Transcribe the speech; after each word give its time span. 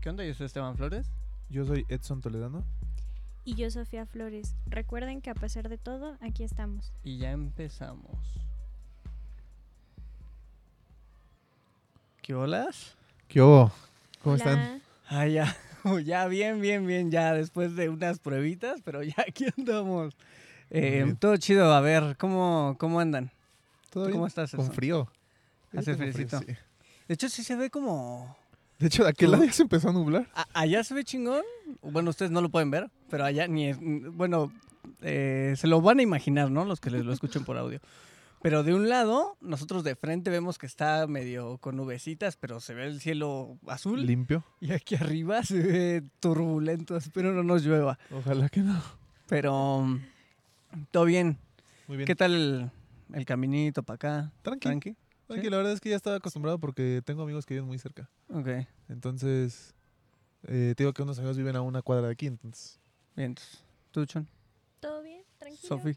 ¿Qué 0.00 0.10
onda? 0.10 0.24
Yo 0.24 0.32
soy 0.34 0.46
Esteban 0.46 0.76
Flores. 0.76 1.10
Yo 1.50 1.64
soy 1.64 1.84
Edson 1.88 2.20
Toledano. 2.20 2.64
Y 3.44 3.54
yo, 3.54 3.68
Sofía 3.70 4.06
Flores. 4.06 4.54
Recuerden 4.66 5.20
que 5.20 5.30
a 5.30 5.34
pesar 5.34 5.68
de 5.68 5.76
todo, 5.76 6.16
aquí 6.20 6.44
estamos. 6.44 6.92
Y 7.02 7.18
ya 7.18 7.32
empezamos. 7.32 8.16
¿Qué 12.22 12.34
olas? 12.34 12.94
¿Qué 13.26 13.42
hubo? 13.42 13.72
¿Cómo 14.22 14.34
Hola. 14.36 14.44
están? 14.44 14.82
Ah, 15.08 15.26
ya. 15.26 15.56
Ya, 16.04 16.26
bien, 16.26 16.60
bien, 16.60 16.86
bien, 16.86 17.10
ya 17.10 17.32
después 17.32 17.74
de 17.74 17.88
unas 17.88 18.18
pruebitas, 18.18 18.82
pero 18.84 19.02
ya 19.02 19.14
aquí 19.26 19.46
andamos. 19.56 20.14
Eh, 20.70 21.14
todo 21.18 21.36
chido, 21.38 21.72
a 21.72 21.80
ver, 21.80 22.16
¿cómo, 22.18 22.76
cómo 22.78 23.00
andan? 23.00 23.30
¿Todo 23.88 24.10
cómo 24.10 24.26
estás, 24.26 24.50
Con 24.50 24.70
frío. 24.70 25.08
Hace 25.74 25.94
frío, 25.94 26.12
sí. 26.12 26.46
De 26.46 27.14
hecho, 27.14 27.30
sí 27.30 27.42
se 27.42 27.56
ve 27.56 27.70
como... 27.70 28.36
De 28.78 28.86
hecho, 28.86 29.02
de 29.04 29.10
aquel 29.10 29.30
lado 29.32 29.44
ya 29.44 29.52
se 29.52 29.62
empezó 29.62 29.88
a 29.88 29.92
nublar. 29.92 30.28
A- 30.34 30.46
allá 30.54 30.84
se 30.84 30.94
ve 30.94 31.04
chingón. 31.04 31.42
Bueno, 31.82 32.10
ustedes 32.10 32.30
no 32.30 32.40
lo 32.40 32.48
pueden 32.48 32.70
ver, 32.70 32.90
pero 33.10 33.24
allá 33.24 33.48
ni 33.48 33.66
es... 33.68 33.78
Bueno, 33.80 34.52
eh, 35.02 35.54
se 35.56 35.66
lo 35.66 35.80
van 35.80 35.98
a 35.98 36.02
imaginar, 36.02 36.50
¿no? 36.50 36.64
Los 36.64 36.80
que 36.80 36.90
les 36.90 37.04
lo 37.04 37.12
escuchen 37.12 37.44
por 37.44 37.56
audio. 37.58 37.80
Pero 38.40 38.62
de 38.62 38.72
un 38.74 38.88
lado, 38.88 39.36
nosotros 39.40 39.82
de 39.82 39.96
frente 39.96 40.30
vemos 40.30 40.58
que 40.58 40.66
está 40.66 41.08
medio 41.08 41.58
con 41.58 41.76
nubecitas, 41.76 42.36
pero 42.36 42.60
se 42.60 42.72
ve 42.72 42.86
el 42.86 43.00
cielo 43.00 43.58
azul. 43.66 44.06
Limpio. 44.06 44.44
Y 44.60 44.70
aquí 44.70 44.94
arriba 44.94 45.42
se 45.42 45.60
ve 45.60 46.02
turbulento. 46.20 46.96
Espero 46.96 47.32
no 47.32 47.42
nos 47.42 47.64
llueva. 47.64 47.98
Ojalá 48.12 48.48
que 48.48 48.60
no. 48.60 48.80
Pero 49.26 49.82
mm, 49.82 50.00
todo 50.92 51.04
bien. 51.04 51.36
Muy 51.88 51.96
bien. 51.96 52.06
¿Qué 52.06 52.14
tal 52.14 52.32
el, 52.32 52.70
el 53.12 53.24
caminito 53.26 53.82
para 53.82 53.94
acá? 53.96 54.32
Tranqui. 54.42 54.60
Tranqui. 54.68 54.96
Tranqui, 55.28 55.44
¿Sí? 55.44 55.50
la 55.50 55.58
verdad 55.58 55.72
es 55.74 55.80
que 55.80 55.90
ya 55.90 55.96
estaba 55.96 56.16
acostumbrado 56.16 56.58
porque 56.58 57.02
tengo 57.04 57.22
amigos 57.22 57.44
que 57.46 57.54
viven 57.54 57.66
muy 57.66 57.78
cerca. 57.78 58.08
Ok. 58.30 58.48
Entonces, 58.88 59.74
eh, 60.44 60.72
te 60.76 60.82
digo 60.82 60.92
que 60.94 61.02
unos 61.02 61.18
amigos 61.18 61.36
viven 61.36 61.54
a 61.54 61.60
una 61.60 61.82
cuadra 61.82 62.06
de 62.06 62.12
aquí, 62.12 62.26
entonces. 62.26 62.80
Bien. 63.14 63.30
entonces, 63.30 63.62
¿Tú, 63.90 64.06
Chon? 64.06 64.26
¿Todo 64.80 65.02
bien? 65.02 65.22
Tranquilo. 65.38 65.68
Sofi. 65.68 65.96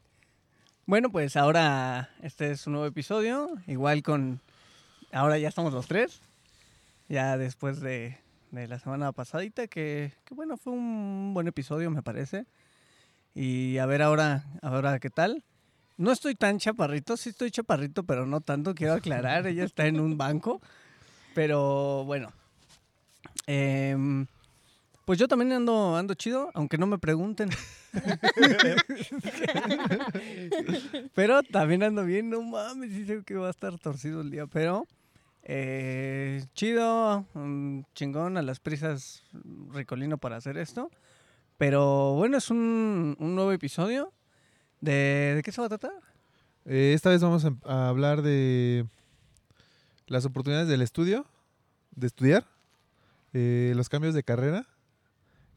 Bueno, 0.86 1.10
pues 1.12 1.38
ahora 1.38 2.10
este 2.22 2.52
es 2.52 2.68
un 2.68 2.74
nuevo 2.74 2.88
episodio. 2.88 3.50
Igual 3.68 4.04
con. 4.04 4.42
Ahora 5.14 5.38
ya 5.38 5.48
estamos 5.48 5.74
los 5.74 5.88
tres. 5.88 6.22
Ya 7.08 7.38
después 7.38 7.80
de, 7.80 8.18
de 8.52 8.68
la 8.68 8.80
semana 8.80 9.12
pasadita, 9.14 9.68
que, 9.68 10.14
que 10.26 10.34
bueno, 10.34 10.58
fue 10.58 10.74
un 10.74 11.34
buen 11.34 11.48
episodio, 11.48 11.90
me 11.90 12.02
parece. 12.04 12.46
Y 13.34 13.78
a 13.78 13.86
ver 13.86 14.02
ahora, 14.02 14.44
ahora 14.62 15.00
qué 15.00 15.10
tal. 15.10 15.44
No 16.02 16.12
estoy 16.12 16.34
tan 16.34 16.58
chaparrito, 16.58 17.16
sí 17.16 17.30
estoy 17.30 17.52
chaparrito, 17.52 18.02
pero 18.02 18.26
no 18.26 18.42
tanto, 18.42 18.74
quiero 18.74 18.94
aclarar. 18.94 19.46
Ella 19.46 19.66
está 19.66 19.86
en 19.86 20.00
un 20.00 20.18
banco. 20.18 20.60
Pero 21.36 22.04
bueno. 22.06 22.34
Em, 23.46 24.26
pues 25.06 25.20
yo 25.20 25.28
también 25.28 25.52
ando, 25.52 25.96
ando 25.96 26.16
chido, 26.16 26.50
aunque 26.56 26.80
no 26.80 26.88
me 26.88 26.98
pregunten. 26.98 27.52
pero 31.14 31.44
también 31.44 31.84
ando 31.84 32.04
bien, 32.04 32.32
no 32.32 32.42
mames, 32.42 32.90
dice 32.90 33.22
que 33.24 33.36
va 33.36 33.50
a 33.50 33.52
estar 33.52 33.78
torcido 33.78 34.22
el 34.22 34.32
día, 34.32 34.48
pero 34.48 34.88
eh, 35.44 36.44
chido, 36.56 37.28
mm, 37.36 37.82
chingón 37.94 38.38
a 38.38 38.42
las 38.42 38.60
prisas, 38.60 39.22
ricolino 39.72 40.18
para 40.18 40.38
hacer 40.38 40.58
esto. 40.58 40.90
Pero 41.60 42.16
bueno, 42.16 42.38
es 42.38 42.50
un, 42.50 43.16
un 43.20 43.36
nuevo 43.36 43.52
episodio. 43.52 44.12
¿De, 44.82 45.34
¿De 45.36 45.44
qué 45.44 45.52
se 45.52 45.62
va 45.62 45.68
a 45.68 45.70
tratar? 45.70 45.94
Eh, 46.66 46.94
esta 46.96 47.10
vez 47.10 47.22
vamos 47.22 47.46
a, 47.46 47.54
a 47.66 47.90
hablar 47.90 48.22
de 48.22 48.86
las 50.08 50.26
oportunidades 50.26 50.68
del 50.68 50.82
estudio, 50.82 51.26
de 51.96 52.08
estudiar, 52.08 52.46
eh, 53.34 53.74
los 53.76 53.88
cambios 53.88 54.14
de 54.14 54.24
carrera 54.24 54.68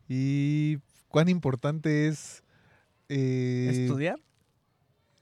y 0.09 0.79
cuán 1.09 1.29
importante 1.29 2.07
es 2.07 2.45
eh, 3.09 3.87
¿Estudiar? 3.87 4.21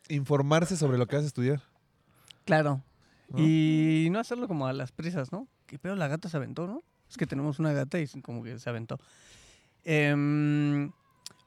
informarse 0.09 0.77
sobre 0.77 0.99
lo 0.99 1.07
que 1.07 1.17
vas 1.17 1.25
a 1.25 1.29
estudiar. 1.29 1.63
Claro. 2.45 2.83
¿no? 3.29 3.39
Y 3.39 4.09
no 4.11 4.19
hacerlo 4.19 4.49
como 4.49 4.67
a 4.67 4.73
las 4.73 4.93
prisas, 4.93 5.33
¿no? 5.33 5.49
Que 5.67 5.79
pero 5.79 5.97
la 5.97 6.09
gata 6.09 6.29
se 6.29 6.37
aventó, 6.37 6.67
¿no? 6.67 6.83
Es 7.09 7.17
que 7.17 7.27
tenemos 7.27 7.59
una 7.59 7.73
gata 7.73 7.99
y 7.99 8.07
como 8.21 8.43
que 8.43 8.59
se 8.59 8.69
aventó. 8.69 8.99
Em, 9.85 10.93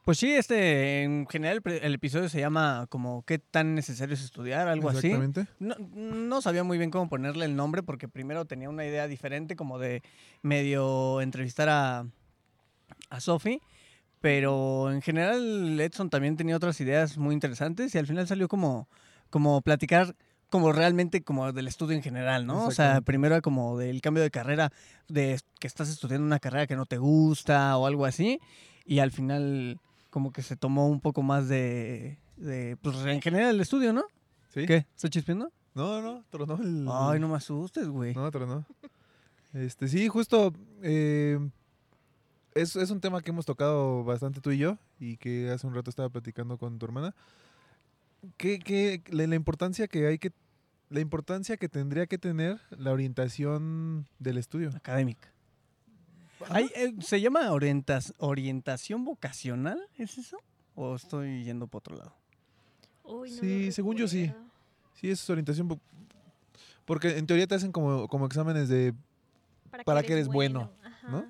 pues 0.06 0.18
sí, 0.18 0.32
este, 0.32 1.02
en 1.02 1.26
general 1.26 1.60
el, 1.64 1.94
episodio 1.94 2.28
se 2.28 2.38
llama 2.38 2.86
como 2.90 3.24
¿Qué 3.24 3.40
tan 3.40 3.74
necesario 3.74 4.14
es 4.14 4.22
estudiar? 4.22 4.68
Algo 4.68 4.88
así. 4.88 5.08
Exactamente. 5.08 5.48
No, 5.58 5.74
no 5.80 6.40
sabía 6.40 6.62
muy 6.62 6.78
bien 6.78 6.92
cómo 6.92 7.08
ponerle 7.08 7.44
el 7.44 7.56
nombre 7.56 7.82
porque 7.82 8.06
primero 8.06 8.44
tenía 8.44 8.70
una 8.70 8.86
idea 8.86 9.08
diferente 9.08 9.56
como 9.56 9.80
de 9.80 10.04
medio 10.42 11.20
entrevistar 11.20 11.68
a, 11.68 12.06
a 13.10 13.20
Sophie, 13.20 13.60
pero 14.20 14.92
en 14.92 15.02
general 15.02 15.80
Edson 15.80 16.08
también 16.08 16.36
tenía 16.36 16.54
otras 16.54 16.80
ideas 16.80 17.18
muy 17.18 17.34
interesantes 17.34 17.92
y 17.92 17.98
al 17.98 18.06
final 18.06 18.28
salió 18.28 18.46
como, 18.46 18.88
como 19.28 19.60
platicar 19.60 20.14
como 20.50 20.70
realmente 20.72 21.24
como 21.24 21.52
del 21.52 21.66
estudio 21.66 21.96
en 21.96 22.02
general, 22.04 22.46
¿no? 22.46 22.66
O 22.66 22.70
sea, 22.70 23.00
primero 23.00 23.42
como 23.42 23.76
del 23.76 24.00
cambio 24.02 24.22
de 24.22 24.30
carrera, 24.30 24.72
de 25.08 25.40
que 25.58 25.66
estás 25.66 25.88
estudiando 25.88 26.24
una 26.24 26.38
carrera 26.38 26.68
que 26.68 26.76
no 26.76 26.86
te 26.86 26.98
gusta 26.98 27.76
o 27.76 27.86
algo 27.88 28.06
así, 28.06 28.38
y 28.84 29.00
al 29.00 29.10
final 29.10 29.80
como 30.16 30.32
que 30.32 30.40
se 30.40 30.56
tomó 30.56 30.88
un 30.88 30.98
poco 31.02 31.22
más 31.22 31.46
de, 31.46 32.16
de 32.38 32.78
pues 32.80 32.96
en 33.04 33.20
general 33.20 33.54
el 33.54 33.60
estudio, 33.60 33.92
¿no? 33.92 34.02
¿Sí? 34.48 34.64
¿Qué? 34.64 34.86
¿Estás 34.94 35.10
chispeando? 35.10 35.52
No, 35.74 36.00
no, 36.00 36.24
tronó 36.30 36.56
el... 36.62 36.86
Ay, 36.90 37.20
no 37.20 37.28
me 37.28 37.34
asustes, 37.36 37.86
güey. 37.86 38.14
No, 38.14 38.30
tronó. 38.30 38.64
Este, 39.52 39.88
sí, 39.88 40.08
justo 40.08 40.54
eh, 40.82 41.38
es, 42.54 42.76
es 42.76 42.90
un 42.90 43.02
tema 43.02 43.20
que 43.20 43.30
hemos 43.30 43.44
tocado 43.44 44.04
bastante 44.04 44.40
tú 44.40 44.52
y 44.52 44.56
yo 44.56 44.78
y 44.98 45.18
que 45.18 45.50
hace 45.50 45.66
un 45.66 45.74
rato 45.74 45.90
estaba 45.90 46.08
platicando 46.08 46.56
con 46.56 46.78
tu 46.78 46.86
hermana. 46.86 47.14
¿Qué, 48.38 48.58
qué- 48.58 49.02
la, 49.10 49.26
la 49.26 49.34
importancia 49.34 49.86
que 49.86 50.06
hay 50.06 50.18
que 50.18 50.32
la 50.88 51.00
importancia 51.00 51.58
que 51.58 51.68
tendría 51.68 52.06
que 52.06 52.16
tener 52.16 52.58
la 52.70 52.90
orientación 52.92 54.06
del 54.18 54.38
estudio? 54.38 54.70
Académica. 54.74 55.28
Hay, 56.50 56.70
eh, 56.74 56.94
¿Se 57.00 57.20
llama 57.20 57.50
orientas- 57.52 58.12
orientación 58.18 59.04
vocacional? 59.04 59.80
¿Es 59.96 60.18
eso? 60.18 60.38
¿O 60.74 60.94
estoy 60.96 61.44
yendo 61.44 61.66
por 61.66 61.78
otro 61.80 61.96
lado? 61.96 62.12
Uy, 63.04 63.30
no 63.30 63.36
Sí, 63.40 63.72
según 63.72 63.96
yo 63.96 64.06
sí. 64.08 64.32
Sí, 64.94 65.10
es 65.10 65.28
orientación 65.30 65.68
vo- 65.68 65.80
porque 66.84 67.16
en 67.18 67.26
teoría 67.26 67.46
te 67.46 67.54
hacen 67.54 67.72
como, 67.72 68.08
como 68.08 68.26
exámenes 68.26 68.68
de 68.68 68.94
para 69.84 70.02
que 70.02 70.12
eres 70.12 70.28
bueno, 70.28 70.70
Ajá, 70.84 71.08
¿no? 71.10 71.24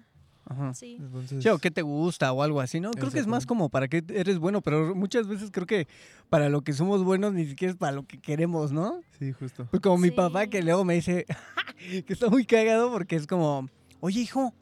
Ajá. 0.49 0.75
Sí. 0.75 0.97
entonces 1.01 1.43
Sí, 1.43 1.49
o 1.49 1.59
qué 1.59 1.71
te 1.73 1.83
gusta 1.83 2.33
o 2.33 2.43
algo 2.43 2.61
así, 2.61 2.79
¿no? 2.79 2.91
Creo 2.93 3.11
que 3.11 3.19
es 3.19 3.27
más 3.27 3.43
Exactamente. 3.45 3.47
como 3.47 3.69
para 3.69 3.89
qué 3.89 4.05
eres 4.09 4.39
bueno, 4.39 4.61
pero 4.61 4.95
muchas 4.95 5.27
veces 5.27 5.51
creo 5.51 5.67
que 5.67 5.89
para 6.29 6.49
lo 6.49 6.63
que 6.63 6.73
somos 6.73 7.03
buenos 7.03 7.33
ni 7.33 7.47
siquiera 7.47 7.73
es 7.73 7.79
para 7.79 7.93
lo 7.93 8.05
que 8.07 8.19
queremos, 8.21 8.71
¿no? 8.73 9.01
sí, 9.19 9.33
justo. 9.33 9.67
Pues 9.71 9.81
como 9.83 9.99
mi 9.99 10.09
Sí. 10.11 10.15
papá 10.15 10.47
que 10.47 10.63
luego 10.63 10.85
me 10.85 10.95
dice 10.95 11.27
que 12.07 12.13
está 12.13 12.29
muy 12.31 12.45
cagado 12.47 12.91
porque 12.93 13.17
es 13.17 13.27
como, 13.27 13.69
oye 14.01 14.21
hijo, 14.21 14.55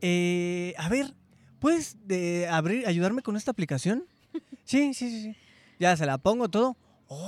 eh, 0.00 0.74
a 0.78 0.88
ver, 0.88 1.14
¿puedes 1.58 1.96
de 2.06 2.46
abrir, 2.48 2.86
ayudarme 2.86 3.22
con 3.22 3.36
esta 3.36 3.50
aplicación? 3.50 4.04
Sí, 4.64 4.94
sí, 4.94 5.08
sí, 5.10 5.22
sí. 5.22 5.36
Ya 5.78 5.96
se 5.96 6.06
la 6.06 6.18
pongo 6.18 6.48
todo. 6.48 6.76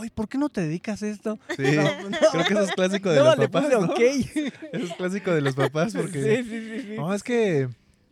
Ay, 0.00 0.10
¿por 0.10 0.28
qué 0.28 0.38
no 0.38 0.48
te 0.48 0.60
dedicas 0.62 1.02
a 1.04 1.08
esto? 1.08 1.38
Sí, 1.56 1.62
No, 1.76 1.82
no. 2.10 2.18
creo 2.32 2.44
que 2.44 2.52
eso 2.54 2.62
es 2.64 2.72
clásico 2.72 3.10
de 3.10 3.18
No, 3.20 3.24
los 3.26 3.38
le 3.38 3.48
papás, 3.48 3.64
puse 3.70 3.80
¿no? 3.80 3.92
ok. 3.92 4.00
Eso 4.72 4.84
es 4.86 4.92
clásico 4.94 5.30
de 5.32 5.40
los 5.40 5.54
papás 5.54 5.94
porque 5.94 6.20
Sí, 6.20 6.42
sí, 6.42 6.60
sí, 6.60 6.80
sí. 6.88 6.94
No, 6.96 7.14
es 7.14 7.22
que, 7.22 7.68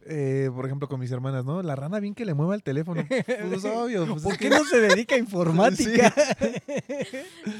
eh, 0.07 0.49
por 0.55 0.65
ejemplo, 0.65 0.89
con 0.89 1.01
mis 1.01 1.11
hermanas, 1.11 1.45
¿no? 1.45 1.61
La 1.65 1.75
rana 1.75 1.99
bien 1.99 2.15
que 2.15 2.25
le 2.25 2.35
mueva 2.35 2.55
el 2.55 2.63
teléfono. 2.63 3.05
Pues 3.09 3.65
obvio. 3.65 4.07
Pues 4.07 4.23
¿Por 4.23 4.39
qué 4.39 4.49
que- 4.49 4.51
no 4.57 4.65
se 4.65 4.79
dedica 4.81 5.17
a 5.17 5.19
informática? 5.19 6.15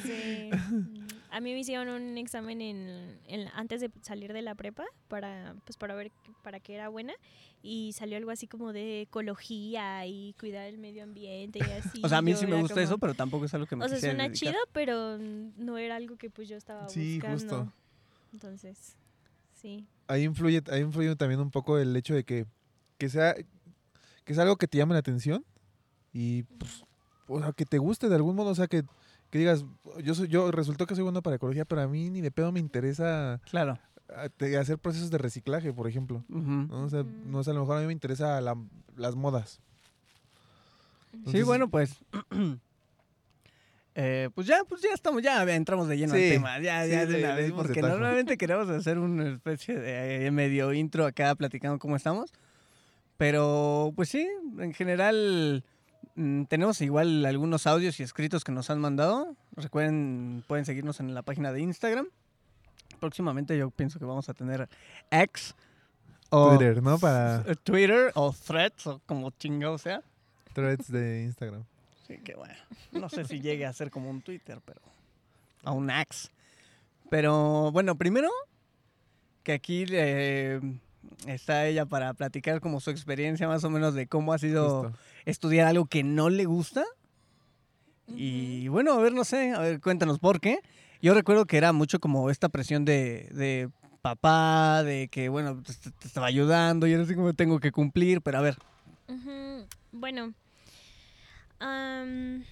Sí. 0.05 0.51
Mm, 0.53 1.06
A 1.37 1.41
mí 1.41 1.53
me 1.53 1.59
hicieron 1.61 1.89
un 1.89 2.17
examen 2.17 2.63
en, 2.63 3.19
en- 3.27 3.49
antes 3.55 3.83
de 3.83 3.91
salir 4.01 4.33
de 4.33 4.41
la 4.41 4.55
prepa 4.55 4.85
para, 5.09 5.55
pues, 5.67 5.77
para 5.77 5.95
ver 5.95 6.11
para 6.43 6.61
qué 6.61 6.75
era 6.75 6.89
buena 6.89 7.13
y 7.63 7.93
salió 7.93 8.17
algo 8.17 8.31
así 8.31 8.47
como 8.47 8.73
de 8.73 9.03
ecología 9.03 10.07
y 10.07 10.33
cuidar 10.41 10.67
el 10.67 10.79
medio 10.79 11.03
ambiente 11.03 11.59
y 11.59 11.63
así. 11.99 12.01
O 12.03 12.09
sea, 12.09 12.19
a 12.19 12.23
mí 12.23 12.31
yo 12.31 12.39
sí 12.39 12.47
me 12.47 12.57
gusta 12.59 12.75
como- 12.75 12.85
eso, 12.85 12.97
pero 12.99 13.13
tampoco 13.15 13.45
es 13.45 13.53
algo 13.53 13.67
que 13.67 13.77
me 13.77 13.85
O 13.85 13.89
sea, 13.89 13.99
suena 14.01 14.29
dedicar. 14.29 14.53
chido, 14.55 14.59
pero 14.73 15.19
no 15.19 15.77
era 15.77 15.97
algo 15.97 16.17
que 16.17 16.31
pues 16.31 16.49
yo 16.49 16.57
estaba 16.57 16.89
Sí, 16.89 17.17
buscando. 17.17 17.35
justo. 17.39 17.73
Entonces, 18.33 18.97
sí. 19.53 19.87
Ahí 20.09 20.23
influye, 20.25 20.63
ahí 20.71 20.81
influye 20.81 21.17
también 21.17 21.41
un 21.41 21.51
poco 21.51 21.79
el 21.79 21.95
hecho 21.97 22.15
de 22.15 22.25
que, 22.25 22.47
que 22.97 23.09
sea 23.11 23.35
que 24.25 24.33
sea 24.35 24.43
algo 24.45 24.57
que 24.57 24.67
te 24.69 24.79
llame 24.79 24.95
la 24.95 25.01
atención 25.01 25.45
y 26.13 26.45
pues, 26.45 26.83
o 27.29 27.41
sea, 27.41 27.53
que 27.53 27.65
te 27.67 27.79
guste 27.79 28.09
de 28.09 28.15
algún 28.17 28.35
modo, 28.37 28.51
o 28.51 28.55
sea, 28.55 28.67
que, 28.69 28.83
que 29.31 29.39
digas, 29.39 29.65
yo 30.03 30.15
soy 30.15 30.29
yo 30.29 30.51
resultó 30.51 30.87
que 30.87 30.95
soy 30.95 31.03
bueno 31.05 31.23
para 31.23 31.37
ecología, 31.37 31.65
pero 31.65 31.81
a 31.83 31.89
mí 31.89 32.11
ni 32.11 32.21
de 32.21 32.31
pedo 32.31 32.53
me 32.53 32.61
interesa 32.61 33.41
Claro. 33.51 33.79
hacer 34.61 34.79
procesos 34.79 35.11
de 35.11 35.19
reciclaje, 35.19 35.73
por 35.73 35.89
ejemplo. 35.89 36.25
¿no? 36.29 36.85
O 36.85 36.89
sea, 36.89 37.01
Ujú. 37.01 37.11
no 37.27 37.43
sé, 37.45 37.51
a 37.51 37.55
lo 37.55 37.61
mejor 37.61 37.79
a 37.79 37.81
mí 37.81 37.87
me 37.87 37.93
interesa 37.93 38.41
la- 38.41 38.57
las 38.97 39.15
modas. 39.17 39.61
Sí, 41.27 41.43
bueno, 41.43 41.69
pues 41.69 41.97
Eh, 43.99 44.29
pues 44.35 44.47
ya, 44.47 44.63
pues 44.69 44.83
ya 44.83 44.91
estamos, 44.93 45.23
ya 45.23 45.43
entramos 45.55 45.89
de 45.89 45.97
lleno 45.97 46.13
al 46.13 46.21
Sí, 46.21 46.29
tema, 46.29 46.61
ya, 46.61 46.85
sí, 46.85 46.91
ya 46.91 47.07
de 47.07 47.19
una 47.25 47.35
vez, 47.35 47.51
porque 47.53 47.81
normalmente 47.81 48.37
queremos 48.39 48.69
hacer 48.69 48.99
una 48.99 49.27
especie 49.31 49.75
de 49.75 50.27
eh, 50.27 50.31
medio 50.31 50.75
intro 50.75 51.07
acá 51.07 51.35
platicando 51.35 51.79
cómo 51.79 51.97
estamos, 51.97 52.31
pero 53.17 53.95
pues 53.97 54.11
sí, 54.11 54.29
en 54.59 54.75
general 54.75 55.65
mm, 55.65 55.76
tenemos 56.49 56.81
igual 56.81 57.25
algunos 57.27 57.67
audios 57.67 58.01
y 58.01 58.03
escritos 58.03 58.43
que 58.43 58.53
nos 58.53 58.71
han 58.71 58.81
mandado, 58.81 59.37
recuerden, 59.55 60.43
pueden 60.47 60.65
seguirnos 60.65 61.01
en 61.01 61.15
la 61.15 61.23
página 61.23 61.53
de 61.53 61.61
Instagram, 61.61 62.07
próximamente 63.01 63.57
yo 63.59 63.71
pienso 63.71 63.99
que 63.99 64.07
vamos 64.07 64.29
a 64.29 64.35
tener 64.35 64.69
X 65.11 65.55
o 66.31 66.49
Twitter, 66.51 66.83
¿no? 66.83 66.99
Para 66.99 67.45
Twitter 67.65 68.13
o 68.15 68.33
Threads 68.33 68.87
o 68.87 69.01
como 69.07 69.31
chingado 69.31 69.79
sea. 69.79 70.03
threads 70.55 70.91
de 70.91 71.23
Instagram. 71.25 71.65
Sí, 72.07 72.19
que 72.19 72.35
bueno. 72.35 72.55
No 72.93 73.09
sé 73.09 73.25
si 73.25 73.41
llegue 73.41 73.67
a 73.67 73.73
ser 73.73 73.91
como 73.91 74.11
un 74.11 74.23
Twitter, 74.23 74.61
pero. 74.65 74.81
A 75.65 75.73
un 75.73 75.91
Axe. 75.91 76.31
Pero 77.11 77.71
bueno, 77.73 77.97
primero 77.97 78.31
que 79.43 79.53
aquí 79.53 79.85
eh, 79.91 80.61
está 81.27 81.67
ella 81.67 81.87
para 81.87 82.15
platicar 82.15 82.61
como 82.61 82.81
su 82.81 82.91
experiencia 82.91 83.47
más 83.47 83.63
o 83.65 83.71
menos 83.71 83.95
de 83.95 84.07
cómo 84.07 84.33
ha 84.33 84.39
sido 84.39 84.85
Justo. 84.85 84.99
Estudiar 85.27 85.67
algo 85.67 85.85
que 85.87 86.03
no 86.03 86.31
le 86.31 86.47
gusta. 86.47 86.85
Y 88.09 88.69
bueno, 88.69 88.93
a 88.93 88.99
ver, 89.01 89.13
no 89.13 89.25
sé, 89.25 89.53
a 89.53 89.59
ver, 89.59 89.81
cuéntanos 89.81 90.19
por 90.19 90.41
qué. 90.41 90.61
Yo 91.03 91.13
recuerdo 91.13 91.45
que 91.45 91.59
era 91.59 91.73
mucho 91.73 91.99
como 92.01 92.31
esta 92.31 92.49
presión 92.49 92.85
de, 92.85 93.29
de 93.33 93.69
papá, 94.01 94.83
de 94.85 95.09
que, 95.09 95.29
bueno, 95.29 95.63
te, 95.63 95.91
te 95.91 96.07
estaba 96.07 96.27
ayudando 96.27 96.87
y 96.87 96.93
era 96.93 97.03
así 97.03 97.15
como 97.15 97.35
tengo 97.35 97.59
que 97.61 97.73
cumplir, 97.73 98.23
pero 98.23 98.39
a 98.39 98.43
ver, 98.43 98.57
Bueno, 99.93 100.33
am, 101.59 102.45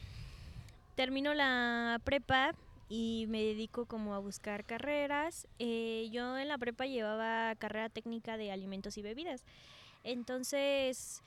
termino 0.97 1.35
la 1.35 2.01
prepa 2.05 2.53
y 2.89 3.27
me 3.29 3.43
dedico 3.43 3.87
como 3.87 4.15
a 4.15 4.19
buscar 4.19 4.65
carreras. 4.65 5.47
Eh, 5.59 6.09
yo 6.13 6.37
en 6.37 6.49
la 6.49 6.59
prepa 6.59 6.87
llevaba 6.87 7.55
carrera 7.57 7.89
técnica 7.89 8.37
de 8.37 8.51
alimentos 8.51 8.99
y 8.99 9.03
bebidas. 9.03 9.45
Entonces, 10.03 11.23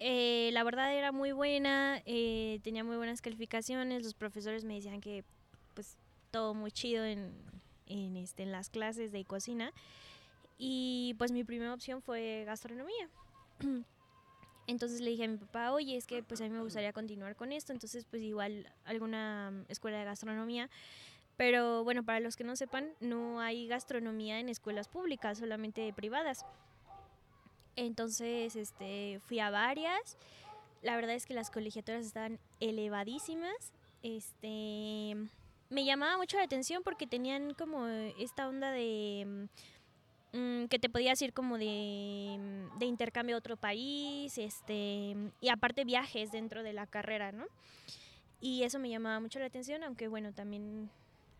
eh, 0.00 0.50
la 0.52 0.62
verdad 0.64 0.94
era 0.94 1.12
muy 1.12 1.32
buena, 1.32 2.02
eh, 2.06 2.60
tenía 2.62 2.84
muy 2.84 2.96
buenas 2.96 3.20
calificaciones, 3.20 4.02
los 4.02 4.14
profesores 4.14 4.64
me 4.64 4.74
decían 4.74 5.00
que 5.00 5.24
pues 5.74 5.96
todo 6.30 6.54
muy 6.54 6.70
chido 6.70 7.04
en, 7.04 7.32
en, 7.86 8.16
este, 8.16 8.44
en 8.44 8.52
las 8.52 8.70
clases 8.70 9.12
de 9.12 9.24
cocina. 9.24 9.72
Y 10.58 11.14
pues 11.18 11.30
mi 11.32 11.44
primera 11.44 11.72
opción 11.72 12.02
fue 12.02 12.44
gastronomía. 12.44 13.08
Entonces 14.66 15.00
le 15.00 15.10
dije 15.10 15.24
a 15.24 15.28
mi 15.28 15.38
papá, 15.38 15.72
oye, 15.72 15.96
es 15.96 16.06
que 16.06 16.22
pues 16.22 16.40
a 16.40 16.44
mí 16.44 16.50
me 16.50 16.60
gustaría 16.60 16.92
continuar 16.92 17.36
con 17.36 17.52
esto, 17.52 17.72
entonces 17.72 18.04
pues 18.04 18.22
igual 18.22 18.70
alguna 18.84 19.50
mm, 19.50 19.64
escuela 19.70 19.98
de 19.98 20.04
gastronomía. 20.04 20.68
Pero 21.38 21.84
bueno, 21.84 22.04
para 22.04 22.20
los 22.20 22.36
que 22.36 22.44
no 22.44 22.54
sepan, 22.54 22.90
no 23.00 23.40
hay 23.40 23.66
gastronomía 23.66 24.40
en 24.40 24.50
escuelas 24.50 24.88
públicas, 24.88 25.38
solamente 25.38 25.90
privadas. 25.94 26.44
Entonces, 27.78 28.56
este, 28.56 29.20
fui 29.20 29.38
a 29.38 29.50
varias. 29.50 30.16
La 30.82 30.96
verdad 30.96 31.14
es 31.14 31.26
que 31.26 31.34
las 31.34 31.48
colegiaturas 31.48 32.04
estaban 32.04 32.40
elevadísimas. 32.58 33.72
Este, 34.02 35.14
me 35.70 35.84
llamaba 35.84 36.16
mucho 36.16 36.38
la 36.38 36.42
atención 36.42 36.82
porque 36.82 37.06
tenían 37.06 37.54
como 37.54 37.86
esta 37.86 38.48
onda 38.48 38.72
de 38.72 39.48
mm, 40.32 40.64
que 40.64 40.80
te 40.80 40.88
podías 40.88 41.22
ir 41.22 41.32
como 41.32 41.56
de, 41.56 42.68
de 42.80 42.86
intercambio 42.86 43.36
a 43.36 43.38
otro 43.38 43.56
país, 43.56 44.36
este, 44.38 45.14
y 45.40 45.48
aparte 45.48 45.84
viajes 45.84 46.32
dentro 46.32 46.64
de 46.64 46.72
la 46.72 46.88
carrera, 46.88 47.30
¿no? 47.30 47.44
Y 48.40 48.64
eso 48.64 48.80
me 48.80 48.90
llamaba 48.90 49.20
mucho 49.20 49.38
la 49.38 49.46
atención, 49.46 49.84
aunque 49.84 50.08
bueno, 50.08 50.32
también 50.32 50.90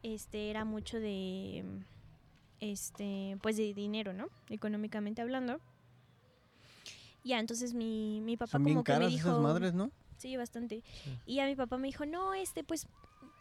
este 0.05 0.51
era 0.51 0.65
mucho 0.65 1.01
de 1.01 1.65
este, 2.61 3.37
pues 3.43 3.57
de 3.57 3.75
dinero, 3.75 4.13
¿no? 4.13 4.29
Económicamente 4.51 5.21
hablando. 5.21 5.61
Ya, 7.25 7.39
entonces 7.39 7.75
mi, 7.75 8.21
mi 8.21 8.37
papá 8.37 8.53
son 8.53 8.65
bien 8.65 8.77
como 8.77 8.85
que 8.85 8.93
me 8.93 8.99
caras 8.99 9.13
dijo... 9.13 9.29
esas 9.29 9.41
madres, 9.41 9.75
¿no? 9.75 9.91
Sí, 10.19 10.37
bastante. 10.37 10.83
Sí. 11.05 11.19
Y 11.27 11.41
a 11.41 11.47
mi 11.47 11.55
papá 11.57 11.79
me 11.79 11.89
dijo, 11.89 12.07
no, 12.07 12.35
este, 12.35 12.65
pues, 12.65 12.87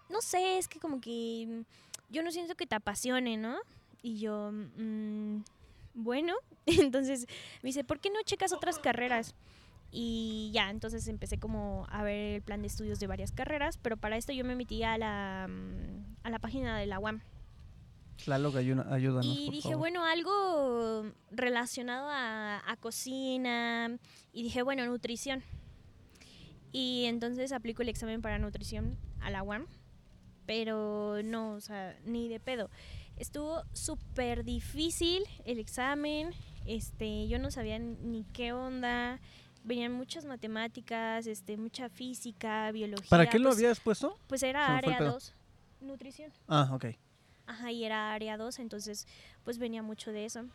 no 0.10 0.22
sé, 0.22 0.58
es 0.58 0.68
que 0.68 0.80
como 0.80 1.02
que 1.02 1.46
mm, 1.48 2.14
yo 2.14 2.24
no 2.24 2.32
siento 2.32 2.56
que 2.56 2.68
te 2.68 2.76
apasione, 2.76 3.38
¿no? 3.38 3.58
Y 4.04 4.20
yo, 4.20 4.52
"Mm, 4.52 5.42
bueno, 5.96 6.34
entonces 6.66 7.26
me 7.64 7.70
dice, 7.70 7.84
¿por 7.84 8.00
qué 8.00 8.10
no 8.10 8.22
checas 8.24 8.54
otras 8.54 8.80
carreras? 8.80 9.34
Y 9.92 10.52
ya, 10.54 10.70
entonces 10.70 11.08
empecé 11.08 11.40
como 11.40 11.88
a 11.90 12.04
ver 12.04 12.36
el 12.36 12.42
plan 12.42 12.62
de 12.62 12.68
estudios 12.68 13.00
de 13.00 13.08
varias 13.08 13.32
carreras, 13.32 13.78
pero 13.78 13.96
para 13.98 14.18
esto 14.18 14.34
yo 14.34 14.44
me 14.44 14.56
metí 14.56 14.84
a 14.84 14.98
la, 14.98 15.48
mm, 15.50 16.16
a 16.24 16.30
la 16.30 16.40
página 16.40 16.78
de 16.78 16.86
la 16.86 17.00
UAM. 17.00 17.22
Tlaloc, 18.24 18.56
ayúdanos, 18.56 19.26
Y 19.26 19.46
por 19.46 19.54
dije, 19.54 19.62
favor. 19.70 19.78
bueno, 19.78 20.06
algo 20.06 21.12
relacionado 21.32 22.10
a, 22.10 22.62
a 22.70 22.78
cocina. 22.78 23.98
Y 24.34 24.44
dije, 24.44 24.62
bueno, 24.64 24.86
nutrición. 24.86 25.44
Y 26.72 27.06
entonces 27.06 27.52
aplico 27.52 27.82
el 27.82 27.90
examen 27.90 28.22
para 28.22 28.40
nutrición 28.40 28.98
a 29.22 29.30
la 29.30 29.44
UAM. 29.44 29.66
Pero 30.46 31.22
no, 31.24 31.52
o 31.54 31.62
sea, 31.62 31.98
ni 32.06 32.28
de 32.28 32.40
pedo. 32.40 32.70
Estuvo 33.18 33.64
súper 33.74 34.44
difícil 34.44 35.24
el 35.46 35.60
examen. 35.60 36.32
Este, 36.66 37.28
yo 37.28 37.40
no 37.40 37.52
sabía 37.52 37.80
ni 37.80 38.24
qué 38.34 38.54
onda. 38.54 39.20
Venían 39.64 39.92
muchas 39.92 40.26
matemáticas, 40.26 41.28
este, 41.28 41.58
mucha 41.58 41.90
física, 41.90 42.72
biología. 42.72 43.10
¿Para 43.10 43.30
qué 43.30 43.40
lo 43.40 43.50
pues- 43.50 43.58
habías 43.58 43.80
puesto? 43.80 44.18
Pues 44.28 44.44
era 44.44 44.78
área 44.78 44.98
pedo. 45.00 45.14
2, 45.14 45.34
nutrición. 45.82 46.32
Ah, 46.48 46.70
ok. 46.74 46.86
Ajá, 47.48 47.72
y 47.72 47.84
era 47.86 48.14
área 48.14 48.38
2, 48.38 48.60
entonces 48.60 49.08
pues 49.44 49.58
venía 49.58 49.82
mucho 49.82 50.12
de 50.12 50.26
eso. 50.26 50.46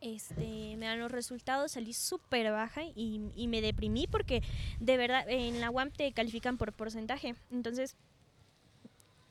Este, 0.00 0.76
me 0.76 0.86
dan 0.86 0.98
los 0.98 1.10
resultados, 1.12 1.72
salí 1.72 1.92
súper 1.92 2.50
baja 2.50 2.82
y, 2.82 3.20
y 3.36 3.46
me 3.46 3.60
deprimí 3.60 4.06
porque 4.06 4.42
de 4.80 4.96
verdad 4.96 5.24
en 5.28 5.60
la 5.60 5.70
UAM 5.70 5.90
te 5.90 6.12
califican 6.12 6.58
por 6.58 6.72
porcentaje. 6.72 7.34
Entonces 7.50 7.96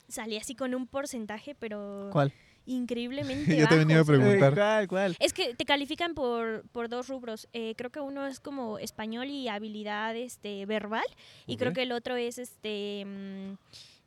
salí 0.08 0.36
así 0.36 0.54
con 0.54 0.74
un 0.74 0.86
porcentaje, 0.86 1.54
pero 1.54 2.10
¿Cuál? 2.12 2.32
increíblemente 2.66 3.56
Yo 3.58 3.68
te 3.68 3.76
venía 3.76 4.00
a 4.00 4.04
preguntar. 4.04 4.54
¿Cuál, 4.54 4.88
cuál? 4.88 5.16
es 5.18 5.32
que 5.32 5.54
te 5.54 5.64
califican 5.64 6.14
por, 6.14 6.64
por 6.72 6.88
dos 6.88 7.08
rubros. 7.08 7.48
Eh, 7.52 7.74
creo 7.76 7.90
que 7.90 8.00
uno 8.00 8.26
es 8.26 8.40
como 8.40 8.78
español 8.78 9.28
y 9.28 9.48
habilidad 9.48 10.16
este, 10.16 10.66
verbal. 10.66 11.04
Y 11.46 11.56
creo 11.56 11.72
que 11.72 11.82
el 11.82 11.92
otro 11.92 12.16
es 12.16 12.38
este 12.38 13.04
mm, 13.04 13.54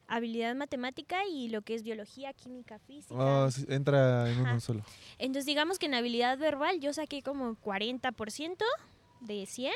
habilidad 0.08 0.56
matemática 0.56 1.18
y 1.26 1.50
lo 1.50 1.62
que 1.62 1.76
es 1.76 1.84
biología, 1.84 2.34
química, 2.34 2.80
física. 2.80 3.16
Oh, 3.16 3.50
sí, 3.52 3.66
entra 3.70 4.30
en 4.32 4.40
Ajá. 4.40 4.52
uno 4.52 4.60
solo. 4.60 4.84
Entonces 5.18 5.46
digamos 5.46 5.80
que 5.80 5.88
en 5.88 5.96
habilidad 5.96 6.38
verbal 6.38 6.80
yo 6.80 6.94
saqué 6.94 7.22
como 7.22 7.56
40% 7.58 8.58
de 9.22 9.46
100 9.46 9.74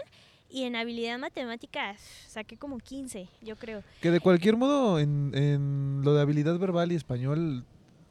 y 0.50 0.64
en 0.64 0.76
habilidad 0.76 1.20
matemática 1.20 1.96
saqué 2.28 2.58
como 2.58 2.80
15, 2.80 3.28
yo 3.42 3.56
creo. 3.56 3.84
Que 4.02 4.12
de 4.12 4.20
cualquier 4.20 4.58
modo, 4.58 5.00
en, 5.00 5.32
en 5.36 6.02
lo 6.04 6.14
de 6.14 6.22
habilidad 6.22 6.58
verbal 6.58 6.92
y 6.92 6.96
español, 6.96 7.66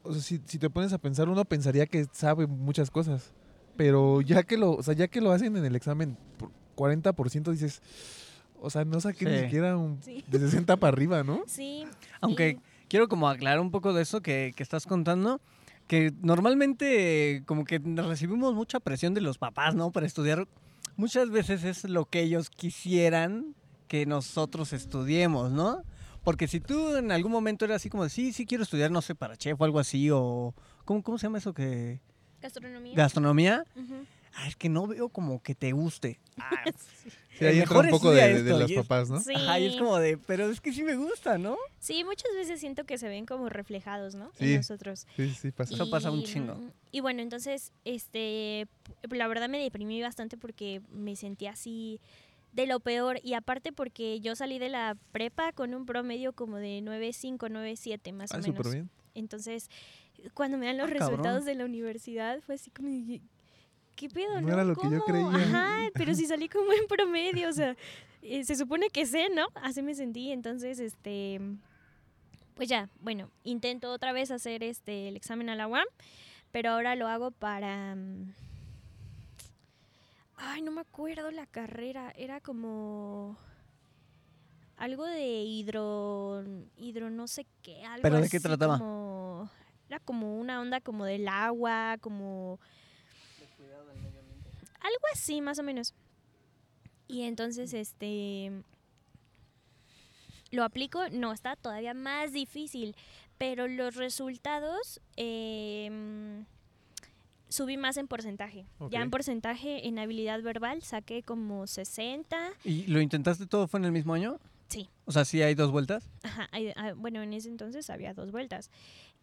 o 0.05 0.13
sea, 0.13 0.23
si, 0.23 0.41
si 0.47 0.59
te 0.59 0.71
pones 0.71 0.93
a 0.93 0.99
pensar, 0.99 1.29
uno 1.29 1.45
pensaría 1.45 1.87
que 1.87 2.07
sabe 2.13 2.47
muchas 2.47 2.91
cosas. 2.91 3.33
Pero 3.77 4.21
ya 4.23 4.43
que 4.43 4.57
lo, 4.57 4.73
o 4.73 4.83
sea, 4.83 4.95
ya 4.95 5.07
que 5.09 5.21
lo 5.21 5.31
hacen 5.31 5.57
en 5.57 5.65
el 5.65 5.77
examen 5.77 6.17
por 6.37 6.51
40% 6.77 7.51
dices, 7.53 7.81
o 8.61 8.71
sea, 8.71 8.85
no 8.85 9.01
saqué 9.01 9.25
ni 9.25 9.33
Sí. 9.37 9.45
siquiera 9.45 9.77
un, 9.77 10.03
Sí. 10.03 10.25
de 10.29 10.39
60 10.39 10.77
para 10.77 10.93
arriba, 10.93 11.23
¿no? 11.25 11.43
Sí. 11.47 11.87
Aunque 12.21 12.59
quiero 12.89 13.09
como 13.09 13.29
aclarar 13.29 13.61
un 13.61 13.71
poco 13.71 13.93
de 13.93 14.03
eso 14.03 14.21
que, 14.21 14.53
que 14.57 14.63
estás 14.63 14.87
contando, 14.87 15.41
que 15.87 16.13
normalmente 16.23 17.43
como 17.47 17.65
que 17.65 17.79
recibimos 17.79 18.55
mucha 18.55 18.81
presión 18.81 19.15
de 19.15 19.21
los 19.21 19.39
papás, 19.39 19.75
¿no? 19.75 19.91
Para 19.93 20.07
estudiar. 20.07 20.47
Muchas 20.97 21.31
veces 21.31 21.65
es 21.65 21.85
lo 21.85 22.05
que 22.07 22.21
ellos 22.23 22.51
quisieran 22.51 23.55
que 23.87 24.05
nosotros 24.05 24.73
estudiemos, 24.73 25.51
¿no? 25.53 25.83
Porque 26.25 26.47
si 26.49 26.61
tú 26.61 26.97
en 26.97 27.11
algún 27.13 27.33
momento 27.33 27.65
eras 27.65 27.77
así 27.77 27.89
como, 27.89 28.05
de, 28.05 28.11
sí, 28.11 28.33
sí 28.33 28.45
quiero 28.45 28.65
estudiar, 28.65 28.91
no 28.91 29.01
sé, 29.01 29.15
para 29.15 29.37
chef 29.37 29.59
o 29.61 29.65
algo 29.65 29.79
así, 29.79 30.11
o... 30.11 30.55
¿Cómo, 30.85 31.03
cómo 31.03 31.17
se 31.19 31.27
llama 31.27 31.39
eso 31.39 31.55
que...? 31.55 32.01
gastronomía. 32.43 32.95
Gastronomía. 32.95 33.65
Ujú. 33.77 33.95
Ah, 34.35 34.47
es 34.49 34.57
que 34.57 34.69
no 34.69 34.87
veo 34.87 35.09
como 35.09 35.43
que 35.43 35.55
te 35.55 35.73
guste. 35.73 36.21
Ah, 36.39 36.51
Sí, 37.39 37.45
ahí 37.47 37.61
entra 37.61 37.79
un 37.79 37.87
mejor 37.87 38.01
poco 38.01 38.11
de, 38.13 38.41
los 38.43 38.69
y 38.69 38.75
papás, 38.75 39.11
¿no? 39.11 39.21
Sí. 39.21 39.33
Ajá, 39.33 39.61
y 39.61 39.67
es 39.67 39.77
como 39.77 39.97
de, 39.99 40.19
pero 40.19 40.51
es 40.51 40.61
que 40.61 40.73
sí 40.73 40.83
me 40.83 40.97
gusta, 40.97 41.39
¿no? 41.39 41.57
Sí, 41.79 42.03
muchas 42.03 42.33
veces 42.35 42.59
siento 42.59 42.83
que 42.85 42.99
se 42.99 43.07
ven 43.09 43.27
como 43.27 43.49
reflejados, 43.49 44.17
¿no? 44.17 44.33
Sí. 44.37 44.51
En 44.51 44.57
nosotros. 44.57 45.07
Sí, 45.15 45.31
sí, 45.41 45.53
pasa. 45.53 45.73
Eso 45.73 45.89
pasa 45.89 46.11
un 46.11 46.19
Y, 46.19 46.25
chingo. 46.25 46.59
Y 46.91 46.99
bueno, 46.99 47.23
entonces, 47.23 47.71
este, 47.85 48.67
la 49.09 49.29
verdad 49.29 49.49
me 49.49 49.61
deprimí 49.63 50.03
bastante 50.03 50.37
porque 50.37 50.83
me 50.91 51.15
sentía 51.15 51.53
así 51.53 52.01
de 52.53 52.67
lo 52.67 52.81
peor 52.81 53.21
y 53.23 53.35
aparte 53.35 53.71
porque 53.73 54.19
yo 54.19 54.35
salí 54.35 54.59
de 54.59 54.71
la 54.71 54.97
prepa 55.13 55.53
con 55.53 55.75
un 55.75 55.87
promedio 55.87 56.33
como 56.33 56.57
de 56.57 56.81
9.5, 56.83 57.37
9.7 57.39 58.13
más 58.15 58.33
Ah, 58.33 58.39
o 58.39 58.41
menos. 58.41 58.57
súper 58.57 58.73
bien. 58.73 58.91
Entonces, 59.15 59.71
cuando 60.35 60.59
me 60.59 60.67
dan 60.67 60.77
los 60.79 60.87
Ah, 60.91 60.95
cabrón. 60.95 61.09
resultados 61.11 61.45
de 61.45 61.55
la 61.55 61.65
universidad 61.67 62.41
fue 62.41 62.57
así 62.57 62.71
como, 62.73 62.89
de, 62.89 63.21
¿qué 63.99 64.09
pedo, 64.09 64.35
No 64.41 64.47
no? 64.49 64.53
era 64.53 64.65
lo 64.65 64.75
que 64.77 64.89
yo 64.91 65.05
creía. 65.05 65.27
Ajá, 65.29 65.69
pero 65.95 66.15
si 66.15 66.27
salí 66.27 66.49
como 66.49 66.73
en 66.73 66.87
promedio, 66.87 67.49
o 67.49 67.53
sea, 67.53 67.77
eh, 68.23 68.45
se 68.45 68.55
supone 68.57 68.89
que 68.91 69.05
sé, 69.07 69.29
¿no? 69.35 69.47
Así 69.57 69.83
me 69.83 69.95
sentí, 69.95 70.31
entonces, 70.33 70.79
este, 70.79 71.41
pues 72.55 72.69
ya, 72.69 72.89
bueno, 73.01 73.31
intento 73.45 73.91
otra 73.93 74.13
vez 74.13 74.31
hacer 74.31 74.63
este 74.63 75.09
el 75.09 75.17
examen 75.17 75.49
a 75.51 75.57
la 75.57 75.67
UAM, 75.67 75.87
pero 76.53 76.71
ahora 76.71 76.95
lo 76.95 77.09
hago 77.09 77.31
para... 77.33 77.95
mm, 77.97 78.33
Ay, 80.41 80.63
no 80.63 80.71
me 80.71 80.83
acuerdo 80.83 81.31
la 81.33 81.47
carrera, 81.47 82.13
era 82.17 82.41
como 82.41 83.37
algo 84.77 85.05
de 85.05 85.25
hidro, 85.43 86.45
hidro 86.77 87.11
no 87.11 87.27
sé 87.27 87.45
qué, 87.63 87.85
algo 87.85 88.03
¿Pero 88.03 88.21
de 88.21 88.29
qué 88.29 88.39
trataba? 88.39 88.79
como- 88.79 89.51
era 89.89 89.99
como 90.01 90.39
una 90.39 90.61
onda 90.61 90.81
como 90.81 91.05
del 91.07 91.27
agua, 91.29 91.97
como 92.01 92.61
algo 94.81 95.05
así, 95.13 95.41
más 95.41 95.59
o 95.59 95.63
menos. 95.63 95.95
Y 97.07 97.23
entonces, 97.23 97.73
este, 97.75 98.53
lo 100.51 100.65
aplico, 100.65 101.09
no, 101.11 101.33
está 101.33 101.57
todavía 101.57 101.95
más 101.95 102.33
difícil, 102.33 102.97
pero 103.39 103.69
los 103.69 103.95
resultados 103.97 105.01
em, 105.17 106.45
subí 107.49 107.77
más 107.77 107.97
en 107.97 108.09
porcentaje. 108.09 108.67
Ya 108.91 109.01
en 109.03 109.11
porcentaje, 109.11 109.87
en 109.87 109.99
habilidad 109.99 110.43
verbal, 110.43 110.83
saqué 110.83 111.23
como 111.23 111.67
60. 111.67 112.37
¿Y 112.65 112.87
lo 112.87 113.01
intentaste 113.01 113.47
todo 113.47 113.69
fue 113.69 113.81
en 113.81 113.85
el 113.87 113.93
mismo 113.93 114.15
año? 114.15 114.39
Sí. 114.69 114.89
O 115.07 115.13
sea, 115.13 115.25
sí 115.25 115.41
hay 115.41 115.55
dos 115.55 115.71
vueltas. 115.71 116.11
Ajá, 116.23 116.49
hay- 116.53 116.73
ah, 116.77 116.93
bueno, 116.95 117.23
en 117.23 117.33
ese 117.33 117.49
entonces 117.49 117.89
había 117.89 118.13
dos 118.13 118.31
vueltas 118.33 118.71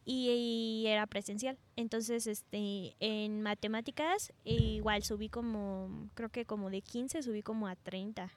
y, 0.05 0.29
y 0.29 0.87
era 0.87 1.07
presencial. 1.07 1.57
Entonces, 1.75 2.27
este, 2.27 2.95
en 2.99 3.41
matemáticas 3.41 4.31
e 4.45 4.53
igual 4.53 5.03
subí 5.03 5.29
como, 5.29 6.09
creo 6.13 6.29
que 6.29 6.45
como 6.45 6.69
de 6.69 6.81
15 6.81 7.23
subí 7.23 7.41
como 7.41 7.67
a 7.67 7.75
30, 7.75 8.31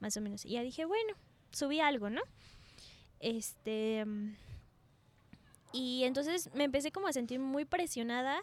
más 0.00 0.16
o 0.16 0.20
menos. 0.20 0.44
Y 0.46 0.50
ya 0.52 0.62
dije, 0.62 0.86
bueno, 0.86 1.14
subí 1.52 1.80
algo, 1.80 2.08
¿no? 2.10 2.22
Este, 3.20 4.04
mm, 4.06 4.34
y 5.72 6.04
entonces 6.04 6.50
me 6.54 6.64
empecé 6.64 6.90
como 6.90 7.06
a 7.06 7.12
sentir 7.12 7.38
muy 7.38 7.64
presionada. 7.64 8.42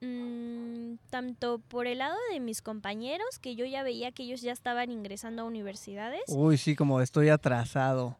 mm, 0.00 0.94
tanto 1.10 1.60
por 1.60 1.86
el 1.86 1.98
lado 1.98 2.16
de 2.32 2.40
mis 2.40 2.60
compañeros, 2.60 3.38
que 3.38 3.54
yo 3.54 3.64
ya 3.66 3.84
veía 3.84 4.10
que 4.10 4.24
ellos 4.24 4.40
ya 4.40 4.50
estaban 4.50 4.90
ingresando 4.90 5.42
a 5.42 5.44
universidades, 5.44 6.22
Uy, 6.26 6.56
sí, 6.58 6.74
como 6.74 7.00
estoy 7.00 7.28
atrasado. 7.28 8.16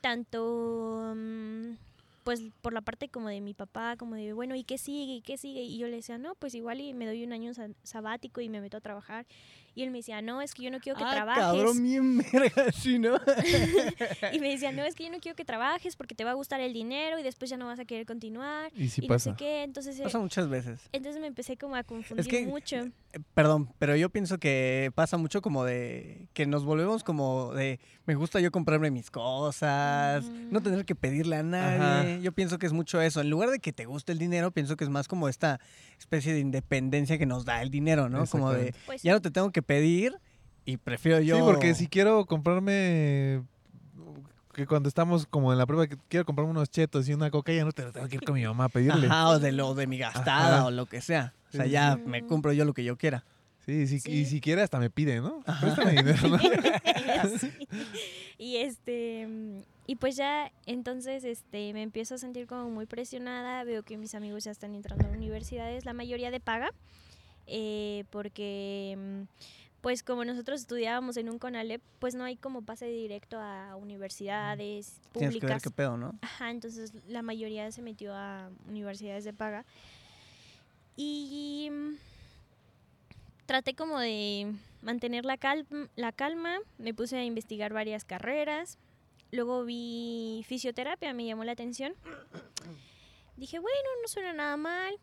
Tanto 0.00 1.14
mm, 1.16 1.72
pues 2.26 2.42
por 2.60 2.72
la 2.72 2.80
parte 2.80 3.08
como 3.08 3.28
de 3.28 3.40
mi 3.40 3.54
papá, 3.54 3.96
como 3.96 4.16
de, 4.16 4.32
bueno, 4.32 4.56
¿y 4.56 4.64
qué 4.64 4.78
sigue? 4.78 5.12
¿Y 5.14 5.20
qué 5.22 5.38
sigue? 5.38 5.62
Y 5.62 5.78
yo 5.78 5.86
le 5.86 5.94
decía, 5.94 6.18
no, 6.18 6.34
pues 6.34 6.56
igual 6.56 6.80
y 6.80 6.92
me 6.92 7.06
doy 7.06 7.22
un 7.22 7.32
año 7.32 7.54
sa- 7.54 7.68
sabático 7.84 8.40
y 8.40 8.48
me 8.48 8.60
meto 8.60 8.76
a 8.76 8.80
trabajar. 8.80 9.26
Y 9.76 9.82
él 9.82 9.90
me 9.90 9.98
decía, 9.98 10.22
no, 10.22 10.40
es 10.40 10.54
que 10.54 10.62
yo 10.62 10.70
no 10.70 10.80
quiero 10.80 10.98
que 10.98 11.04
ah, 11.04 11.12
trabajes. 11.12 11.42
cabrón, 11.44 11.82
bien 11.82 12.18
verga, 12.32 12.72
sí, 12.72 12.98
¿no? 12.98 13.16
Y 14.32 14.38
me 14.40 14.48
decía, 14.48 14.72
no, 14.72 14.82
es 14.84 14.94
que 14.94 15.04
yo 15.04 15.10
no 15.10 15.18
quiero 15.20 15.36
que 15.36 15.44
trabajes 15.44 15.96
porque 15.96 16.14
te 16.14 16.24
va 16.24 16.30
a 16.30 16.34
gustar 16.34 16.60
el 16.60 16.72
dinero 16.72 17.18
y 17.18 17.22
después 17.22 17.50
ya 17.50 17.58
no 17.58 17.66
vas 17.66 17.78
a 17.78 17.84
querer 17.84 18.06
continuar. 18.06 18.72
Y 18.74 18.88
sí 18.88 19.02
y 19.04 19.06
no 19.06 19.14
pasa. 19.14 19.30
sé 19.32 19.36
qué. 19.36 19.62
Entonces, 19.64 20.00
eh, 20.00 20.02
Pasa 20.04 20.18
muchas 20.18 20.48
veces. 20.48 20.80
entonces 20.92 21.20
me 21.20 21.26
empecé 21.26 21.58
como 21.58 21.76
a 21.76 21.84
confundir 21.84 22.26
que- 22.26 22.46
mucho. 22.46 22.76
Eh, 22.76 23.20
Perdón, 23.34 23.70
pero 23.78 23.96
yo 23.96 24.08
pienso 24.10 24.38
que 24.38 24.90
pasa 24.94 25.16
mucho 25.18 25.40
como 25.42 25.64
de 25.64 26.28
que 26.32 26.46
nos 26.46 26.64
volvemos 26.64 27.02
como 27.04 27.52
de 27.54 27.78
me 28.06 28.14
gusta 28.14 28.40
yo 28.40 28.50
comprarme 28.52 28.90
mis 28.90 29.10
cosas, 29.10 30.24
no 30.50 30.62
tener 30.62 30.84
que 30.84 30.94
pedirle 30.94 31.36
a 31.36 31.42
nadie. 31.42 32.12
Ajá. 32.14 32.22
Yo 32.22 32.32
pienso 32.32 32.58
que 32.58 32.66
es 32.66 32.72
mucho 32.72 33.00
eso. 33.00 33.20
En 33.20 33.30
lugar 33.30 33.50
de 33.50 33.58
que 33.58 33.72
te 33.72 33.84
guste 33.86 34.12
el 34.12 34.18
dinero, 34.18 34.50
pienso 34.52 34.76
que 34.76 34.84
es 34.84 34.90
más 34.90 35.08
como 35.08 35.28
esta 35.28 35.60
especie 35.98 36.32
de 36.32 36.40
independencia 36.40 37.18
que 37.18 37.26
nos 37.26 37.44
da 37.44 37.62
el 37.62 37.70
dinero, 37.70 38.08
¿no? 38.08 38.26
Como 38.26 38.52
de. 38.52 38.74
Pues 38.86 39.02
ya 39.02 39.12
no 39.12 39.20
te 39.20 39.30
tengo 39.30 39.50
que 39.50 39.62
pedir 39.66 40.14
y 40.64 40.76
prefiero 40.78 41.20
yo. 41.20 41.36
Sí, 41.36 41.42
porque 41.44 41.74
si 41.74 41.86
quiero 41.88 42.24
comprarme 42.26 43.42
que 44.54 44.66
cuando 44.66 44.88
estamos 44.88 45.26
como 45.26 45.52
en 45.52 45.58
la 45.58 45.66
prueba 45.66 45.86
que 45.86 45.96
quiero 46.08 46.24
comprarme 46.24 46.50
unos 46.52 46.70
chetos 46.70 47.06
y 47.08 47.12
una 47.14 47.30
coca 47.30 47.52
ya 47.52 47.64
no 47.64 47.72
te 47.72 47.82
lo 47.82 47.92
tengo 47.92 48.08
que 48.08 48.16
ir 48.16 48.22
con 48.24 48.34
mi 48.34 48.44
mamá 48.44 48.64
a 48.64 48.68
pedirle. 48.70 49.06
Ajá, 49.06 49.28
o 49.28 49.38
de 49.38 49.52
lo 49.52 49.74
de 49.74 49.86
mi 49.86 49.98
gastada 49.98 50.56
Ajá. 50.58 50.66
o 50.66 50.70
lo 50.70 50.86
que 50.86 51.00
sea. 51.02 51.34
O 51.50 51.52
sea, 51.52 51.64
Sí, 51.66 51.70
ya 51.70 51.94
sí. 51.96 52.02
me 52.06 52.26
compro 52.26 52.52
yo 52.52 52.64
lo 52.64 52.72
que 52.72 52.82
yo 52.82 52.96
quiera. 52.96 53.24
Sí, 53.66 53.86
sí, 53.86 53.98
Sí. 54.00 54.10
y 54.12 54.24
si 54.26 54.40
quiere 54.40 54.62
hasta 54.62 54.78
me 54.78 54.90
pide, 54.90 55.20
¿no? 55.20 55.42
Ajá. 55.44 55.60
Préstame 55.60 55.90
dinero, 56.02 56.28
¿no? 56.28 56.38
Y 58.38 58.56
este 58.56 59.28
y 59.86 59.96
pues 59.96 60.16
ya 60.16 60.50
entonces 60.66 61.24
este 61.24 61.72
me 61.72 61.82
empiezo 61.82 62.14
a 62.16 62.18
sentir 62.18 62.46
como 62.46 62.70
muy 62.70 62.86
presionada, 62.86 63.62
veo 63.64 63.82
que 63.82 63.96
mis 63.96 64.14
amigos 64.14 64.44
ya 64.44 64.50
están 64.50 64.74
entrando 64.74 65.06
a 65.06 65.10
universidades, 65.10 65.84
la 65.84 65.92
mayoría 65.92 66.30
de 66.30 66.40
paga, 66.40 66.70
eh, 67.46 68.04
porque 68.10 68.94
mm, 68.98 69.22
pues 69.80 70.02
como 70.02 70.24
nosotros 70.24 70.60
estudiábamos 70.60 71.16
en 71.16 71.28
un 71.28 71.38
CONALEP, 71.38 71.80
pues 72.00 72.14
no 72.14 72.24
hay 72.24 72.36
como 72.36 72.62
pase 72.62 72.86
directo 72.86 73.38
a 73.38 73.76
universidades 73.76 75.00
Tienes 75.12 75.12
que 75.12 75.18
ver 75.18 75.30
públicas. 75.40 75.62
qué 75.62 75.70
pedo, 75.70 75.96
¿no? 75.96 76.14
Ajá, 76.22 76.50
entonces 76.50 76.92
la 77.06 77.22
mayoría 77.22 77.70
se 77.70 77.82
metió 77.82 78.14
a 78.14 78.50
universidades 78.68 79.24
de 79.24 79.32
paga. 79.32 79.64
Y 80.96 81.68
mm, 81.70 81.94
traté 83.46 83.74
como 83.74 83.98
de 84.00 84.52
mantener 84.82 85.24
la, 85.24 85.36
calm- 85.38 85.88
la 85.94 86.12
calma, 86.12 86.58
me 86.78 86.94
puse 86.94 87.16
a 87.16 87.24
investigar 87.24 87.72
varias 87.72 88.04
carreras, 88.04 88.78
luego 89.30 89.64
vi 89.64 90.44
fisioterapia, 90.48 91.12
me 91.14 91.26
llamó 91.26 91.44
la 91.44 91.52
atención. 91.52 91.94
Dije, 93.36 93.58
bueno, 93.58 93.88
no 94.02 94.08
suena 94.08 94.32
nada 94.32 94.56
mal. 94.56 94.94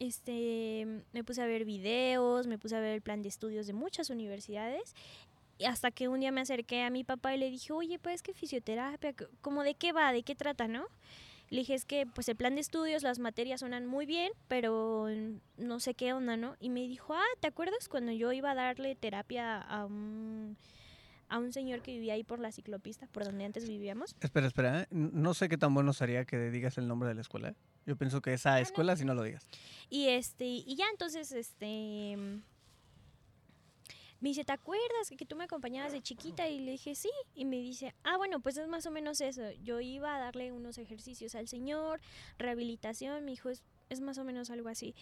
Este, 0.00 1.04
me 1.12 1.22
puse 1.22 1.42
a 1.42 1.46
ver 1.46 1.64
videos, 1.66 2.46
me 2.46 2.58
puse 2.58 2.74
a 2.74 2.80
ver 2.80 2.94
el 2.94 3.02
plan 3.02 3.22
de 3.22 3.28
estudios 3.28 3.66
de 3.66 3.74
muchas 3.74 4.08
universidades. 4.10 4.94
Hasta 5.64 5.90
que 5.90 6.08
un 6.08 6.20
día 6.20 6.32
me 6.32 6.40
acerqué 6.40 6.82
a 6.82 6.90
mi 6.90 7.04
papá 7.04 7.34
y 7.34 7.38
le 7.38 7.50
dije, 7.50 7.72
oye, 7.74 7.98
pues 7.98 8.22
que 8.22 8.32
fisioterapia, 8.32 9.14
¿cómo 9.42 9.62
de 9.62 9.74
qué 9.74 9.92
va? 9.92 10.10
¿De 10.10 10.22
qué 10.22 10.34
trata, 10.34 10.66
no? 10.68 10.86
Le 11.50 11.58
dije, 11.58 11.74
es 11.74 11.84
que 11.84 12.06
pues 12.06 12.28
el 12.30 12.36
plan 12.36 12.54
de 12.54 12.62
estudios, 12.62 13.02
las 13.02 13.18
materias 13.18 13.60
suenan 13.60 13.84
muy 13.84 14.06
bien, 14.06 14.32
pero 14.48 15.08
mm, 15.10 15.64
no 15.66 15.80
sé 15.80 15.94
qué 15.94 16.14
onda, 16.14 16.36
¿no? 16.36 16.56
Y 16.60 16.70
me 16.70 16.80
dijo, 16.88 17.12
ah, 17.12 17.38
¿te 17.40 17.48
acuerdas 17.48 17.88
cuando 17.88 18.12
yo 18.12 18.32
iba 18.32 18.52
a 18.52 18.54
darle 18.54 18.94
terapia 18.94 19.60
a 19.60 19.84
un, 19.84 20.56
a 21.28 21.38
un 21.38 21.52
señor 21.52 21.82
que 21.82 21.92
vivía 21.92 22.14
ahí 22.14 22.24
por 22.24 22.38
la 22.38 22.52
ciclopista, 22.52 23.06
por 23.08 23.24
donde 23.24 23.44
antes 23.44 23.68
vivíamos? 23.68 24.16
Espera, 24.20 24.46
espera. 24.46 24.82
¿eh? 24.82 24.86
No 24.90 25.34
sé 25.34 25.50
qué 25.50 25.58
tan 25.58 25.74
bueno 25.74 25.92
sería 25.92 26.24
que 26.24 26.38
digas 26.50 26.78
el 26.78 26.88
nombre 26.88 27.08
de 27.08 27.16
la 27.16 27.20
escuela. 27.20 27.54
Yo 27.90 27.96
pienso 27.96 28.20
que 28.22 28.30
Ah, 28.30 28.34
esa 28.34 28.60
escuela 28.60 28.94
si 28.94 29.04
no 29.04 29.14
lo 29.14 29.24
digas. 29.24 29.44
Y 29.90 30.06
este, 30.06 30.44
y 30.46 30.76
ya 30.76 30.84
entonces, 30.92 31.32
este 31.32 32.16
mm, 32.16 32.40
me 34.20 34.28
dice, 34.28 34.44
¿te 34.44 34.52
acuerdas 34.52 35.08
que, 35.08 35.16
que 35.16 35.26
tú 35.26 35.34
me 35.34 35.42
acompañabas 35.42 35.90
de 35.90 36.00
chiquita? 36.00 36.48
Y 36.48 36.60
le 36.60 36.70
dije, 36.70 36.94
sí. 36.94 37.10
Y 37.34 37.44
me 37.46 37.56
dice, 37.56 37.92
ah, 38.04 38.16
bueno, 38.16 38.38
pues 38.38 38.56
es 38.58 38.68
más 38.68 38.86
o 38.86 38.92
menos 38.92 39.20
eso. 39.20 39.42
Yo 39.64 39.80
iba 39.80 40.14
a 40.14 40.20
darle 40.20 40.52
unos 40.52 40.78
ejercicios 40.78 41.34
al 41.34 41.48
señor, 41.48 42.00
rehabilitación, 42.38 43.24
me 43.24 43.32
dijo, 43.32 43.50
es, 43.50 43.64
es 43.88 44.00
más 44.00 44.18
o 44.18 44.22
menos 44.24 44.50
algo 44.50 44.68
así. 44.68 44.94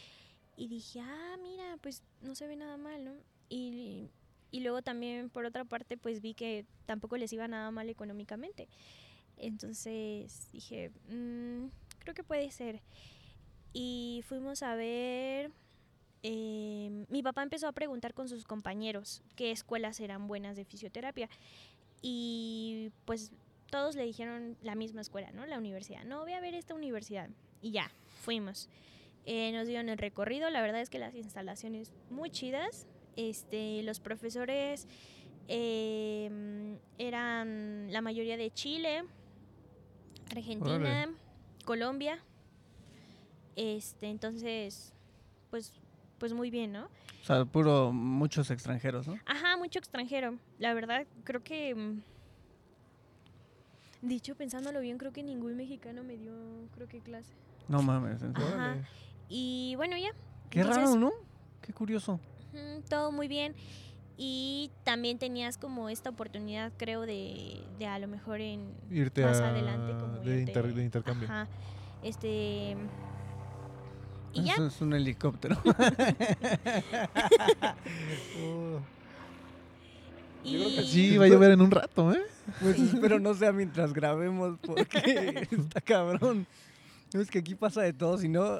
Y 0.56 0.68
dije, 0.68 1.00
ah, 1.02 1.36
mira, 1.42 1.76
pues 1.82 2.02
no 2.22 2.34
se 2.34 2.46
ve 2.46 2.56
nada 2.56 2.78
mal, 2.78 3.04
¿no? 3.04 3.12
Y, 3.50 4.08
y 4.50 4.60
luego 4.60 4.80
también, 4.80 5.28
por 5.28 5.44
otra 5.44 5.66
parte, 5.66 5.98
pues 5.98 6.22
vi 6.22 6.32
que 6.32 6.64
tampoco 6.86 7.18
les 7.18 7.30
iba 7.34 7.46
nada 7.48 7.70
mal 7.70 7.90
económicamente. 7.90 8.66
Entonces 9.36 10.48
dije, 10.52 10.90
"Mm, 11.10 11.66
creo 12.08 12.14
que 12.14 12.24
puede 12.24 12.50
ser. 12.50 12.80
Y 13.74 14.24
fuimos 14.26 14.62
a 14.62 14.74
ver 14.74 15.52
eh, 16.22 17.04
mi 17.10 17.22
papá 17.22 17.42
empezó 17.42 17.68
a 17.68 17.72
preguntar 17.72 18.14
con 18.14 18.28
sus 18.28 18.44
compañeros 18.44 19.22
qué 19.36 19.50
escuelas 19.50 20.00
eran 20.00 20.26
buenas 20.26 20.56
de 20.56 20.64
fisioterapia. 20.64 21.28
Y 22.00 22.92
pues 23.04 23.32
todos 23.70 23.94
le 23.94 24.04
dijeron 24.04 24.56
la 24.62 24.74
misma 24.74 25.02
escuela, 25.02 25.30
¿no? 25.32 25.44
La 25.44 25.58
universidad. 25.58 26.04
No, 26.04 26.22
voy 26.22 26.32
a 26.32 26.40
ver 26.40 26.54
esta 26.54 26.74
universidad. 26.74 27.28
Y 27.60 27.72
ya, 27.72 27.90
fuimos. 28.22 28.70
Eh, 29.26 29.52
nos 29.52 29.66
dieron 29.66 29.90
el 29.90 29.98
recorrido. 29.98 30.48
La 30.48 30.62
verdad 30.62 30.80
es 30.80 30.88
que 30.88 30.98
las 30.98 31.14
instalaciones 31.14 31.92
muy 32.08 32.30
chidas. 32.30 32.86
Este, 33.16 33.82
los 33.82 34.00
profesores 34.00 34.88
eh, 35.48 36.78
eran 36.96 37.92
la 37.92 38.00
mayoría 38.00 38.38
de 38.38 38.50
Chile, 38.50 39.04
Argentina. 40.30 41.12
Colombia. 41.68 42.18
Este, 43.54 44.08
entonces, 44.08 44.94
pues, 45.50 45.74
pues 46.16 46.32
muy 46.32 46.48
bien, 46.48 46.72
¿no? 46.72 46.86
O 46.86 47.24
sea, 47.26 47.44
puro 47.44 47.92
muchos 47.92 48.50
extranjeros, 48.50 49.06
¿no? 49.06 49.18
Ajá, 49.26 49.58
mucho 49.58 49.78
extranjero. 49.78 50.38
La 50.58 50.72
verdad, 50.72 51.06
creo 51.24 51.44
que. 51.44 51.74
mm, 51.74 52.00
Dicho, 54.00 54.34
pensándolo 54.34 54.80
bien, 54.80 54.96
creo 54.96 55.12
que 55.12 55.22
ningún 55.22 55.56
mexicano 55.56 56.02
me 56.04 56.16
dio, 56.16 56.32
creo 56.74 56.88
que 56.88 57.00
clase. 57.00 57.34
No 57.68 57.82
mames. 57.82 58.22
Ajá. 58.22 58.78
Y 59.28 59.74
bueno, 59.76 59.98
ya. 59.98 60.12
Qué 60.48 60.60
Entonces, 60.60 60.84
raro, 60.84 60.96
¿no? 60.98 61.10
Qué 61.60 61.74
curioso. 61.74 62.18
todo 62.88 63.12
muy 63.12 63.28
bien. 63.28 63.54
Y 64.20 64.72
también 64.82 65.16
tenías 65.18 65.56
como 65.58 65.88
esta 65.88 66.10
oportunidad, 66.10 66.72
creo, 66.76 67.02
de, 67.02 67.62
de 67.78 67.86
a 67.86 67.98
lo 68.00 68.08
mejor 68.08 68.40
en 68.40 68.72
Irte 68.90 69.22
más 69.22 69.40
a- 69.40 69.50
adelante 69.50 69.92
como 70.00 70.18
de, 70.18 70.42
irte- 70.44 70.48
inter- 70.48 70.74
de 70.74 70.84
intercambio. 70.84 71.28
Ajá. 71.28 71.48
Este 72.02 72.76
Y 74.34 74.42
ya. 74.44 74.54
Eso 74.54 74.66
es 74.66 74.80
un 74.80 74.92
helicóptero. 74.94 75.56
Oh, 78.44 78.80
Y... 80.44 80.52
Yo 80.52 80.58
creo 80.64 80.76
que 80.76 80.82
sí, 80.84 81.16
va 81.18 81.24
a 81.24 81.28
llover 81.28 81.50
en 81.52 81.60
un 81.60 81.70
rato, 81.70 82.12
¿eh? 82.12 82.22
Pues 82.60 82.78
espero 82.78 83.18
no 83.18 83.34
sea 83.34 83.52
mientras 83.52 83.92
grabemos 83.92 84.56
porque 84.64 85.48
está 85.50 85.80
cabrón. 85.80 86.46
Es 87.12 87.28
que 87.30 87.40
aquí 87.40 87.54
pasa 87.56 87.82
de 87.82 87.92
todo, 87.92 88.18
si 88.18 88.28
no, 88.28 88.56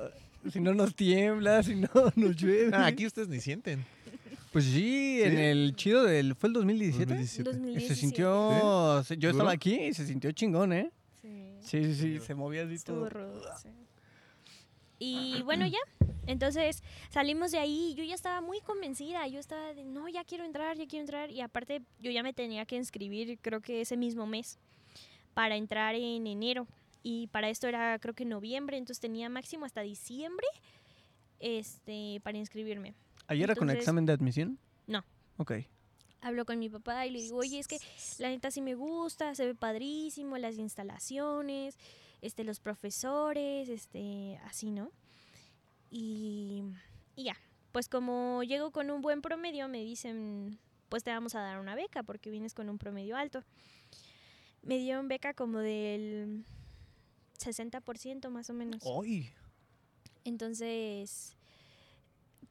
si 0.53 0.61
no 0.61 0.75
nos 0.75 0.95
tiembla, 0.95 1.63
si 1.63 1.77
no 1.77 1.89
nos 2.17 2.37
llueve. 2.37 2.71
Ah, 2.75 2.87
aquí 2.87 3.07
ustedes 3.07 3.29
ni 3.29 3.41
sienten. 3.41 3.85
Pues 4.59 4.71
sí, 4.73 5.23
en 5.23 5.39
el 5.39 5.77
chido 5.77 6.03
del... 6.03 6.35
¿Fue 6.35 6.49
el 6.49 6.55
2017? 6.55 7.15
2017. 7.15 7.51
2017. 7.53 7.95
Se 7.95 8.01
sintió... 8.01 9.03
Yo 9.17 9.31
estaba 9.31 9.53
aquí 9.53 9.75
y 9.85 9.95
se 9.95 10.05
sintió 10.05 10.33
chingón, 10.33 10.73
¿eh? 10.73 10.91
Sí. 11.23 11.59
Sí, 11.61 11.85
sí, 11.85 11.95
sí, 11.95 12.19
se 12.19 12.35
movía 12.35 12.65
así 12.65 12.75
Estuvo 12.75 13.09
todo. 13.09 13.09
rudo, 13.09 13.43
sí. 13.63 13.69
Y 14.99 15.43
bueno, 15.43 15.65
ya. 15.65 15.79
Entonces 16.27 16.83
salimos 17.09 17.53
de 17.53 17.59
ahí. 17.59 17.95
Yo 17.97 18.03
ya 18.03 18.17
estaba 18.17 18.41
muy 18.41 18.61
convencida. 18.61 19.29
Yo 19.29 19.39
estaba 19.39 19.75
de, 19.75 19.85
no, 19.85 20.09
ya 20.09 20.25
quiero 20.25 20.45
entrar, 20.45 20.77
ya 20.77 20.89
quiero 20.89 21.03
entrar. 21.03 21.31
Y 21.31 21.41
aparte, 21.41 21.83
yo 22.01 22.11
ya 22.11 22.25
me 22.25 22.33
tenía 22.33 22.67
que 22.67 22.75
inscribir, 22.75 23.39
creo 23.41 23.61
que 23.61 23.83
ese 23.83 23.97
mismo 23.97 24.27
mes, 24.27 24.59
para 25.35 25.55
entrar 25.55 25.95
en 25.95 26.27
enero. 26.27 26.67
Y 27.05 27.29
para 27.29 27.49
esto 27.49 27.69
era, 27.69 27.97
creo 28.01 28.13
que 28.13 28.25
noviembre. 28.25 28.77
Entonces 28.77 28.99
tenía 28.99 29.29
máximo 29.29 29.67
hasta 29.67 29.83
diciembre 29.83 30.49
este, 31.39 32.21
para 32.25 32.39
inscribirme. 32.39 32.97
¿Ayer 33.29 33.45
era 33.45 33.55
con 33.55 33.71
examen 33.71 34.07
de 34.07 34.13
admisión? 34.15 34.59
No. 34.87 35.05
Ok. 35.37 35.53
Hablo 36.21 36.45
con 36.45 36.59
mi 36.59 36.69
papá 36.69 37.07
y 37.07 37.11
le 37.11 37.21
digo, 37.21 37.37
oye, 37.37 37.59
es 37.59 37.69
que 37.69 37.79
la 38.19 38.29
neta 38.29 38.51
sí 38.51 38.61
me 38.61 38.75
gusta, 38.75 39.35
se 39.35 39.47
ve 39.47 39.55
padrísimo, 39.55 40.37
las 40.37 40.57
instalaciones, 40.57 41.77
este, 42.23 42.43
los 42.43 42.59
profesores, 42.59 43.69
este, 43.69 44.41
así, 44.45 44.73
¿no? 44.73 44.91
Y, 45.91 46.65
y 47.15 47.25
ya, 47.25 47.37
pues 47.71 47.89
como 47.89 48.43
llego 48.43 48.73
con 48.73 48.91
un 48.91 49.01
buen 49.01 49.23
promedio, 49.23 49.69
me 49.69 49.85
dicen, 49.85 50.59
pues 50.89 51.05
te 51.05 51.11
vamos 51.11 51.35
a 51.35 51.41
dar 51.41 51.61
una 51.61 51.75
beca 51.75 52.03
porque 52.03 52.31
vienes 52.31 52.55
con 52.55 52.69
un 52.69 52.79
promedio 52.79 53.17
alto. 53.17 53.45
Me 54.63 54.79
dieron 54.79 55.07
beca 55.07 55.35
como 55.35 55.59
del 55.59 56.45
60% 57.39 58.29
más 58.31 58.51
o 58.51 58.55
menos. 58.55 58.83
¡Ay! 58.85 59.31
Entonces, 60.25 61.37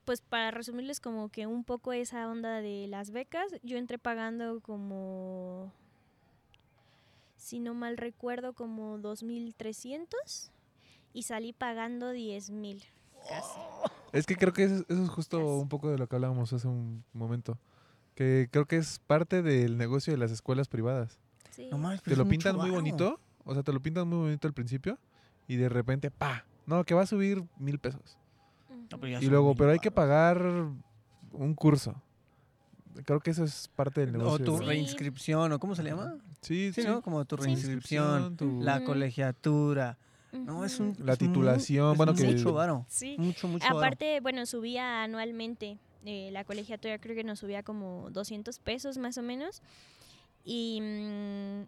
pues 0.08 0.22
para 0.22 0.52
resumirles 0.52 1.02
como 1.02 1.28
que 1.28 1.48
un 1.48 1.66
poco 1.66 1.92
esa 1.92 2.30
onda 2.30 2.62
de 2.62 2.88
las 2.88 3.12
becas, 3.12 3.52
yo 3.62 3.78
entré 3.78 4.00
pagando 4.00 4.62
como, 4.62 5.74
si 7.36 7.60
no 7.60 7.74
mal 7.74 7.98
recuerdo, 7.98 8.54
como 8.54 9.00
2.300 9.00 10.08
y 11.12 11.24
salí 11.24 11.52
pagando 11.52 12.14
10.000 12.14 12.86
casi. 13.28 13.60
Es 14.14 14.26
que 14.26 14.38
creo 14.38 14.54
que 14.54 14.64
eso, 14.64 14.86
eso 14.88 15.04
es 15.04 15.10
justo 15.10 15.40
Casi. 15.40 15.50
un 15.50 15.68
poco 15.68 15.92
de 15.92 15.98
lo 15.98 16.08
que 16.08 16.16
hablábamos 16.16 16.54
hace 16.54 16.70
un 16.70 17.04
momento. 17.12 17.60
Que 18.16 18.48
creo 18.50 18.66
que 18.66 18.78
es 18.78 19.00
parte 19.00 19.42
del 19.42 19.78
negocio 19.78 20.14
de 20.14 20.18
las 20.18 20.32
escuelas 20.32 20.70
privadas. 20.70 21.20
Sí. 21.52 21.68
No 21.70 21.78
mames, 21.78 22.02
Te 22.02 22.16
lo 22.16 22.26
pintan 22.26 22.56
muy 22.56 22.70
bonito, 22.70 23.20
o 23.44 23.54
sea, 23.54 23.62
te 23.62 23.74
lo 23.74 23.82
pintan 23.82 24.08
muy 24.08 24.20
bonito 24.20 24.48
al 24.48 24.54
principio 24.54 24.98
y 25.50 25.58
de 25.58 25.68
repente, 25.68 26.12
pa, 26.12 26.46
no, 26.66 26.86
que 26.86 26.94
va 26.94 27.02
a 27.02 27.08
subir 27.08 27.44
mil 27.58 27.78
pesos. 27.78 28.18
No, 28.92 29.00
pero 29.00 29.14
ya 29.14 29.20
Y 29.26 29.30
luego, 29.30 29.56
pero 29.56 29.72
hay 29.72 29.80
que 29.80 29.92
pagar 29.92 30.42
un 31.32 31.54
curso. 31.56 32.02
Creo 33.06 33.20
que 33.20 33.30
eso 33.32 33.44
es 33.44 33.70
parte 33.76 34.02
del 34.06 34.16
O 34.16 34.18
negocio. 34.20 34.46
tu 34.46 34.58
Sí. 34.58 34.66
reinscripción, 34.66 35.52
¿o 35.52 35.60
cómo 35.60 35.76
se 35.76 35.84
le 35.84 35.92
llama? 35.92 36.16
Sí, 36.42 36.72
Sí, 36.74 36.82
sí. 36.82 36.88
¿no? 36.88 37.02
Como 37.02 37.24
tu 37.26 37.38
Sí. 37.38 37.44
reinscripción, 37.44 38.36
tu- 38.38 38.62
la 38.62 38.84
colegiatura. 38.84 39.98
No, 40.32 40.66
es 40.66 40.80
un... 40.80 40.96
La 41.00 41.14
es 41.14 41.20
titulación, 41.20 41.92
es 41.92 41.98
bueno, 41.98 42.14
que- 42.14 42.26
mucho 42.26 42.54
varo. 42.54 42.86
Sí. 42.90 43.16
Mucho, 43.20 43.48
mucho 43.48 43.66
varo. 43.66 43.78
Aparte, 43.80 44.20
bueno, 44.22 44.46
subía 44.46 45.04
anualmente. 45.04 45.78
eh, 46.06 46.30
la 46.32 46.46
colegiatura 46.46 47.00
creo 47.00 47.16
que 47.18 47.24
nos 47.26 47.40
subía 47.40 47.64
como 47.64 48.10
200 48.12 48.60
pesos 48.60 48.98
más 48.98 49.18
o 49.18 49.22
menos. 49.24 49.62
Y 50.46 50.80
mm, 50.82 51.66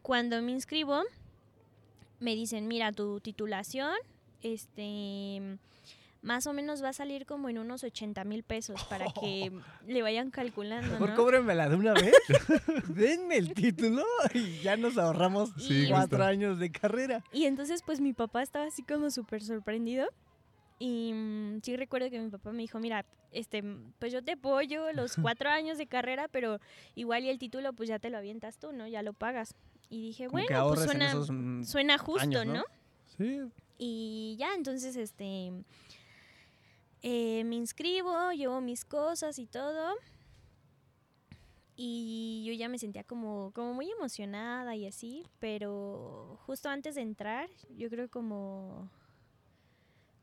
cuando 0.00 0.40
me 0.40 0.52
inscribo, 0.52 1.02
me 2.18 2.34
dicen, 2.34 2.66
mira, 2.66 2.92
tu 2.92 3.20
titulación, 3.20 3.92
este, 4.42 5.58
más 6.22 6.46
o 6.46 6.52
menos 6.52 6.82
va 6.82 6.90
a 6.90 6.92
salir 6.92 7.26
como 7.26 7.48
en 7.48 7.58
unos 7.58 7.82
80 7.84 8.24
mil 8.24 8.42
pesos 8.44 8.82
para 8.84 9.06
que 9.20 9.52
le 9.86 10.02
vayan 10.02 10.30
calculando, 10.30 10.92
Mejor 10.92 11.10
¿no? 11.10 11.16
cóbrenmela 11.16 11.68
de 11.68 11.76
una 11.76 11.92
vez. 11.94 12.14
Denme 12.88 13.36
el 13.36 13.52
título 13.54 14.04
y 14.32 14.60
ya 14.60 14.76
nos 14.76 14.96
ahorramos 14.98 15.50
Sí, 15.58 15.86
cuatro 15.88 16.22
años 16.24 16.58
de 16.58 16.70
carrera. 16.70 17.24
Y 17.32 17.44
entonces, 17.44 17.82
pues 17.82 18.00
mi 18.00 18.12
papá 18.12 18.42
estaba 18.42 18.66
así 18.66 18.82
como 18.82 19.10
súper 19.10 19.42
sorprendido. 19.42 20.06
Y 20.78 21.12
mm, 21.12 21.60
sí 21.62 21.76
recuerdo 21.76 22.10
que 22.10 22.18
mi 22.18 22.28
papá 22.30 22.52
me 22.52 22.62
dijo, 22.62 22.78
mira, 22.80 23.04
este, 23.30 23.62
pues 23.98 24.12
yo 24.12 24.22
te 24.22 24.32
apoyo 24.32 24.92
los 24.92 25.16
cuatro 25.22 25.50
años 25.50 25.78
de 25.78 25.86
carrera, 25.86 26.28
pero 26.28 26.60
igual 26.94 27.24
y 27.24 27.28
el 27.30 27.38
título 27.38 27.72
pues 27.72 27.88
ya 27.88 27.98
te 27.98 28.10
lo 28.10 28.18
avientas 28.18 28.58
tú, 28.58 28.72
¿no? 28.72 28.86
Ya 28.86 29.02
lo 29.02 29.12
pagas. 29.12 29.54
Y 29.88 30.00
dije, 30.02 30.26
Como 30.26 30.42
bueno, 30.42 30.68
pues 30.68 30.84
suena, 30.84 31.08
esos, 31.08 31.30
mm, 31.30 31.62
suena 31.64 31.98
justo, 31.98 32.22
años, 32.22 32.46
¿no? 32.46 32.52
¿no? 32.54 32.64
Sí, 33.16 33.40
Y 33.78 34.36
ya, 34.38 34.54
entonces, 34.54 34.96
este, 34.96 35.52
eh, 37.02 37.42
me 37.44 37.56
inscribo, 37.56 38.32
llevo 38.32 38.60
mis 38.60 38.84
cosas 38.84 39.38
y 39.38 39.46
todo. 39.46 39.94
Y 41.74 42.44
yo 42.46 42.52
ya 42.52 42.68
me 42.68 42.78
sentía 42.78 43.02
como, 43.02 43.50
como 43.52 43.74
muy 43.74 43.90
emocionada 43.90 44.76
y 44.76 44.86
así, 44.86 45.26
pero 45.40 46.38
justo 46.46 46.68
antes 46.68 46.94
de 46.94 47.00
entrar, 47.00 47.48
yo 47.70 47.88
creo 47.88 48.08
como, 48.08 48.88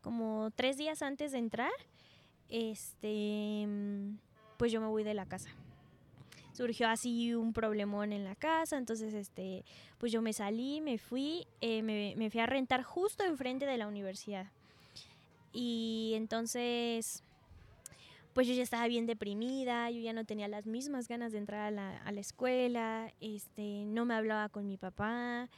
como 0.02 0.52
tres 0.56 0.78
días 0.78 1.02
antes 1.02 1.32
de 1.34 1.39
entrar, 1.39 1.72
este, 2.48 3.65
mm, 3.68 4.18
pues 4.58 4.72
yo 4.72 4.80
me 4.80 4.88
voy 4.88 5.04
de 5.04 5.15
la 5.15 5.26
casa. 5.26 5.50
Surgió 6.54 6.88
así 6.88 7.34
un 7.34 7.52
problemón 7.52 8.13
en 8.13 8.24
la 8.24 8.36
casa, 8.36 8.78
entonces 8.78 9.13
este, 9.13 9.65
pues 9.98 10.12
yo 10.12 10.22
me 10.22 10.34
salí, 10.34 10.82
me 10.82 10.98
fui, 10.98 11.48
eh, 11.62 11.82
me, 11.82 12.13
me 12.15 12.30
fui 12.30 12.42
a 12.42 12.46
rentar 12.46 12.84
justo 12.84 13.24
enfrente 13.24 13.65
de 13.65 13.78
la 13.78 13.88
universidad. 13.88 14.52
Y 15.52 16.14
entonces, 16.16 17.24
pues 18.34 18.48
yo 18.48 18.54
ya 18.54 18.64
estaba 18.64 18.88
bien 18.88 19.06
deprimida, 19.06 19.90
yo 19.90 20.00
ya 20.00 20.14
no 20.14 20.26
tenía 20.26 20.48
las 20.48 20.66
mismas 20.66 21.08
ganas 21.08 21.32
de 21.32 21.40
entrar 21.40 21.62
a 21.62 21.72
la, 21.72 21.98
a 21.98 22.12
la 22.12 22.20
escuela, 22.20 23.14
este, 23.20 23.86
no 23.86 24.06
me 24.06 24.14
hablaba 24.14 24.50
con 24.50 24.68
mi 24.68 24.78
papá, 24.78 25.50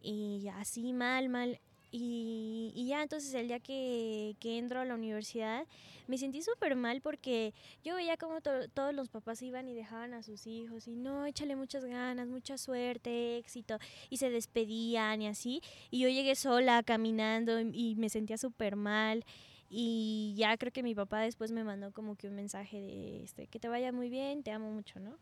y 0.00 0.48
así 0.54 0.92
mal, 0.92 1.28
mal. 1.28 1.60
Y, 1.98 2.72
y 2.74 2.88
ya 2.88 3.02
entonces 3.02 3.32
el 3.32 3.48
día 3.48 3.58
que, 3.58 4.36
que 4.38 4.58
entro 4.58 4.80
a 4.80 4.84
la 4.84 4.94
universidad 4.94 5.66
me 6.08 6.18
sentí 6.18 6.42
súper 6.42 6.76
mal 6.76 7.00
porque 7.00 7.54
yo 7.82 7.94
veía 7.94 8.18
como 8.18 8.42
to- 8.42 8.68
todos 8.68 8.94
los 8.94 9.08
papás 9.08 9.40
iban 9.40 9.66
y 9.66 9.74
dejaban 9.74 10.12
a 10.12 10.22
sus 10.22 10.46
hijos 10.46 10.86
y 10.88 10.94
no, 10.94 11.24
échale 11.24 11.56
muchas 11.56 11.86
ganas, 11.86 12.28
mucha 12.28 12.58
suerte, 12.58 13.38
éxito 13.38 13.78
y 14.10 14.18
se 14.18 14.28
despedían 14.28 15.22
y 15.22 15.28
así. 15.28 15.62
Y 15.90 16.00
yo 16.00 16.08
llegué 16.10 16.34
sola 16.34 16.82
caminando 16.82 17.58
y, 17.60 17.70
y 17.72 17.94
me 17.96 18.10
sentía 18.10 18.36
súper 18.36 18.76
mal. 18.76 19.24
Y 19.70 20.34
ya 20.36 20.56
creo 20.58 20.72
que 20.72 20.82
mi 20.82 20.94
papá 20.94 21.20
después 21.22 21.50
me 21.50 21.64
mandó 21.64 21.92
como 21.92 22.14
que 22.16 22.28
un 22.28 22.34
mensaje 22.36 22.78
de 22.78 23.24
este, 23.24 23.46
que 23.46 23.58
te 23.58 23.68
vaya 23.68 23.90
muy 23.90 24.10
bien, 24.10 24.42
te 24.42 24.50
amo 24.52 24.70
mucho, 24.70 25.00
¿no? 25.00 25.16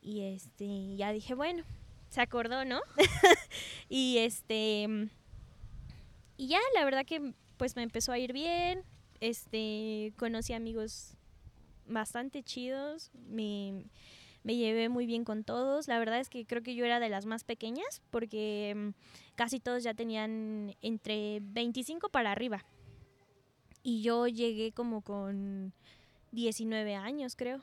Y 0.00 0.22
este, 0.22 0.96
ya 0.96 1.12
dije, 1.12 1.34
bueno, 1.34 1.64
se 2.08 2.20
acordó, 2.22 2.64
¿no? 2.64 2.80
y 3.88 4.18
este, 4.18 5.08
y 6.38 6.46
ya 6.46 6.60
la 6.74 6.84
verdad 6.84 7.04
que 7.04 7.34
pues 7.58 7.76
me 7.76 7.82
empezó 7.82 8.12
a 8.12 8.18
ir 8.18 8.32
bien. 8.32 8.84
Este, 9.20 10.14
conocí 10.16 10.52
amigos 10.54 11.16
bastante 11.86 12.44
chidos, 12.44 13.10
me, 13.28 13.84
me 14.44 14.54
llevé 14.54 14.88
muy 14.88 15.04
bien 15.04 15.24
con 15.24 15.42
todos. 15.42 15.88
La 15.88 15.98
verdad 15.98 16.20
es 16.20 16.30
que 16.30 16.46
creo 16.46 16.62
que 16.62 16.76
yo 16.76 16.84
era 16.84 17.00
de 17.00 17.08
las 17.08 17.26
más 17.26 17.44
pequeñas 17.44 18.00
porque 18.10 18.72
mm, 18.74 18.88
casi 19.34 19.58
todos 19.58 19.82
ya 19.82 19.94
tenían 19.94 20.76
entre 20.80 21.40
25 21.42 22.08
para 22.08 22.30
arriba. 22.30 22.64
Y 23.82 24.02
yo 24.02 24.28
llegué 24.28 24.72
como 24.72 25.02
con 25.02 25.72
19 26.30 26.94
años, 26.94 27.34
creo. 27.34 27.62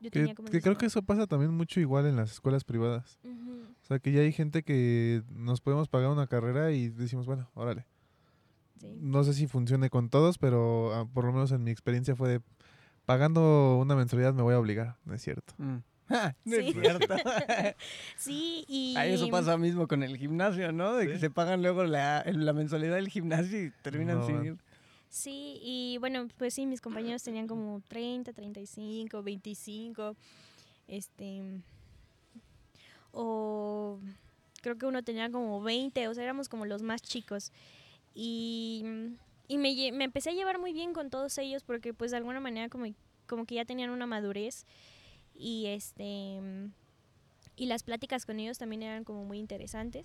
Yo 0.00 0.10
que, 0.10 0.18
tenía 0.20 0.34
como 0.34 0.46
que 0.46 0.60
creo 0.60 0.74
19. 0.74 0.78
que 0.78 0.86
eso 0.86 1.02
pasa 1.02 1.26
también 1.26 1.52
mucho 1.52 1.80
igual 1.80 2.06
en 2.06 2.16
las 2.16 2.32
escuelas 2.32 2.64
privadas. 2.64 3.18
O 3.24 3.86
sea, 3.86 3.98
que 3.98 4.12
ya 4.12 4.20
hay 4.20 4.32
gente 4.32 4.62
que 4.62 5.22
nos 5.30 5.60
podemos 5.60 5.88
pagar 5.88 6.10
una 6.10 6.26
carrera 6.26 6.72
y 6.72 6.88
decimos, 6.88 7.26
bueno, 7.26 7.48
órale. 7.54 7.86
sí. 8.80 8.98
No 9.00 9.24
sé 9.24 9.32
si 9.34 9.46
funcione 9.46 9.88
con 9.90 10.10
todos, 10.10 10.38
pero 10.38 10.92
ah, 10.94 11.06
por 11.12 11.24
lo 11.24 11.32
menos 11.32 11.52
en 11.52 11.62
mi 11.64 11.70
experiencia 11.70 12.14
fue 12.16 12.28
de 12.28 12.40
pagando 13.06 13.78
una 13.78 13.94
mensualidad 13.94 14.34
me 14.34 14.42
voy 14.42 14.54
a 14.54 14.58
obligar, 14.58 14.96
no 15.04 15.14
es 15.14 15.22
cierto. 15.22 15.54
Mm. 15.58 15.76
Ja, 16.08 16.36
no 16.44 16.56
es 16.56 16.66
Sí. 16.66 16.72
cierto. 16.80 17.14
Sí, 18.16 18.64
y... 18.68 18.96
Ahí 18.96 19.14
eso 19.14 19.28
pasa 19.28 19.56
mismo 19.56 19.86
con 19.88 20.02
el 20.02 20.16
gimnasio, 20.16 20.72
¿no? 20.72 20.94
De 20.94 21.06
que 21.06 21.18
se 21.18 21.30
pagan 21.30 21.62
luego 21.62 21.84
la, 21.84 22.24
la 22.26 22.52
mensualidad 22.52 22.96
del 22.96 23.08
gimnasio 23.08 23.64
y 23.66 23.70
terminan 23.82 24.18
No, 24.18 24.26
sin 24.26 24.44
ir. 24.44 24.56
Sí, 25.16 25.58
y 25.62 25.96
bueno, 25.98 26.28
pues 26.36 26.52
sí, 26.52 26.66
mis 26.66 26.82
compañeros 26.82 27.22
tenían 27.22 27.46
como 27.46 27.80
30, 27.88 28.34
35, 28.34 29.22
25, 29.22 30.14
este, 30.88 31.62
o 33.12 33.98
creo 34.60 34.76
que 34.76 34.84
uno 34.84 35.02
tenía 35.02 35.30
como 35.30 35.62
20, 35.62 36.08
o 36.08 36.12
sea, 36.12 36.22
éramos 36.22 36.50
como 36.50 36.66
los 36.66 36.82
más 36.82 37.00
chicos. 37.00 37.50
Y 38.14 38.84
y 39.48 39.56
me, 39.56 39.74
me 39.92 40.04
empecé 40.04 40.28
a 40.28 40.34
llevar 40.34 40.58
muy 40.58 40.74
bien 40.74 40.92
con 40.92 41.08
todos 41.08 41.38
ellos 41.38 41.62
porque 41.62 41.94
pues 41.94 42.10
de 42.10 42.18
alguna 42.18 42.40
manera 42.40 42.68
como, 42.68 42.84
como 43.26 43.46
que 43.46 43.54
ya 43.54 43.64
tenían 43.64 43.88
una 43.88 44.04
madurez 44.04 44.66
y 45.34 45.64
este 45.66 46.42
y 47.56 47.66
las 47.66 47.84
pláticas 47.84 48.26
con 48.26 48.38
ellos 48.38 48.58
también 48.58 48.82
eran 48.82 49.04
como 49.04 49.24
muy 49.24 49.38
interesantes 49.38 50.04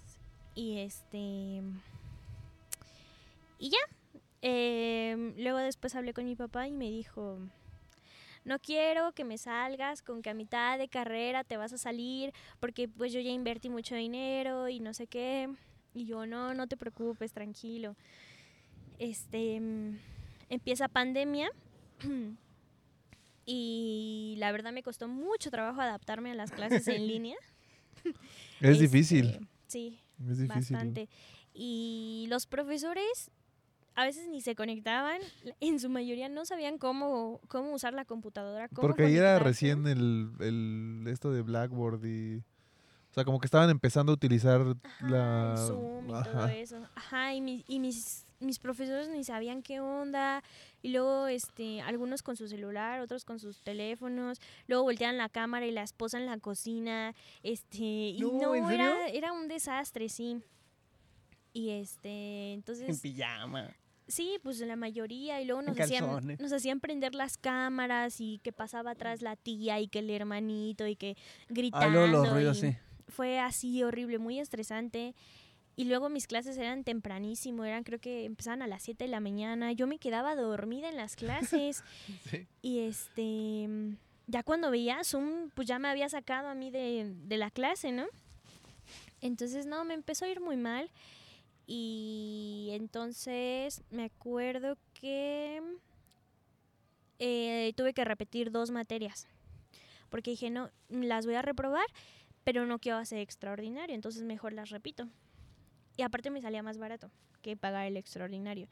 y 0.55 0.77
este 0.77 1.63
y 3.59 3.69
ya 3.69 3.79
Em, 4.41 5.35
luego 5.37 5.57
después 5.59 5.93
hablé 5.95 6.13
con 6.13 6.25
mi 6.25 6.35
papá 6.35 6.67
y 6.67 6.73
me 6.73 6.89
dijo 6.89 7.39
no 8.43 8.57
quiero 8.57 9.11
que 9.11 9.23
me 9.23 9.37
salgas 9.37 10.01
con 10.01 10.23
que 10.23 10.31
a 10.31 10.33
mitad 10.33 10.79
de 10.79 10.87
carrera 10.87 11.43
te 11.43 11.57
vas 11.57 11.73
a 11.73 11.77
salir 11.77 12.33
porque 12.59 12.87
pues 12.87 13.13
yo 13.13 13.19
ya 13.19 13.29
invertí 13.29 13.69
mucho 13.69 13.93
dinero 13.93 14.67
y 14.67 14.79
no 14.79 14.95
sé 14.95 15.05
qué 15.05 15.47
y 15.93 16.05
yo 16.05 16.25
no 16.25 16.55
no 16.55 16.65
te 16.67 16.75
preocupes 16.75 17.33
tranquilo 17.33 17.95
este 18.97 19.59
mm, 19.59 19.99
empieza 20.49 20.87
pandemia 20.87 21.51
y 23.45 24.35
la 24.39 24.51
verdad 24.51 24.71
me 24.71 24.83
costó 24.83 25.07
mucho 25.07 25.51
trabajo 25.51 25.81
adaptarme 25.81 26.31
a 26.31 26.35
las 26.35 26.51
clases 26.51 26.87
en 26.87 27.07
línea. 27.07 27.37
Es 28.59 28.71
Este, 28.71 28.83
difícil. 28.83 29.47
Sí, 29.67 29.99
Es 30.19 30.37
difícil. 30.39 30.47
bastante. 30.75 31.09
Y 31.53 32.25
los 32.29 32.45
profesores 32.45 33.31
a 33.95 34.05
veces 34.05 34.27
ni 34.29 34.41
se 34.41 34.55
conectaban, 34.55 35.19
en 35.59 35.79
su 35.79 35.89
mayoría 35.89 36.29
no 36.29 36.45
sabían 36.45 36.77
cómo, 36.77 37.41
cómo 37.47 37.73
usar 37.73 37.93
la 37.93 38.05
computadora. 38.05 38.67
Cómo 38.69 38.87
Porque 38.87 39.03
ahí 39.03 39.17
era 39.17 39.39
recién 39.39 39.87
el, 39.87 40.31
el 40.39 41.05
esto 41.07 41.31
de 41.31 41.41
Blackboard 41.41 42.05
y... 42.05 42.43
O 43.09 43.13
sea, 43.13 43.25
como 43.25 43.41
que 43.41 43.45
estaban 43.45 43.69
empezando 43.69 44.13
a 44.13 44.15
utilizar 44.15 44.61
Ajá, 44.61 45.09
la... 45.09 45.55
Zoom 45.57 46.05
y 46.05 46.23
todo 46.23 46.47
eso. 46.47 46.77
Ajá, 46.95 47.33
y, 47.33 47.41
mis, 47.41 47.65
y 47.67 47.79
mis, 47.79 48.25
mis 48.39 48.57
profesores 48.57 49.09
ni 49.09 49.25
sabían 49.25 49.63
qué 49.63 49.81
onda. 49.81 50.41
Y 50.81 50.93
luego, 50.93 51.27
este, 51.27 51.81
algunos 51.81 52.23
con 52.23 52.37
su 52.37 52.47
celular, 52.47 53.01
otros 53.01 53.25
con 53.25 53.37
sus 53.37 53.61
teléfonos. 53.63 54.39
Luego 54.67 54.83
voltean 54.83 55.17
la 55.17 55.27
cámara 55.27 55.65
y 55.65 55.71
la 55.71 55.83
esposa 55.83 56.19
en 56.19 56.25
la 56.25 56.37
cocina. 56.37 57.13
Este, 57.43 57.83
y 57.83 58.21
No, 58.21 58.31
no, 58.31 58.55
¿en 58.55 58.71
era, 58.71 59.09
era 59.09 59.33
un 59.33 59.49
desastre, 59.49 60.07
sí. 60.07 60.41
Y 61.51 61.71
este, 61.71 62.53
En 62.53 62.59
entonces, 62.59 63.01
pijama. 63.01 63.75
Sí, 64.07 64.37
pues 64.43 64.59
la 64.59 64.75
mayoría. 64.75 65.41
Y 65.41 65.45
luego 65.45 65.61
nos 65.61 65.79
hacían, 65.79 66.05
nos 66.39 66.51
hacían 66.51 66.79
prender 66.79 67.15
las 67.15 67.37
cámaras 67.37 68.19
y 68.21 68.39
que 68.43 68.51
pasaba 68.51 68.91
atrás 68.91 69.21
la 69.21 69.35
tía 69.35 69.79
y 69.79 69.87
que 69.87 69.99
el 69.99 70.09
hermanito 70.09 70.87
y 70.87 70.95
que 70.95 71.15
gritando. 71.49 71.85
Ah, 72.01 72.07
luego 72.07 72.07
los 72.25 72.33
ruidos, 72.33 72.57
y- 72.57 72.71
sí. 72.71 72.77
fue 73.07 73.39
así 73.39 73.83
horrible, 73.83 74.17
muy 74.19 74.39
estresante. 74.39 75.13
Y 75.77 75.85
luego 75.85 76.09
mis 76.09 76.27
clases 76.27 76.57
eran 76.57 76.83
tempranísimo, 76.83 77.63
eran 77.63 77.83
creo 77.83 77.97
que 77.97 78.25
empezaban 78.25 78.61
a 78.61 78.67
las 78.67 78.83
7 78.83 79.05
de 79.05 79.09
la 79.09 79.21
mañana. 79.21 79.71
Yo 79.71 79.87
me 79.87 79.99
quedaba 79.99 80.35
dormida 80.35 80.89
en 80.89 80.97
las 80.97 81.15
clases. 81.15 81.83
Sí. 82.29 82.45
Y 82.61 82.79
este, 82.79 83.67
ya 84.27 84.43
cuando 84.43 84.69
veía 84.69 85.03
Zoom, 85.03 85.49
pues 85.55 85.67
ya 85.67 85.79
me 85.79 85.87
había 85.87 86.09
sacado 86.09 86.49
a 86.49 86.53
mí 86.55 86.71
de, 86.71 87.13
de 87.25 87.37
la 87.37 87.49
clase, 87.51 87.91
¿no? 87.93 88.05
Entonces, 89.21 89.65
no, 89.65 89.85
me 89.85 89.93
empezó 89.93 90.25
a 90.25 90.29
ir 90.29 90.41
muy 90.41 90.57
mal. 90.57 90.89
Y 91.73 92.67
entonces 92.73 93.81
me 93.91 94.03
acuerdo 94.03 94.75
que 94.93 95.63
eh, 97.17 97.71
tuve 97.77 97.93
que 97.93 98.03
repetir 98.03 98.51
dos 98.51 98.71
materias. 98.71 99.25
Porque 100.09 100.31
dije, 100.31 100.49
no, 100.49 100.69
las 100.89 101.25
voy 101.25 101.35
a 101.35 101.41
reprobar, 101.41 101.85
pero 102.43 102.65
no 102.65 102.77
quiero 102.77 102.97
hacer 102.97 103.19
extraordinario, 103.19 103.95
entonces 103.95 104.23
mejor 104.23 104.51
las 104.51 104.69
repito. 104.69 105.07
Y 105.95 106.01
aparte 106.01 106.29
me 106.29 106.41
salía 106.41 106.61
más 106.61 106.77
barato 106.77 107.09
que 107.41 107.55
pagar 107.55 107.87
el 107.87 107.95
extraordinario. 107.95 108.67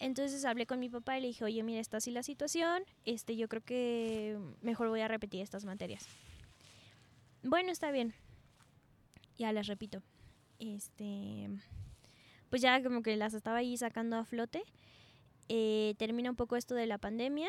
Entonces 0.00 0.44
hablé 0.44 0.66
con 0.66 0.80
mi 0.80 0.88
papá 0.88 1.16
y 1.16 1.20
le 1.20 1.28
dije, 1.28 1.44
oye, 1.44 1.62
mira, 1.62 1.80
está 1.80 1.98
así 1.98 2.10
la 2.10 2.24
situación, 2.24 2.82
este, 3.04 3.36
yo 3.36 3.46
creo 3.46 3.62
que 3.62 4.40
mejor 4.60 4.88
voy 4.88 5.02
a 5.02 5.06
repetir 5.06 5.40
estas 5.40 5.64
materias. 5.64 6.08
Bueno, 7.44 7.70
está 7.70 7.92
bien. 7.92 8.12
Ya 9.38 9.52
las 9.52 9.68
repito. 9.68 10.02
Este, 10.58 11.48
pues 12.54 12.62
ya 12.62 12.80
como 12.84 13.02
que 13.02 13.16
las 13.16 13.34
estaba 13.34 13.56
ahí 13.56 13.76
sacando 13.76 14.14
a 14.14 14.24
flote. 14.24 14.62
Eh, 15.48 15.96
termina 15.98 16.30
un 16.30 16.36
poco 16.36 16.54
esto 16.54 16.76
de 16.76 16.86
la 16.86 16.98
pandemia 16.98 17.48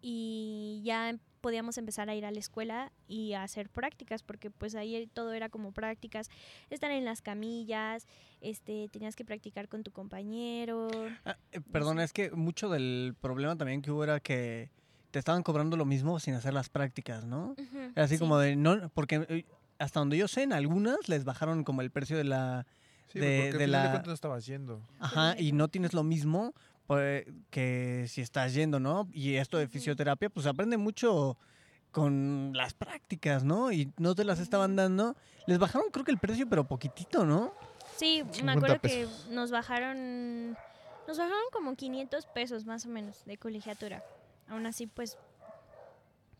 y 0.00 0.80
ya 0.84 1.18
podíamos 1.40 1.76
empezar 1.76 2.08
a 2.08 2.14
ir 2.14 2.24
a 2.24 2.30
la 2.30 2.38
escuela 2.38 2.92
y 3.08 3.32
a 3.32 3.42
hacer 3.42 3.68
prácticas 3.68 4.22
porque 4.22 4.52
pues 4.52 4.76
ahí 4.76 5.08
todo 5.12 5.32
era 5.32 5.48
como 5.48 5.72
prácticas 5.72 6.30
estar 6.70 6.92
en 6.92 7.04
las 7.04 7.20
camillas 7.20 8.06
este 8.40 8.88
tenías 8.92 9.16
que 9.16 9.24
practicar 9.24 9.66
con 9.66 9.82
tu 9.82 9.90
compañero 9.90 10.88
Ah, 11.24 11.36
eh, 11.50 11.60
perdona, 11.72 12.04
es 12.04 12.12
que 12.12 12.30
mucho 12.30 12.68
del 12.68 13.16
problema 13.20 13.56
también 13.56 13.82
que 13.82 13.90
hubo 13.90 14.04
era 14.04 14.20
que 14.20 14.70
te 15.10 15.18
estaban 15.18 15.42
cobrando 15.42 15.76
lo 15.76 15.84
mismo 15.84 16.20
sin 16.20 16.34
hacer 16.34 16.54
las 16.54 16.68
prácticas, 16.68 17.24
¿no? 17.24 17.56
Así 17.96 18.14
sí. 18.14 18.20
como 18.20 18.38
de, 18.38 18.54
no, 18.54 18.88
porque 18.90 19.26
eh, 19.28 19.46
hasta 19.80 19.98
donde 19.98 20.16
yo 20.16 20.28
sé, 20.28 20.44
en 20.44 20.52
algunas 20.52 21.08
les 21.08 21.24
bajaron 21.24 21.64
como 21.64 21.80
el 21.80 21.90
precio 21.90 22.16
de 22.16 22.22
la... 22.22 22.66
Sí, 23.12 23.18
de- 23.20 23.50
porque 23.52 23.58
de 23.58 23.64
al 23.64 23.68
final 23.68 23.70
la- 23.70 23.82
de 23.82 23.88
cuentas 23.90 24.06
no 24.08 24.14
estaba 24.14 24.36
haciendo. 24.36 24.80
Ajá, 24.98 25.34
y 25.38 25.52
no 25.52 25.68
tienes 25.68 25.92
lo 25.94 26.02
mismo 26.02 26.54
pues, 26.86 27.24
que 27.50 28.06
si 28.08 28.20
estás 28.20 28.54
yendo, 28.54 28.78
¿no? 28.78 29.08
Y 29.12 29.34
esto 29.34 29.58
de 29.58 29.66
fisioterapia, 29.66 30.30
pues 30.30 30.44
se 30.44 30.50
aprende 30.50 30.76
mucho 30.76 31.36
con 31.90 32.52
las 32.54 32.74
prácticas, 32.74 33.42
¿no? 33.42 33.72
Y 33.72 33.92
no 33.96 34.14
te 34.14 34.22
las 34.24 34.38
estaban 34.38 34.76
dando. 34.76 35.16
Les 35.46 35.58
bajaron 35.58 35.88
creo 35.90 36.04
que 36.04 36.12
el 36.12 36.18
precio, 36.18 36.48
pero 36.48 36.62
poquitito, 36.64 37.24
¿no? 37.26 37.52
sí 37.96 38.22
me 38.22 38.30
50 38.32 38.52
acuerdo 38.52 38.78
que 38.80 39.08
nos 39.30 39.50
bajaron 39.50 40.56
nos 41.08 41.16
bajaron 41.18 41.42
como 41.52 41.74
500 41.76 42.26
pesos 42.26 42.66
más 42.66 42.84
o 42.84 42.88
menos 42.90 43.24
de 43.24 43.38
colegiatura 43.38 44.02
aún 44.48 44.66
así 44.66 44.86
pues 44.86 45.16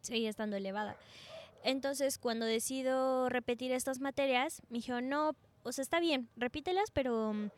seguía 0.03 0.29
estando 0.29 0.57
elevada 0.57 0.97
entonces 1.65 2.19
cuando 2.19 2.45
decido 2.45 3.31
repetir 3.31 3.73
estas 3.73 4.01
materias 4.01 4.61
me 4.69 4.79
dijeron 4.79 5.09
no 5.09 5.33
o 5.67 5.73
sea 5.73 5.83
está 5.83 6.01
bien 6.01 6.29
repítelas 6.37 6.91
pero 6.93 7.33
mm, 7.33 7.51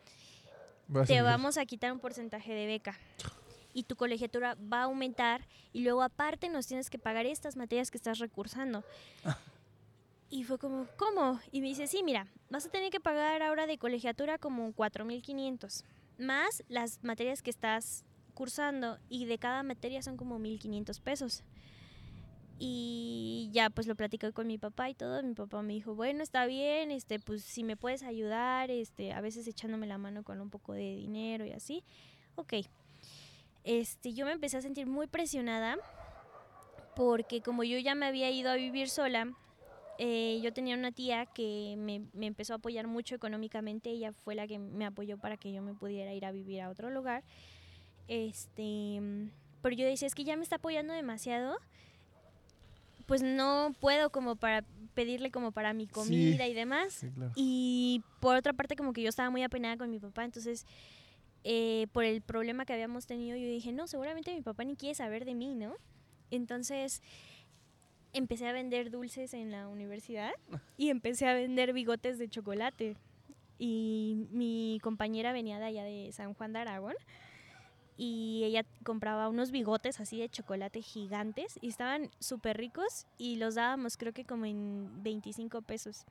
Va 0.95 1.05
te 1.05 1.21
vamos 1.21 1.57
a 1.57 1.65
quitar 1.65 1.91
un 1.91 1.99
porcentaje 1.99 2.53
de 2.53 2.65
beca 2.65 2.97
y 3.73 3.83
tu 3.83 3.95
colegiatura 3.95 4.55
va 4.55 4.81
a 4.81 4.83
aumentar 4.83 5.47
y 5.71 5.81
luego 5.81 6.01
aparte 6.01 6.49
nos 6.49 6.67
tienes 6.67 6.89
que 6.89 6.97
pagar 6.97 7.25
estas 7.25 7.55
materias 7.55 7.91
que 7.91 7.97
estás 7.97 8.19
recursando. 8.19 8.83
Y 10.31 10.43
fue 10.43 10.59
como, 10.59 10.85
¿cómo? 10.95 11.39
Y 11.51 11.59
me 11.59 11.69
dice, 11.69 11.87
sí, 11.87 12.03
mira, 12.03 12.27
vas 12.51 12.63
a 12.67 12.69
tener 12.69 12.91
que 12.91 12.99
pagar 12.99 13.41
ahora 13.41 13.65
de 13.65 13.79
colegiatura 13.79 14.37
como 14.37 14.73
4.500, 14.73 15.83
más 16.19 16.63
las 16.67 17.03
materias 17.03 17.41
que 17.41 17.49
estás 17.49 18.03
cursando 18.35 18.99
y 19.09 19.25
de 19.25 19.39
cada 19.39 19.63
materia 19.63 20.03
son 20.03 20.17
como 20.17 20.39
1.500 20.39 21.01
pesos. 21.01 21.43
Y 22.61 23.49
ya 23.53 23.69
pues 23.69 23.87
lo 23.87 23.95
platicé 23.95 24.33
con 24.33 24.45
mi 24.47 24.57
papá 24.57 24.89
y 24.89 24.93
todo, 24.93 25.23
mi 25.23 25.33
papá 25.33 25.61
me 25.61 25.73
dijo, 25.73 25.95
bueno, 25.95 26.21
está 26.21 26.45
bien, 26.45 26.91
este, 26.91 27.17
pues 27.17 27.41
si 27.41 27.63
me 27.63 27.77
puedes 27.77 28.03
ayudar, 28.03 28.69
este, 28.69 29.13
a 29.13 29.21
veces 29.21 29.47
echándome 29.47 29.87
la 29.87 29.97
mano 29.97 30.23
con 30.23 30.41
un 30.41 30.49
poco 30.49 30.73
de 30.73 30.95
dinero 30.97 31.45
y 31.45 31.51
así, 31.53 31.85
ok. 32.35 32.55
Este, 33.63 34.13
yo 34.13 34.25
me 34.25 34.33
empecé 34.33 34.57
a 34.57 34.61
sentir 34.61 34.87
muy 34.87 35.07
presionada 35.07 35.77
porque 36.95 37.41
como 37.41 37.63
yo 37.63 37.77
ya 37.77 37.95
me 37.95 38.07
había 38.07 38.29
ido 38.29 38.51
a 38.51 38.55
vivir 38.55 38.89
sola, 38.89 39.33
eh, 39.97 40.41
yo 40.43 40.51
tenía 40.51 40.75
una 40.75 40.91
tía 40.91 41.25
que 41.27 41.75
me, 41.77 42.01
me 42.13 42.27
empezó 42.27 42.53
a 42.53 42.57
apoyar 42.57 42.87
mucho 42.87 43.15
económicamente, 43.15 43.89
ella 43.89 44.11
fue 44.11 44.35
la 44.35 44.47
que 44.47 44.59
me 44.59 44.85
apoyó 44.85 45.17
para 45.17 45.37
que 45.37 45.53
yo 45.53 45.61
me 45.61 45.73
pudiera 45.73 46.13
ir 46.13 46.25
a 46.25 46.31
vivir 46.31 46.61
a 46.61 46.69
otro 46.69 46.89
lugar. 46.89 47.23
Este, 48.09 49.01
pero 49.61 49.75
yo 49.75 49.85
decía, 49.85 50.07
es 50.07 50.15
que 50.15 50.23
ya 50.23 50.35
me 50.35 50.43
está 50.43 50.55
apoyando 50.55 50.93
demasiado, 50.93 51.57
pues 53.09 53.23
no 53.23 53.73
puedo 53.79 54.11
como 54.11 54.35
para 54.35 54.63
pedirle 54.93 55.31
como 55.31 55.51
para 55.51 55.73
mi 55.73 55.87
comida 55.87 56.47
y 56.47 56.53
demás. 56.53 56.93
Sí, 56.93 57.09
claro. 57.09 57.31
Y 57.35 58.03
por 58.19 58.35
otra 58.35 58.53
parte, 58.53 58.75
como 58.75 58.93
que 58.93 59.01
yo 59.01 59.09
estaba 59.09 59.31
muy 59.31 59.41
apenada 59.41 59.77
con 59.77 59.89
mi 59.89 59.99
papá, 59.99 60.23
entonces, 60.23 60.67
eh, 61.43 61.87
por 61.91 62.03
el 62.03 62.21
problema 62.21 62.65
que 62.65 62.73
habíamos 62.73 63.07
tenido, 63.07 63.35
yo 63.35 63.47
dije, 63.47 63.71
no, 63.71 63.87
seguramente 63.87 64.31
mi 64.31 64.41
papá 64.41 64.63
ni 64.63 64.75
quiere 64.75 64.93
saber 64.93 65.25
de 65.25 65.33
mí, 65.33 65.55
¿no? 65.55 65.73
Entonces, 66.29 67.01
empecé 68.13 68.47
a 68.47 68.53
vender 68.53 68.91
dulces 68.91 69.33
en 69.33 69.49
la 69.49 69.67
universidad 69.67 70.31
y 70.77 70.89
empecé 70.89 71.27
a 71.27 71.33
vender 71.33 71.73
bigotes 71.73 72.19
de 72.19 72.29
chocolate. 72.29 72.95
Y 73.57 74.27
mi 74.29 74.79
compañera 74.83 75.33
venía 75.33 75.57
de 75.57 75.65
allá 75.65 75.83
de 75.83 76.11
San 76.11 76.35
Juan 76.35 76.53
de 76.53 76.59
Aragón 76.59 76.95
y 78.01 78.45
ella 78.45 78.63
compraba 78.85 79.27
unos 79.27 79.51
bigotes 79.51 79.99
así 79.99 80.17
de 80.17 80.29
chocolate 80.29 80.81
gigantes 80.81 81.59
y 81.59 81.67
estaban 81.67 82.09
súper 82.19 82.55
ricos 82.55 83.05
y 83.17 83.35
los 83.35 83.55
dábamos 83.55 83.97
creo 83.97 84.13
que 84.13 84.23
como 84.23 84.45
en 84.45 85.03
25 85.03 85.61
pesos. 85.63 86.05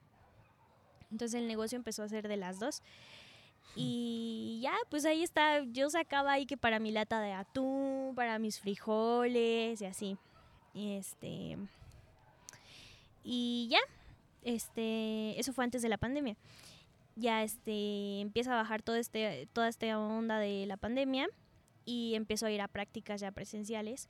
Entonces 1.10 1.40
el 1.40 1.48
negocio 1.48 1.76
empezó 1.76 2.02
a 2.02 2.08
ser 2.10 2.28
de 2.28 2.36
las 2.36 2.60
dos. 2.60 2.82
Y 3.74 4.60
ya, 4.62 4.74
pues 4.90 5.06
ahí 5.06 5.22
está, 5.22 5.62
yo 5.64 5.88
sacaba 5.88 6.32
ahí 6.32 6.44
que 6.44 6.58
para 6.58 6.78
mi 6.78 6.92
lata 6.92 7.22
de 7.22 7.32
atún, 7.32 8.12
para 8.14 8.38
mis 8.38 8.60
frijoles 8.60 9.80
y 9.80 9.86
así. 9.86 10.18
Y 10.74 10.92
este 10.92 11.56
y 13.24 13.68
ya, 13.70 13.80
este, 14.42 15.40
eso 15.40 15.54
fue 15.54 15.64
antes 15.64 15.80
de 15.80 15.88
la 15.88 15.96
pandemia. 15.96 16.36
ya 17.16 17.42
este 17.42 18.20
empieza 18.20 18.52
a 18.52 18.56
bajar 18.56 18.82
todo 18.82 18.96
este, 18.96 19.48
toda 19.54 19.68
esta 19.68 19.98
onda 19.98 20.38
de 20.38 20.66
la 20.66 20.76
pandemia 20.76 21.30
y 21.88 22.14
empiezo 22.14 22.44
a 22.44 22.50
ir 22.50 22.60
a 22.60 22.68
prácticas 22.68 23.22
ya 23.22 23.30
presenciales. 23.30 24.08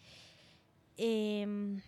Em, 0.97 1.81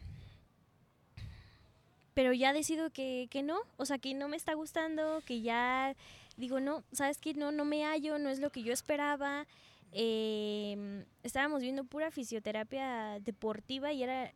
pero 2.15 2.33
ya 2.33 2.53
decido 2.53 2.91
que, 2.91 3.27
que 3.29 3.43
no, 3.43 3.59
o 3.77 3.85
sea, 3.85 3.99
que 3.99 4.15
no 4.15 4.29
me 4.29 4.37
está 4.37 4.55
gustando, 4.55 5.21
que 5.27 5.41
ya 5.41 5.97
digo, 6.37 6.61
no, 6.61 6.85
sabes 6.93 7.19
que 7.19 7.35
no, 7.35 7.51
no 7.51 7.65
me 7.65 7.85
hallo, 7.85 8.21
no 8.21 8.29
es 8.29 8.39
lo 8.39 8.51
que 8.51 8.63
yo 8.63 8.73
esperaba. 8.73 9.49
Em, 9.91 11.05
estábamos 11.25 11.61
viendo 11.61 11.83
pura 11.83 12.13
fisioterapia 12.13 13.19
deportiva 13.21 13.93
y 13.93 14.05
era 14.05 14.33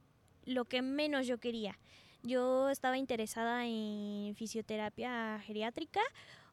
lo 0.46 0.64
que 0.64 0.82
menos 0.82 1.28
yo 1.28 1.38
quería. 1.38 1.78
Yo 2.24 2.68
estaba 2.68 2.98
interesada 2.98 3.64
en 3.64 4.34
fisioterapia 4.34 5.38
geriátrica 5.44 6.00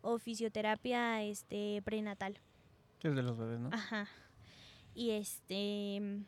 o 0.01 0.19
fisioterapia 0.19 1.23
este 1.23 1.81
prenatal. 1.83 2.37
Que 2.99 3.07
es 3.07 3.15
de 3.15 3.23
los 3.23 3.35
bebés, 3.35 3.59
¿no? 3.59 3.69
Ajá. 3.71 4.07
Y 4.93 5.11
este 5.11 6.21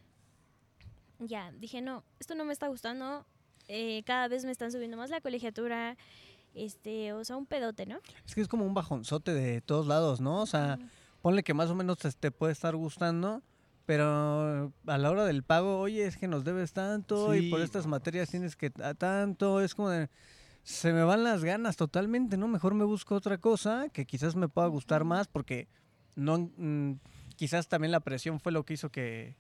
ya, 1.20 1.52
dije, 1.54 1.82
no, 1.82 2.04
esto 2.20 2.36
no 2.36 2.46
me 2.46 2.54
está 2.54 2.68
gustando. 2.68 3.26
eh, 3.68 4.04
cada 4.06 4.28
vez 4.28 4.44
me 4.46 4.52
están 4.52 4.72
subiendo 4.72 4.98
más 4.98 5.10
la 5.10 5.22
colegiatura. 5.22 5.98
Este, 6.54 7.14
o 7.14 7.24
sea, 7.24 7.36
un 7.38 7.46
pedote, 7.48 7.86
¿no? 7.86 8.00
Es 8.28 8.36
que 8.36 8.42
es 8.42 8.48
como 8.48 8.66
un 8.66 8.74
bajonzote 8.76 9.34
de 9.34 9.62
todos 9.62 9.88
lados, 9.88 10.22
¿no? 10.22 10.42
O 10.42 10.46
sea, 10.46 10.78
ponle 11.22 11.42
que 11.44 11.54
más 11.56 11.70
o 11.70 11.76
menos 11.76 11.98
te, 11.98 12.12
te 12.12 12.30
puede 12.30 12.54
estar 12.54 12.76
gustando, 12.76 13.42
pero 13.88 14.72
a 14.86 14.98
la 14.98 15.10
hora 15.10 15.26
del 15.26 15.42
pago, 15.44 15.80
oye, 15.80 16.06
es 16.06 16.16
que 16.18 16.28
nos 16.28 16.44
debes 16.44 16.74
tanto 16.74 17.34
y 17.34 17.50
por 17.50 17.62
estas 17.62 17.88
materias 17.88 18.30
tienes 18.30 18.56
que 18.56 18.72
a 18.84 18.94
tanto, 18.94 19.62
es 19.62 19.74
como 19.74 19.90
de, 19.90 20.10
se 20.64 20.94
me 20.94 21.04
van 21.04 21.24
las 21.24 21.44
ganas 21.44 21.76
totalmente, 21.76 22.38
¿no? 22.38 22.48
Mejor 22.48 22.76
me 22.76 22.86
busco 22.86 23.16
otra 23.16 23.40
cosa 23.40 23.88
que 23.92 24.06
quizás 24.06 24.36
me 24.36 24.48
pueda 24.48 24.68
gustar 24.68 25.06
más 25.06 25.28
porque 25.28 25.68
no, 26.16 26.52
mm, 26.56 26.94
quizás 27.36 27.68
también 27.68 27.92
la 27.92 28.00
presión 28.00 28.40
fue 28.40 28.52
lo 28.52 28.66
que 28.66 28.74
hizo 28.74 28.90
que... 28.90 29.36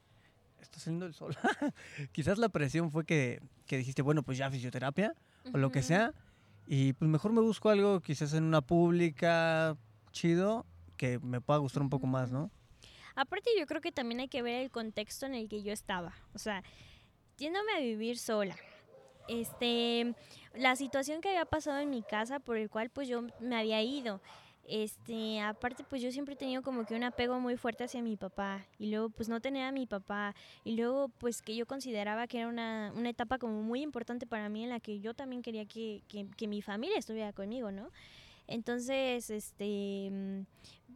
Está 0.60 0.79
saliendo 0.79 1.06
el 1.06 1.13
sol. 1.13 1.36
quizás 2.13 2.38
la 2.38 2.49
presión 2.49 2.89
fue 2.89 3.06
que, 3.06 3.41
que 3.65 3.77
dijiste, 3.77 4.01
bueno, 4.01 4.23
pues 4.23 4.38
ya 4.38 4.49
fisioterapia 4.49 5.13
o 5.53 5.58
lo 5.58 5.71
que 5.71 5.84
sea. 5.84 6.13
Y 6.65 6.93
pues 6.93 7.10
mejor 7.12 7.34
me 7.34 7.41
busco 7.41 7.69
algo 7.69 7.99
quizás 7.99 8.34
en 8.34 8.45
una 8.45 8.62
pública 8.62 9.75
chido 10.12 10.65
que 10.95 11.19
me 11.19 11.41
pueda 11.41 11.60
gustar 11.60 11.84
un 11.84 11.89
poco 11.89 12.08
más, 12.08 12.32
¿no? 12.32 12.49
Aparte 13.15 13.49
yo 13.60 13.65
creo 13.67 13.82
que 13.82 13.91
también 13.91 14.21
hay 14.21 14.27
que 14.27 14.41
ver 14.41 14.62
el 14.62 14.71
contexto 14.71 15.25
en 15.25 15.36
el 15.36 15.49
que 15.49 15.62
yo 15.62 15.73
estaba. 15.73 16.13
O 16.34 16.39
sea, 16.39 16.63
yéndome 17.38 17.73
a 17.73 17.79
vivir 17.79 18.17
sola. 18.17 18.56
Este, 19.27 20.15
la 20.53 20.75
situación 20.75 21.21
que 21.21 21.29
había 21.29 21.45
pasado 21.45 21.79
en 21.79 21.89
mi 21.89 22.03
casa 22.03 22.39
por 22.39 22.58
el 22.58 22.69
cual 22.69 22.89
pues 22.89 23.08
yo 23.08 23.23
me 23.39 23.58
había 23.58 23.82
ido. 23.82 24.21
Este, 24.65 25.41
aparte 25.41 25.84
pues 25.84 26.02
yo 26.02 26.10
siempre 26.12 26.36
he 26.36 26.38
tenido 26.38 26.62
como 26.62 26.86
que 26.86 26.95
un 26.95 27.04
apego 27.04 27.38
muy 27.38 27.58
fuerte 27.58 27.84
hacia 27.84 28.02
mi 28.02 28.15
papá 28.15 28.65
y 28.80 28.91
luego 28.91 29.10
pues 29.10 29.28
no 29.28 29.41
tener 29.41 29.65
a 29.65 29.73
mi 29.73 29.86
papá 29.86 30.36
y 30.63 30.78
luego 30.78 31.10
pues 31.10 31.41
que 31.41 31.54
yo 31.54 31.65
consideraba 31.65 32.28
que 32.28 32.39
era 32.39 32.47
una, 32.47 32.93
una 32.95 33.10
etapa 33.10 33.39
como 33.39 33.62
muy 33.62 33.82
importante 33.82 34.26
para 34.26 34.47
mí 34.47 34.63
en 34.63 34.69
la 34.69 34.80
que 34.80 35.02
yo 35.02 35.13
también 35.13 35.41
quería 35.41 35.65
que, 35.65 36.02
que, 36.08 36.47
mi 36.47 36.62
familia 36.62 36.97
estuviera 36.97 37.34
conmigo, 37.34 37.71
¿no? 37.71 37.89
Entonces, 38.47 39.30
este, 39.30 40.10
mm, 40.12 40.41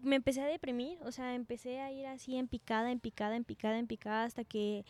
me 0.01 0.15
empecé 0.17 0.41
a 0.41 0.47
deprimir, 0.47 0.97
o 1.03 1.11
sea, 1.11 1.35
empecé 1.35 1.79
a 1.79 1.91
ir 1.91 2.05
así 2.05 2.35
en 2.37 2.47
picada, 2.47 2.91
en 2.91 2.99
picada, 2.99 3.35
en 3.35 3.43
picada, 3.43 3.79
en 3.79 3.87
picada, 3.87 4.23
hasta 4.23 4.43
que, 4.43 4.85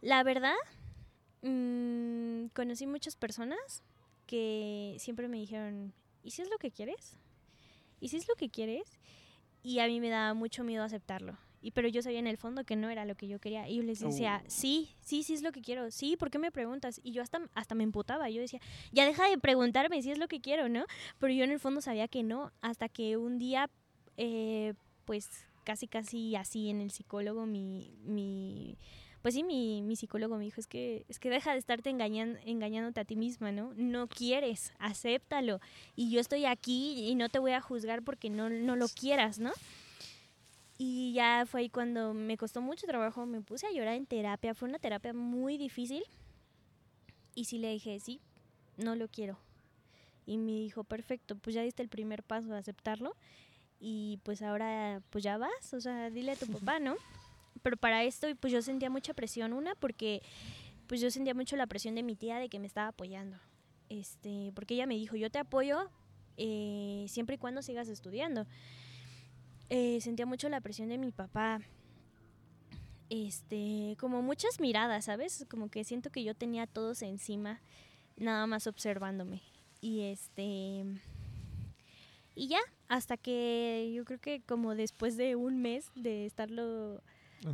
la 0.00 0.22
verdad, 0.22 0.54
mm, 1.42 2.46
conocí 2.54 2.86
muchas 2.86 3.16
personas 3.16 3.82
que 4.26 4.96
siempre 4.98 5.28
me 5.28 5.38
dijeron, 5.38 5.92
¿y 6.24 6.30
si 6.30 6.42
es 6.42 6.50
lo 6.50 6.58
que 6.58 6.70
quieres? 6.70 7.16
¿Y 8.00 8.08
si 8.08 8.16
es 8.16 8.26
lo 8.28 8.34
que 8.34 8.48
quieres? 8.50 8.98
Y 9.62 9.78
a 9.78 9.86
mí 9.86 10.00
me 10.00 10.08
daba 10.08 10.34
mucho 10.34 10.64
miedo 10.64 10.82
aceptarlo. 10.82 11.36
Y, 11.62 11.72
pero 11.72 11.88
yo 11.88 12.00
sabía 12.00 12.18
en 12.18 12.26
el 12.26 12.38
fondo 12.38 12.64
que 12.64 12.74
no 12.74 12.88
era 12.88 13.04
lo 13.04 13.14
que 13.14 13.28
yo 13.28 13.38
quería. 13.38 13.68
Y 13.68 13.76
yo 13.76 13.82
les 13.82 14.00
decía, 14.00 14.40
Uh. 14.42 14.50
sí, 14.50 14.88
sí, 15.02 15.22
sí 15.22 15.34
es 15.34 15.42
lo 15.42 15.52
que 15.52 15.60
quiero. 15.60 15.90
Sí, 15.90 16.16
¿por 16.16 16.30
qué 16.30 16.38
me 16.38 16.50
preguntas? 16.50 16.98
Y 17.02 17.12
yo 17.12 17.20
hasta, 17.22 17.42
hasta 17.54 17.74
me 17.74 17.84
emputaba. 17.84 18.30
Yo 18.30 18.40
decía, 18.40 18.60
ya 18.92 19.04
deja 19.04 19.28
de 19.28 19.36
preguntarme 19.36 20.00
si 20.00 20.10
es 20.10 20.18
lo 20.18 20.26
que 20.26 20.40
quiero, 20.40 20.70
¿no? 20.70 20.86
Pero 21.18 21.34
yo 21.34 21.44
en 21.44 21.50
el 21.50 21.60
fondo 21.60 21.82
sabía 21.82 22.08
que 22.08 22.22
no. 22.22 22.50
Hasta 22.62 22.88
que 22.88 23.18
un 23.18 23.38
día, 23.38 23.68
eh, 24.16 24.72
pues 25.04 25.28
casi, 25.64 25.86
casi 25.86 26.34
así 26.34 26.70
en 26.70 26.80
el 26.80 26.90
psicólogo, 26.90 27.44
mi, 27.44 27.92
mi 28.04 28.78
pues 29.22 29.34
sí, 29.34 29.42
mi, 29.42 29.82
mi 29.82 29.96
psicólogo 29.96 30.36
me 30.36 30.44
dijo, 30.44 30.60
es 30.60 30.66
que, 30.66 31.04
es 31.08 31.18
que 31.18 31.28
deja 31.28 31.52
de 31.52 31.58
estarte 31.58 31.90
engañando, 31.90 32.38
engañándote 32.44 33.00
a 33.00 33.04
ti 33.04 33.16
misma, 33.16 33.52
¿no? 33.52 33.72
No 33.76 34.08
quieres, 34.08 34.72
acéptalo. 34.78 35.60
Y 35.94 36.10
yo 36.10 36.20
estoy 36.20 36.46
aquí 36.46 37.08
y 37.08 37.14
no 37.14 37.28
te 37.28 37.38
voy 37.38 37.52
a 37.52 37.60
juzgar 37.60 38.02
porque 38.02 38.30
no, 38.30 38.48
no 38.48 38.76
lo 38.76 38.88
quieras, 38.88 39.38
¿no? 39.38 39.52
Y 40.78 41.12
ya 41.12 41.44
fue 41.44 41.60
ahí 41.60 41.68
cuando 41.68 42.14
me 42.14 42.38
costó 42.38 42.62
mucho 42.62 42.86
trabajo, 42.86 43.26
me 43.26 43.42
puse 43.42 43.66
a 43.66 43.72
llorar 43.72 43.96
en 43.96 44.06
terapia. 44.06 44.54
Fue 44.54 44.66
una 44.66 44.78
terapia 44.78 45.12
muy 45.12 45.58
difícil. 45.58 46.02
Y 47.34 47.44
sí 47.44 47.58
le 47.58 47.70
dije, 47.72 48.00
sí, 48.00 48.22
no 48.78 48.96
lo 48.96 49.08
quiero. 49.08 49.38
Y 50.24 50.38
me 50.38 50.52
dijo, 50.52 50.84
perfecto, 50.84 51.36
pues 51.36 51.54
ya 51.54 51.62
diste 51.62 51.82
el 51.82 51.90
primer 51.90 52.22
paso 52.22 52.48
de 52.48 52.58
aceptarlo. 52.58 53.14
Y 53.78 54.20
pues 54.22 54.40
ahora, 54.40 55.02
pues 55.10 55.22
ya 55.22 55.36
vas, 55.36 55.74
o 55.74 55.80
sea, 55.82 56.08
dile 56.08 56.32
a 56.32 56.36
tu 56.36 56.46
papá, 56.52 56.78
¿no? 56.78 56.96
Pero 57.62 57.76
para 57.76 58.04
esto, 58.04 58.26
pues 58.38 58.52
yo 58.52 58.62
sentía 58.62 58.90
mucha 58.90 59.14
presión, 59.14 59.52
una, 59.52 59.74
porque 59.74 60.22
pues 60.86 61.00
yo 61.00 61.10
sentía 61.10 61.34
mucho 61.34 61.56
la 61.56 61.66
presión 61.66 61.94
de 61.94 62.02
mi 62.02 62.16
tía 62.16 62.38
de 62.38 62.48
que 62.48 62.58
me 62.58 62.66
estaba 62.66 62.88
apoyando. 62.88 63.38
Este, 63.88 64.52
porque 64.54 64.74
ella 64.74 64.86
me 64.86 64.96
dijo, 64.96 65.16
yo 65.16 65.30
te 65.30 65.38
apoyo 65.38 65.90
eh, 66.36 67.04
siempre 67.08 67.34
y 67.36 67.38
cuando 67.38 67.62
sigas 67.62 67.88
estudiando. 67.88 68.46
Eh, 69.68 70.00
sentía 70.00 70.26
mucho 70.26 70.48
la 70.48 70.60
presión 70.60 70.88
de 70.88 70.98
mi 70.98 71.12
papá. 71.12 71.60
Este, 73.08 73.96
como 73.98 74.22
muchas 74.22 74.60
miradas, 74.60 75.04
¿sabes? 75.04 75.44
Como 75.48 75.68
que 75.68 75.84
siento 75.84 76.10
que 76.10 76.24
yo 76.24 76.34
tenía 76.34 76.66
todos 76.66 77.02
encima, 77.02 77.60
nada 78.16 78.46
más 78.46 78.66
observándome. 78.66 79.42
Y 79.80 80.02
este. 80.02 80.84
Y 82.34 82.48
ya, 82.48 82.60
hasta 82.88 83.16
que 83.16 83.92
yo 83.94 84.04
creo 84.04 84.20
que 84.20 84.40
como 84.42 84.74
después 84.74 85.16
de 85.16 85.36
un 85.36 85.60
mes 85.60 85.90
de 85.94 86.26
estarlo 86.26 87.02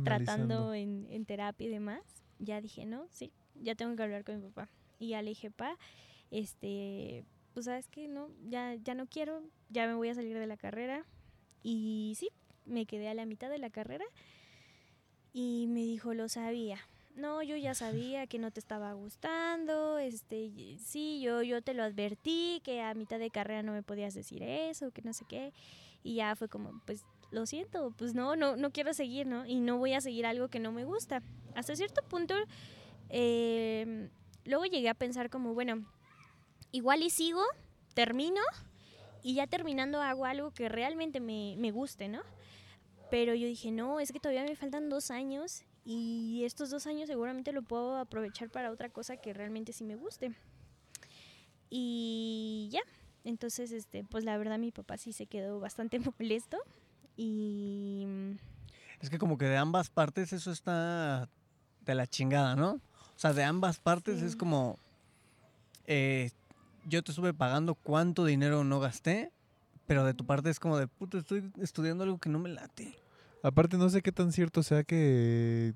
tratando 0.03 0.73
en, 0.73 1.07
en 1.09 1.25
terapia 1.25 1.67
y 1.67 1.69
demás, 1.69 2.01
ya 2.39 2.61
dije, 2.61 2.85
no, 2.85 3.07
sí, 3.11 3.31
ya 3.55 3.75
tengo 3.75 3.95
que 3.95 4.03
hablar 4.03 4.23
con 4.23 4.41
mi 4.41 4.49
papá. 4.49 4.69
Y 4.99 5.09
ya 5.09 5.21
le 5.21 5.29
dije, 5.29 5.51
pa, 5.51 5.77
este, 6.31 7.23
pues 7.53 7.65
sabes 7.65 7.87
que 7.87 8.07
no, 8.07 8.29
ya, 8.47 8.75
ya 8.75 8.93
no 8.95 9.07
quiero, 9.07 9.43
ya 9.69 9.87
me 9.87 9.93
voy 9.93 10.09
a 10.09 10.15
salir 10.15 10.37
de 10.37 10.47
la 10.47 10.57
carrera. 10.57 11.05
Y 11.63 12.13
sí, 12.17 12.29
me 12.65 12.85
quedé 12.85 13.09
a 13.09 13.13
la 13.13 13.25
mitad 13.25 13.49
de 13.49 13.57
la 13.57 13.69
carrera 13.69 14.05
y 15.33 15.67
me 15.67 15.81
dijo, 15.81 16.13
lo 16.13 16.29
sabía. 16.29 16.79
No, 17.15 17.41
yo 17.41 17.55
ya 17.57 17.73
sabía 17.75 18.27
que 18.27 18.39
no 18.39 18.51
te 18.51 18.59
estaba 18.59 18.93
gustando, 18.93 19.97
este, 19.97 20.77
sí, 20.79 21.21
yo, 21.21 21.41
yo 21.41 21.61
te 21.61 21.73
lo 21.73 21.83
advertí, 21.83 22.61
que 22.63 22.81
a 22.81 22.93
mitad 22.93 23.19
de 23.19 23.31
carrera 23.31 23.63
no 23.63 23.71
me 23.71 23.83
podías 23.83 24.13
decir 24.13 24.43
eso, 24.43 24.91
que 24.91 25.01
no 25.01 25.13
sé 25.13 25.25
qué. 25.27 25.53
Y 26.03 26.15
ya 26.15 26.35
fue 26.35 26.47
como, 26.47 26.81
pues, 26.85 27.03
lo 27.31 27.45
siento, 27.45 27.91
pues 27.97 28.13
no, 28.13 28.35
no, 28.35 28.55
no 28.55 28.71
quiero 28.71 28.93
seguir, 28.93 29.27
¿no? 29.27 29.45
Y 29.45 29.59
no 29.59 29.77
voy 29.77 29.93
a 29.93 30.01
seguir 30.01 30.25
algo 30.25 30.47
que 30.47 30.59
no 30.59 30.71
me 30.71 30.85
gusta. 30.85 31.21
Hasta 31.55 31.75
cierto 31.75 32.01
punto, 32.03 32.35
eh, 33.09 34.09
luego 34.45 34.65
llegué 34.65 34.89
a 34.89 34.93
pensar 34.93 35.29
como, 35.29 35.53
bueno, 35.53 35.85
igual 36.71 37.03
y 37.03 37.09
sigo, 37.09 37.43
termino, 37.93 38.41
y 39.23 39.35
ya 39.35 39.47
terminando 39.47 40.01
hago 40.01 40.25
algo 40.25 40.51
que 40.51 40.69
realmente 40.69 41.19
me, 41.19 41.55
me 41.57 41.71
guste, 41.71 42.07
¿no? 42.07 42.21
Pero 43.09 43.33
yo 43.33 43.47
dije, 43.47 43.71
no, 43.71 43.99
es 43.99 44.11
que 44.11 44.19
todavía 44.19 44.43
me 44.43 44.55
faltan 44.55 44.89
dos 44.89 45.11
años 45.11 45.63
y 45.85 46.43
estos 46.43 46.69
dos 46.69 46.87
años 46.87 47.07
seguramente 47.07 47.53
lo 47.53 47.61
puedo 47.61 47.97
aprovechar 47.97 48.49
para 48.49 48.71
otra 48.71 48.89
cosa 48.89 49.17
que 49.17 49.33
realmente 49.33 49.73
sí 49.73 49.83
me 49.83 49.95
guste. 49.95 50.33
Y 51.69 52.69
ya, 52.71 52.81
entonces, 53.23 53.71
este, 53.71 54.03
pues 54.03 54.23
la 54.23 54.37
verdad 54.37 54.57
mi 54.57 54.71
papá 54.71 54.97
sí 54.97 55.11
se 55.13 55.25
quedó 55.25 55.59
bastante 55.59 55.99
molesto 56.19 56.57
y 57.17 58.05
Es 59.01 59.09
que 59.09 59.17
como 59.17 59.37
que 59.37 59.45
de 59.45 59.57
ambas 59.57 59.89
partes 59.89 60.31
eso 60.33 60.51
está 60.51 61.27
de 61.85 61.95
la 61.95 62.07
chingada, 62.07 62.55
¿no? 62.55 62.71
O 62.73 63.19
sea, 63.19 63.33
de 63.33 63.43
ambas 63.43 63.79
partes 63.79 64.21
es 64.21 64.35
como, 64.35 64.77
eh, 65.85 66.31
yo 66.87 67.01
te 67.03 67.11
estuve 67.11 67.33
pagando 67.33 67.75
cuánto 67.75 68.25
dinero 68.25 68.63
no 68.63 68.79
gasté, 68.79 69.31
pero 69.87 70.03
de 70.05 70.13
tu 70.13 70.25
parte 70.25 70.49
es 70.49 70.59
como 70.59 70.77
de, 70.77 70.87
puta, 70.87 71.17
estoy 71.17 71.51
estudiando 71.59 72.03
algo 72.03 72.17
que 72.19 72.29
no 72.29 72.39
me 72.39 72.49
late. 72.49 72.95
Aparte, 73.43 73.77
no 73.77 73.89
sé 73.89 74.01
qué 74.01 74.11
tan 74.11 74.31
cierto 74.31 74.61
sea 74.63 74.83
que 74.83 75.73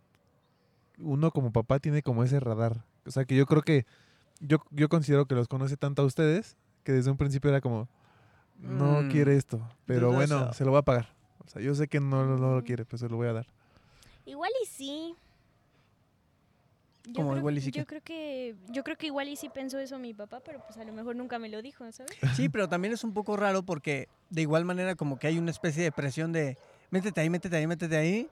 uno 0.99 1.31
como 1.31 1.51
papá 1.51 1.79
tiene 1.79 2.01
como 2.03 2.23
ese 2.23 2.39
radar. 2.39 2.83
O 3.05 3.11
sea, 3.11 3.25
que 3.25 3.35
yo 3.35 3.45
creo 3.45 3.61
que 3.63 3.85
yo, 4.39 4.57
yo 4.71 4.89
considero 4.89 5.25
que 5.25 5.35
los 5.35 5.47
conoce 5.47 5.77
tanto 5.77 6.01
a 6.01 6.05
ustedes 6.05 6.57
que 6.83 6.91
desde 6.91 7.11
un 7.11 7.17
principio 7.17 7.49
era 7.49 7.61
como, 7.61 7.87
no 8.59 9.03
Mm, 9.03 9.09
quiere 9.09 9.35
esto, 9.37 9.67
pero 9.85 10.11
bueno, 10.11 10.35
dudoso. 10.39 10.53
se 10.53 10.65
lo 10.65 10.71
voy 10.71 10.79
a 10.79 10.83
pagar. 10.83 11.07
O 11.45 11.49
sea, 11.49 11.61
yo 11.61 11.73
sé 11.75 11.87
que 11.87 11.99
no, 11.99 12.25
no 12.37 12.55
lo 12.55 12.63
quiere, 12.63 12.85
pero 12.85 12.97
se 12.97 13.09
lo 13.09 13.17
voy 13.17 13.27
a 13.27 13.33
dar. 13.33 13.47
igual 14.25 14.51
y 14.63 14.65
sí. 14.67 15.15
Yo 17.07 17.13
Como 17.13 17.29
creo- 17.29 17.39
igual 17.39 17.57
y 17.57 17.61
sí 17.61 17.71
yo 17.71 17.81
que- 17.81 17.85
creo 17.87 18.01
que 18.03 18.55
yo 18.69 18.83
creo 18.83 18.95
que 18.95 19.07
igual 19.07 19.27
y 19.27 19.35
sí 19.35 19.49
pensó 19.49 19.79
eso 19.79 19.97
mi 19.97 20.13
papá, 20.13 20.39
pero 20.45 20.59
pues 20.59 20.77
a 20.77 20.83
lo 20.83 20.93
mejor 20.93 21.15
nunca 21.15 21.39
me 21.39 21.49
lo 21.49 21.61
dijo, 21.61 21.91
¿sabes? 21.91 22.15
Sí, 22.35 22.47
pero 22.47 22.69
también 22.69 22.93
es 22.93 23.03
un 23.03 23.13
poco 23.13 23.35
raro 23.37 23.63
porque 23.63 24.07
de 24.29 24.41
igual 24.43 24.65
manera 24.65 24.93
como 24.95 25.17
que 25.17 25.25
hay 25.27 25.39
una 25.39 25.49
especie 25.51 25.81
de 25.83 25.91
presión 25.91 26.31
de 26.31 26.57
métete 26.91 27.19
ahí, 27.21 27.29
métete 27.29 27.55
ahí, 27.57 27.65
métete 27.67 27.97
ahí, 27.97 28.29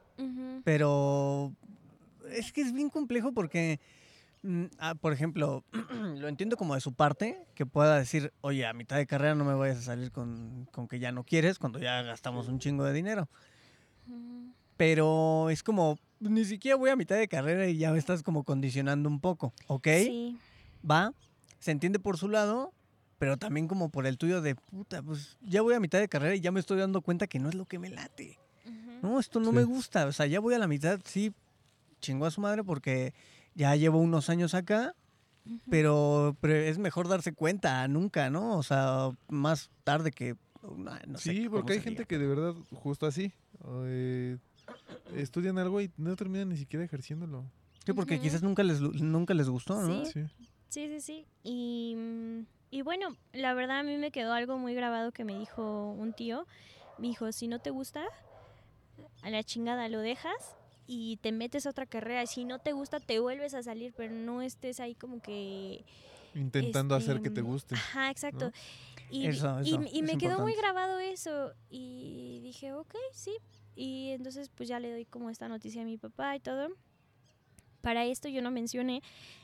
pero 0.64 1.52
es 2.32 2.52
que 2.54 2.62
es 2.62 2.72
bien 2.72 2.90
complejo 2.92 3.32
porque, 3.32 3.80
ah, 4.80 4.96
por 4.96 5.14
ejemplo, 5.14 5.64
lo 6.18 6.28
entiendo 6.28 6.58
como 6.58 6.76
de 6.76 6.82
su 6.82 6.94
parte, 6.94 7.46
que 7.56 7.66
pueda 7.66 7.98
decir, 7.98 8.34
oye, 8.42 8.66
a 8.66 8.74
mitad 8.74 8.98
de 8.98 9.08
carrera 9.08 9.36
no 9.36 9.46
me 9.46 9.54
vayas 9.54 9.78
a 9.78 9.82
salir 9.82 10.12
con, 10.12 10.68
con 10.72 10.88
que 10.88 11.00
ya 11.00 11.12
no 11.12 11.24
quieres 11.24 11.60
cuando 11.60 11.80
ya 11.80 12.02
gastamos 12.02 12.48
un 12.48 12.60
chingo 12.60 12.84
de 12.84 12.94
dinero. 12.94 13.28
Pero 14.78 15.50
es 15.50 15.62
como, 15.64 15.98
ni 16.20 16.46
siquiera 16.46 16.78
voy 16.78 16.90
a 16.90 16.96
mitad 16.96 17.18
de 17.18 17.28
carrera 17.28 17.68
y 17.68 17.78
ya 17.78 17.92
me 17.92 17.98
estás 18.00 18.24
como 18.24 18.44
condicionando 18.44 19.10
un 19.10 19.20
poco, 19.20 19.54
¿ok? 19.68 19.88
Sí. 19.88 20.38
va, 20.90 21.14
se 21.60 21.72
entiende 21.72 22.00
por 22.00 22.18
su 22.18 22.30
lado, 22.30 22.72
pero 23.18 23.36
también 23.36 23.68
como 23.68 23.90
por 23.90 24.08
el 24.08 24.18
tuyo 24.18 24.42
de 24.42 24.56
puta, 24.56 25.02
pues 25.04 25.38
ya 25.42 25.62
voy 25.62 25.74
a 25.74 25.80
mitad 25.82 26.00
de 26.00 26.08
carrera 26.08 26.34
y 26.36 26.40
ya 26.40 26.52
me 26.52 26.62
estoy 26.62 26.80
dando 26.80 27.02
cuenta 27.02 27.28
que 27.28 27.40
no 27.40 27.50
es 27.50 27.56
lo 27.56 27.66
que 27.66 27.78
me 27.78 27.90
late. 27.90 28.38
Ujú. 28.66 29.08
No, 29.10 29.20
esto 29.20 29.42
no 29.42 29.50
Sí. 29.50 29.56
me 29.58 29.64
gusta. 29.66 30.06
O 30.06 30.14
sea, 30.14 30.26
ya 30.28 30.40
voy 30.40 30.54
a 30.54 30.60
la 30.60 30.68
mitad, 30.68 31.00
sí, 31.04 31.34
chingó 32.00 32.26
a 32.26 32.32
su 32.32 32.40
madre 32.40 32.64
porque 32.64 33.14
ya 33.60 33.76
llevo 33.76 34.00
unos 34.00 34.30
años 34.30 34.54
acá, 34.54 34.96
pero, 35.70 36.38
pero 36.40 36.54
es 36.56 36.78
mejor 36.78 37.10
darse 37.10 37.34
cuenta 37.34 37.86
nunca, 37.90 38.30
¿no? 38.30 38.58
O 38.58 38.64
sea, 38.64 39.10
más 39.28 39.70
tarde 39.84 40.12
que... 40.12 40.38
no, 40.64 40.98
no 41.06 41.18
sé 41.18 41.34
sí, 41.34 41.50
porque 41.50 41.74
hay 41.74 41.82
gente 41.82 42.04
diga. 42.04 42.06
que 42.06 42.18
de 42.20 42.28
verdad, 42.28 42.54
justo 42.74 43.06
así, 43.06 43.34
eh, 43.84 44.38
estudian 45.14 45.58
algo 45.58 45.82
y 45.82 45.92
no 45.98 46.16
terminan 46.16 46.48
ni 46.48 46.56
siquiera 46.56 46.86
ejerciéndolo. 46.86 47.44
Sí, 47.86 47.92
porque 47.92 48.22
quizás 48.22 48.42
nunca 48.42 48.64
les, 48.64 48.80
nunca 48.80 49.34
les 49.34 49.50
gustó, 49.50 49.82
¿no? 49.82 50.06
Sí. 50.06 50.12
Sí. 50.14 50.26
Sí, 50.70 50.88
sí, 50.88 51.02
sí. 51.02 51.26
Y, 51.44 51.96
mm, 51.98 52.46
y 52.72 52.82
bueno, 52.84 53.10
la 53.34 53.54
verdad 53.54 53.80
a 53.80 53.84
mí 53.84 53.98
me 53.98 54.12
quedó 54.12 54.32
algo 54.32 54.58
muy 54.58 54.74
grabado 54.74 55.12
que 55.12 55.26
me 55.26 55.38
dijo 55.38 55.92
un 55.92 56.14
tío. 56.14 56.46
Me 56.98 57.08
dijo, 57.08 57.34
si 57.34 57.50
no 57.50 57.60
te 57.60 57.72
gusta, 57.72 58.06
a 59.22 59.30
la 59.30 59.44
chingada 59.44 59.90
lo 59.90 60.00
dejas 60.00 60.56
y 60.92 61.18
te 61.18 61.32
metes 61.32 61.68
a 61.68 61.70
otra 61.70 61.86
carrera. 61.86 62.26
Si 62.26 62.46
no 62.46 62.58
te 62.58 62.72
gusta, 62.74 63.00
te 63.00 63.20
vuelves 63.20 63.54
a 63.54 63.62
salir, 63.62 63.94
pero 63.96 64.12
no 64.12 64.42
estés 64.42 64.80
ahí 64.80 64.96
como 64.96 65.22
que... 65.22 65.86
Intentando 66.34 66.96
hacer 66.96 67.18
que 67.22 67.30
te 67.30 67.42
Este, 67.42 67.42
guste. 67.42 67.76
Ajá, 67.76 68.10
exacto. 68.10 68.46
¿no? 68.48 68.52
Y, 69.12 69.28
Eso, 69.28 69.60
y- 69.64 69.70
eso, 69.70 69.82
y 69.92 70.00
es 70.00 70.04
me 70.04 70.18
quedó 70.18 70.40
muy 70.40 70.56
grabado 70.56 70.98
eso. 71.00 71.54
Y 71.70 72.40
dije, 72.42 72.74
ok, 72.74 72.96
sí. 73.14 73.32
Y 73.76 74.10
entonces 74.10 74.50
pues 74.50 74.68
ya 74.68 74.80
le 74.80 74.92
doy 74.92 75.06
como 75.06 75.30
esta 75.30 75.48
noticia 75.48 75.84
a 75.84 75.86
mi 75.86 75.98
papá 75.98 76.36
y 76.36 76.40
todo. 76.40 76.70
Para 77.82 78.06
esto 78.06 78.28
yo 78.28 78.42
no 78.42 78.50
mencioné 78.50 79.04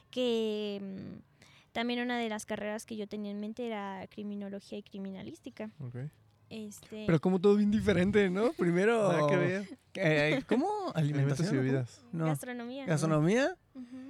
que 0.09 0.79
mm, 0.81 1.71
también 1.73 1.99
una 2.01 2.17
de 2.17 2.27
las 2.29 2.47
carreras 2.47 2.87
que 2.87 2.95
yo 2.97 3.07
tenía 3.07 3.29
en 3.31 3.39
mente 3.39 3.67
era 3.67 4.07
criminología 4.09 4.79
y 4.79 4.83
criminalística. 4.83 5.69
Ok. 5.79 5.95
Este, 6.49 7.05
Pero 7.05 7.19
como 7.19 7.39
todo 7.39 7.55
bien 7.55 7.71
diferente, 7.71 8.29
¿no? 8.29 8.51
Primero... 8.53 9.29
Eh, 9.97 10.43
¿Cómo? 10.47 10.67
Alimentos 10.93 11.39
¿Alimentación? 11.39 11.55
y 11.55 11.57
bebidas. 11.57 12.05
No. 12.11 12.25
gastronomía. 12.25 13.55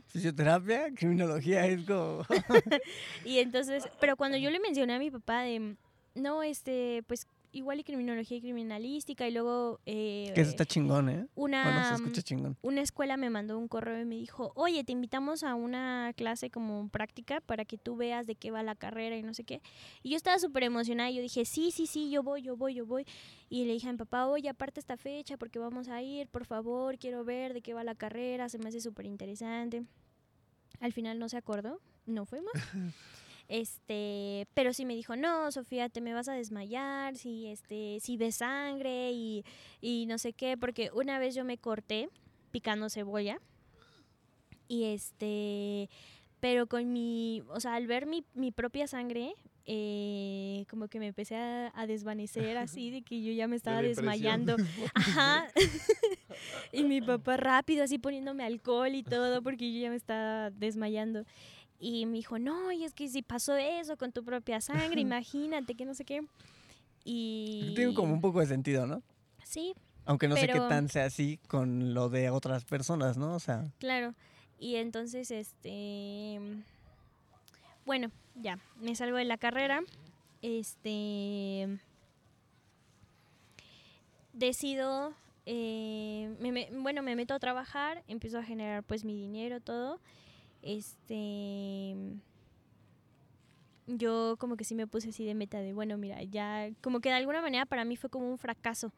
Fisioterapia, 0.08 0.94
criminología, 0.96 1.66
es 1.66 1.86
como... 1.86 2.24
Y 3.26 3.40
entonces, 3.40 3.88
pero 4.00 4.16
cuando 4.18 4.38
yo 4.38 4.50
le 4.50 4.60
mencioné 4.60 4.96
a 4.96 5.00
mi 5.00 5.12
papá 5.12 5.42
de, 5.42 5.76
no, 6.16 6.44
este, 6.44 7.04
pues 7.08 7.28
igual 7.56 7.80
y 7.80 7.84
criminología 7.84 8.38
y 8.38 8.42
criminalística 8.42 9.28
y 9.28 9.32
luego 9.32 9.80
eh, 9.86 10.32
que 10.36 10.42
eso 10.42 10.50
está 10.50 10.66
chingón, 10.66 11.10
¿eh? 11.10 11.28
una, 11.36 11.64
Bueno, 11.64 11.88
se 11.88 11.94
escucha 11.96 12.22
chingón. 12.22 12.58
una 12.62 12.82
escuela 12.82 13.16
me 13.16 13.30
mandó 13.30 13.58
un 13.58 13.70
correo 13.70 14.02
y 14.02 14.06
me 14.06 14.16
dijo, 14.16 14.52
oye, 14.56 14.84
te 14.84 14.92
invitamos 14.92 15.44
a 15.44 15.56
una 15.56 16.12
clase 16.18 16.50
como 16.50 16.90
práctica 16.90 17.40
para 17.40 17.64
que 17.64 17.78
tú 17.78 17.96
veas 17.96 18.28
de 18.28 18.36
qué 18.36 18.52
va 18.52 18.62
la 18.62 18.76
carrera 18.76 19.16
y 19.16 19.24
no 19.24 19.34
sé 19.34 19.46
qué. 19.46 19.62
Y 20.04 20.10
yo 20.12 20.18
estaba 20.18 20.38
súper 20.38 20.64
emocionada 20.64 21.10
y 21.10 21.16
yo 21.16 21.22
dije, 21.22 21.46
sí, 21.46 21.72
sí, 21.72 21.88
sí, 21.88 22.10
yo 22.10 22.24
voy, 22.24 22.42
yo 22.42 22.58
voy, 22.58 22.74
yo 22.74 22.86
voy. 22.86 23.06
Y 23.50 23.64
le 23.66 23.74
dije 23.74 23.88
a 23.88 23.92
mi 23.94 23.98
papá, 23.98 24.28
oye, 24.28 24.50
aparte 24.50 24.82
esta 24.82 24.98
fecha 24.98 25.38
porque 25.38 25.58
vamos 25.58 25.88
a 25.88 26.02
ir, 26.02 26.28
por 26.28 26.46
favor, 26.46 26.98
quiero 26.98 27.24
ver 27.24 27.54
de 27.54 27.62
qué 27.62 27.74
va 27.74 27.84
la 27.86 27.96
carrera, 27.96 28.50
se 28.50 28.58
me 28.58 28.68
hace 28.68 28.82
súper 28.82 29.06
interesante. 29.06 29.84
Al 30.82 30.92
final 30.92 31.20
no 31.20 31.30
se 31.30 31.38
acordó, 31.38 31.80
no 32.06 32.26
fuimos. 32.26 32.52
Este, 33.48 34.48
pero 34.54 34.74
sí 34.74 34.86
me 34.86 34.96
dijo, 34.96 35.16
no, 35.16 35.52
Sofía, 35.52 35.90
te 35.90 36.02
me 36.02 36.14
vas 36.14 36.28
a 36.28 36.34
desmayar, 36.34 37.16
si 37.16 37.48
este, 37.48 38.00
si 38.02 38.18
ves 38.18 38.38
sangre 38.38 39.12
y, 39.12 39.46
y 39.82 40.06
no 40.08 40.18
sé 40.18 40.34
qué, 40.34 40.58
porque 40.58 40.90
una 40.94 41.20
vez 41.20 41.36
yo 41.36 41.46
me 41.46 41.58
corté 41.58 42.10
picando 42.52 42.90
cebolla 42.90 43.40
y 44.68 44.86
este, 44.86 45.90
pero 46.40 46.68
con 46.68 46.92
mi, 46.92 47.44
o 47.50 47.60
sea, 47.60 47.76
al 47.76 47.88
ver 47.88 48.06
mi, 48.06 48.24
mi 48.34 48.52
propia 48.52 48.88
sangre, 48.88 49.34
eh, 49.66 50.66
como 50.70 50.88
que 50.88 51.00
me 51.00 51.08
empecé 51.08 51.36
a, 51.36 51.72
a 51.76 51.88
desvanecer 51.88 52.58
así, 52.58 52.92
de 52.92 53.02
que 53.02 53.22
yo 53.24 53.32
ya 53.32 53.48
me 53.48 53.56
estaba 53.58 53.82
desmayando. 53.82 54.56
Ajá. 54.94 55.48
y 56.72 56.84
mi 56.84 57.02
papá 57.02 57.38
rápido 57.38 57.84
así 57.84 57.98
poniéndome 57.98 58.44
alcohol 58.44 58.94
y 58.94 59.04
todo 59.04 59.42
porque 59.42 59.74
yo 59.74 59.82
ya 59.82 59.90
me 59.90 59.96
estaba 59.96 60.52
desmayando. 60.52 61.26
Y 61.80 62.06
me 62.06 62.14
dijo, 62.18 62.40
no, 62.40 62.72
y 62.72 62.84
es 62.86 62.94
que 62.94 63.08
si 63.10 63.22
pasó 63.22 63.56
eso 63.56 63.98
con 63.98 64.12
tu 64.12 64.24
propia 64.24 64.62
sangre, 64.62 65.02
imagínate 65.02 65.76
que 65.76 65.86
no 65.86 65.94
sé 65.94 66.06
qué. 66.06 66.22
Y... 67.04 67.74
Tiene 67.76 67.94
como 67.94 68.14
un 68.14 68.22
poco 68.22 68.40
de 68.40 68.48
sentido, 68.48 68.88
¿no? 68.88 69.04
Sí, 69.44 69.74
Aunque 70.06 70.28
no 70.28 70.36
sé 70.36 70.48
qué 70.48 70.60
tan 70.60 70.90
sea 70.90 71.06
así 71.06 71.40
con 71.48 71.94
lo 71.94 72.10
de 72.10 72.30
otras 72.30 72.66
personas, 72.66 73.18
¿no? 73.18 73.36
O 73.36 73.40
sea, 73.40 73.68
claro. 73.80 74.14
Y 74.58 74.76
entonces, 74.78 75.30
este... 75.32 76.40
Bueno, 77.86 78.10
ya, 78.36 78.58
me 78.78 78.96
salgo 78.96 79.18
de 79.18 79.26
la 79.26 79.38
carrera. 79.38 79.82
Este... 80.42 81.80
Decido... 84.34 85.14
eh, 85.46 86.36
me- 86.40 86.70
bueno, 86.72 87.04
me 87.04 87.16
meto 87.16 87.34
a 87.34 87.40
trabajar, 87.40 88.04
empiezo 88.08 88.40
a 88.40 88.44
generar 88.44 88.84
pues 88.84 89.04
mi 89.06 89.16
dinero, 89.16 89.60
todo. 89.60 90.00
Este... 90.66 91.96
Yo 93.88 94.36
como 94.40 94.58
que 94.58 94.64
sí 94.64 94.74
me 94.74 94.88
puse 94.88 95.10
así 95.10 95.24
de 95.24 95.36
meta 95.36 95.60
de, 95.60 95.72
bueno, 95.74 95.96
mira, 95.98 96.22
ya, 96.24 96.70
como 96.82 97.00
que 97.02 97.10
de 97.10 97.16
alguna 97.16 97.42
manera 97.42 97.68
para 97.68 97.86
mí 97.86 97.96
fue 97.96 98.10
como 98.10 98.30
un 98.30 98.40
fracaso 98.40 98.92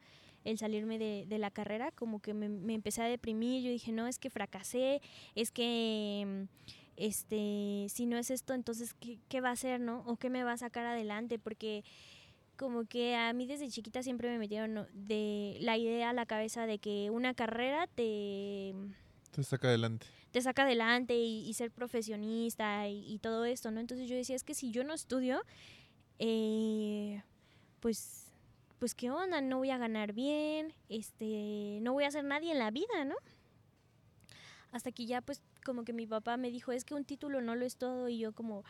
el 0.44 0.56
salirme 0.56 0.98
de, 0.98 1.26
de 1.28 1.38
la 1.38 1.50
carrera, 1.50 1.90
como 1.92 2.20
que 2.20 2.32
me, 2.32 2.48
me 2.48 2.72
empecé 2.72 3.02
a 3.02 3.06
deprimir, 3.06 3.62
yo 3.62 3.70
dije, 3.70 3.92
no, 3.92 4.06
es 4.06 4.18
que 4.18 4.30
fracasé, 4.30 5.02
es 5.34 5.50
que, 5.50 6.46
este, 6.96 7.86
si 7.88 8.06
no 8.06 8.16
es 8.16 8.30
esto, 8.30 8.54
entonces, 8.54 8.94
¿qué, 8.94 9.18
qué 9.28 9.40
va 9.40 9.50
a 9.50 9.52
hacer, 9.52 9.80
no? 9.80 10.04
¿O 10.06 10.16
qué 10.16 10.30
me 10.30 10.44
va 10.44 10.52
a 10.52 10.58
sacar 10.58 10.86
adelante? 10.86 11.38
Porque 11.38 11.84
como 12.56 12.84
que 12.86 13.14
a 13.14 13.32
mí 13.32 13.46
desde 13.46 13.68
chiquita 13.68 14.02
siempre 14.02 14.30
me 14.30 14.38
metieron 14.38 14.86
de 14.92 15.58
la 15.60 15.76
idea 15.76 16.10
a 16.10 16.12
la 16.12 16.26
cabeza 16.26 16.66
de 16.66 16.78
que 16.78 17.10
una 17.10 17.34
carrera 17.34 17.86
te, 17.86 18.74
Te 19.30 19.44
saca 19.44 19.68
adelante. 19.68 20.06
Te 20.38 20.42
saca 20.42 20.62
adelante 20.62 21.16
y, 21.16 21.52
ser 21.54 21.72
profesionista 21.72 22.86
y, 22.86 23.12
y 23.12 23.18
todo 23.18 23.44
esto, 23.44 23.72
¿no? 23.72 23.80
Entonces 23.80 24.08
yo 24.08 24.14
decía, 24.14 24.36
es 24.36 24.44
que 24.44 24.54
si 24.54 24.70
yo 24.70 24.84
no 24.84 24.94
estudio, 24.94 25.42
eh, 26.20 27.24
pues, 27.80 28.30
pues 28.78 28.94
qué 28.94 29.10
onda, 29.10 29.40
no 29.40 29.58
voy 29.58 29.70
a 29.70 29.78
ganar 29.78 30.12
bien, 30.12 30.72
este, 30.88 31.80
no 31.82 31.92
voy 31.92 32.04
a 32.04 32.12
ser 32.12 32.22
nadie 32.22 32.52
en 32.52 32.60
la 32.60 32.70
vida, 32.70 33.04
¿no? 33.04 33.16
Hasta 34.70 34.92
que 34.92 35.06
ya 35.06 35.22
pues 35.22 35.42
como 35.64 35.84
que 35.84 35.92
mi 35.92 36.06
papá 36.06 36.36
me 36.36 36.52
dijo, 36.52 36.70
es 36.70 36.84
que 36.84 36.94
un 36.94 37.04
título 37.04 37.40
no 37.40 37.56
lo 37.56 37.66
es 37.66 37.76
todo 37.76 38.08
y 38.08 38.18
yo 38.18 38.32
como, 38.32 38.62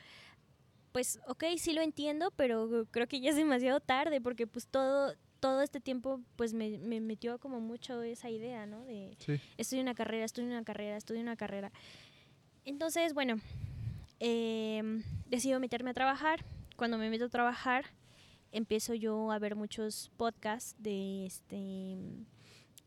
pues 0.92 1.20
ok, 1.26 1.44
sí 1.58 1.74
lo 1.74 1.82
entiendo, 1.82 2.30
pero 2.30 2.86
creo 2.90 3.06
que 3.08 3.20
ya 3.20 3.28
es 3.28 3.36
demasiado 3.36 3.80
tarde 3.80 4.22
porque 4.22 4.46
pues 4.46 4.68
todo, 4.68 5.14
todo 5.40 5.62
este 5.62 5.80
tiempo 5.80 6.20
pues 6.36 6.52
me, 6.54 6.78
me 6.78 7.00
metió 7.00 7.38
como 7.38 7.60
mucho 7.60 8.02
esa 8.02 8.30
idea, 8.30 8.66
¿no? 8.66 8.84
De, 8.84 9.16
Sí. 9.18 9.40
estudio 9.56 9.82
una 9.82 9.94
carrera, 9.94 10.24
estudio 10.24 10.48
una 10.48 10.64
carrera, 10.64 10.96
estudio 10.96 11.20
una 11.20 11.36
carrera. 11.36 11.70
Entonces, 12.64 13.14
bueno, 13.14 13.40
em, 14.20 15.02
decido 15.26 15.60
meterme 15.60 15.90
a 15.90 15.94
trabajar. 15.94 16.44
Cuando 16.76 16.98
me 16.98 17.10
meto 17.10 17.26
a 17.26 17.28
trabajar, 17.28 17.86
empiezo 18.52 18.94
yo 18.94 19.30
a 19.32 19.38
ver 19.38 19.56
muchos 19.56 20.10
podcasts 20.16 20.74
de 20.78 21.26
este 21.26 21.96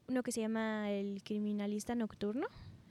uno 0.08 0.24
que 0.24 0.32
se 0.32 0.42
llama 0.42 0.92
El 0.92 1.24
Criminalista 1.24 1.96
Nocturno. 1.96 2.48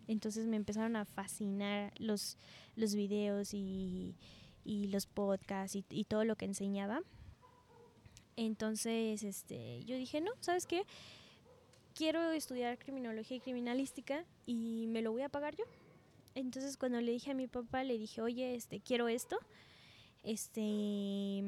Entonces 0.09 0.47
me 0.47 0.57
empezaron 0.57 0.97
a 0.97 1.05
fascinar 1.05 1.93
los, 1.99 2.37
los 2.77 2.95
videos 2.95 3.53
y, 3.55 4.17
y 4.65 4.87
los 4.89 5.07
podcasts 5.07 5.77
y, 5.77 5.85
y 5.91 6.05
todo 6.05 6.25
lo 6.25 6.37
que 6.37 6.47
enseñaba. 6.47 7.01
Entonces, 8.45 9.23
este, 9.23 9.85
yo 9.85 9.97
dije, 9.97 10.21
no, 10.21 10.33
¿sabes 10.41 10.67
qué? 10.67 10.83
quiero 11.95 12.31
estudiar 12.31 12.79
criminología 12.79 13.37
y 13.37 13.41
criminalística 13.41 14.25
y 14.47 14.87
me 14.89 15.03
lo 15.03 15.13
voy 15.13 15.21
a 15.21 15.29
pagar 15.29 15.55
yo. 15.57 15.65
Entonces 16.35 16.79
cuando 16.79 16.99
le 17.03 17.13
dije 17.13 17.33
a 17.33 17.35
mi 17.35 17.47
papá, 17.47 17.85
le 17.85 17.99
dije, 17.99 18.23
oye, 18.23 18.55
este, 18.55 18.81
quiero 18.81 19.09
esto. 19.09 19.39
Este, 20.23 21.43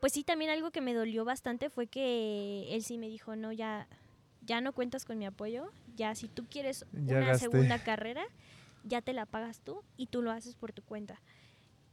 pues 0.00 0.12
sí, 0.12 0.22
también 0.22 0.50
algo 0.50 0.70
que 0.70 0.82
me 0.82 0.92
dolió 0.92 1.24
bastante 1.24 1.70
fue 1.70 1.86
que 1.86 2.66
él 2.74 2.82
sí 2.82 2.98
me 2.98 3.08
dijo, 3.08 3.36
no, 3.36 3.52
ya, 3.52 3.86
ya 4.44 4.60
no 4.60 4.72
cuentas 4.74 5.06
con 5.06 5.16
mi 5.16 5.24
apoyo. 5.24 5.70
Ya 5.96 6.14
si 6.14 6.28
tú 6.28 6.44
quieres 6.50 6.84
Ya 6.92 7.16
una 7.16 7.28
gasté". 7.28 7.48
segunda 7.48 7.82
carrera, 7.82 8.24
ya 8.84 9.00
te 9.00 9.14
la 9.14 9.24
pagas 9.24 9.60
tú 9.60 9.82
y 9.96 10.08
tú 10.08 10.20
lo 10.20 10.30
haces 10.30 10.56
por 10.56 10.72
tu 10.74 10.82
cuenta. 10.82 11.22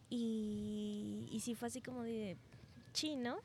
Y, 0.10 1.30
y 1.32 1.40
sí 1.40 1.56
fue 1.56 1.70
así 1.70 1.80
como 1.82 2.04
de, 2.04 2.36
chi, 2.92 3.16
¿no? 3.16 3.38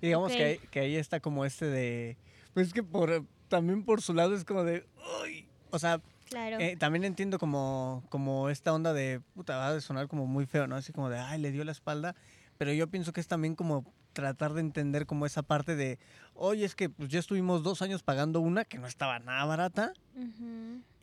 Y 0.00 0.06
digamos 0.06 0.32
que, 0.32 0.44
ahí, 0.44 0.58
que 0.70 0.80
ahí 0.80 0.96
está 0.96 1.20
como 1.20 1.44
este 1.44 1.66
de... 1.66 2.16
Pues 2.54 2.68
es 2.68 2.72
que 2.72 2.82
por, 2.82 3.24
también 3.48 3.84
por 3.84 4.02
su 4.02 4.14
lado 4.14 4.34
es 4.34 4.44
como 4.44 4.64
de... 4.64 4.86
"Uy". 5.24 5.46
O 5.70 5.78
sea, 5.78 6.00
Claro. 6.28 6.58
eh, 6.58 6.76
también 6.76 7.04
entiendo 7.04 7.38
como, 7.38 8.02
como 8.08 8.48
esta 8.50 8.72
onda 8.72 8.92
de... 8.92 9.20
Puta, 9.34 9.56
va 9.56 9.68
a 9.68 9.80
sonar 9.80 10.08
como 10.08 10.26
muy 10.26 10.46
feo, 10.46 10.66
¿no? 10.66 10.74
Así 10.76 10.92
como 10.92 11.08
de, 11.08 11.18
ay, 11.18 11.40
le 11.40 11.52
dio 11.52 11.64
la 11.64 11.72
espalda. 11.72 12.14
Pero 12.58 12.72
yo 12.72 12.88
pienso 12.88 13.12
que 13.12 13.20
es 13.20 13.28
también 13.28 13.54
como 13.54 13.84
tratar 14.12 14.54
de 14.54 14.60
entender 14.62 15.06
como 15.06 15.26
esa 15.26 15.42
parte 15.42 15.76
de... 15.76 15.98
Oye, 16.34 16.64
es 16.64 16.74
que 16.74 16.88
pues 16.88 17.10
ya 17.10 17.18
estuvimos 17.18 17.62
dos 17.62 17.82
años 17.82 18.02
pagando 18.02 18.40
una 18.40 18.64
que 18.64 18.78
no 18.78 18.86
estaba 18.86 19.18
nada 19.18 19.44
barata. 19.44 19.92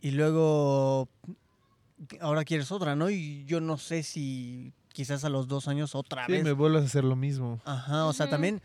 Y 0.00 0.10
luego... 0.10 1.08
Ahora 2.20 2.44
quieres 2.44 2.70
otra, 2.72 2.96
¿no? 2.96 3.08
Y 3.08 3.44
yo 3.46 3.60
no 3.60 3.78
sé 3.78 4.02
si 4.02 4.72
quizás 4.94 5.24
a 5.24 5.28
los 5.28 5.48
dos 5.48 5.68
años 5.68 5.94
otra 5.94 6.24
Sí, 6.26 6.32
vez 6.32 6.44
me 6.44 6.52
vuelvas 6.52 6.84
a 6.84 6.86
hacer 6.86 7.04
lo 7.04 7.16
mismo. 7.16 7.60
Ajá, 7.66 8.06
o 8.06 8.12
sea, 8.14 8.30
también 8.30 8.62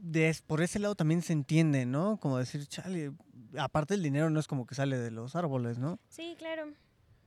des- 0.00 0.40
por 0.40 0.62
ese 0.62 0.78
lado 0.78 0.94
también 0.94 1.20
se 1.20 1.32
entiende, 1.32 1.84
¿no? 1.84 2.16
Como 2.18 2.38
decir, 2.38 2.66
chale, 2.66 3.12
aparte 3.58 3.94
el 3.94 4.02
dinero 4.02 4.30
no 4.30 4.40
es 4.40 4.46
como 4.46 4.66
que 4.66 4.74
sale 4.74 4.96
de 4.96 5.10
los 5.10 5.34
árboles, 5.36 5.78
¿no? 5.78 5.98
Sí, 6.08 6.34
claro. 6.38 6.72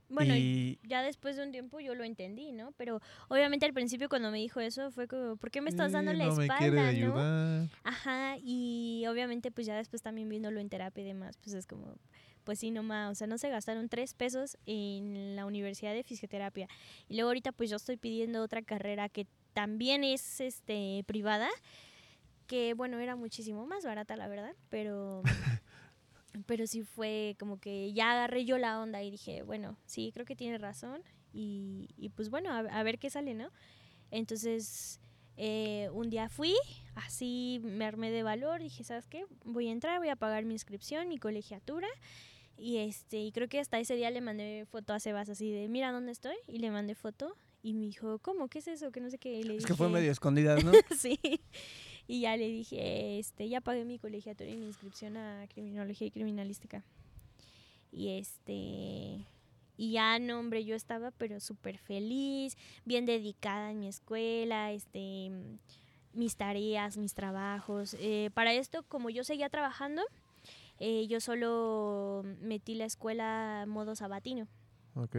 Bueno, 0.08 0.34
y 0.34 0.80
ya 0.82 1.02
después 1.02 1.36
de 1.36 1.44
un 1.44 1.52
tiempo 1.52 1.78
yo 1.78 1.94
lo 1.94 2.02
entendí, 2.02 2.50
¿no? 2.50 2.72
Pero 2.76 3.00
obviamente 3.28 3.64
al 3.64 3.72
principio 3.72 4.08
cuando 4.08 4.32
me 4.32 4.38
dijo 4.38 4.58
eso 4.58 4.90
fue 4.90 5.06
como, 5.06 5.36
¿por 5.36 5.52
qué 5.52 5.60
me 5.60 5.70
estás 5.70 5.92
dando 5.92 6.12
la 6.12 6.26
no 6.26 6.34
me 6.34 6.44
espalda, 6.46 6.58
quiere 6.58 6.76
no? 6.78 6.88
ayudar. 6.88 7.68
Ajá, 7.84 8.34
y 8.42 9.04
obviamente 9.08 9.52
pues 9.52 9.68
ya 9.68 9.76
después 9.76 10.02
también 10.02 10.28
viéndolo 10.28 10.58
en 10.58 10.68
terapia 10.68 11.02
y 11.04 11.06
demás, 11.06 11.36
pues 11.40 11.54
es 11.54 11.64
como, 11.66 11.94
pues 12.50 12.58
sí, 12.58 12.72
nomás, 12.72 13.12
o 13.12 13.14
sea, 13.14 13.28
no 13.28 13.38
se 13.38 13.48
gastaron 13.48 13.88
tres 13.88 14.12
pesos 14.12 14.58
en 14.66 15.36
la 15.36 15.46
Universidad 15.46 15.94
de 15.94 16.02
Fisioterapia. 16.02 16.66
Y 17.06 17.14
luego 17.14 17.28
ahorita 17.28 17.52
pues 17.52 17.70
yo 17.70 17.76
estoy 17.76 17.96
pidiendo 17.96 18.42
otra 18.42 18.60
carrera 18.60 19.08
que 19.08 19.28
también 19.52 20.02
es 20.02 20.40
este 20.40 21.04
privada, 21.06 21.48
que 22.48 22.74
bueno, 22.74 22.98
era 22.98 23.14
muchísimo 23.14 23.66
más 23.66 23.84
barata 23.84 24.16
la 24.16 24.26
verdad, 24.26 24.56
pero... 24.68 25.22
Pero 26.46 26.66
sí 26.66 26.82
fue 26.82 27.36
como 27.38 27.58
que 27.58 27.92
ya 27.92 28.12
agarré 28.12 28.44
yo 28.44 28.56
la 28.56 28.80
onda 28.80 29.02
y 29.02 29.10
dije, 29.10 29.42
bueno, 29.42 29.76
sí, 29.84 30.10
creo 30.12 30.24
que 30.24 30.36
tiene 30.36 30.58
razón. 30.58 31.02
Y, 31.32 31.88
y 31.96 32.08
pues 32.10 32.30
bueno, 32.30 32.50
a, 32.50 32.58
a 32.58 32.82
ver 32.84 33.00
qué 33.00 33.10
sale, 33.10 33.34
¿no? 33.34 33.50
Entonces, 34.12 35.00
eh, 35.36 35.88
un 35.92 36.10
día 36.10 36.28
fui, 36.28 36.54
así 36.94 37.60
me 37.62 37.84
armé 37.84 38.10
de 38.10 38.22
valor, 38.22 38.60
dije, 38.60 38.84
¿sabes 38.84 39.06
qué? 39.06 39.24
Voy 39.44 39.68
a 39.68 39.72
entrar, 39.72 39.98
voy 39.98 40.08
a 40.08 40.16
pagar 40.16 40.44
mi 40.44 40.54
inscripción, 40.54 41.08
mi 41.08 41.18
colegiatura. 41.18 41.88
Y 42.60 42.76
este, 42.76 43.18
y 43.18 43.32
creo 43.32 43.48
que 43.48 43.58
hasta 43.58 43.80
ese 43.80 43.96
día 43.96 44.10
le 44.10 44.20
mandé 44.20 44.66
foto 44.70 44.92
a 44.92 45.00
Sebas 45.00 45.30
así 45.30 45.50
de, 45.50 45.68
mira 45.68 45.92
dónde 45.92 46.12
estoy. 46.12 46.36
Y 46.46 46.58
le 46.58 46.70
mandé 46.70 46.94
foto. 46.94 47.34
Y 47.62 47.72
me 47.72 47.86
dijo, 47.86 48.18
¿cómo? 48.18 48.48
¿Qué 48.48 48.58
es 48.58 48.68
eso? 48.68 48.92
Que 48.92 49.00
no 49.00 49.10
sé 49.10 49.18
qué. 49.18 49.32
Y 49.40 49.42
le 49.44 49.56
es 49.56 49.64
que 49.64 49.74
fue 49.74 49.88
medio 49.88 50.12
escondidas, 50.12 50.62
¿no? 50.62 50.72
sí. 50.98 51.18
Y 52.06 52.20
ya 52.20 52.36
le 52.36 52.48
dije, 52.48 53.18
este, 53.18 53.48
ya 53.48 53.60
pagué 53.60 53.84
mi 53.84 53.98
colegiatura 53.98 54.50
y 54.50 54.56
mi 54.56 54.66
inscripción 54.66 55.16
a 55.16 55.46
criminología 55.48 56.06
y 56.06 56.10
criminalística. 56.10 56.84
Y 57.92 58.18
este, 58.18 59.26
y 59.76 59.92
ya 59.92 60.18
no, 60.18 60.38
hombre, 60.38 60.64
yo 60.64 60.74
estaba 60.74 61.10
pero 61.12 61.40
súper 61.40 61.78
feliz, 61.78 62.58
bien 62.84 63.06
dedicada 63.06 63.70
en 63.70 63.80
mi 63.80 63.88
escuela, 63.88 64.72
este, 64.72 65.30
mis 66.12 66.36
tareas, 66.36 66.98
mis 66.98 67.14
trabajos. 67.14 67.96
Eh, 67.98 68.30
para 68.34 68.52
esto, 68.52 68.82
como 68.88 69.08
yo 69.08 69.24
seguía 69.24 69.48
trabajando, 69.48 70.02
eh, 70.80 71.06
yo 71.06 71.20
solo 71.20 72.22
metí 72.40 72.74
la 72.74 72.86
escuela 72.86 73.64
modo 73.68 73.94
sabatino. 73.94 74.48
Ok. 74.94 75.16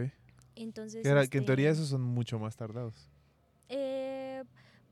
Entonces, 0.54 1.02
Que, 1.02 1.08
era- 1.08 1.26
que 1.26 1.38
en 1.38 1.46
teoría 1.46 1.70
este, 1.70 1.80
esos 1.84 1.90
son 1.90 2.02
mucho 2.02 2.38
más 2.38 2.56
tardados. 2.56 3.08
eh, 3.70 4.44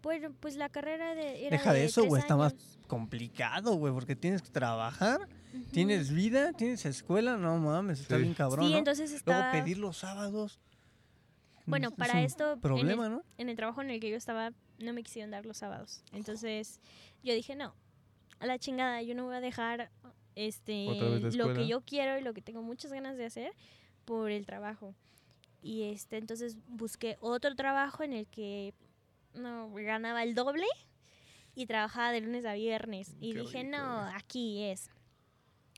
bueno, 0.03 0.33
pues 0.41 0.57
la 0.57 0.71
carrera 0.71 1.15
de, 1.15 1.47
era 1.47 1.59
Deja 1.59 1.75
de 1.75 1.85
eso, 1.85 2.07
güey, 2.07 2.23
está 2.23 2.35
más 2.35 2.55
complicado, 2.87 3.75
güey, 3.75 3.93
porque 3.93 4.17
tienes 4.17 4.41
que 4.41 4.49
trabajar, 4.49 5.29
tienes 5.73 6.11
vida, 6.11 6.55
tienes 6.55 6.87
escuela, 6.87 7.37
no 7.37 7.59
mames, 7.59 8.01
está 8.01 8.17
Sí. 8.17 8.23
bien 8.23 8.33
cabrón, 8.33 8.65
Sí, 8.67 8.73
¿no? 8.73 8.79
entonces 8.79 9.11
Luego 9.11 9.17
estaba... 9.19 9.53
pedir 9.53 9.77
los 9.77 9.99
sábados. 9.99 10.59
Bueno, 11.67 11.89
es 11.89 11.95
para 11.95 12.15
un 12.15 12.19
esto, 12.21 12.53
en 12.55 12.61
Problema, 12.61 13.07
el, 13.07 13.13
¿no? 13.13 13.23
en 13.37 13.51
el 13.51 13.57
trabajo 13.57 13.83
en 13.83 13.91
el 13.91 14.01
que 14.01 14.09
yo 14.09 14.17
estaba, 14.17 14.53
no 14.79 14.93
me 14.95 15.03
quisieron 15.03 15.31
dar 15.33 15.45
los 15.45 15.59
sábados. 15.59 16.03
Entonces, 16.13 16.81
yo 17.23 17.35
dije, 17.35 17.55
no, 17.55 17.75
a 18.39 18.47
la 18.47 18.59
chingada, 18.59 19.03
yo 19.03 19.15
no 19.15 19.27
voy 19.27 19.37
a 19.37 19.41
dejar 19.43 19.91
este 20.47 20.87
lo 21.37 21.53
que 21.55 21.67
yo 21.67 21.83
quiero 21.83 22.19
y 22.19 22.23
lo 22.23 22.33
que 22.33 22.43
tengo 22.43 22.63
muchas 22.63 22.93
ganas 22.93 23.17
de 23.17 23.27
hacer 23.27 23.53
por 24.05 24.31
el 24.31 24.47
trabajo. 24.47 24.95
Y 25.63 25.83
este, 25.85 26.17
entonces 26.17 26.57
busqué 26.69 27.19
otro 27.21 27.55
trabajo 27.55 28.03
en 28.03 28.13
el 28.13 28.27
que 28.27 28.73
no 29.35 29.71
ganaba 29.75 30.23
el 30.23 30.35
doble 30.35 30.67
y 31.55 31.67
trabajaba 31.67 32.13
de 32.13 32.21
lunes 32.21 32.45
a 32.45 32.55
viernes. 32.55 33.15
Y 33.21 33.33
Qué 33.33 33.41
dije, 33.41 33.63
rico, 33.63 33.77
no, 33.77 34.01
aquí 34.15 34.63
es. 34.65 34.91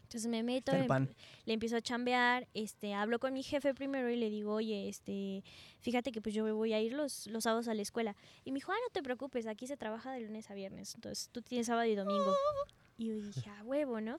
Entonces 0.02 0.30
me 0.30 0.42
meto, 0.42 0.72
pan. 0.88 1.08
le 1.46 1.54
empiezo 1.54 1.76
a 1.76 1.80
chambear, 1.80 2.46
este, 2.52 2.92
hablo 2.92 3.18
con 3.18 3.32
mi 3.32 3.42
jefe 3.42 3.72
primero 3.72 4.10
y 4.10 4.16
le 4.16 4.28
digo, 4.28 4.52
oye, 4.52 4.90
este, 4.90 5.42
fíjate 5.80 6.12
que 6.12 6.20
pues 6.20 6.34
yo 6.34 6.54
voy 6.54 6.74
a 6.74 6.80
ir 6.82 6.92
los, 6.92 7.26
los 7.28 7.44
sábados 7.44 7.66
a 7.66 7.74
la 7.74 7.80
escuela. 7.80 8.14
Y 8.44 8.52
me 8.52 8.56
dijo, 8.56 8.72
ah, 8.72 8.76
no 8.86 8.92
te 8.92 9.02
preocupes, 9.02 9.46
aquí 9.46 9.66
se 9.66 9.78
trabaja 9.78 10.12
de 10.12 10.20
lunes 10.20 10.50
a 10.50 10.54
viernes, 10.54 10.94
entonces 10.94 11.30
tú 11.32 11.40
tienes 11.40 11.66
sábado 11.66 11.88
y 11.88 11.94
domingo. 11.94 12.34
Y 13.02 13.08
yo 13.08 13.16
dije, 13.16 13.50
ah, 13.50 13.64
huevo, 13.64 14.00
¿no? 14.00 14.18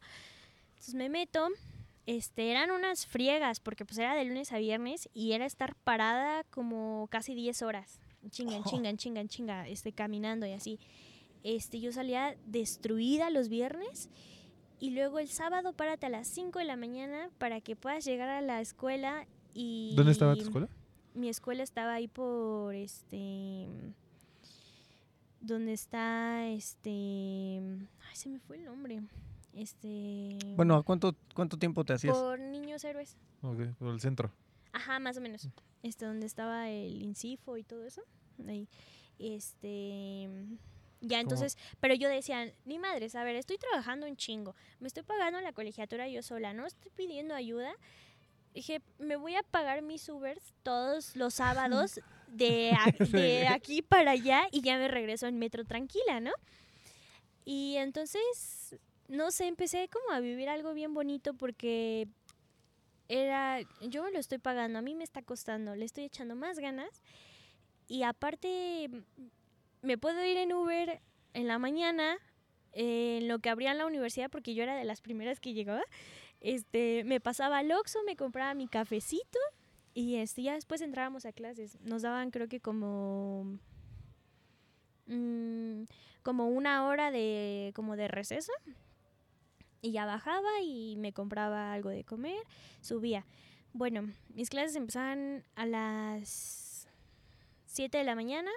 Entonces 0.71 0.93
me 0.95 1.07
meto, 1.07 1.47
este, 2.05 2.51
eran 2.51 2.69
unas 2.69 3.07
friegas, 3.07 3.61
porque 3.61 3.86
pues 3.86 3.97
era 3.97 4.13
de 4.13 4.25
lunes 4.25 4.51
a 4.51 4.57
viernes 4.57 5.09
y 5.13 5.31
era 5.31 5.45
estar 5.45 5.73
parada 5.73 6.43
como 6.49 7.07
casi 7.09 7.34
10 7.34 7.61
horas, 7.61 8.01
chinga, 8.29 8.57
en 8.57 8.63
chinga, 8.65 8.89
en 8.89 8.97
chinga, 8.97 9.21
en 9.21 9.27
chinga, 9.29 9.67
este, 9.69 9.93
caminando 9.93 10.45
y 10.45 10.51
así. 10.51 10.79
Este, 11.43 11.79
yo 11.79 11.93
salía 11.93 12.36
destruida 12.45 13.29
los 13.29 13.47
viernes 13.47 14.09
y 14.81 14.89
luego 14.89 15.19
el 15.19 15.29
sábado 15.29 15.71
párate 15.71 16.07
a 16.07 16.09
las 16.09 16.27
5 16.27 16.59
de 16.59 16.65
la 16.65 16.75
mañana 16.75 17.29
para 17.38 17.61
que 17.61 17.77
puedas 17.77 18.03
llegar 18.03 18.27
a 18.27 18.41
la 18.41 18.59
escuela 18.59 19.27
y... 19.53 19.93
¿Dónde 19.95 20.11
estaba 20.11 20.36
tu 20.36 20.41
escuela? 20.41 20.67
Mi 21.13 21.29
escuela 21.29 21.63
estaba 21.63 21.93
ahí 21.93 22.09
por 22.09 22.75
este... 22.75 23.69
Donde 25.43 25.73
está 25.73 26.47
este... 26.47 26.89
Ay, 26.89 28.15
se 28.15 28.29
me 28.29 28.39
fue 28.39 28.55
el 28.55 28.63
nombre. 28.63 29.01
Este... 29.53 30.37
Bueno, 30.55 30.77
¿a 30.77 30.83
¿cuánto, 30.83 31.17
¿cuánto 31.35 31.57
tiempo 31.57 31.83
te 31.83 31.91
hacías? 31.91 32.17
Por 32.17 32.39
niños 32.39 32.81
héroes. 32.85 33.17
Ok, 33.41 33.75
por 33.77 33.93
el 33.93 33.99
centro. 33.99 34.31
Ajá, 34.71 34.99
más 34.99 35.17
o 35.17 35.21
menos. 35.21 35.49
Este, 35.81 36.05
donde 36.05 36.27
estaba 36.27 36.69
el 36.69 37.01
Incifo 37.01 37.57
y 37.57 37.63
todo 37.63 37.85
eso. 37.85 38.03
Ahí. 38.47 38.69
Este. 39.19 40.29
Ya, 41.01 41.19
entonces, 41.19 41.57
pero 41.81 41.93
yo 41.93 42.07
decía, 42.07 42.53
ni 42.63 42.79
madres, 42.79 43.13
a 43.15 43.25
ver, 43.25 43.35
estoy 43.35 43.57
trabajando 43.57 44.07
un 44.07 44.15
chingo, 44.15 44.55
me 44.79 44.87
estoy 44.87 45.03
pagando 45.03 45.41
la 45.41 45.51
colegiatura 45.51 46.07
yo 46.07 46.23
sola, 46.23 46.53
no 46.53 46.65
estoy 46.65 46.89
pidiendo 46.95 47.35
ayuda. 47.35 47.73
Dije, 48.53 48.81
me 48.97 49.17
voy 49.17 49.35
a 49.35 49.43
pagar 49.43 49.81
mis 49.81 50.07
Ubers 50.07 50.53
todos 50.63 51.17
los 51.17 51.33
sábados 51.33 51.99
de, 52.34 52.71
a- 52.71 52.91
de 53.11 53.47
aquí 53.47 53.81
para 53.81 54.11
allá 54.11 54.47
y 54.51 54.61
ya 54.61 54.77
me 54.77 54.88
regreso 54.88 55.27
en 55.27 55.38
metro 55.39 55.63
tranquila, 55.65 56.19
¿no? 56.19 56.31
Y 57.45 57.75
entonces, 57.77 58.75
no 59.07 59.31
sé, 59.31 59.47
empecé 59.47 59.89
como 59.89 60.11
a 60.11 60.19
vivir 60.19 60.49
algo 60.49 60.73
bien 60.73 60.93
bonito 60.93 61.34
porque 61.34 62.07
era, 63.09 63.59
yo 63.81 64.03
me 64.03 64.11
lo 64.11 64.19
estoy 64.19 64.38
pagando, 64.38 64.79
a 64.79 64.81
mí 64.81 64.95
me 64.95 65.03
está 65.03 65.21
costando, 65.21 65.75
le 65.75 65.86
estoy 65.86 66.05
echando 66.05 66.36
más 66.36 66.57
ganas 66.59 67.03
y 67.88 68.03
aparte 68.03 68.89
me 69.81 69.97
puedo 69.97 70.23
ir 70.25 70.38
en 70.38 70.53
Uber 70.53 71.01
en 71.34 71.47
la 71.47 71.59
mañana, 71.59 72.17
eh, 72.71 73.17
en 73.21 73.27
lo 73.27 73.39
que 73.39 73.49
abrían 73.49 73.77
la 73.77 73.86
universidad, 73.86 74.29
porque 74.31 74.55
yo 74.55 74.63
era 74.63 74.75
de 74.75 74.86
las 74.86 75.01
primeras 75.01 75.39
que 75.39 75.53
llegaba, 75.53 75.84
este, 76.39 77.03
me 77.05 77.19
pasaba 77.19 77.57
al 77.59 77.71
Oxxo, 77.71 77.99
me 78.05 78.15
compraba 78.15 78.53
mi 78.53 78.67
cafecito 78.67 79.39
y 79.93 80.15
este, 80.15 80.43
ya 80.43 80.53
después 80.53 80.81
entrábamos 80.81 81.25
a 81.25 81.33
clases. 81.33 81.79
Nos 81.81 82.01
daban 82.01 82.31
creo 82.31 82.47
que 82.47 82.59
como, 82.59 83.59
mm, 85.07 85.83
como 86.23 86.47
una 86.47 86.85
hora 86.87 87.11
de, 87.11 87.71
como 87.75 87.95
de 87.95 88.07
receso. 88.07 88.51
Y 89.81 89.91
ya 89.91 90.05
bajaba 90.05 90.61
y 90.63 90.95
me 90.97 91.11
compraba 91.11 91.73
algo 91.73 91.89
de 91.89 92.05
comer, 92.05 92.41
subía. 92.81 93.25
Bueno, 93.73 94.09
mis 94.33 94.49
clases 94.49 94.75
empezaban 94.77 95.43
a 95.55 95.65
las 95.65 96.87
7 97.65 97.97
de 97.97 98.03
la 98.05 98.15
mañana 98.15 98.51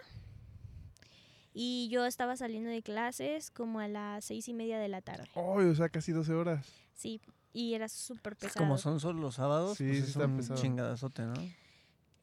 y 1.59 1.89
yo 1.89 2.05
estaba 2.05 2.37
saliendo 2.37 2.69
de 2.69 2.83
clases 2.83 3.51
como 3.51 3.81
a 3.81 3.89
las 3.89 4.27
seis 4.27 4.47
y 4.47 4.53
media 4.53 4.79
de 4.79 4.89
la 4.89 5.01
tarde. 5.01 5.27
¡Ay, 5.35 5.65
o 5.65 5.75
sea, 5.75 5.89
casi 5.89 6.13
12 6.13 6.35
horas! 6.35 6.71
Sí, 6.93 7.21
y 7.59 7.75
era 7.75 7.89
súper 7.89 8.37
pesado. 8.37 8.59
como 8.65 8.77
son 8.77 9.01
solo 9.01 9.21
los 9.21 9.37
sábados, 9.37 9.79
Sí, 9.79 9.85
pues 9.85 9.97
sí 9.97 10.03
es 10.03 10.09
está 10.11 10.27
un 10.27 10.37
pesado. 10.37 10.61
chingadazote, 10.61 11.23
¿no? 11.23 11.35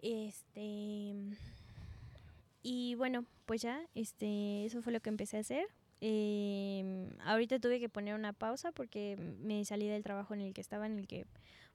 Este. 0.01 1.15
Y 2.61 2.95
bueno, 2.95 3.25
pues 3.45 3.61
ya, 3.61 3.81
este, 3.95 4.65
eso 4.65 4.81
fue 4.81 4.93
lo 4.93 4.99
que 5.01 5.09
empecé 5.09 5.37
a 5.37 5.41
hacer. 5.41 5.65
Eh, 6.01 7.09
ahorita 7.25 7.59
tuve 7.59 7.79
que 7.79 7.89
poner 7.89 8.13
una 8.15 8.33
pausa 8.33 8.71
porque 8.71 9.17
me 9.41 9.63
salí 9.65 9.87
del 9.87 10.03
trabajo 10.03 10.33
en 10.33 10.41
el 10.41 10.53
que 10.53 10.61
estaba, 10.61 10.85
en 10.85 10.99
el 10.99 11.07
que, 11.07 11.25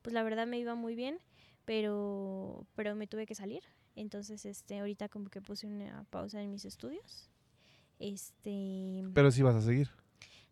pues 0.02 0.12
la 0.14 0.22
verdad 0.22 0.46
me 0.46 0.58
iba 0.58 0.74
muy 0.74 0.94
bien, 0.94 1.18
pero, 1.64 2.64
pero 2.74 2.94
me 2.94 3.06
tuve 3.06 3.26
que 3.26 3.34
salir. 3.34 3.62
Entonces, 3.96 4.44
este, 4.46 4.78
ahorita 4.78 5.08
como 5.08 5.28
que 5.30 5.40
puse 5.42 5.66
una 5.66 6.04
pausa 6.10 6.40
en 6.42 6.50
mis 6.50 6.64
estudios. 6.64 7.28
Este, 7.98 9.02
Pero 9.14 9.30
sí 9.30 9.42
vas 9.42 9.56
a 9.56 9.62
seguir. 9.62 9.90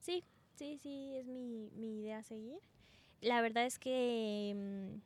sí, 0.01 0.25
sí, 0.57 0.79
sí, 0.83 1.15
es 1.17 1.27
mi, 1.27 1.71
mi 1.77 2.01
idea 2.01 2.23
seguir. 2.23 2.59
La 3.21 3.41
verdad 3.41 3.67
es 3.67 3.79
que 3.79 4.55
mm, 4.55 5.01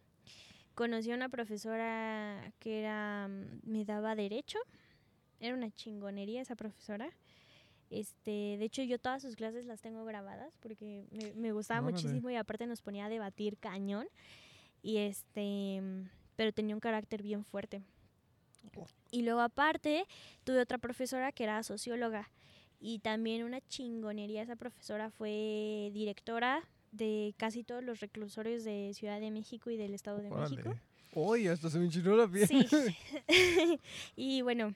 conocí 0.74 1.10
a 1.12 1.14
una 1.14 1.28
profesora 1.28 2.52
que 2.58 2.80
era, 2.80 3.28
mm, 3.28 3.60
me 3.70 3.84
daba 3.84 4.14
derecho. 4.14 4.58
Era 5.40 5.54
una 5.54 5.70
chingonería 5.70 6.42
esa 6.42 6.56
profesora. 6.56 7.10
Este, 7.88 8.56
de 8.58 8.64
hecho, 8.64 8.82
yo 8.82 8.98
todas 8.98 9.22
sus 9.22 9.36
clases 9.36 9.66
las 9.66 9.80
tengo 9.80 10.04
grabadas 10.04 10.56
porque 10.60 11.04
me, 11.10 11.32
me 11.34 11.52
gustaba 11.52 11.80
Órale. 11.80 11.92
muchísimo 11.92 12.30
y 12.30 12.36
aparte 12.36 12.66
nos 12.66 12.82
ponía 12.82 13.06
a 13.06 13.08
debatir 13.08 13.56
cañón. 13.58 14.06
Y 14.82 14.98
este, 14.98 15.80
mm, 15.80 16.08
pero 16.36 16.52
tenía 16.52 16.74
un 16.74 16.80
carácter 16.80 17.22
bien 17.22 17.44
fuerte. 17.44 17.82
Y 19.10 19.22
luego 19.22 19.40
aparte, 19.40 20.06
tuve 20.44 20.60
otra 20.60 20.78
profesora 20.78 21.32
que 21.32 21.44
era 21.44 21.62
socióloga. 21.62 22.30
Y 22.80 23.00
también 23.00 23.42
una 23.44 23.60
chingonería. 23.60 24.42
Esa 24.42 24.56
profesora 24.56 25.10
fue 25.10 25.90
directora 25.92 26.62
de 26.92 27.34
casi 27.36 27.62
todos 27.64 27.84
los 27.84 28.00
reclusorios 28.00 28.64
de 28.64 28.92
Ciudad 28.94 29.20
de 29.20 29.30
México 29.30 29.70
y 29.70 29.76
del 29.76 29.94
Estado 29.94 30.18
de 30.18 30.30
México. 30.30 30.74
Oye, 31.14 31.50
hasta 31.50 31.70
se 31.70 31.78
me 31.78 31.86
enchinó 31.86 32.16
la 32.16 32.28
piel. 32.28 32.46
Sí. 32.46 32.66
y 34.16 34.42
bueno, 34.42 34.74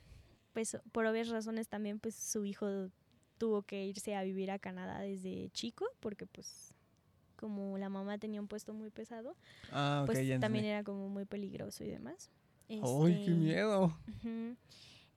pues 0.52 0.76
por 0.92 1.06
obvias 1.06 1.28
razones 1.28 1.68
también 1.68 1.98
pues 1.98 2.14
su 2.14 2.44
hijo 2.44 2.88
tuvo 3.38 3.62
que 3.62 3.84
irse 3.84 4.14
a 4.14 4.22
vivir 4.22 4.50
a 4.50 4.58
Canadá 4.58 5.00
desde 5.00 5.50
chico 5.50 5.86
porque 6.00 6.26
pues 6.26 6.74
como 7.36 7.76
la 7.78 7.88
mamá 7.88 8.18
tenía 8.18 8.40
un 8.40 8.48
puesto 8.48 8.72
muy 8.72 8.90
pesado, 8.90 9.36
Ah, 9.70 10.00
ok, 10.02 10.12
pues 10.12 10.40
también 10.40 10.64
era 10.64 10.82
como 10.82 11.08
muy 11.08 11.24
peligroso 11.24 11.84
y 11.84 11.88
demás. 11.88 12.30
¡Ay, 12.68 12.78
qué 12.78 13.12
Este, 13.12 13.30
miedo! 13.32 13.98
Ujú. 14.08 14.56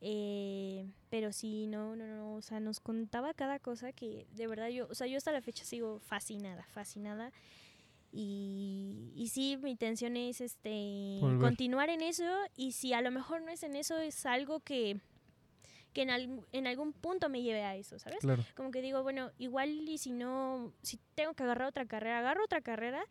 Eh, 0.02 0.86
pero 1.10 1.34
sí, 1.34 1.66
no, 1.68 1.96
no, 1.96 2.06
no, 2.06 2.36
o 2.36 2.42
sea, 2.42 2.60
nos 2.60 2.80
contaba 2.80 3.34
cada 3.34 3.58
cosa 3.60 3.92
que 3.94 4.28
de 4.36 4.46
verdad 4.48 4.68
yo, 4.70 4.88
o 4.90 4.94
sea, 4.96 5.08
yo 5.08 5.18
hasta 5.18 5.32
la 5.32 5.42
fecha 5.42 5.66
sigo 5.66 6.00
fascinada, 6.00 6.64
fascinada. 6.72 7.32
Y, 8.12 9.12
y 9.16 9.28
sí, 9.30 9.58
mi 9.58 9.72
intención 9.72 10.16
es 10.18 10.40
este 10.42 11.18
Volver. 11.22 11.42
continuar 11.42 11.90
en 11.90 12.02
eso 12.02 12.24
y 12.56 12.72
si 12.72 12.94
a 12.94 13.02
lo 13.02 13.12
mejor 13.12 13.42
no 13.42 13.50
es 13.52 13.64
en 13.64 13.76
eso, 13.76 13.98
es 13.98 14.26
algo 14.26 14.60
que, 14.62 15.00
que 15.94 16.04
en, 16.04 16.10
al- 16.12 16.46
en 16.52 16.68
algún 16.68 16.94
punto 16.94 17.28
me 17.30 17.42
lleve 17.42 17.64
a 17.64 17.76
eso, 17.76 18.00
¿sabes? 18.00 18.20
Claro. 18.20 18.44
Como 18.56 18.72
que 18.72 18.82
digo, 18.82 19.04
bueno, 19.04 19.32
igual 19.38 19.70
y 19.90 19.98
si 19.98 20.12
no, 20.12 20.74
si 20.82 21.00
tengo 21.16 21.34
que 21.34 21.44
agarrar 21.44 21.68
otra 21.68 21.86
carrera, 21.86 22.20
agarro 22.20 22.44
otra 22.46 22.62
carrera, 22.62 23.04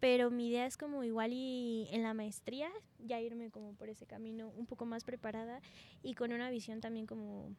pero 0.00 0.30
mi 0.30 0.48
idea 0.48 0.66
es 0.66 0.76
como 0.76 1.04
igual 1.04 1.32
y 1.32 1.86
en 1.92 2.02
la 2.02 2.14
maestría 2.14 2.68
ya 2.98 3.20
irme 3.20 3.50
como 3.50 3.74
por 3.74 3.88
ese 3.88 4.06
camino 4.06 4.48
un 4.56 4.66
poco 4.66 4.86
más 4.86 5.04
preparada 5.04 5.60
y 6.02 6.14
con 6.14 6.32
una 6.32 6.50
visión 6.50 6.80
también 6.80 7.06
como 7.06 7.54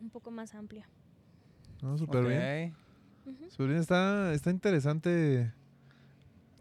un 0.00 0.10
poco 0.10 0.30
más 0.30 0.54
amplia. 0.54 0.88
No, 1.82 1.96
súper 1.98 2.24
bien. 2.26 2.74
Súper 3.48 3.68
bien. 3.68 3.80
Está, 3.80 4.32
está 4.34 4.50
interesante. 4.50 5.52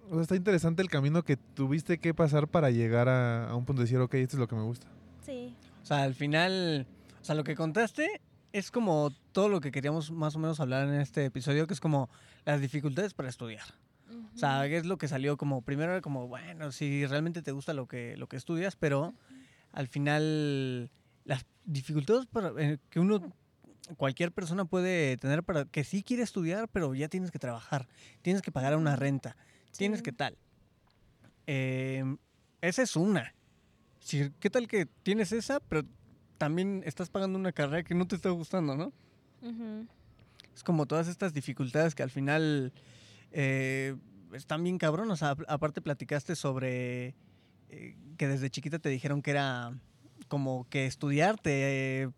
O 0.09 0.13
sea, 0.13 0.21
está 0.21 0.35
interesante 0.35 0.81
el 0.81 0.89
camino 0.89 1.23
que 1.23 1.37
tuviste 1.37 1.97
que 1.97 2.13
pasar 2.13 2.47
para 2.47 2.71
llegar 2.71 3.09
a, 3.09 3.49
a 3.49 3.55
un 3.55 3.65
punto 3.65 3.81
de 3.81 3.85
decir, 3.85 3.99
ok, 3.99 4.13
esto 4.15 4.37
es 4.37 4.39
lo 4.39 4.47
que 4.47 4.55
me 4.55 4.63
gusta. 4.63 4.87
Sí, 5.25 5.55
O 5.81 5.85
sea, 5.85 6.03
al 6.03 6.13
final, 6.13 6.85
o 7.21 7.23
sea, 7.23 7.35
lo 7.35 7.43
que 7.43 7.55
contaste 7.55 8.21
es 8.51 8.69
como 8.69 9.11
todo 9.31 9.49
lo 9.49 9.61
que 9.61 9.71
queríamos 9.71 10.11
más 10.11 10.35
o 10.35 10.39
menos 10.39 10.59
hablar 10.59 10.87
en 10.87 10.95
este 10.95 11.25
episodio, 11.25 11.67
que 11.67 11.73
es 11.73 11.79
como 11.79 12.09
las 12.45 12.61
dificultades 12.61 13.13
para 13.13 13.29
estudiar. 13.29 13.63
O 14.33 14.37
sea, 14.37 14.63
¿qué 14.67 14.77
es 14.77 14.85
lo 14.85 14.97
que 14.97 15.07
salió 15.07 15.37
como 15.37 15.61
primero 15.61 15.91
era 15.91 16.01
como, 16.01 16.27
bueno, 16.27 16.71
si 16.71 17.05
realmente 17.05 17.41
te 17.41 17.51
gusta 17.51 17.73
lo 17.73 17.87
que 17.87 18.17
lo 18.17 18.27
que 18.27 18.35
estudias, 18.37 18.75
pero 18.75 19.13
al 19.71 19.87
final 19.87 20.89
las 21.25 21.45
dificultades 21.65 22.25
para, 22.25 22.51
eh, 22.61 22.79
que 22.89 22.99
uno 22.99 23.33
cualquier 23.97 24.31
persona 24.31 24.65
puede 24.65 25.17
tener 25.17 25.43
para 25.43 25.65
que 25.65 25.83
sí 25.83 26.03
quiere 26.03 26.23
estudiar, 26.23 26.67
pero 26.69 26.93
ya 26.95 27.07
tienes 27.09 27.31
que 27.31 27.39
trabajar, 27.39 27.87
tienes 28.21 28.41
que 28.41 28.51
pagar 28.51 28.75
una 28.77 28.95
renta, 28.95 29.35
tienes 29.77 29.99
Sí. 29.99 30.03
que 30.03 30.11
tal. 30.13 30.37
Eh, 31.47 32.03
esa 32.61 32.81
es 32.81 32.95
una. 32.95 33.33
Si, 33.99 34.29
¿Qué 34.39 34.49
tal 34.49 34.67
que 34.67 34.85
tienes 35.03 35.31
esa, 35.31 35.59
pero 35.59 35.83
también 36.37 36.81
estás 36.85 37.09
pagando 37.09 37.37
una 37.37 37.51
carrera 37.51 37.83
que 37.83 37.95
no 37.95 38.07
te 38.07 38.15
está 38.15 38.29
gustando, 38.29 38.75
¿no? 38.75 38.93
Ujú. 39.41 39.87
Es 40.55 40.63
como 40.63 40.85
todas 40.85 41.07
estas 41.07 41.33
dificultades 41.33 41.95
que 41.95 42.03
al 42.03 42.09
final 42.11 42.71
eh, 43.33 43.95
están 44.33 44.63
bien 44.63 44.77
cabrón. 44.77 45.11
O 45.11 45.15
sea, 45.17 45.31
ap- 45.31 45.43
aparte 45.47 45.81
platicaste 45.81 46.35
sobre 46.35 47.15
eh, 47.69 47.97
que 48.17 48.27
desde 48.27 48.49
chiquita 48.49 48.79
te 48.79 48.89
dijeron 48.89 49.21
que 49.21 49.31
era 49.31 49.73
como 50.27 50.65
que 50.69 50.85
estudiar 50.85 51.37
te 51.39 52.03
eh, 52.03 52.09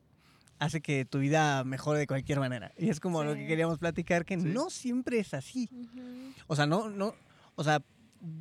hace 0.59 0.79
que 0.81 1.03
tu 1.05 1.19
vida 1.19 1.63
mejore 1.63 1.99
de 1.99 2.07
cualquier 2.07 2.39
manera. 2.39 2.71
Y 2.77 2.89
es 2.89 2.99
como 2.99 3.23
lo 3.23 3.33
que 3.33 3.47
queríamos 3.47 3.79
platicar, 3.79 4.23
que 4.25 4.37
Sí. 4.39 4.45
no 4.45 4.69
siempre 4.69 5.19
es 5.19 5.33
así. 5.33 5.69
O 6.47 6.55
sea, 6.55 6.65
no, 6.65 6.89
no, 6.89 7.13
o 7.55 7.63
sea, 7.63 7.81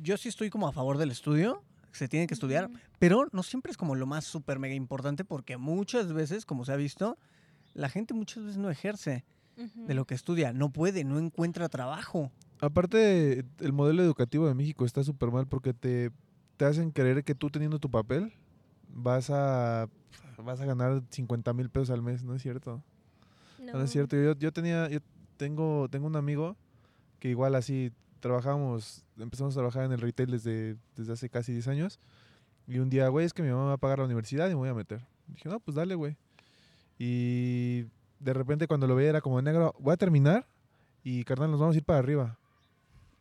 yo 0.01 0.15
sí 0.17 0.29
estoy 0.29 0.49
como 0.49 0.67
a 0.67 0.71
favor 0.71 0.97
del 0.97 1.11
estudio, 1.11 1.63
se 1.91 2.07
tiene 2.07 2.27
que 2.27 2.33
estudiar, 2.33 2.69
pero 2.99 3.27
no 3.31 3.43
siempre 3.43 3.71
es 3.71 3.77
como 3.77 3.95
lo 3.95 4.05
más 4.05 4.25
súper 4.25 4.59
mega 4.59 4.73
importante 4.75 5.23
porque 5.25 5.57
muchas 5.57 6.11
veces, 6.13 6.45
como 6.45 6.63
se 6.65 6.71
ha 6.73 6.75
visto, 6.75 7.17
la 7.73 7.89
gente 7.89 8.13
muchas 8.13 8.43
veces 8.43 8.57
no 8.57 8.69
ejerce 8.69 9.23
de 9.75 9.93
lo 9.93 10.05
que 10.05 10.13
estudia, 10.15 10.51
no 10.53 10.69
puede, 10.71 11.03
no 11.05 11.17
encuentra 11.19 11.69
trabajo. 11.69 12.31
Aparte, 12.61 13.45
el 13.59 13.73
modelo 13.73 14.03
educativo 14.03 14.47
de 14.47 14.53
México 14.53 14.85
está 14.85 15.03
súper 15.03 15.31
mal 15.31 15.47
porque 15.47 15.73
te, 15.73 16.11
te 16.57 16.65
hacen 16.65 16.91
creer 16.91 17.23
que 17.23 17.35
tú 17.35 17.49
teniendo 17.49 17.79
tu 17.79 17.89
papel 17.89 18.33
vas 18.87 19.29
a, 19.29 19.89
vas 20.37 20.61
a 20.61 20.65
ganar 20.65 21.03
50 21.09 21.53
mil 21.53 21.69
pesos 21.69 21.89
al 21.89 22.01
mes. 22.01 22.23
No 22.23 22.35
es 22.35 22.41
cierto. 22.41 22.81
No, 23.59 23.81
es 23.81 23.91
cierto. 23.91 24.15
Yo, 24.15 24.35
yo 24.35 24.51
tenía, 24.51 24.89
yo 24.89 24.99
tengo, 25.37 25.89
tengo 25.89 26.07
un 26.07 26.15
amigo 26.15 26.55
que 27.19 27.29
igual 27.29 27.55
así 27.55 27.91
trabajamos, 28.19 29.03
empezamos 29.17 29.53
a 29.55 29.59
trabajar 29.59 29.83
en 29.85 29.91
el 29.91 29.99
retail 29.99 30.31
desde, 30.31 30.77
desde 30.95 31.13
hace 31.13 31.29
casi 31.29 31.51
10 31.51 31.67
años. 31.67 31.99
Y 32.67 32.79
un 32.79 32.89
día, 32.89 33.07
güey, 33.09 33.25
es 33.25 33.33
que 33.33 33.43
mi 33.43 33.49
mamá 33.49 33.63
me 33.63 33.67
va 33.67 33.73
a 33.73 33.77
pagar 33.77 33.99
la 33.99 34.05
universidad 34.05 34.47
y 34.47 34.49
me 34.49 34.55
voy 34.55 34.69
a 34.69 34.73
meter. 34.73 35.01
Dije, 35.27 35.49
no, 35.49 35.59
pues 35.59 35.75
dale, 35.75 35.95
güey. 35.95 36.17
Y 36.97 37.85
de 38.19 38.33
repente 38.33 38.67
cuando 38.67 38.87
lo 38.87 38.95
veía 38.95 39.09
era 39.09 39.21
como 39.21 39.41
negro, 39.41 39.75
voy 39.79 39.93
a 39.93 39.97
terminar 39.97 40.47
y 41.03 41.23
carnal, 41.23 41.51
nos 41.51 41.59
vamos 41.59 41.75
a 41.75 41.77
ir 41.77 41.83
para 41.83 41.99
arriba. 41.99 42.39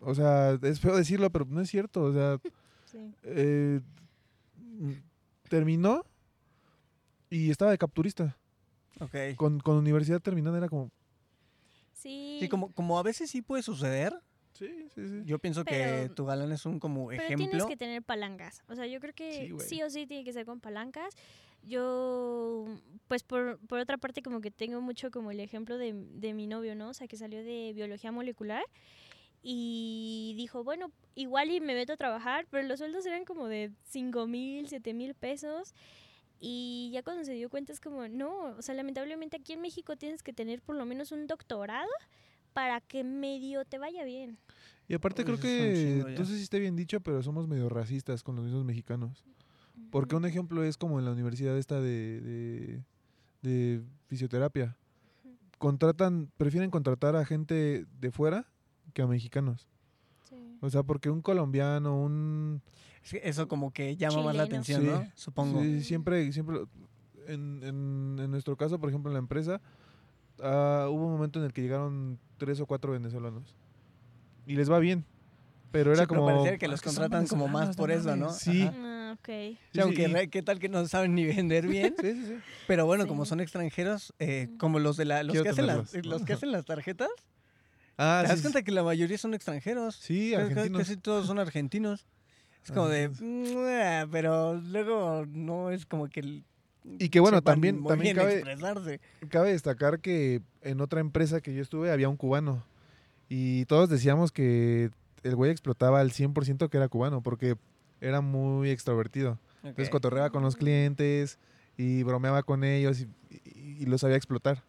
O 0.05 0.14
sea, 0.14 0.59
es 0.62 0.80
feo 0.80 0.96
decirlo, 0.96 1.30
pero 1.30 1.44
no 1.46 1.61
es 1.61 1.70
cierto. 1.70 2.02
O 2.02 2.12
sea, 2.12 2.38
Sí. 2.86 3.12
eh, 3.24 3.80
terminó 5.48 6.05
y 7.30 7.50
estaba 7.50 7.70
de 7.70 7.78
capturista. 7.78 8.36
Ok. 9.00 9.14
Con, 9.36 9.61
con 9.61 9.76
universidad 9.76 10.20
terminada 10.20 10.59
era 10.59 10.68
como... 10.68 10.90
Sí. 11.92 12.38
Sí, 12.40 12.48
como, 12.48 12.70
como 12.72 12.98
a 12.98 13.02
veces 13.02 13.30
sí 13.30 13.42
puede 13.42 13.62
suceder, 13.62 14.14
Sí, 14.52 14.68
sí, 14.94 15.09
sí. 15.09 15.22
yo 15.24 15.38
pienso 15.40 15.64
que 15.64 15.72
Pero- 15.74 16.14
tu 16.14 16.24
galán 16.26 16.52
es 16.52 16.64
un 16.66 16.78
como 16.78 17.09
Pero 17.09 17.22
ejemplo. 17.22 17.48
tienes 17.48 17.66
que 17.66 17.76
tener 17.76 18.02
palancas. 18.02 18.62
O 18.68 18.76
sea, 18.76 18.86
yo 18.86 19.00
creo 19.00 19.12
que 19.14 19.48
Sí, 19.59 19.66
sí, 19.76 19.82
o 19.82 19.90
sí 19.90 20.07
tiene 20.07 20.22
que 20.22 20.32
ser 20.32 20.46
con 20.46 20.61
palancas. 20.61 21.12
Yo, 21.64 22.66
pues 23.09 23.22
por, 23.24 23.59
por 23.66 23.80
otra 23.80 23.96
parte, 23.98 24.22
como 24.22 24.40
que 24.40 24.50
tengo 24.52 24.80
mucho 24.80 25.11
como 25.11 25.30
el 25.32 25.40
ejemplo 25.40 25.76
de, 25.78 25.92
de 25.94 26.34
mi 26.34 26.46
novio, 26.46 26.76
¿no? 26.76 26.90
O 26.90 26.94
sea, 26.94 27.09
que 27.09 27.16
salió 27.16 27.42
de 27.42 27.72
biología 27.74 28.12
molecular 28.12 28.62
y 29.47 30.32
dijo, 30.38 30.64
bueno, 30.64 30.90
igual 31.14 31.51
y 31.51 31.61
me 31.61 31.74
meto 31.74 31.92
a 31.92 31.97
trabajar, 31.99 32.47
pero 32.51 32.66
los 32.66 32.78
sueldos 32.78 33.05
eran 33.05 33.26
como 33.26 33.47
de 33.47 33.70
5 33.90 34.26
mil, 34.26 34.66
7 34.68 34.95
mil 34.95 35.14
pesos. 35.14 35.74
Y 36.40 36.90
ya 36.95 37.03
cuando 37.03 37.24
se 37.24 37.34
dio 37.34 37.51
cuenta 37.51 37.70
es 37.70 37.78
como, 37.78 38.09
no, 38.09 38.57
o 38.57 38.62
sea, 38.62 38.74
lamentablemente 38.74 39.36
aquí 39.36 39.53
en 39.53 39.61
México 39.61 39.97
tienes 39.97 40.22
que 40.22 40.32
tener 40.32 40.62
por 40.62 40.76
lo 40.76 40.86
menos 40.86 41.12
un 41.12 41.26
doctorado 41.26 41.90
para 42.55 42.80
que 42.80 43.05
medio 43.05 43.66
te 43.66 43.76
vaya 43.76 44.03
bien. 44.05 44.38
Y 44.88 44.95
aparte 44.95 45.22
Uy, 45.22 45.26
creo 45.26 45.38
que, 45.38 46.14
no 46.18 46.24
sé 46.24 46.36
si 46.36 46.42
esté 46.42 46.59
bien 46.59 46.74
dicho, 46.74 47.01
pero 47.01 47.22
somos 47.22 47.47
medio 47.47 47.68
racistas 47.68 48.22
con 48.22 48.36
los 48.36 48.47
mismos 48.47 48.64
mexicanos. 48.64 49.26
Porque 49.90 50.16
un 50.16 50.24
ejemplo 50.24 50.64
es 50.64 50.78
como 50.78 50.99
en 50.99 51.05
la 51.05 51.12
universidad 51.12 51.59
esta 51.59 51.82
de, 51.82 52.20
de, 52.22 52.82
de 53.42 53.82
fisioterapia. 54.07 54.78
Contratan, 55.59 56.30
prefieren 56.38 56.70
contratar 56.70 57.14
a 57.14 57.26
gente 57.26 57.84
de 58.01 58.11
fuera 58.11 58.53
que 58.95 59.03
a 59.03 59.07
mexicanos. 59.07 59.68
Sí. 60.28 60.36
O 60.62 60.70
sea, 60.70 60.82
porque 60.82 61.11
un 61.11 61.20
colombiano, 61.20 62.01
un... 62.01 62.62
Sí, 63.03 63.18
Eso 63.22 63.47
como 63.49 63.70
que 63.72 63.97
llama 63.97 64.22
más 64.22 64.34
la 64.36 64.45
atención, 64.45 64.80
Sí, 64.80 64.86
¿no? 64.88 65.07
Supongo. 65.14 65.61
Sí, 65.61 65.82
siempre, 65.82 66.32
siempre, 66.32 66.61
en, 67.26 67.62
en, 67.62 68.16
en 68.18 68.30
nuestro 68.30 68.57
caso, 68.57 68.78
por 68.78 68.88
ejemplo, 68.88 69.11
en 69.11 69.14
la 69.14 69.18
empresa, 69.18 69.61
ah, 70.40 70.86
hubo 70.88 71.05
un 71.07 71.12
momento 71.12 71.38
en 71.38 71.45
el 71.45 71.53
que 71.53 71.61
llegaron 71.61 72.18
tres 72.38 72.61
o 72.61 72.66
cuatro 72.66 72.92
venezolanos. 72.92 73.55
Y 74.47 74.55
les 74.57 74.70
va 74.70 74.78
bien. 74.78 75.05
Pero 75.70 75.92
era 75.92 76.03
Sí, 76.03 76.07
pero 76.09 76.20
como... 76.20 76.26
pareciera 76.32 76.57
que 76.57 76.66
"Ah, 76.66 76.68
los 76.70 76.80
son 76.80 76.95
contratan 76.95 77.26
como 77.26 77.49
más 77.49 77.76
por 77.76 77.90
eso, 77.90 78.16
¿no? 78.16 78.26
mames". 78.26 78.38
Sí. 78.38 78.62
Ajá. 78.62 78.74
Ah, 78.78 79.16
ok. 79.18 79.26
Sí, 79.26 79.59
Sí, 79.74 79.80
aunque 79.80 80.09
re- 80.09 80.28
qué 80.30 80.42
tal 80.42 80.59
que 80.59 80.68
no 80.70 80.86
saben 80.86 81.14
ni 81.14 81.26
vender 81.26 81.66
bien, 81.66 81.95
Sí, 82.01 82.12
sí, 82.14 82.24
sí. 82.26 82.34
pero 82.66 82.86
bueno, 82.86 83.07
como 83.07 83.26
son 83.26 83.40
extranjeros, 83.40 84.14
eh, 84.18 84.49
como 84.59 84.78
los 84.78 84.97
de 84.97 85.05
la, 85.05 85.22
los 85.22 85.32
Quiero 85.32 85.45
que 85.45 85.51
hacen 85.51 85.66
las, 85.66 85.92
los 86.07 86.24
que 86.24 86.32
hacen 86.32 86.53
las 86.53 86.64
tarjetas, 86.64 87.11
Ah, 87.97 88.20
te 88.22 88.28
sí, 88.28 88.32
das 88.34 88.42
cuenta 88.42 88.62
que 88.62 88.72
la 88.72 88.82
mayoría 88.82 89.16
son 89.18 89.34
extranjeros. 89.34 89.97
sí, 89.97 90.34
argentinos. 90.34 90.78
Casi 90.82 90.97
todos 90.97 91.26
son 91.26 91.38
argentinos. 91.38 92.07
Es 92.64 92.72
como 92.72 92.88
de, 92.88 93.11
pero 94.11 94.55
luego 94.55 95.26
no 95.28 95.70
es 95.70 95.84
como 95.86 96.09
que 96.09 96.20
el- 96.20 96.45
Y 96.99 97.09
que 97.11 97.20
bueno, 97.20 97.42
también, 97.42 97.84
también 97.84 98.16
cabe, 98.16 98.34
expresarse. 98.34 99.01
cabe 99.28 99.53
destacar 99.53 100.01
que 100.01 100.40
en 100.62 100.80
otra 100.80 101.01
empresa 101.01 101.40
que 101.40 101.55
yo 101.55 101.62
estuve 101.62 101.90
había 101.90 102.09
un 102.09 102.16
cubano. 102.16 102.64
Y 103.28 103.64
todos 103.66 103.88
decíamos 103.88 104.32
que 104.32 104.90
el 105.22 105.36
güey 105.36 105.51
explotaba 105.51 106.01
al 106.01 106.11
100% 106.12 106.68
que 106.68 106.76
era 106.76 106.88
cubano, 106.88 107.22
porque 107.22 107.57
era 108.01 108.20
muy 108.20 108.70
extrovertido. 108.70 109.38
Entonces 109.62 109.88
cotorreaba 109.90 110.28
con 110.30 110.42
los 110.42 110.57
clientes 110.57 111.38
y 111.78 112.03
bromeaba 112.03 112.42
con 112.42 112.64
ellos 112.64 113.01
y, 113.01 113.09
y- 113.55 113.82
y 113.82 113.86
los 113.86 114.03
sabía 114.03 114.16
explotar. 114.16 114.62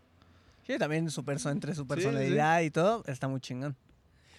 Sí, 0.65 0.77
también 0.77 1.09
su 1.11 1.23
perso 1.23 1.49
entre 1.49 1.75
su 1.75 1.83
sí. 1.83 1.87
personalidad 1.87 2.61
y 2.61 2.71
todo, 2.71 3.03
está 3.05 3.27
muy 3.27 3.39
chingón. 3.39 3.75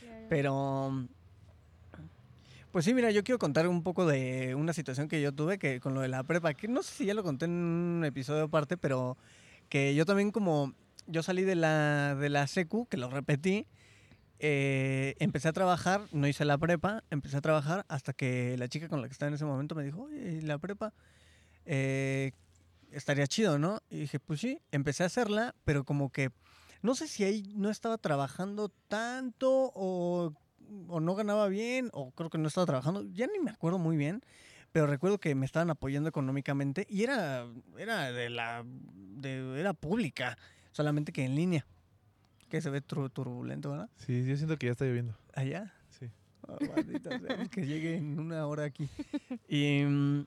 Claro. 0.00 0.26
Pero, 0.28 1.06
pues 2.72 2.84
sí, 2.84 2.94
mira, 2.94 3.10
yo 3.10 3.22
quiero 3.22 3.38
contar 3.38 3.68
un 3.68 3.82
poco 3.82 4.06
de 4.06 4.54
una 4.54 4.72
situación 4.72 5.08
que 5.08 5.22
yo 5.22 5.32
tuve 5.32 5.58
que 5.58 5.80
con 5.80 5.94
lo 5.94 6.00
de 6.00 6.08
la 6.08 6.24
prepa, 6.24 6.54
que 6.54 6.66
no 6.68 6.82
sé 6.82 6.94
si 6.94 7.06
ya 7.06 7.14
lo 7.14 7.22
conté 7.22 7.44
en 7.44 7.52
un 7.52 8.04
episodio 8.04 8.44
aparte, 8.44 8.76
pero 8.76 9.16
que 9.68 9.94
yo 9.94 10.04
también 10.04 10.32
como, 10.32 10.74
yo 11.06 11.22
salí 11.22 11.42
de 11.42 11.54
la, 11.54 12.16
de 12.16 12.28
la 12.28 12.46
secu, 12.48 12.86
que 12.86 12.96
lo 12.96 13.08
repetí, 13.08 13.66
eh, 14.38 15.14
empecé 15.18 15.48
a 15.48 15.52
trabajar, 15.52 16.02
no 16.12 16.26
hice 16.26 16.44
la 16.44 16.58
prepa, 16.58 17.04
empecé 17.10 17.36
a 17.36 17.40
trabajar 17.40 17.86
hasta 17.88 18.12
que 18.12 18.56
la 18.58 18.68
chica 18.68 18.88
con 18.88 19.00
la 19.00 19.08
que 19.08 19.12
estaba 19.12 19.28
en 19.28 19.34
ese 19.34 19.44
momento 19.44 19.74
me 19.74 19.84
dijo, 19.84 20.02
oye, 20.02 20.32
¿y 20.32 20.40
la 20.42 20.58
prepa? 20.58 20.92
Eh, 21.64 22.32
estaría 22.96 23.26
chido, 23.26 23.58
¿no? 23.58 23.80
Y 23.90 24.00
dije, 24.00 24.18
pues 24.20 24.40
sí, 24.40 24.58
empecé 24.72 25.02
a 25.02 25.06
hacerla, 25.06 25.54
pero 25.64 25.84
como 25.84 26.10
que 26.10 26.30
no 26.82 26.94
sé 26.94 27.08
si 27.08 27.24
ahí 27.24 27.52
no 27.56 27.70
estaba 27.70 27.98
trabajando 27.98 28.70
tanto 28.88 29.72
o, 29.74 30.32
o 30.88 31.00
no 31.00 31.14
ganaba 31.14 31.48
bien 31.48 31.90
o 31.92 32.10
creo 32.12 32.30
que 32.30 32.38
no 32.38 32.48
estaba 32.48 32.66
trabajando, 32.66 33.02
ya 33.12 33.26
ni 33.26 33.38
me 33.40 33.50
acuerdo 33.50 33.78
muy 33.78 33.96
bien, 33.96 34.22
pero 34.72 34.86
recuerdo 34.86 35.18
que 35.18 35.34
me 35.34 35.46
estaban 35.46 35.70
apoyando 35.70 36.08
económicamente 36.08 36.86
y 36.88 37.02
era 37.02 37.46
era 37.78 38.12
de 38.12 38.28
la 38.30 38.62
de, 38.66 39.58
era 39.60 39.72
pública, 39.72 40.36
solamente 40.72 41.12
que 41.12 41.24
en 41.24 41.34
línea. 41.34 41.66
Que 42.48 42.60
se 42.60 42.70
ve 42.70 42.80
tur- 42.80 43.10
turbulento, 43.10 43.70
¿verdad? 43.72 43.90
Sí, 43.96 44.24
yo 44.24 44.36
siento 44.36 44.56
que 44.56 44.66
ya 44.66 44.72
está 44.72 44.84
lloviendo. 44.84 45.16
Allá. 45.34 45.74
Sí. 45.98 46.06
Oh, 46.46 46.56
maldita 46.76 47.18
sea, 47.18 47.48
que 47.48 47.66
llegue 47.66 47.96
en 47.96 48.20
una 48.20 48.46
hora 48.46 48.64
aquí. 48.64 48.88
Y, 49.48 49.82
mm, 49.84 50.26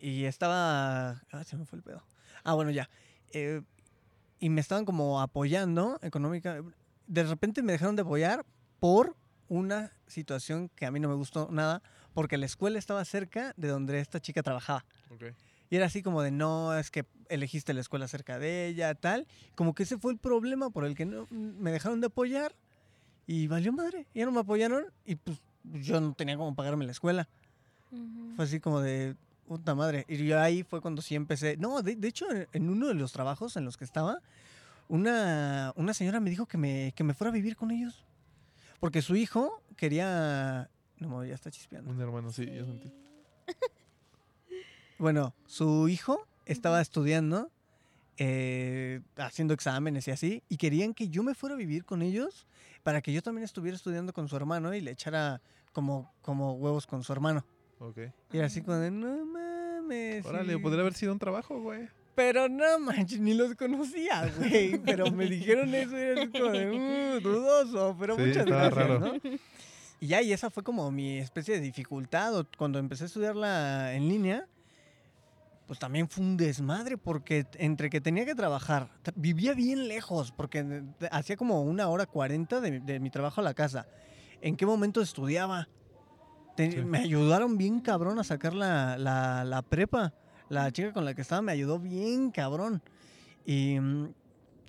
y 0.00 0.24
estaba. 0.24 1.22
Ah, 1.30 1.44
se 1.44 1.56
me 1.56 1.64
fue 1.64 1.78
el 1.78 1.82
pedo. 1.82 2.02
Ah, 2.42 2.54
bueno, 2.54 2.70
ya. 2.70 2.88
Eh, 3.32 3.62
y 4.38 4.48
me 4.48 4.60
estaban 4.60 4.84
como 4.84 5.20
apoyando 5.20 5.98
económica. 6.02 6.62
De 7.06 7.22
repente 7.24 7.62
me 7.62 7.72
dejaron 7.72 7.96
de 7.96 8.02
apoyar 8.02 8.44
por 8.78 9.16
una 9.48 9.92
situación 10.06 10.70
que 10.74 10.86
a 10.86 10.90
mí 10.90 11.00
no 11.00 11.08
me 11.08 11.14
gustó 11.14 11.48
nada, 11.50 11.82
porque 12.14 12.38
la 12.38 12.46
escuela 12.46 12.78
estaba 12.78 13.04
cerca 13.04 13.52
de 13.56 13.68
donde 13.68 14.00
esta 14.00 14.20
chica 14.20 14.42
trabajaba. 14.42 14.84
Y 15.68 15.76
era 15.76 15.86
así 15.86 16.02
como 16.02 16.22
de, 16.22 16.30
no, 16.30 16.76
es 16.76 16.90
que 16.90 17.04
elegiste 17.28 17.74
la 17.74 17.80
escuela 17.80 18.08
cerca 18.08 18.38
de 18.38 18.66
ella, 18.66 18.94
tal. 18.94 19.26
Como 19.54 19.74
que 19.74 19.82
ese 19.82 19.98
fue 19.98 20.12
el 20.12 20.18
problema 20.18 20.70
por 20.70 20.84
el 20.84 20.94
que 20.94 21.04
no, 21.04 21.26
me 21.30 21.70
dejaron 21.70 22.00
de 22.00 22.06
apoyar 22.06 22.54
y 23.26 23.46
valió 23.46 23.72
madre. 23.72 24.06
Ya 24.14 24.24
no 24.24 24.32
me 24.32 24.40
apoyaron 24.40 24.86
y 25.04 25.16
pues 25.16 25.40
yo 25.64 26.00
no 26.00 26.14
tenía 26.14 26.36
como 26.36 26.54
pagarme 26.54 26.86
la 26.86 26.92
escuela. 26.92 27.28
Fue 28.36 28.44
así 28.44 28.60
como 28.60 28.80
de, 28.80 29.16
puta 29.50 29.74
madre. 29.74 30.04
Y 30.08 30.16
yo 30.24 30.38
ahí 30.38 30.62
fue 30.62 30.80
cuando 30.80 31.02
sí 31.02 31.16
empecé. 31.16 31.56
No, 31.56 31.82
de, 31.82 31.96
de 31.96 32.06
hecho, 32.06 32.24
en, 32.52 32.70
uno 32.70 32.86
de 32.86 32.94
los 32.94 33.10
trabajos 33.10 33.56
en 33.56 33.64
los 33.64 33.76
que 33.76 33.84
estaba, 33.84 34.20
una, 34.88 35.72
una 35.74 35.92
señora 35.92 36.20
me 36.20 36.30
dijo 36.30 36.46
que 36.46 36.56
me, 36.56 36.92
que 36.94 37.02
me 37.02 37.14
fuera 37.14 37.30
a 37.30 37.34
vivir 37.34 37.56
con 37.56 37.72
ellos. 37.72 38.04
Porque 38.78 39.02
su 39.02 39.16
hijo 39.16 39.60
quería... 39.76 40.70
No, 40.98 41.24
ya 41.24 41.34
está 41.34 41.50
chispeando. 41.50 41.90
Un 41.90 42.00
hermano, 42.00 42.30
sí, 42.30 42.46
yo 42.46 42.64
sentí. 42.64 42.92
Bueno, 44.98 45.34
su 45.46 45.88
hijo 45.88 46.28
estaba 46.44 46.82
estudiando, 46.82 47.50
eh, 48.18 49.00
haciendo 49.16 49.54
exámenes 49.54 50.06
y 50.06 50.10
así, 50.10 50.42
y 50.50 50.58
querían 50.58 50.92
que 50.92 51.08
yo 51.08 51.22
me 51.22 51.34
fuera 51.34 51.54
a 51.54 51.58
vivir 51.58 51.86
con 51.86 52.02
ellos 52.02 52.46
para 52.82 53.00
que 53.00 53.10
yo 53.10 53.22
también 53.22 53.46
estuviera 53.46 53.74
estudiando 53.74 54.12
con 54.12 54.28
su 54.28 54.36
hermano 54.36 54.74
y 54.74 54.82
le 54.82 54.90
echara 54.90 55.40
como, 55.72 56.12
como 56.20 56.52
huevos 56.52 56.86
con 56.86 57.02
su 57.02 57.14
hermano. 57.14 57.46
Ok. 57.80 57.98
Y 58.32 58.38
así 58.38 58.62
como 58.62 58.76
de, 58.76 58.90
no 58.90 59.24
mames. 59.26 60.24
Órale, 60.26 60.58
podría 60.58 60.82
haber 60.82 60.94
sido 60.94 61.12
un 61.12 61.18
trabajo, 61.18 61.60
güey. 61.60 61.88
Pero 62.14 62.48
no 62.48 62.78
manches, 62.78 63.18
ni 63.20 63.34
los 63.34 63.54
conocía, 63.54 64.30
güey. 64.36 64.78
Pero 64.78 65.10
me 65.10 65.26
dijeron 65.26 65.74
eso 65.74 65.96
y 65.98 66.00
era 66.02 66.20
así 66.22 66.30
como 66.30 66.50
de, 66.52 66.70
"Uh, 66.70 67.20
dudoso, 67.20 67.96
pero 67.98 68.16
Sí, 68.16 68.22
muchas 68.26 68.44
gracias, 68.46 68.74
raro. 68.74 68.98
¿no? 69.00 69.12
Y 70.00 70.06
ya, 70.06 70.20
y 70.22 70.32
esa 70.32 70.50
fue 70.50 70.62
como 70.62 70.90
mi 70.90 71.18
especie 71.18 71.54
de 71.54 71.60
dificultad. 71.60 72.46
Cuando 72.58 72.78
empecé 72.78 73.04
a 73.04 73.06
estudiarla 73.06 73.94
en 73.94 74.08
línea, 74.08 74.46
pues 75.66 75.78
también 75.78 76.08
fue 76.08 76.24
un 76.24 76.36
desmadre, 76.36 76.98
porque 76.98 77.46
entre 77.54 77.88
que 77.90 78.00
tenía 78.00 78.24
que 78.26 78.34
trabajar, 78.34 78.88
tra- 79.04 79.12
vivía 79.16 79.54
bien 79.54 79.88
lejos, 79.88 80.32
porque 80.32 80.82
hacía 81.10 81.36
como 81.36 81.62
una 81.62 81.88
hora 81.88 82.06
cuarenta 82.06 82.60
de, 82.60 82.80
de 82.80 82.98
mi 83.00 83.08
trabajo 83.10 83.40
a 83.40 83.44
la 83.44 83.54
casa. 83.54 83.86
¿En 84.42 84.56
qué 84.56 84.66
momento 84.66 85.00
estudiaba? 85.00 85.68
Te- 86.68 86.72
Sí. 86.72 86.84
Me 86.84 86.98
ayudaron 86.98 87.56
bien 87.56 87.80
cabrón 87.80 88.18
a 88.18 88.24
sacar 88.24 88.54
la, 88.54 88.98
la- 88.98 89.44
la 89.44 89.62
prepa. 89.62 90.12
La 90.48 90.70
chica 90.72 90.92
con 90.92 91.04
la 91.04 91.14
que 91.14 91.22
estaba 91.22 91.42
me 91.42 91.52
ayudó 91.52 91.78
bien 91.78 92.30
cabrón. 92.30 92.82
Y, 93.46 93.78
mm, 93.80 94.08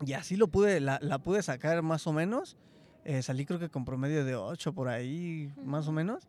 y 0.06 0.14
así 0.14 0.36
lo 0.36 0.48
pude, 0.48 0.80
la, 0.80 1.00
la 1.02 1.20
pude 1.20 1.42
sacar 1.44 1.82
más 1.82 2.06
o 2.08 2.14
menos. 2.14 2.56
Eh, 3.04 3.22
salí 3.24 3.46
creo 3.46 3.60
que 3.60 3.70
con 3.70 3.84
promedio 3.84 4.24
de 4.24 4.36
8 4.36 4.74
por 4.74 4.88
ahí, 4.90 5.52
más 5.66 5.88
o 5.88 5.92
menos. 5.92 6.28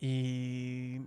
Y, 0.00 0.98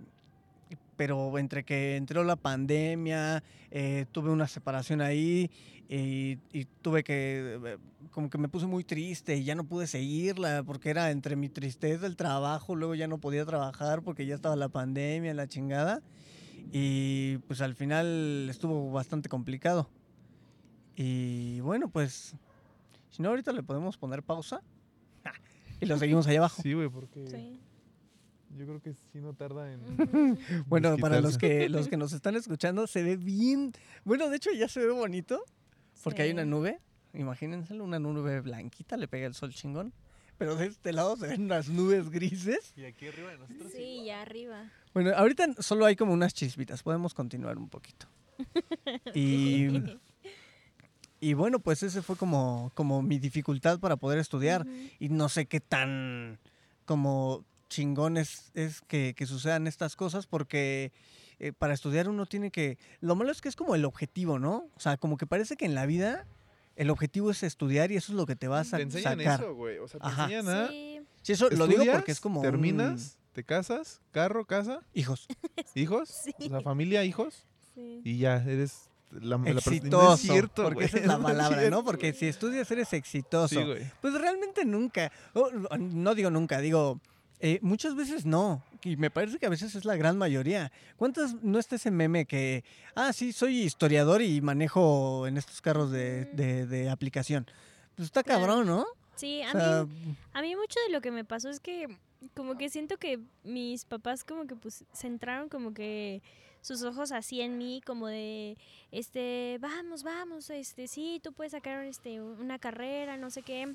pero 0.96 1.38
entre 1.38 1.64
que 1.64 1.96
entró 1.96 2.24
la 2.24 2.36
pandemia, 2.36 3.42
eh, 3.70 4.06
tuve 4.12 4.30
una 4.30 4.46
separación 4.48 5.00
ahí 5.00 5.50
y, 5.88 6.38
y 6.52 6.64
tuve 6.82 7.04
que, 7.04 7.60
eh, 7.64 7.78
como 8.10 8.30
que 8.30 8.38
me 8.38 8.48
puse 8.48 8.66
muy 8.66 8.84
triste 8.84 9.36
y 9.36 9.44
ya 9.44 9.54
no 9.54 9.64
pude 9.64 9.86
seguirla 9.86 10.62
porque 10.64 10.90
era 10.90 11.10
entre 11.10 11.36
mi 11.36 11.48
tristeza, 11.48 12.06
el 12.06 12.16
trabajo, 12.16 12.74
luego 12.74 12.94
ya 12.94 13.08
no 13.08 13.18
podía 13.18 13.44
trabajar 13.44 14.02
porque 14.02 14.26
ya 14.26 14.34
estaba 14.34 14.56
la 14.56 14.68
pandemia, 14.68 15.34
la 15.34 15.48
chingada. 15.48 16.02
Y 16.72 17.38
pues 17.46 17.60
al 17.60 17.74
final 17.74 18.48
estuvo 18.50 18.90
bastante 18.90 19.28
complicado. 19.28 19.88
Y 20.96 21.60
bueno, 21.60 21.88
pues, 21.88 22.34
si 23.10 23.22
no, 23.22 23.28
ahorita 23.30 23.52
le 23.52 23.62
podemos 23.62 23.96
poner 23.96 24.22
pausa 24.22 24.62
y 25.80 25.86
lo 25.86 25.98
seguimos 25.98 26.26
allá 26.26 26.38
abajo. 26.38 26.62
Sí, 26.62 26.72
güey, 26.72 26.88
porque 26.88 27.26
Sí. 27.28 27.60
Yo 28.56 28.66
creo 28.66 28.80
que 28.80 28.94
sí 28.94 29.20
no 29.20 29.34
tarda 29.34 29.72
en. 29.72 30.38
Bueno, 30.66 30.96
para 30.98 31.20
los 31.20 31.38
que, 31.38 31.68
los 31.68 31.88
que 31.88 31.96
nos 31.96 32.12
están 32.12 32.36
escuchando, 32.36 32.86
se 32.86 33.02
ve 33.02 33.16
bien. 33.16 33.72
Bueno, 34.04 34.28
de 34.28 34.36
hecho 34.36 34.50
ya 34.52 34.68
se 34.68 34.80
ve 34.80 34.90
bonito 34.90 35.44
porque 36.02 36.22
hay 36.22 36.30
una 36.30 36.44
nube. 36.44 36.80
Imagínenselo, 37.12 37.84
una 37.84 37.98
nube 37.98 38.40
blanquita, 38.40 38.96
le 38.96 39.08
pega 39.08 39.26
el 39.26 39.34
sol 39.34 39.52
chingón. 39.52 39.92
Pero 40.36 40.56
de 40.56 40.66
este 40.66 40.92
lado 40.92 41.16
se 41.16 41.28
ven 41.28 41.44
unas 41.44 41.68
nubes 41.68 42.10
grises. 42.10 42.72
Y 42.76 42.84
aquí 42.84 43.06
arriba 43.06 43.30
de 43.30 43.38
nosotros. 43.38 43.72
Sí, 43.72 44.04
ya 44.04 44.22
arriba. 44.22 44.70
Bueno, 44.92 45.12
ahorita 45.14 45.54
solo 45.60 45.86
hay 45.86 45.94
como 45.94 46.12
unas 46.12 46.34
chispitas. 46.34 46.82
Podemos 46.82 47.14
continuar 47.14 47.58
un 47.58 47.68
poquito. 47.68 48.06
Y, 49.14 49.68
y 51.20 51.34
bueno, 51.34 51.60
pues 51.60 51.84
ese 51.84 52.02
fue 52.02 52.16
como, 52.16 52.72
como 52.74 53.00
mi 53.00 53.20
dificultad 53.20 53.78
para 53.78 53.96
poder 53.96 54.18
estudiar. 54.18 54.66
Y 54.98 55.08
no 55.08 55.28
sé 55.28 55.46
qué 55.46 55.60
tan 55.60 56.40
como 56.84 57.44
chingón 57.74 58.16
es, 58.16 58.50
es 58.54 58.80
que, 58.82 59.14
que 59.16 59.26
sucedan 59.26 59.66
estas 59.66 59.96
cosas 59.96 60.26
porque 60.26 60.92
eh, 61.38 61.52
para 61.52 61.74
estudiar 61.74 62.08
uno 62.08 62.26
tiene 62.26 62.50
que... 62.50 62.78
Lo 63.00 63.16
malo 63.16 63.32
es 63.32 63.40
que 63.40 63.48
es 63.48 63.56
como 63.56 63.74
el 63.74 63.84
objetivo, 63.84 64.38
¿no? 64.38 64.68
O 64.76 64.80
sea, 64.80 64.96
como 64.96 65.16
que 65.16 65.26
parece 65.26 65.56
que 65.56 65.64
en 65.66 65.74
la 65.74 65.86
vida 65.86 66.26
el 66.76 66.90
objetivo 66.90 67.30
es 67.30 67.42
estudiar 67.42 67.90
y 67.92 67.96
eso 67.96 68.12
es 68.12 68.16
lo 68.16 68.26
que 68.26 68.36
te 68.36 68.48
vas 68.48 68.72
a 68.72 68.76
Te 68.78 68.84
enseñan 68.84 69.18
sacar. 69.18 69.40
eso, 69.40 69.54
güey. 69.54 69.78
O 69.78 69.88
sea, 69.88 70.00
te 70.00 70.06
Ajá. 70.06 70.24
enseñan 70.24 70.48
a. 70.48 70.68
Sí. 70.68 71.00
Sí, 71.22 71.32
eso 71.32 71.48
lo 71.50 71.66
digo 71.66 71.84
porque 71.92 72.12
es 72.12 72.20
como... 72.20 72.40
un- 72.40 72.46
Terminas, 72.46 73.18
te 73.32 73.42
casas, 73.44 74.00
carro, 74.12 74.44
casa, 74.44 74.80
Hijos. 74.94 75.26
hijos, 75.74 76.08
Sí. 76.08 76.32
o 76.38 76.48
sea, 76.48 76.60
familia, 76.60 77.04
hijos, 77.04 77.44
Sí. 77.74 78.00
y 78.04 78.18
ya, 78.18 78.36
eres 78.46 78.88
la. 79.10 79.36
Exitoso. 79.46 79.90
No 80.08 80.14
es 80.14 80.20
cierto, 80.20 80.62
porque 80.64 80.84
esa 80.84 80.98
es 80.98 81.06
la 81.06 81.14
no 81.18 81.26
es 81.28 81.32
palabra, 81.34 81.58
cierto, 81.58 81.76
¿no? 81.76 81.84
Porque 81.84 82.12
si 82.12 82.26
estudias 82.26 82.70
eres 82.70 82.92
exitoso. 82.92 83.48
Sí, 83.58 83.64
güey. 83.64 83.90
Pues 84.00 84.14
realmente 84.14 84.64
nunca. 84.64 85.10
No 85.80 86.14
digo 86.14 86.30
nunca, 86.30 86.58
digo, 86.60 87.00
eh, 87.46 87.58
muchas 87.62 87.94
veces 87.94 88.24
no. 88.24 88.62
Y 88.82 88.96
me 88.96 89.10
parece 89.10 89.38
que 89.38 89.46
a 89.46 89.50
veces 89.50 89.74
es 89.74 89.84
la 89.84 89.96
gran 89.96 90.16
mayoría. 90.18 90.72
¿Cuántas 90.96 91.34
no 91.42 91.58
está 91.58 91.76
ese 91.76 91.90
meme 91.90 92.24
que, 92.26 92.64
ah, 92.94 93.12
sí, 93.12 93.32
soy 93.32 93.60
historiador 93.62 94.22
y 94.22 94.40
manejo 94.40 95.26
en 95.26 95.36
estos 95.36 95.60
carros 95.60 95.90
de, 95.90 96.24
de- 96.26 96.66
de 96.66 96.88
aplicación? 96.90 97.46
Pues 97.96 98.06
está 98.06 98.22
cabrón, 98.22 98.66
¿no? 98.66 98.86
Sí, 99.16 99.42
a 99.42 99.48
O 99.48 99.52
sea, 99.52 99.84
mí, 99.84 100.16
a 100.32 100.42
mí 100.42 100.56
mucho 100.56 100.78
de 100.86 100.92
lo 100.92 101.00
que 101.00 101.10
me 101.10 101.24
pasó 101.24 101.48
es 101.50 101.60
que 101.60 101.86
como 102.34 102.56
que 102.56 102.68
siento 102.70 102.96
que 102.96 103.20
mis 103.44 103.84
papás 103.84 104.24
como 104.24 104.46
que 104.46 104.56
pues 104.56 104.84
centraron 104.94 105.48
como 105.50 105.72
que 105.74 106.22
sus 106.62 106.82
ojos 106.82 107.12
así 107.12 107.42
en 107.42 107.58
mí 107.58 107.82
como 107.86 108.06
de 108.08 108.56
este 108.90 109.58
vamos 109.60 110.02
vamos 110.02 110.48
este 110.50 110.88
sí 110.88 111.20
tú 111.22 111.32
puedes 111.34 111.52
sacar 111.52 111.84
este 111.84 112.22
una 112.22 112.58
carrera 112.58 113.18
no 113.18 113.28
sé 113.30 113.42
qué 113.42 113.74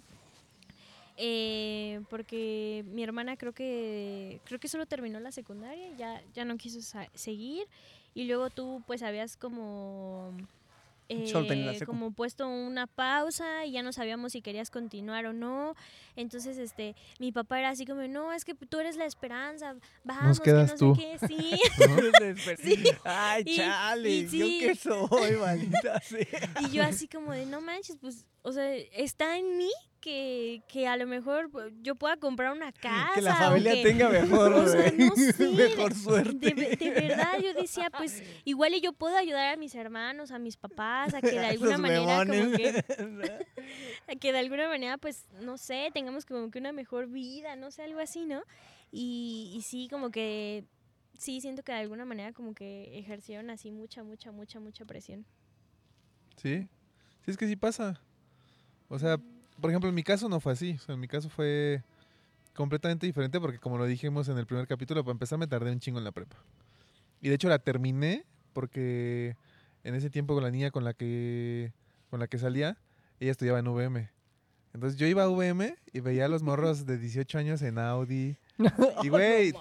eh, 1.21 1.99
porque 2.09 2.83
mi 2.87 3.03
hermana 3.03 3.35
creo 3.35 3.53
que 3.53 4.39
creo 4.45 4.59
que 4.59 4.69
solo 4.69 4.85
terminó 4.85 5.19
la 5.19 5.31
secundaria, 5.33 5.89
ya, 5.97 6.23
ya 6.33 6.45
no 6.45 6.57
quiso 6.57 6.79
seguir. 7.13 7.67
Y 8.15 8.23
luego 8.23 8.49
tú 8.49 8.81
pues 8.87 9.03
habías 9.03 9.35
como 9.37 10.33
eh, 11.09 11.79
como 11.85 12.11
puesto 12.11 12.47
una 12.47 12.85
pausa 12.85 13.65
y 13.65 13.71
ya 13.71 13.81
no 13.81 13.91
sabíamos 13.91 14.31
si 14.31 14.41
querías 14.41 14.69
continuar 14.69 15.25
o 15.25 15.33
no. 15.33 15.75
Entonces, 16.15 16.57
este, 16.57 16.95
mi 17.19 17.31
papá 17.31 17.59
era 17.59 17.69
así 17.69 17.85
como, 17.85 18.07
no, 18.07 18.31
es 18.31 18.45
que 18.45 18.53
tú 18.53 18.79
eres 18.79 18.95
la 18.95 19.05
esperanza, 19.05 19.75
vamos, 20.03 20.39
quedas 20.39 20.73
que 20.73 20.77
tú. 20.77 20.89
no 20.89 20.95
sé 20.95 21.01
qué, 21.19 21.27
sí. 21.27 21.59
Sí. 22.63 22.83
Ay, 23.03 23.43
Y- 23.45 23.55
chale, 23.57 24.09
y 24.09 24.27
¿yo 24.27 24.45
qué 24.45 24.75
soy, 24.75 25.31
maldita 25.37 25.99
sea? 26.01 26.25
Y 26.61 26.69
yo 26.71 26.83
así 26.83 27.07
como 27.07 27.33
de, 27.33 27.45
no 27.45 27.59
manches, 27.59 27.97
pues, 27.99 28.25
o 28.43 28.51
sea, 28.51 28.71
está 28.75 29.37
en 29.37 29.57
mí 29.57 29.71
que, 29.99 30.61
que 30.67 30.87
a 30.87 30.97
lo 30.97 31.05
mejor 31.07 31.49
yo 31.81 31.95
pueda 31.95 32.17
comprar 32.17 32.51
una 32.53 32.71
casa. 32.71 33.11
Que 33.15 33.21
la 33.21 33.35
familia 33.35 33.73
que- 33.73 33.83
tenga 33.83 34.09
mejor, 34.09 34.53
o 34.53 34.67
sea, 34.67 34.91
no 34.97 35.15
sé, 35.15 35.49
mejor 35.49 35.93
De, 35.93 35.99
suerte. 35.99 36.53
de 36.53 36.89
verdad, 36.91 37.39
yo 37.41 37.53
decía, 37.53 37.89
pues, 37.89 38.23
igual 38.45 38.73
y 38.73 38.81
yo 38.81 38.93
puedo 38.93 39.15
ayudar 39.17 39.53
a 39.53 39.57
mis 39.57 39.75
hermanos, 39.75 40.31
a 40.31 40.39
mis 40.39 40.57
papás, 40.57 41.13
a 41.13 41.21
que 41.21 41.31
de 41.31 41.45
alguna 41.45 41.77
manera 41.77 42.25
como 42.25 42.51
que, 42.55 42.83
a 44.07 44.15
que 44.15 44.31
de 44.31 44.39
alguna 44.39 44.67
manera, 44.67 44.97
pues, 44.97 45.25
no 45.41 45.57
sé, 45.57 45.89
tengamos 45.93 46.25
como 46.25 46.49
que 46.51 46.59
una 46.59 46.71
mejor 46.71 47.07
vida, 47.07 47.55
no 47.55 47.71
sé, 47.71 47.83
algo 47.83 47.99
así, 47.99 48.25
¿no? 48.25 48.41
Y, 48.91 49.51
y 49.55 49.61
sí, 49.61 49.87
como 49.89 50.09
que, 50.11 50.63
sí, 51.17 51.41
siento 51.41 51.63
que 51.63 51.71
de 51.73 51.79
alguna 51.79 52.05
manera 52.05 52.33
como 52.33 52.53
que 52.53 52.97
ejercieron 52.97 53.49
así 53.49 53.71
mucha, 53.71 54.03
mucha, 54.03 54.31
mucha, 54.31 54.59
mucha 54.59 54.85
presión. 54.85 55.25
Sí, 56.37 56.67
sí, 57.25 57.31
es 57.31 57.37
que 57.37 57.47
sí 57.47 57.55
pasa. 57.55 58.01
O 58.87 58.97
sea, 58.97 59.19
por 59.59 59.69
ejemplo, 59.69 59.89
en 59.89 59.95
mi 59.95 60.03
caso 60.03 60.29
no 60.29 60.39
fue 60.39 60.53
así. 60.53 60.73
O 60.73 60.79
sea, 60.79 60.95
en 60.95 61.01
mi 61.01 61.07
caso 61.07 61.29
fue 61.29 61.83
completamente 62.53 63.05
diferente 63.05 63.39
porque 63.39 63.59
como 63.59 63.77
lo 63.77 63.85
dijimos 63.85 64.27
en 64.29 64.37
el 64.37 64.45
primer 64.45 64.67
capítulo, 64.67 65.03
para 65.03 65.13
empezar 65.13 65.39
me 65.39 65.47
tardé 65.47 65.71
un 65.71 65.79
chingo 65.79 65.99
en 65.99 66.03
la 66.03 66.11
prepa. 66.11 66.37
Y 67.21 67.29
de 67.29 67.35
hecho 67.35 67.49
la 67.49 67.59
terminé 67.59 68.25
porque 68.53 69.35
en 69.83 69.95
ese 69.95 70.09
tiempo 70.09 70.33
con 70.33 70.43
la 70.43 70.51
niña 70.51 70.71
con 70.71 70.83
la 70.83 70.93
que 70.93 71.71
con 72.09 72.19
la 72.19 72.27
que 72.27 72.37
salía, 72.37 72.77
ella 73.19 73.31
estudiaba 73.31 73.59
en 73.59 73.67
VM. 73.67 74.09
Entonces 74.73 74.99
yo 74.99 75.07
iba 75.07 75.23
a 75.23 75.27
VM 75.27 75.75
y 75.93 75.99
veía 75.99 76.25
a 76.25 76.27
los 76.27 76.43
morros 76.43 76.85
de 76.85 76.97
18 76.97 77.37
años 77.37 77.61
en 77.61 77.77
Audi. 77.79 78.37
Y 79.03 79.09
güey, 79.09 79.53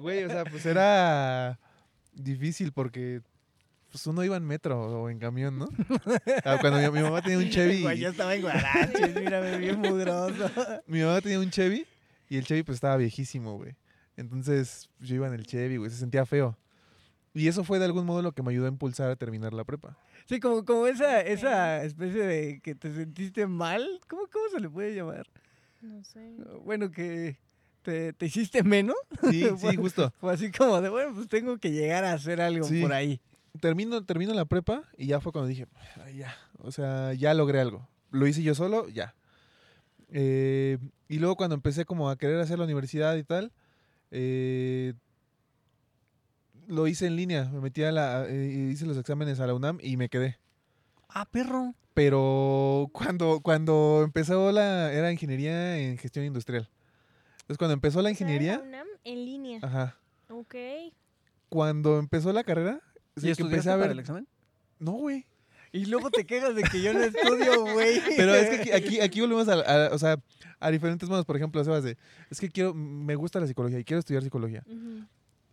güey, 0.00 0.24
o 0.24 0.28
sea, 0.28 0.44
pues 0.44 0.66
era 0.66 1.58
difícil 2.12 2.72
porque 2.72 3.22
pues 3.94 4.08
uno 4.08 4.24
iba 4.24 4.36
en 4.36 4.44
metro 4.44 4.80
o 5.02 5.08
en 5.08 5.20
camión, 5.20 5.56
¿no? 5.56 5.68
Ah, 6.44 6.58
Cuando 6.60 6.80
mi, 6.80 6.98
mi 6.98 7.00
mamá 7.04 7.22
tenía 7.22 7.38
un 7.38 7.48
Chevy, 7.48 7.82
Güey, 7.82 8.00
yo 8.00 8.08
estaba 8.08 8.34
en 8.34 8.42
Guaraches, 8.42 9.14
mírame, 9.14 9.56
bien 9.58 9.78
mugroso. 9.78 10.50
mi 10.88 11.00
mamá 11.00 11.20
tenía 11.20 11.38
un 11.38 11.48
Chevy 11.48 11.86
y 12.28 12.36
el 12.36 12.44
Chevy 12.44 12.64
pues 12.64 12.74
estaba 12.78 12.96
viejísimo, 12.96 13.56
güey. 13.56 13.76
Entonces 14.16 14.90
pues, 14.98 15.08
yo 15.10 15.14
iba 15.14 15.28
en 15.28 15.34
el 15.34 15.46
Chevy, 15.46 15.76
güey, 15.76 15.92
se 15.92 15.96
sentía 15.98 16.26
feo. 16.26 16.58
Y 17.34 17.46
eso 17.46 17.62
fue 17.62 17.78
de 17.78 17.84
algún 17.84 18.04
modo 18.04 18.20
lo 18.20 18.32
que 18.32 18.42
me 18.42 18.50
ayudó 18.50 18.66
a 18.66 18.68
impulsar 18.68 19.10
a 19.10 19.14
terminar 19.16 19.52
la 19.52 19.62
prepa. 19.62 19.96
Sí, 20.26 20.40
como, 20.40 20.64
como 20.64 20.88
esa, 20.88 21.20
esa 21.20 21.84
especie 21.84 22.22
de 22.26 22.60
que 22.62 22.74
te 22.74 22.92
sentiste 22.92 23.46
mal, 23.46 24.00
¿cómo, 24.08 24.22
cómo 24.32 24.48
se 24.50 24.58
le 24.58 24.68
puede 24.68 24.92
llamar? 24.92 25.28
No 25.82 26.02
sé. 26.02 26.34
Bueno, 26.64 26.90
que 26.90 27.36
te, 27.82 28.12
te 28.12 28.26
hiciste 28.26 28.64
menos. 28.64 28.96
Sí, 29.30 29.46
sí, 29.56 29.76
justo. 29.76 30.12
Fue 30.18 30.32
así 30.32 30.50
como 30.50 30.80
de, 30.80 30.88
bueno, 30.88 31.14
pues 31.14 31.28
tengo 31.28 31.58
que 31.58 31.70
llegar 31.70 32.04
a 32.04 32.14
hacer 32.14 32.40
algo 32.40 32.66
Sí. 32.66 32.82
por 32.82 32.92
ahí. 32.92 33.20
Termino, 33.60 34.04
termino 34.04 34.34
la 34.34 34.44
prepa 34.46 34.82
y 34.96 35.06
ya 35.06 35.20
fue 35.20 35.32
cuando 35.32 35.48
dije, 35.48 35.66
"Ay, 36.04 36.16
ya, 36.18 36.34
o 36.58 36.72
sea, 36.72 37.12
ya 37.14 37.32
logré 37.34 37.60
algo. 37.60 37.88
Lo 38.10 38.26
hice 38.26 38.42
yo 38.42 38.54
solo, 38.54 38.88
ya. 38.88 39.14
Eh, 40.08 40.78
y 41.08 41.18
luego 41.18 41.36
cuando 41.36 41.54
empecé 41.54 41.84
como 41.84 42.10
a 42.10 42.16
querer 42.16 42.40
hacer 42.40 42.58
la 42.58 42.64
universidad 42.64 43.16
y 43.16 43.24
tal, 43.24 43.52
eh, 44.10 44.94
lo 46.66 46.86
hice 46.86 47.06
en 47.06 47.16
línea. 47.16 47.44
Me 47.46 47.60
metí 47.60 47.82
a 47.84 47.92
la, 47.92 48.26
eh, 48.28 48.70
hice 48.72 48.86
los 48.86 48.96
exámenes 48.96 49.38
a 49.40 49.46
la 49.46 49.54
UNAM 49.54 49.78
y 49.82 49.96
me 49.96 50.08
quedé. 50.08 50.38
Ah, 51.08 51.26
perro. 51.30 51.74
Pero 51.94 52.88
cuando, 52.92 53.40
cuando 53.40 54.02
empezó 54.04 54.50
la, 54.50 54.92
era 54.92 55.12
ingeniería 55.12 55.78
en 55.78 55.96
gestión 55.98 56.24
industrial. 56.24 56.68
Entonces 57.42 57.58
cuando 57.58 57.74
empezó 57.74 58.02
la 58.02 58.10
ingeniería, 58.10 58.56
la 58.58 58.62
UNAM 58.64 58.86
en 59.04 59.24
línea. 59.24 59.58
ajá, 59.62 59.96
Ok. 60.28 60.54
cuando 61.48 61.98
empezó 61.98 62.32
la 62.32 62.42
carrera, 62.42 62.80
¿Y 63.22 63.30
estudiaste 63.30 63.68
a 63.70 63.72
para 63.74 63.82
ver, 63.82 63.90
el 63.92 63.98
examen? 64.00 64.26
no, 64.78 64.92
güey. 64.92 65.26
Y 65.72 65.86
luego 65.86 66.08
te 66.10 66.24
quejas 66.24 66.54
de 66.54 66.62
que 66.62 66.80
yo 66.82 66.92
no 66.92 67.02
estudio, 67.02 67.62
güey. 67.72 68.00
Pero 68.16 68.32
es 68.34 68.48
que 68.48 68.56
aquí, 68.60 68.70
aquí, 68.72 69.00
aquí 69.00 69.20
volvemos 69.20 69.48
a, 69.48 69.54
a- 69.54 69.92
o 69.92 69.98
sea, 69.98 70.16
a 70.60 70.70
diferentes 70.70 71.08
modos. 71.08 71.24
Por 71.24 71.34
ejemplo, 71.36 71.62
Sebas 71.64 71.82
de, 71.82 71.96
es 72.30 72.38
que 72.38 72.48
quiero, 72.48 72.72
me 72.74 73.16
gusta 73.16 73.40
la 73.40 73.46
psicología 73.48 73.80
y 73.80 73.84
quiero 73.84 73.98
estudiar 73.98 74.22
psicología. 74.22 74.62
Ujú. 74.66 75.04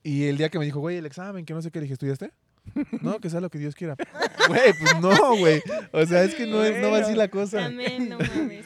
Y 0.03 0.25
el 0.25 0.37
día 0.37 0.49
que 0.49 0.59
me 0.59 0.65
dijo, 0.65 0.79
güey, 0.79 0.97
el 0.97 1.05
examen, 1.07 1.43
que 1.45 1.53
no 1.55 1.61
sé 1.63 1.71
qué, 1.71 1.79
le 1.79 1.83
dije, 1.83 1.93
¿estudiaste? 1.93 2.31
No, 3.01 3.19
que 3.19 3.31
sea 3.31 3.41
lo 3.41 3.49
que 3.49 3.57
Dios 3.57 3.73
quiera. 3.73 3.95
Güey, 4.47 4.73
pues 4.79 4.99
no, 5.01 5.35
güey. 5.37 5.61
O 5.91 6.05
sea, 6.05 6.23
es 6.23 6.35
que 6.35 6.45
no, 6.47 6.63
es, 6.63 6.79
no 6.81 6.91
va 6.91 6.99
así 6.99 7.15
la 7.15 7.27
cosa. 7.27 7.57
También, 7.59 8.09
no 8.09 8.17
mames. 8.19 8.65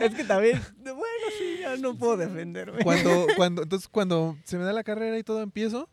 es 0.00 0.14
que 0.14 0.24
también, 0.24 0.60
bueno, 0.82 1.26
sí, 1.38 1.58
ya 1.60 1.76
no 1.76 1.96
puedo 1.96 2.16
defenderme. 2.16 2.82
Cuando, 2.82 3.26
cuando, 3.36 3.62
entonces, 3.62 3.88
cuando 3.88 4.36
se 4.44 4.58
me 4.58 4.64
da 4.64 4.72
la 4.72 4.84
carrera 4.84 5.18
y 5.18 5.22
todo, 5.22 5.40
empiezo. 5.42 5.88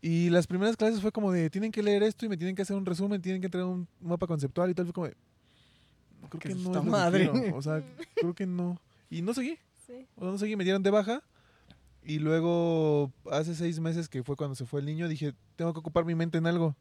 Y 0.00 0.30
las 0.30 0.46
primeras 0.46 0.76
clases 0.76 1.00
fue 1.00 1.10
como 1.10 1.32
de, 1.32 1.50
tienen 1.50 1.72
que 1.72 1.82
leer 1.82 2.02
esto 2.02 2.24
y 2.24 2.28
me 2.28 2.36
tienen 2.36 2.54
que 2.54 2.62
hacer 2.62 2.76
un 2.76 2.86
resumen, 2.86 3.20
tienen 3.20 3.42
que 3.42 3.48
traer 3.48 3.66
un 3.66 3.88
mapa 4.00 4.26
conceptual 4.26 4.70
y 4.70 4.74
tal. 4.74 4.86
Fue 4.86 4.92
como 4.92 5.06
de, 5.08 5.16
creo 6.28 6.40
¿Qué 6.40 6.48
que 6.50 6.54
no 6.54 6.60
esta 6.60 6.70
es 6.70 6.76
lo 6.76 6.82
que 6.82 6.90
madre? 6.90 7.30
quiero. 7.30 7.56
O 7.56 7.62
sea, 7.62 7.82
creo 8.14 8.34
que 8.34 8.46
no. 8.46 8.80
Y 9.10 9.22
no 9.22 9.34
seguí. 9.34 9.58
Sí. 9.86 10.06
O 10.16 10.22
sea, 10.22 10.30
no 10.30 10.38
seguí, 10.38 10.54
me 10.54 10.64
dieron 10.64 10.82
de 10.82 10.90
baja. 10.90 11.22
Y 12.04 12.20
luego, 12.20 13.12
hace 13.30 13.54
seis 13.54 13.80
meses 13.80 14.08
que 14.08 14.22
fue 14.22 14.36
cuando 14.36 14.54
se 14.54 14.64
fue 14.64 14.80
el 14.80 14.86
niño, 14.86 15.08
dije, 15.08 15.34
tengo 15.56 15.72
que 15.72 15.80
ocupar 15.80 16.04
mi 16.04 16.14
mente 16.14 16.38
en 16.38 16.46
algo. 16.46 16.76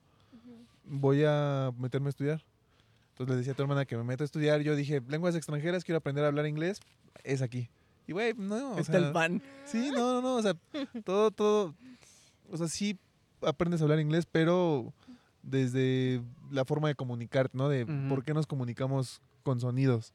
Voy 0.85 1.23
a 1.25 1.71
meterme 1.77 2.07
a 2.07 2.09
estudiar. 2.11 2.43
Entonces 3.11 3.31
le 3.33 3.37
decía 3.37 3.53
a 3.53 3.55
tu 3.55 3.63
hermana 3.63 3.85
que 3.85 3.97
me 3.97 4.03
meta 4.03 4.23
a 4.23 4.25
estudiar. 4.25 4.61
Yo 4.61 4.75
dije, 4.75 5.01
lenguas 5.07 5.35
extranjeras, 5.35 5.83
quiero 5.83 5.97
aprender 5.97 6.23
a 6.23 6.27
hablar 6.27 6.45
inglés. 6.45 6.79
Es 7.23 7.41
aquí. 7.41 7.67
Y 8.05 8.13
güey, 8.13 8.35
no. 8.35 8.73
O 8.73 8.77
Está 8.77 8.93
sea, 8.93 9.07
el 9.07 9.11
pan. 9.11 9.41
Sí, 9.65 9.89
no, 9.91 10.13
no, 10.13 10.21
no. 10.21 10.35
O 10.35 10.41
sea, 10.41 10.55
todo, 11.03 11.31
todo. 11.31 11.73
O 12.49 12.57
sea, 12.57 12.67
sí 12.67 12.97
aprendes 13.41 13.81
a 13.81 13.83
hablar 13.85 13.99
inglés, 13.99 14.25
pero 14.31 14.93
desde 15.43 16.21
la 16.51 16.65
forma 16.65 16.87
de 16.89 16.95
comunicar, 16.95 17.49
¿no? 17.53 17.69
De 17.69 17.85
por 18.09 18.23
qué 18.23 18.33
nos 18.33 18.47
comunicamos 18.47 19.21
con 19.43 19.59
sonidos. 19.59 20.13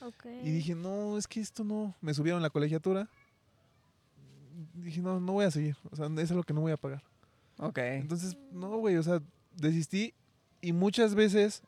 Ok. 0.00 0.26
Y 0.42 0.50
dije, 0.50 0.74
no, 0.74 1.16
es 1.16 1.28
que 1.28 1.40
esto 1.40 1.62
no. 1.64 1.94
Me 2.00 2.12
subieron 2.14 2.42
la 2.42 2.50
colegiatura. 2.50 3.08
Dije, 4.74 5.00
no, 5.00 5.20
no 5.20 5.32
voy 5.34 5.44
a 5.44 5.50
seguir. 5.50 5.76
O 5.90 5.96
sea, 5.96 6.08
es 6.18 6.30
algo 6.30 6.42
que 6.42 6.52
no 6.52 6.60
voy 6.60 6.72
a 6.72 6.76
pagar. 6.76 7.02
Ok. 7.58 7.78
Entonces, 7.78 8.36
no, 8.50 8.76
güey, 8.78 8.96
o 8.96 9.02
sea, 9.02 9.22
desistí. 9.56 10.14
Y 10.60 10.72
muchas 10.72 11.14
veces, 11.14 11.62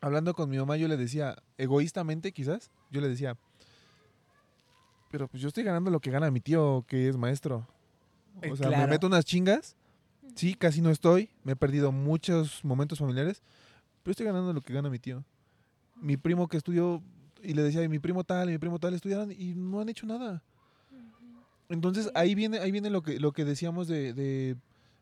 hablando 0.00 0.34
con 0.34 0.48
mi 0.48 0.58
mamá, 0.58 0.76
yo 0.76 0.86
le 0.88 0.96
decía, 0.96 1.36
egoístamente 1.56 2.32
quizás, 2.32 2.70
yo 2.90 3.00
le 3.00 3.08
decía, 3.08 3.36
pero 5.10 5.26
pues 5.28 5.42
yo 5.42 5.48
estoy 5.48 5.64
ganando 5.64 5.90
lo 5.90 6.00
que 6.00 6.10
gana 6.10 6.30
mi 6.30 6.40
tío, 6.40 6.84
que 6.86 7.08
es 7.08 7.16
maestro. 7.16 7.66
Eh, 8.42 8.50
O 8.52 8.56
sea, 8.56 8.68
claro. 8.68 8.82
me 8.84 8.88
meto 8.90 9.06
unas 9.06 9.24
chingas. 9.24 9.74
Sí, 10.34 10.54
casi 10.54 10.80
no 10.80 10.90
estoy. 10.90 11.28
Me 11.44 11.52
he 11.52 11.56
perdido 11.56 11.92
muchos 11.92 12.64
momentos 12.64 12.98
familiares. 12.98 13.42
Pero 14.02 14.12
estoy 14.12 14.26
ganando 14.26 14.52
lo 14.52 14.60
que 14.60 14.72
gana 14.72 14.88
mi 14.90 14.98
tío. 14.98 15.24
Mi 15.96 16.16
primo 16.16 16.48
que 16.48 16.56
estudió, 16.56 17.02
y 17.42 17.54
le 17.54 17.62
decía, 17.62 17.82
y 17.82 17.88
mi 17.88 17.98
primo 17.98 18.24
tal, 18.24 18.48
y 18.48 18.52
mi 18.52 18.58
primo 18.58 18.78
tal, 18.78 18.94
estudiaron 18.94 19.32
y 19.32 19.54
no 19.54 19.80
han 19.80 19.88
hecho 19.88 20.06
nada. 20.06 20.42
Entonces 21.68 22.04
Sí. 22.06 22.10
ahí 22.14 22.34
viene, 22.34 22.58
ahí 22.60 22.70
viene 22.72 22.88
lo 22.90 23.02
que, 23.02 23.20
lo 23.20 23.32
que 23.32 23.44
decíamos 23.44 23.88
de, 23.88 24.14
de- 24.14 24.56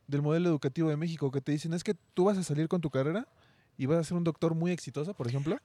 del 0.09 0.23
modelo 0.23 0.49
educativo 0.49 0.89
de 0.89 0.97
México, 0.97 1.31
que 1.31 1.41
te 1.41 1.53
dicen 1.53 1.75
es 1.75 1.85
que 1.85 1.95
tú 2.15 2.25
vas 2.25 2.39
a 2.39 2.43
salir 2.43 2.69
con 2.69 2.81
tu 2.81 2.91
carrera 2.91 3.27
y 3.77 3.87
vas 3.87 3.99
a 3.99 4.05
ser 4.05 4.17
un 4.17 4.25
doctor 4.25 4.55
muy 4.55 4.71
exitoso, 4.73 5.15
por 5.15 5.29
ejemplo, 5.29 5.59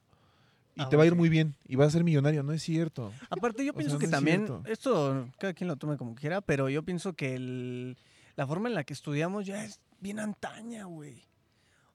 y 0.76 0.82
Ah, 0.84 0.90
te 0.90 0.96
va 0.98 1.04
a 1.04 1.06
ir 1.06 1.16
muy 1.16 1.30
bien, 1.30 1.56
y 1.68 1.76
vas 1.76 1.88
a 1.90 1.92
ser 1.92 2.04
millonario, 2.04 2.44
no 2.44 2.52
es 2.54 2.62
cierto. 2.64 3.12
Aparte, 3.30 3.66
yo 3.66 3.72
O 3.72 3.76
pienso 3.76 3.98
sea, 3.98 4.00
que 4.00 4.08
no 4.08 4.12
también, 4.12 4.46
cierto. 4.48 4.64
esto 4.70 5.28
cada 5.40 5.54
quien 5.54 5.68
lo 5.68 5.76
tome 5.76 5.98
como 5.98 6.16
quiera, 6.16 6.42
pero 6.42 6.70
yo 6.70 6.84
pienso 6.84 7.14
que 7.14 7.36
el- 7.36 7.98
la 8.36 8.48
forma 8.48 8.70
en 8.70 8.76
la 8.76 8.84
que 8.84 8.94
estudiamos 8.94 9.46
ya 9.46 9.64
es 9.64 9.80
bien 10.00 10.20
antaña, 10.20 10.86
güey. 10.86 11.24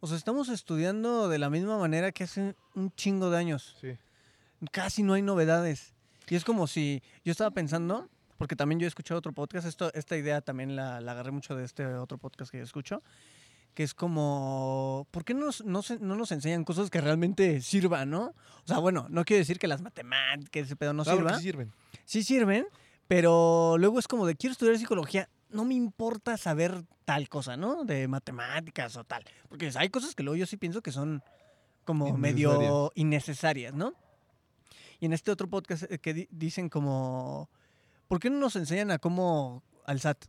O 0.01 0.07
sea, 0.07 0.17
estamos 0.17 0.49
estudiando 0.49 1.29
de 1.29 1.39
la 1.39 1.51
misma 1.51 1.79
manera 1.79 2.13
que 2.13 2.25
hace 2.25 2.55
un 2.75 2.93
chingo 2.93 3.31
de 3.31 3.39
años. 3.39 3.77
Sí. 3.81 3.97
Casi 4.71 5.03
no 5.03 5.15
hay 5.15 5.23
novedades. 5.23 5.95
Y 6.29 6.35
es 6.37 6.45
como 6.45 6.67
si 6.67 7.03
yo 7.25 7.33
estaba 7.33 7.51
pensando, 7.51 8.09
porque 8.37 8.57
también 8.57 8.79
yo 8.81 8.87
he 8.87 8.89
escuchado 8.89 9.19
otro 9.19 9.33
podcast, 9.33 9.67
esto, 9.67 9.93
esta 9.95 10.17
idea 10.17 10.41
también 10.41 10.77
la, 10.77 11.01
la 11.01 11.13
agarré 11.13 11.31
mucho 11.31 11.55
de 11.57 11.65
este 11.65 11.87
otro 11.87 12.19
podcast 12.19 12.51
que 12.51 12.59
yo 12.59 12.65
escucho, 12.65 13.03
que 13.75 13.83
es 13.83 13.95
como, 13.95 15.07
¿por 15.11 15.25
qué 15.25 15.35
no 15.35 15.47
nos, 15.47 15.65
no, 15.65 15.83
se- 15.83 15.99
no 15.99 16.17
nos 16.17 16.33
enseñan 16.33 16.65
cosas 16.65 16.91
que 16.91 17.01
realmente 17.01 17.61
sirvan, 17.61 18.11
no? 18.11 18.27
O 18.65 18.67
sea, 18.67 18.79
bueno, 18.79 19.07
no 19.11 19.25
quiero 19.25 19.39
decir 19.41 19.59
que 19.59 19.67
las 19.69 19.83
matemáticas, 19.83 20.65
ese 20.65 20.77
pedo 20.77 20.93
no 20.93 21.05
Claro 21.05 21.19
sirva 21.19 21.37
sí 21.37 21.43
sirven. 21.43 21.73
sí 22.05 22.23
sirven, 22.23 22.67
pero 23.07 23.77
luego 23.79 23.99
es 23.99 24.09
como 24.09 24.27
de 24.27 24.35
quiero 24.35 24.53
estudiar 24.53 24.79
psicología, 24.79 25.29
no 25.57 25.65
me 25.65 25.75
importa 25.75 26.37
saber 26.37 26.85
tal 27.05 27.29
cosa, 27.29 27.57
¿no? 27.57 27.85
De 27.85 28.07
matemáticas 28.09 28.97
o 28.97 29.05
tal. 29.05 29.25
Porque 29.49 29.71
hay 29.75 29.89
cosas 29.89 30.15
que 30.15 30.23
luego 30.23 30.37
yo 30.37 30.47
sí 30.47 30.57
pienso 30.57 30.83
que 30.83 30.93
son 30.93 31.23
como 31.85 32.17
medio 32.17 32.93
innecesarias, 32.95 33.75
¿no? 33.75 33.95
Y 35.01 35.07
en 35.07 35.13
este 35.13 35.31
otro 35.31 35.49
podcast 35.49 35.85
eh, 35.91 35.99
que 35.99 36.15
di- 36.15 36.29
dicen 36.31 36.69
como, 36.69 37.49
¿por 38.09 38.19
qué 38.21 38.31
no 38.31 38.39
nos 38.39 38.57
enseñan 38.57 38.91
a 38.91 38.99
cómo 38.99 39.63
al 39.85 40.01
SAT? 40.01 40.25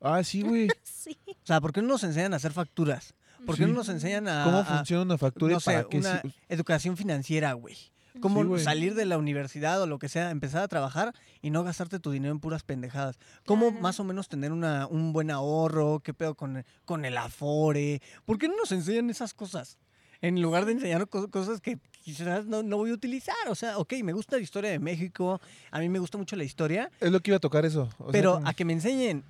Ah, 0.00 0.22
sí, 0.24 0.42
güey. 0.42 0.68
Sí. 0.82 1.16
O 1.28 1.46
sea, 1.46 1.60
¿por 1.60 1.72
qué 1.72 1.80
no 1.82 1.88
nos 1.88 2.02
enseñan 2.04 2.32
a 2.32 2.36
hacer 2.36 2.52
facturas? 2.52 3.14
¿Por 3.46 3.56
qué 3.56 3.64
Sí. 3.64 3.70
no 3.70 3.76
nos 3.76 3.88
enseñan 3.88 4.26
a, 4.28 4.44
¿Cómo 4.44 4.64
funciona 4.64 5.02
una 5.02 5.18
factura 5.18 5.52
no 5.52 5.58
y 5.58 5.62
para 5.62 5.82
sé, 5.82 5.88
qué? 5.90 5.98
una 5.98 6.20
sí- 6.22 6.34
educación 6.48 6.96
financiera, 6.96 7.52
güey? 7.52 7.76
¿Cómo 8.20 8.56
Sí, 8.58 8.64
salir 8.64 8.94
de 8.94 9.06
la 9.06 9.18
universidad 9.18 9.82
o 9.82 9.86
lo 9.86 9.98
que 9.98 10.08
sea, 10.08 10.30
empezar 10.30 10.62
a 10.62 10.68
trabajar 10.68 11.12
y 11.42 11.50
no 11.50 11.64
gastarte 11.64 11.98
tu 11.98 12.10
dinero 12.12 12.32
en 12.32 12.38
puras 12.40 12.62
pendejadas? 12.62 13.18
¿Cómo 13.44 13.68
Claro. 13.70 13.82
más 13.82 13.98
o 14.00 14.04
menos 14.04 14.28
tener 14.28 14.52
una, 14.52 14.86
un 14.86 15.12
buen 15.12 15.30
ahorro? 15.30 16.00
¿Qué 16.00 16.14
pedo 16.14 16.34
con 16.34 16.58
el, 16.58 16.64
con 16.84 17.04
el 17.04 17.16
afore? 17.18 18.00
¿Por 18.24 18.38
qué 18.38 18.46
no 18.48 18.56
nos 18.56 18.70
enseñan 18.72 19.10
esas 19.10 19.34
cosas? 19.34 19.78
En 20.20 20.40
lugar 20.40 20.64
de 20.64 20.72
enseñar 20.72 21.08
co- 21.08 21.28
cosas 21.28 21.60
que 21.60 21.78
quizás 22.04 22.46
no, 22.46 22.62
no 22.62 22.76
voy 22.76 22.90
a 22.90 22.94
utilizar. 22.94 23.34
O 23.48 23.54
sea, 23.56 23.78
ok, 23.78 23.94
me 24.04 24.12
gusta 24.12 24.36
la 24.36 24.42
historia 24.42 24.70
de 24.70 24.78
México, 24.78 25.40
a 25.72 25.78
mí 25.80 25.88
me 25.88 25.98
gusta 25.98 26.16
mucho 26.16 26.36
la 26.36 26.44
historia, 26.44 26.90
Es 27.00 27.10
lo 27.10 27.20
que 27.20 27.30
iba 27.30 27.36
a 27.38 27.40
tocar 27.40 27.64
eso. 27.66 27.90
o 27.98 28.04
sea, 28.04 28.12
pero 28.12 28.34
como- 28.34 28.48
a 28.48 28.54
que 28.54 28.64
me 28.64 28.72
enseñen, 28.74 29.24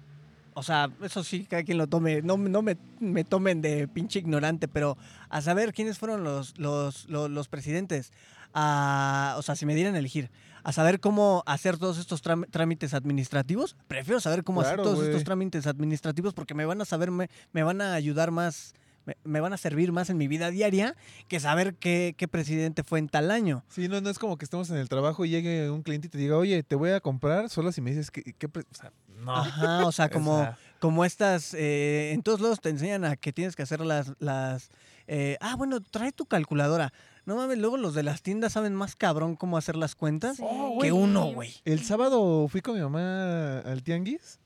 o 0.56 0.62
sea, 0.62 0.88
eso 1.02 1.24
sí, 1.24 1.46
cada 1.46 1.64
quien 1.64 1.78
lo 1.78 1.88
tome, 1.88 2.22
no, 2.22 2.36
no 2.36 2.62
me, 2.62 2.76
me 3.00 3.24
tomen 3.24 3.60
de 3.60 3.88
pinche 3.88 4.20
ignorante, 4.20 4.68
pero 4.68 4.96
a 5.30 5.40
saber 5.42 5.72
quiénes 5.72 5.98
fueron 5.98 6.22
los, 6.22 6.56
los, 6.58 7.08
los, 7.08 7.28
los 7.28 7.48
presidentes, 7.48 8.12
a, 8.54 9.34
o 9.36 9.42
sea, 9.42 9.56
si 9.56 9.66
me 9.66 9.74
dieran 9.74 9.96
a 9.96 9.98
elegir, 9.98 10.30
a 10.62 10.72
saber 10.72 11.00
cómo 11.00 11.42
hacer 11.46 11.76
todos 11.76 11.98
estos 11.98 12.22
trámites 12.22 12.94
administrativos, 12.94 13.76
prefiero 13.86 14.20
saber 14.20 14.44
cómo 14.44 14.62
hacer 14.62 14.80
todos 14.80 15.04
estos 15.04 15.24
trámites 15.24 15.66
administrativos 15.66 16.32
porque 16.32 16.54
me 16.54 16.64
van 16.64 16.80
a 16.80 16.84
saber, 16.84 17.10
me, 17.10 17.28
me 17.52 17.62
van 17.62 17.80
a 17.82 17.94
ayudar 17.94 18.30
más. 18.30 18.74
Me, 19.06 19.18
me 19.22 19.40
van 19.40 19.52
a 19.52 19.58
servir 19.58 19.92
más 19.92 20.08
en 20.08 20.16
mi 20.16 20.28
vida 20.28 20.50
diaria 20.50 20.96
que 21.28 21.38
saber 21.38 21.74
qué, 21.74 22.14
qué 22.16 22.26
presidente 22.26 22.82
fue 22.82 22.98
en 22.98 23.10
tal 23.10 23.30
año. 23.30 23.62
Sí, 23.68 23.86
no, 23.86 24.00
no 24.00 24.08
es 24.08 24.18
como 24.18 24.38
que 24.38 24.46
estemos 24.46 24.70
en 24.70 24.78
el 24.78 24.88
trabajo 24.88 25.26
y 25.26 25.28
llegue 25.28 25.68
un 25.68 25.82
cliente 25.82 26.06
y 26.06 26.10
te 26.10 26.16
diga, 26.16 26.38
oye, 26.38 26.62
te 26.62 26.74
voy 26.74 26.88
a 26.88 27.00
comprar 27.00 27.50
solo 27.50 27.70
si 27.70 27.82
me 27.82 27.90
dices 27.90 28.10
que... 28.10 28.22
que 28.22 28.48
pre-". 28.48 28.62
o 28.62 28.74
sea, 28.74 28.92
no. 29.18 29.36
Ajá, 29.36 29.84
o 29.84 29.92
sea, 29.92 30.08
como, 30.10 30.36
O 30.36 30.42
sea, 30.42 30.58
como 30.80 31.04
estas, 31.04 31.52
eh, 31.52 32.12
en 32.14 32.22
todos 32.22 32.40
lados 32.40 32.62
te 32.62 32.70
enseñan 32.70 33.04
a 33.04 33.16
que 33.16 33.34
tienes 33.34 33.56
que 33.56 33.62
hacer 33.62 33.80
las, 33.80 34.14
las, 34.20 34.70
eh, 35.06 35.36
ah, 35.42 35.54
bueno, 35.56 35.82
trae 35.82 36.12
tu 36.12 36.24
calculadora. 36.24 36.90
No 37.26 37.36
mames, 37.36 37.58
luego 37.58 37.76
los 37.76 37.94
de 37.94 38.02
las 38.02 38.20
tiendas 38.22 38.52
saben 38.52 38.74
más 38.74 38.96
cabrón 38.96 39.36
cómo 39.36 39.56
hacer 39.56 39.76
las 39.76 39.94
cuentas 39.94 40.36
Sí. 40.36 40.44
que 40.80 40.92
uno, 40.92 41.32
güey. 41.32 41.52
el 41.64 41.82
sábado 41.84 42.46
fui 42.48 42.60
con 42.60 42.74
mi 42.74 42.80
mamá 42.82 43.60
al 43.60 43.82
tianguis 43.82 44.38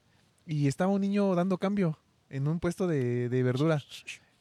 y 0.47 0.69
estaba 0.69 0.93
un 0.93 1.01
niño 1.01 1.35
dando 1.35 1.59
cambio 1.59 1.99
en 2.31 2.47
un 2.47 2.61
puesto 2.61 2.87
de, 2.87 3.29
de 3.29 3.43
verdura. 3.43 3.83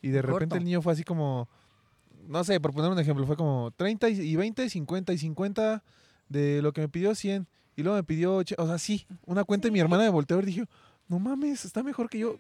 Y 0.02 0.10
de 0.10 0.22
repente 0.22 0.46
Corto. 0.46 0.56
el 0.58 0.64
niño 0.66 0.82
fue 0.82 0.94
así 0.94 1.04
como, 1.04 1.50
no 2.28 2.44
sé, 2.44 2.60
por 2.60 2.74
poner 2.74 2.92
un 2.92 3.00
ejemplo, 3.00 3.26
fue 3.26 3.36
como 3.36 3.72
30 3.76 4.10
y 4.10 4.22
y 4.22 4.36
20, 4.36 4.70
50 4.70 5.14
y 5.14 5.18
50 5.18 5.84
de 6.30 6.62
lo 6.62 6.74
que 6.74 6.82
me 6.82 6.90
pidió 6.90 7.16
100. 7.16 7.48
Y 7.76 7.84
luego 7.84 7.96
me 7.98 8.04
pidió, 8.04 8.38
o 8.38 8.44
sea, 8.68 8.78
sí, 8.78 9.06
una 9.26 9.44
cuenta 9.44 9.68
y 9.68 9.72
mi 9.72 9.80
hermana 9.80 10.04
me 10.04 10.10
volteó 10.10 10.40
y 10.40 10.46
dije, 10.46 10.66
no 11.08 11.20
mames, 11.20 11.64
está 11.66 11.84
mejor 11.84 12.10
que 12.10 12.20
yo. 12.20 12.38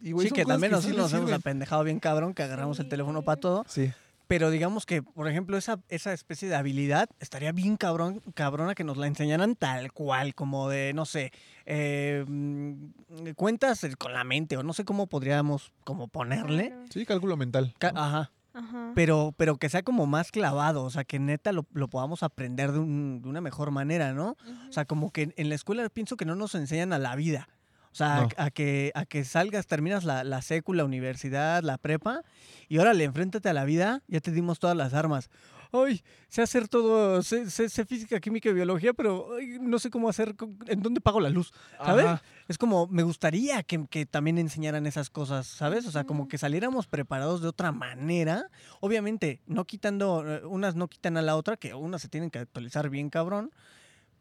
Y, 0.00 0.12
güey, 0.12 0.28
Sí, 0.28 0.34
que 0.34 0.44
también 0.44 0.72
nosotros 0.72 0.96
nos 0.98 1.12
hemos 1.12 1.32
apendejado 1.32 1.82
bien 1.84 1.98
cabrón, 2.00 2.34
que 2.34 2.42
agarramos 2.42 2.78
el 2.80 2.88
teléfono 2.88 3.22
para 3.22 3.40
todo. 3.40 3.64
Sí, 3.68 3.90
Pero 4.28 4.50
digamos 4.50 4.86
que, 4.86 5.02
por 5.04 5.28
ejemplo, 5.28 5.56
esa, 5.56 5.78
esa 5.88 6.12
especie 6.12 6.48
de 6.48 6.56
habilidad 6.56 7.08
estaría 7.20 7.52
bien 7.52 7.76
cabrón, 7.76 8.20
cabrona 8.34 8.74
que 8.74 8.82
nos 8.82 8.96
la 8.96 9.06
enseñaran 9.06 9.54
tal 9.54 9.92
cual, 9.92 10.34
como 10.34 10.68
de, 10.68 10.92
no 10.94 11.04
sé, 11.06 11.30
eh, 11.64 12.24
mm, 12.26 13.30
cuentas 13.36 13.84
eh, 13.84 13.94
con 13.96 14.12
la 14.12 14.24
mente, 14.24 14.56
o 14.56 14.62
no 14.62 14.72
sé 14.72 14.84
cómo 14.84 15.06
podríamos 15.06 15.72
como 15.84 16.08
ponerle. 16.08 16.74
Sí, 16.90 17.06
cálculo 17.06 17.36
mental. 17.36 17.74
Ca- 17.78 17.92
¿no? 17.92 18.00
Ajá. 18.02 18.32
Ajá. 18.52 18.92
pero, 18.94 19.34
pero 19.36 19.58
que 19.58 19.68
sea 19.68 19.82
como 19.82 20.06
más 20.06 20.32
clavado, 20.32 20.82
o 20.84 20.88
sea, 20.90 21.04
que 21.04 21.18
neta 21.18 21.52
lo, 21.52 21.66
lo 21.74 21.88
podamos 21.88 22.22
aprender 22.22 22.72
de, 22.72 22.78
un- 22.78 23.20
de 23.22 23.28
una 23.28 23.42
mejor 23.42 23.70
manera, 23.70 24.14
¿no? 24.14 24.36
O 24.68 24.72
sea, 24.72 24.86
como 24.86 25.10
que 25.12 25.34
en 25.36 25.48
la 25.50 25.54
escuela 25.54 25.86
pienso 25.90 26.16
que 26.16 26.24
no 26.24 26.34
nos 26.36 26.54
enseñan 26.54 26.94
a 26.94 26.98
la 26.98 27.14
vida. 27.16 27.50
O 27.96 27.98
sea, 27.98 28.16
No. 28.16 28.28
a, 28.36 28.44
a 28.44 28.50
que, 28.50 28.92
a 28.94 29.06
que 29.06 29.24
salgas, 29.24 29.66
terminas 29.66 30.04
la, 30.04 30.22
la 30.22 30.42
secu, 30.42 30.74
la 30.74 30.84
universidad, 30.84 31.62
la 31.62 31.78
prepa, 31.78 32.20
y 32.68 32.76
órale, 32.76 33.04
enfréntate 33.04 33.48
a 33.48 33.54
la 33.54 33.64
vida, 33.64 34.02
ya 34.06 34.20
te 34.20 34.32
dimos 34.32 34.58
todas 34.58 34.76
las 34.76 34.92
armas. 34.92 35.30
Ay, 35.72 36.02
sé 36.28 36.42
hacer 36.42 36.68
todo, 36.68 37.22
sé, 37.22 37.48
sé- 37.50 37.70
sé 37.70 37.86
física, 37.86 38.20
química 38.20 38.50
y 38.50 38.52
biología, 38.52 38.92
pero 38.92 39.28
ay, 39.38 39.56
no 39.62 39.78
sé 39.78 39.88
cómo 39.88 40.10
hacer, 40.10 40.34
en 40.66 40.82
dónde 40.82 41.00
pago 41.00 41.20
la 41.20 41.30
luz, 41.30 41.54
¿sabes? 41.82 42.04
Ajá. 42.04 42.22
Es 42.48 42.58
como, 42.58 42.86
me 42.86 43.02
gustaría 43.02 43.62
que, 43.62 43.86
que 43.88 44.04
también 44.04 44.36
enseñaran 44.36 44.86
esas 44.86 45.08
cosas, 45.08 45.46
¿sabes? 45.46 45.86
O 45.86 45.90
sea, 45.90 46.04
como 46.04 46.28
que 46.28 46.36
saliéramos 46.36 46.86
preparados 46.86 47.40
de 47.40 47.48
otra 47.48 47.72
manera. 47.72 48.50
Obviamente, 48.80 49.40
no 49.46 49.64
quitando, 49.64 50.22
eh, 50.30 50.44
unas 50.44 50.74
no 50.76 50.88
quitan 50.88 51.16
a 51.16 51.22
la 51.22 51.34
otra, 51.34 51.56
que 51.56 51.72
unas 51.72 52.02
se 52.02 52.08
tienen 52.10 52.28
que 52.30 52.40
actualizar 52.40 52.90
bien 52.90 53.08
cabrón. 53.08 53.50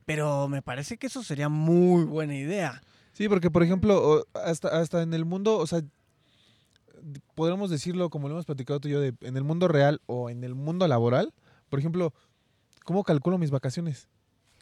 Pero 0.05 0.47
me 0.47 0.61
parece 0.61 0.97
que 0.97 1.07
eso 1.07 1.23
sería 1.23 1.49
muy 1.49 2.03
buena 2.05 2.36
idea. 2.36 2.82
Sí, 3.16 3.30
porque 3.30 3.49
por 3.49 3.63
ejemplo, 3.63 4.26
hasta, 4.34 4.68
hasta 4.80 5.01
en 5.01 5.13
el 5.13 5.24
mundo, 5.24 5.57
o 5.57 5.66
sea, 5.66 5.82
podríamos 7.34 7.70
decirlo 7.70 8.09
como 8.09 8.28
lo 8.28 8.36
hemos 8.36 8.45
platicado 8.45 8.80
tú 8.80 8.88
y 8.88 8.91
yo, 8.91 8.99
de, 8.99 9.13
en 9.22 9.38
el 9.38 9.43
mundo 9.43 9.68
real 9.68 10.01
o 10.05 10.30
en 10.30 10.43
el 10.43 10.53
mundo 10.53 10.88
laboral, 10.88 11.34
por 11.70 11.80
ejemplo, 11.80 12.13
¿cómo 12.84 13.03
calculo 13.03 13.38
mis 13.38 13.51
vacaciones? 13.51 14.07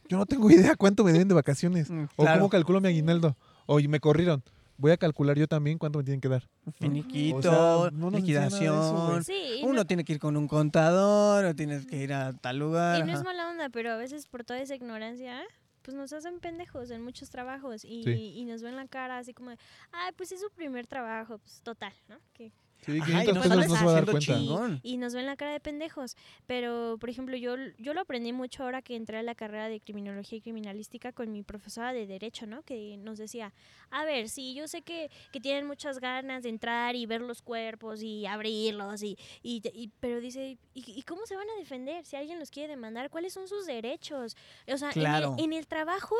Yo 0.08 0.18
no 0.18 0.26
tengo 0.26 0.48
idea 0.50 0.76
cuánto 0.76 1.02
me 1.04 1.12
deben 1.12 1.28
de 1.28 1.34
vacaciones. 1.34 1.90
Mm, 1.90 2.04
O 2.16 2.22
claro. 2.22 2.38
cómo 2.40 2.50
calculo 2.50 2.80
mi 2.80 2.88
aguinaldo. 2.88 3.36
O 3.66 3.80
y 3.80 3.88
me 3.88 3.98
corrieron. 4.00 4.42
Voy 4.76 4.90
a 4.90 4.96
calcular 4.96 5.38
yo 5.38 5.46
también 5.46 5.78
cuánto 5.78 5.98
me 5.98 6.04
tienen 6.04 6.20
que 6.20 6.28
dar. 6.28 6.48
Finiquito, 6.80 7.36
O 7.38 7.42
sea, 7.42 7.90
no 7.92 8.08
eso, 8.08 8.16
liquidación. 8.16 9.24
Sí, 9.24 9.60
Uno 9.62 9.74
no, 9.74 9.84
tiene 9.84 10.04
que 10.04 10.14
ir 10.14 10.18
con 10.18 10.36
un 10.36 10.48
contador, 10.48 11.44
o 11.44 11.54
tienes 11.54 11.86
que 11.86 11.96
ir 12.02 12.12
a 12.12 12.32
tal 12.32 12.58
lugar. 12.58 13.00
y 13.00 13.04
no 13.04 13.16
es 13.16 13.24
mala 13.24 13.48
onda, 13.48 13.68
pero 13.68 13.92
a 13.92 13.96
veces 13.96 14.26
por 14.26 14.44
toda 14.44 14.60
esa 14.60 14.74
ignorancia, 14.74 15.40
pues 15.84 15.94
nos 15.94 16.12
hacen 16.14 16.40
pendejos 16.40 16.90
en 16.90 17.02
muchos 17.02 17.28
trabajos 17.28 17.84
y, 17.84 18.02
Sí. 18.04 18.32
y 18.36 18.44
nos 18.46 18.62
ven 18.62 18.74
la 18.74 18.86
cara 18.88 19.18
así 19.18 19.34
como, 19.34 19.50
de, 19.50 19.58
ay, 19.92 20.12
pues 20.16 20.32
es 20.32 20.40
su 20.40 20.50
primer 20.50 20.86
trabajo, 20.86 21.36
pues 21.38 21.60
total, 21.62 21.92
¿no? 22.08 22.18
Que 22.32 22.50
Sí, 22.84 22.98
Ajá, 23.00 23.24
y 23.24 23.26
500 23.26 23.34
no 23.34 23.40
pesos 23.40 23.52
estás 23.54 23.68
no 23.70 23.76
se 23.78 23.84
va 23.84 23.90
a 23.90 23.94
dar 24.02 24.18
chingón. 24.18 24.80
y 24.82 24.96
nos 24.98 25.14
ven 25.14 25.26
la 25.26 25.36
cara 25.36 25.52
de 25.52 25.60
pendejos. 25.60 26.16
Pero, 26.46 26.96
por 27.00 27.08
ejemplo, 27.08 27.36
yo, 27.36 27.56
yo 27.78 27.94
lo 27.94 28.00
aprendí 28.02 28.32
mucho 28.32 28.62
ahora 28.64 28.82
que 28.82 28.96
entré 28.96 29.18
a 29.18 29.22
la 29.22 29.34
carrera 29.34 29.68
de 29.68 29.80
criminología 29.80 30.38
y 30.38 30.40
criminalística 30.42 31.12
con 31.12 31.32
mi 31.32 31.42
profesora 31.42 31.92
de 31.92 32.06
derecho, 32.06 32.46
¿no? 32.46 32.62
Que 32.62 32.96
nos 32.98 33.18
decía, 33.18 33.52
a 33.90 34.04
ver, 34.04 34.28
sí, 34.28 34.54
yo 34.54 34.68
sé 34.68 34.82
que, 34.82 35.10
que 35.32 35.40
tienen 35.40 35.66
muchas 35.66 35.98
ganas 35.98 36.42
de 36.42 36.48
entrar 36.50 36.94
y 36.96 37.06
ver 37.06 37.20
los 37.22 37.40
cuerpos 37.42 38.02
y 38.02 38.26
abrirlos, 38.26 39.02
y, 39.02 39.16
y, 39.42 39.62
y- 39.74 39.90
pero 40.00 40.20
dice, 40.20 40.58
¿y, 40.74 40.84
y 40.98 41.02
cómo 41.04 41.24
se 41.26 41.36
van 41.36 41.48
a 41.48 41.58
defender 41.58 42.04
si 42.04 42.16
alguien 42.16 42.38
los 42.38 42.50
quiere 42.50 42.68
demandar? 42.68 43.08
¿Cuáles 43.10 43.32
son 43.32 43.48
sus 43.48 43.66
derechos? 43.66 44.36
O 44.72 44.76
sea, 44.76 44.90
en 44.90 44.98
el- 44.98 45.04
Claro. 45.04 45.36
en, 45.38 45.52
el, 45.52 45.66
trabajo, 45.66 46.16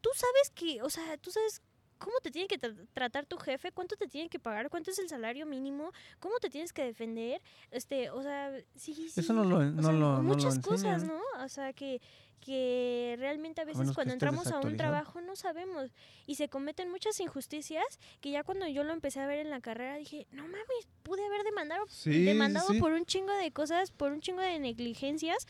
tú 0.00 0.10
sabes 0.14 0.50
que, 0.54 0.82
o 0.82 0.90
sea, 0.90 1.16
tú 1.18 1.30
sabes... 1.30 1.62
¿Cómo 1.98 2.14
te 2.22 2.30
tiene 2.30 2.48
que 2.48 2.58
tra- 2.60 2.86
tratar 2.92 3.26
tu 3.26 3.36
jefe? 3.38 3.72
¿Cuánto 3.72 3.96
te 3.96 4.06
tiene 4.06 4.28
que 4.28 4.38
pagar? 4.38 4.70
¿Cuánto 4.70 4.90
es 4.90 4.98
el 4.98 5.08
salario 5.08 5.46
mínimo? 5.46 5.92
¿Cómo 6.20 6.38
te 6.38 6.48
tienes 6.48 6.72
que 6.72 6.84
defender? 6.84 7.42
Este, 7.70 8.10
o 8.10 8.22
sea, 8.22 8.52
sí, 8.76 8.94
sí. 8.94 9.20
Eso 9.20 9.32
no 9.32 9.44
lo- 9.44 9.62
no 9.64 9.82
sea, 9.82 9.92
lo- 9.92 9.98
no 9.98 10.16
lo 10.16 10.22
muchas 10.22 10.58
cosas. 10.60 11.04
¿no? 11.04 11.20
O 11.44 11.48
sea, 11.48 11.72
que, 11.72 12.00
que 12.40 13.16
realmente 13.18 13.60
a 13.60 13.64
veces 13.64 13.90
cuando 13.94 14.12
entramos 14.12 14.46
a 14.46 14.60
un 14.60 14.76
trabajo 14.76 15.20
no 15.20 15.34
sabemos 15.36 15.90
y 16.26 16.36
se 16.36 16.48
cometen 16.48 16.88
muchas 16.90 17.18
injusticias 17.20 17.84
que 18.20 18.30
ya 18.30 18.44
cuando 18.44 18.66
yo 18.68 18.84
lo 18.84 18.92
empecé 18.92 19.18
a 19.20 19.26
ver 19.26 19.40
en 19.40 19.50
la 19.50 19.60
carrera 19.60 19.96
dije, 19.96 20.26
no 20.30 20.44
mames, 20.44 20.88
pude 21.02 21.24
haber 21.26 21.42
demandado, 21.42 21.84
Sí, 21.88 22.24
demandado 22.24 22.68
sí. 22.72 22.78
por 22.80 22.92
un 22.92 23.04
chingo 23.06 23.32
de 23.34 23.50
cosas, 23.50 23.90
por 23.90 24.12
un 24.12 24.20
chingo 24.20 24.40
de 24.40 24.58
negligencias 24.60 25.46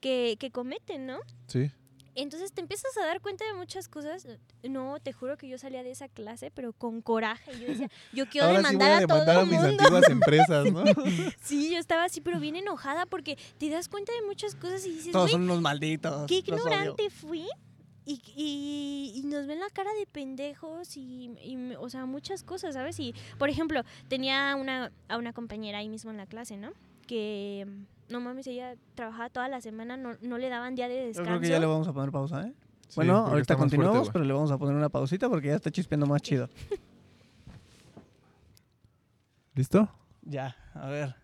que, 0.00 0.36
que 0.40 0.50
cometen, 0.50 1.06
¿no? 1.06 1.20
Sí. 1.46 1.70
Entonces 2.14 2.52
te 2.52 2.60
empiezas 2.60 2.96
a 2.98 3.06
dar 3.06 3.20
cuenta 3.20 3.44
de 3.46 3.54
muchas 3.54 3.88
cosas. 3.88 4.26
No, 4.62 5.00
te 5.00 5.12
juro 5.12 5.36
que 5.38 5.48
yo 5.48 5.56
salía 5.58 5.82
de 5.82 5.90
esa 5.90 6.08
clase, 6.08 6.50
pero 6.50 6.72
con 6.72 7.00
coraje. 7.00 7.52
Yo 7.58 7.68
decía, 7.68 7.90
yo 8.12 8.28
quiero 8.28 8.48
Ahora 8.48 8.58
sí 8.60 8.76
voy 8.76 8.86
demandar 8.86 8.90
a 8.92 8.96
a, 8.96 9.00
demandar 9.00 9.34
todo 9.34 9.40
a 9.40 9.44
mis 9.46 9.54
mundo. 9.60 9.68
antiguas 9.82 10.08
empresas, 10.10 10.72
¿no? 10.72 10.84
Sí, 11.42 11.72
yo 11.72 11.78
estaba 11.78 12.04
así, 12.04 12.20
pero 12.20 12.38
bien 12.38 12.56
enojada 12.56 13.06
porque 13.06 13.38
te 13.58 13.70
das 13.70 13.88
cuenta 13.88 14.12
de 14.12 14.22
muchas 14.26 14.54
cosas 14.54 14.84
y 14.86 14.90
dices, 14.90 15.12
Todos 15.12 15.30
son 15.30 15.42
unos 15.42 15.60
malditos. 15.60 16.26
qué 16.28 16.36
ignorante 16.36 17.08
fui. 17.10 17.46
Y, 18.04 18.20
y, 18.36 19.12
y 19.14 19.22
nos 19.28 19.46
ven 19.46 19.60
la 19.60 19.70
cara 19.70 19.92
de 19.94 20.06
pendejos 20.06 20.96
y, 20.96 21.30
y 21.40 21.74
o 21.78 21.88
sea, 21.88 22.04
muchas 22.04 22.42
cosas, 22.42 22.74
¿sabes? 22.74 22.98
Y, 22.98 23.14
por 23.38 23.48
ejemplo, 23.48 23.82
tenía 24.08 24.56
una, 24.56 24.90
a 25.08 25.18
una 25.18 25.32
compañera 25.32 25.78
ahí 25.78 25.88
mismo 25.88 26.10
en 26.10 26.16
la 26.16 26.26
clase, 26.26 26.56
¿no? 26.56 26.72
Que, 27.06 27.64
no 28.12 28.20
mames, 28.20 28.46
ella 28.46 28.76
trabajaba 28.94 29.28
toda 29.30 29.48
la 29.48 29.60
semana, 29.60 29.96
no, 29.96 30.16
no 30.22 30.38
le 30.38 30.48
daban 30.48 30.74
día 30.76 30.86
de 30.88 31.00
Yo 31.00 31.06
descanso. 31.06 31.28
creo 31.30 31.40
que 31.40 31.48
ya 31.48 31.58
le 31.58 31.66
vamos 31.66 31.88
a 31.88 31.92
poner 31.92 32.12
pausa, 32.12 32.46
¿eh? 32.46 32.52
Sí, 32.88 32.96
bueno, 32.96 33.16
ahorita 33.16 33.56
fuerte, 33.56 33.76
continuamos, 33.76 34.10
pero 34.10 34.24
le 34.24 34.32
vamos 34.32 34.50
a 34.52 34.58
poner 34.58 34.76
una 34.76 34.88
pausita 34.90 35.28
porque 35.28 35.48
ya 35.48 35.54
está 35.56 35.70
chispeando 35.70 36.06
más 36.06 36.22
chido. 36.22 36.48
¿Listo? 39.54 39.88
Ya, 40.22 40.56
a 40.74 40.86
ver. 40.88 41.14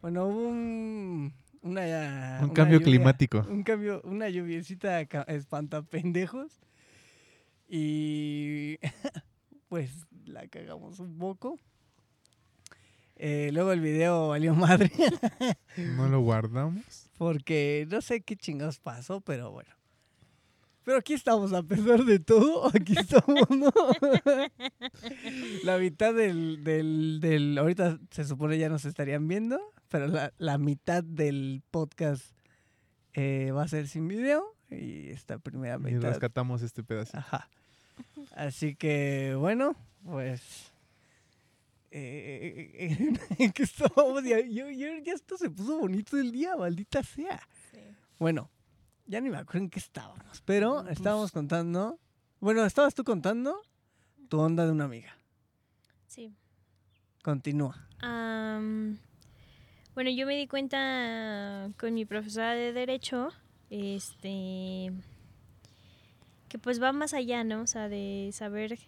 Bueno, 0.00 0.26
hubo 0.26 0.48
un, 0.48 1.32
una, 1.62 2.38
Un 2.40 2.44
una 2.46 2.52
cambio 2.54 2.78
lluvia- 2.78 2.84
climático. 2.84 3.44
Un 3.48 3.62
cambio, 3.62 4.00
una 4.04 4.28
lluviecita 4.28 5.00
espantapendejos. 5.00 6.60
Y 7.68 8.78
pues 9.68 10.06
la 10.24 10.48
cagamos 10.48 10.98
un 10.98 11.16
poco. 11.18 11.58
Eh, 13.22 13.50
luego 13.52 13.72
el 13.72 13.80
video 13.80 14.28
valió 14.28 14.54
madre. 14.54 14.90
No 15.76 16.08
lo 16.08 16.20
guardamos. 16.20 17.10
Porque 17.18 17.86
no 17.90 18.00
sé 18.00 18.22
qué 18.22 18.34
chingados 18.36 18.78
pasó, 18.78 19.20
pero 19.20 19.50
bueno. 19.50 19.70
Pero 20.84 20.96
aquí 20.98 21.12
estamos, 21.12 21.52
a 21.52 21.62
pesar 21.62 22.04
de 22.04 22.18
todo, 22.18 22.66
aquí 22.74 22.94
estamos, 22.98 23.48
¿no? 23.50 23.70
la 25.64 25.76
mitad 25.78 26.14
del, 26.14 26.64
del, 26.64 27.18
del- 27.20 27.58
Ahorita 27.58 27.98
se 28.10 28.24
supone 28.24 28.58
ya 28.58 28.68
nos 28.70 28.84
estarían 28.86 29.28
viendo, 29.28 29.60
pero 29.88 30.06
la, 30.08 30.32
la 30.38 30.56
mitad 30.58 31.04
del 31.04 31.62
podcast 31.70 32.24
eh, 33.12 33.50
va 33.52 33.64
a 33.64 33.68
ser 33.68 33.86
sin 33.88 34.08
video 34.08 34.56
y 34.70 35.10
esta 35.10 35.38
primera 35.38 35.76
Y 35.76 35.80
mitad... 35.94 36.08
rescatamos 36.08 36.62
este 36.62 36.82
pedacito. 36.82 37.18
Ajá. 37.18 37.48
Así 38.34 38.74
que, 38.74 39.34
bueno, 39.38 39.76
pues... 40.04 40.69
Eh, 41.92 42.96
¿En 43.38 43.52
qué 43.52 43.62
estábamos? 43.64 44.22
Ya, 44.24 44.40
yo- 44.40 44.70
yo- 44.70 44.98
ya 45.02 45.12
esto 45.12 45.36
se 45.36 45.50
puso 45.50 45.78
bonito 45.78 46.16
el 46.18 46.30
día, 46.32 46.56
maldita 46.56 47.02
sea. 47.02 47.40
Sí. 47.72 47.78
Bueno, 48.18 48.50
ya 49.06 49.20
ni 49.20 49.30
me 49.30 49.38
acuerdo 49.38 49.64
en 49.64 49.70
qué 49.70 49.78
estábamos, 49.80 50.40
pero 50.44 50.86
estábamos 50.88 51.32
contando. 51.32 51.98
Bueno, 52.40 52.64
estabas 52.64 52.94
tú 52.94 53.02
contando 53.04 53.60
tu 54.28 54.38
onda 54.38 54.64
de 54.66 54.72
una 54.72 54.84
amiga. 54.84 55.16
Sí. 56.06 56.32
Continúa. 57.22 57.88
Am, 58.00 58.98
bueno, 59.94 60.10
yo 60.10 60.26
me 60.26 60.36
di 60.36 60.46
cuenta 60.46 61.70
con 61.78 61.92
mi 61.94 62.04
profesora 62.06 62.54
de 62.54 62.72
Derecho, 62.72 63.28
este, 63.68 64.92
que 66.48 66.58
pues 66.58 66.80
va 66.82 66.92
más 66.92 67.12
allá, 67.14 67.44
¿no? 67.44 67.62
O 67.62 67.66
sea, 67.66 67.88
de 67.88 68.30
saber 68.32 68.78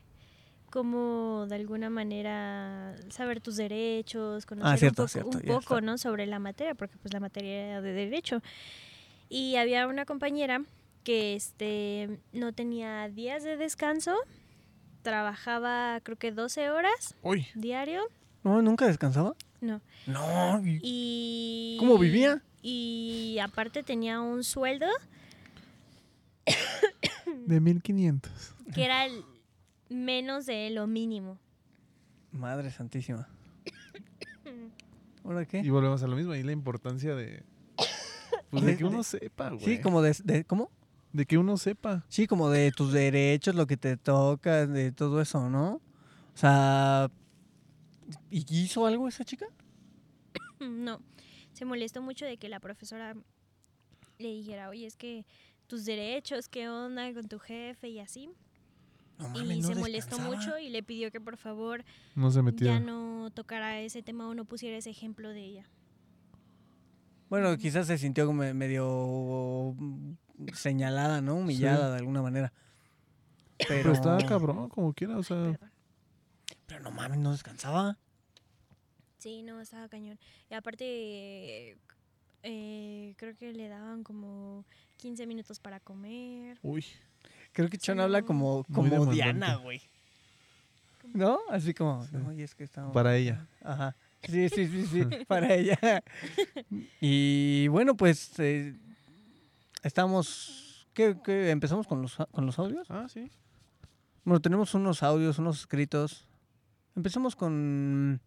cómo 0.73 1.47
de 1.49 1.55
alguna 1.57 1.91
manera 1.91 2.97
saber 3.11 3.41
tus 3.43 3.57
derechos, 3.57 4.47
conocer 4.47 4.79
cierto, 4.79 5.03
un 5.03 5.07
poco, 5.07 5.12
cierto, 5.12 5.39
un 5.39 5.61
poco. 5.61 5.81
¿no? 5.83 5.99
sobre 5.99 6.27
la 6.27 6.39
materia, 6.39 6.75
porque 6.75 6.97
pues 6.97 7.12
la 7.12 7.20
materia 7.20 7.66
era 7.66 7.83
de 7.83 7.93
Derecho. 7.93 8.41
Y 9.29 9.57
había 9.57 9.87
una 9.87 10.05
compañera 10.07 10.62
que 11.05 11.35
este, 11.37 12.18
no 12.33 12.53
tenía 12.53 13.09
días 13.11 13.45
de 13.45 13.57
descanso, 13.57 14.14
trabajaba 15.03 16.01
creo 16.03 16.16
que 16.16 16.33
12 16.33 16.70
horas 16.70 17.14
Uy, 17.23 17.47
diario. 17.55 18.03
¿No? 18.43 18.62
¿Nunca 18.62 18.87
descansaba? 18.87 19.35
No. 19.61 19.81
No. 20.07 20.61
y- 20.64 20.81
Y. 20.83 21.77
¿Cómo 21.79 21.99
vivía? 21.99 22.43
Y 22.62 23.39
aparte 23.43 23.83
tenía 23.83 24.20
un 24.20 24.43
sueldo 24.43 24.87
de 27.47 27.61
1500. 27.61 28.33
que 28.75 28.85
era 28.85 29.05
el 29.07 29.25
menos 29.93 30.47
de 30.47 30.70
lo 30.70 30.86
mínimo. 30.86 31.38
Madre 32.32 32.70
santísima. 32.70 33.28
¿Ahora 35.24 35.45
qué? 35.47 35.61
Y 35.61 35.70
volvemos 35.70 36.03
a 36.03 36.07
lo 36.07 36.16
mismo. 36.16 36.34
Y 36.34 36.43
la 36.43 36.53
importancia 36.53 37.14
de. 37.14 37.43
Pues 38.51 38.64
de 38.64 38.76
que 38.76 38.84
uno 38.84 39.03
sepa, 39.03 39.51
güey. 39.51 39.64
Sí, 39.64 39.80
como 39.80 40.03
de, 40.03 40.14
de- 40.24 40.45
¿Cómo? 40.45 40.70
De 41.12 41.26
que 41.26 41.38
uno 41.38 41.57
sepa. 41.57 42.05
Sí, 42.09 42.26
como 42.26 42.51
de 42.51 42.70
tus 42.72 42.93
derechos, 42.93 43.55
lo 43.55 43.66
que 43.66 43.76
te 43.76 43.97
toca, 43.97 44.66
de 44.66 44.93
todo 44.93 45.20
eso, 45.20 45.49
¿no? 45.49 45.74
O 45.74 46.36
sea, 46.36 47.11
¿y 48.30 48.45
hizo 48.62 48.86
algo 48.86 49.09
esa 49.09 49.24
chica? 49.24 49.47
No. 50.61 51.01
Se 51.53 51.64
molestó 51.64 52.01
mucho 52.03 52.24
de 52.24 52.36
que 52.38 52.49
la 52.49 52.61
profesora 52.61 53.14
le 54.18 54.28
dijera, 54.28 54.68
oye, 54.68 54.86
es 54.86 54.97
que 54.97 55.26
tus 55.66 55.84
derechos, 55.84 56.49
qué 56.49 56.68
onda 56.68 57.12
con 57.12 57.28
tu 57.28 57.38
jefe 57.38 57.88
y 57.88 57.99
así. 58.01 58.30
No 59.31 59.43
y 59.53 59.61
no 59.61 59.68
se 59.68 59.75
molestó 59.75 60.18
mucho 60.18 60.59
y 60.59 60.68
le 60.68 60.83
pidió 60.83 61.11
que 61.11 61.20
por 61.20 61.37
favor 61.37 61.85
No 62.14 62.31
se 62.31 62.43
metió. 62.43 62.66
ya 62.66 62.81
no 62.81 63.31
tocara 63.31 63.81
ese 63.81 64.03
tema 64.03 64.29
o 64.29 64.35
no 64.35 64.45
pusiera 64.45 64.77
ese 64.77 64.91
ejemplo 64.91 65.31
de 65.31 65.41
ella. 65.45 65.68
Bueno, 67.29 67.57
quizás 67.57 67.87
se 67.87 67.97
sintió 67.99 68.27
como 68.27 68.43
medio 68.55 69.75
señalada, 70.53 71.20
¿no? 71.23 71.37
Humillada 71.37 71.91
de 71.93 71.99
alguna 71.99 72.20
manera. 72.23 72.53
Pero, 73.59 73.68
Pero 73.68 73.93
estaba 73.93 74.18
cabrón, 74.27 74.68
como 74.68 74.93
quiera. 74.93 75.16
O 75.16 75.23
sea, 75.23 75.37
Perdón. 75.37 75.70
Pero 76.66 76.81
no 76.83 76.91
mames, 76.91 77.18
no 77.18 77.33
descansaba. 77.33 77.99
Sí, 79.18 79.43
no, 79.43 79.61
estaba 79.61 79.89
cañón. 79.89 80.18
Y 80.51 80.55
aparte, 80.55 81.79
eh, 82.43 83.14
creo 83.16 83.37
que 83.37 83.53
le 83.53 83.68
daban 83.68 84.03
como 84.03 84.64
15 84.99 85.27
minutos 85.27 85.61
para 85.61 85.81
comer. 85.81 86.59
uy. 86.62 86.85
Creo 87.53 87.68
que 87.68 87.76
Sí, 87.76 87.82
Chon 87.86 88.00
habla 88.00 88.20
no. 88.20 88.26
como, 88.26 88.64
como. 88.72 89.07
Diana, 89.12 89.57
güey. 89.57 89.80
¿No? 91.12 91.38
Así 91.50 91.74
como, 91.74 92.05
Sí. 92.07 92.16
no, 92.16 92.32
y 92.32 92.42
es 92.42 92.55
que 92.55 92.64
estamos... 92.64 92.92
Para 92.94 93.16
ella. 93.16 93.46
Ajá. 93.62 93.94
Sí, 94.22 94.48
sí, 94.48 94.66
sí, 94.68 94.86
sí, 94.86 95.05
para 95.28 95.53
ella. 95.55 95.78
Y 97.00 97.68
bueno, 97.68 97.96
pues 97.96 98.38
eh, 98.38 98.74
estamos... 99.82 100.86
¿qué, 100.94 101.16
qué? 101.24 101.50
¿Empezamos 101.50 101.86
con 101.86 102.00
los, 102.03 102.16
con 102.30 102.46
los 102.46 102.59
audios? 102.59 102.90
Ah, 102.90 103.07
sí. 103.09 103.30
Bueno, 104.24 104.40
tenemos 104.40 104.74
unos 104.74 105.03
audios, 105.03 105.38
unos 105.38 105.61
escritos. 105.61 106.26
Empecemos 106.96 107.36
con... 107.36 108.20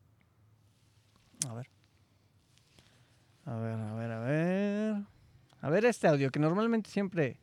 A 1.49 1.53
ver. 1.53 1.69
A 3.45 3.55
ver, 3.55 3.73
a 3.79 3.93
ver, 3.95 4.11
a 4.11 4.19
ver. 4.19 4.95
A 5.61 5.69
ver 5.69 5.85
este 5.85 6.07
audio, 6.07 6.29
que 6.29 6.39
normalmente 6.39 6.89
siempre 6.91 7.37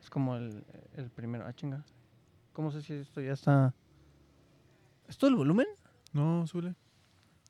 es 0.00 0.10
como 0.10 0.36
el, 0.36 0.64
el 0.96 1.10
primero. 1.10 1.46
Ah, 1.46 1.52
chinga. 1.54 1.84
¿Cómo 2.52 2.70
sé 2.70 2.82
si 2.82 2.94
esto 2.94 3.20
ya 3.20 3.32
está... 3.32 3.74
¿Es 5.08 5.16
todo 5.16 5.30
el 5.30 5.36
volumen? 5.36 5.66
No, 6.12 6.46
Zule. 6.46 6.74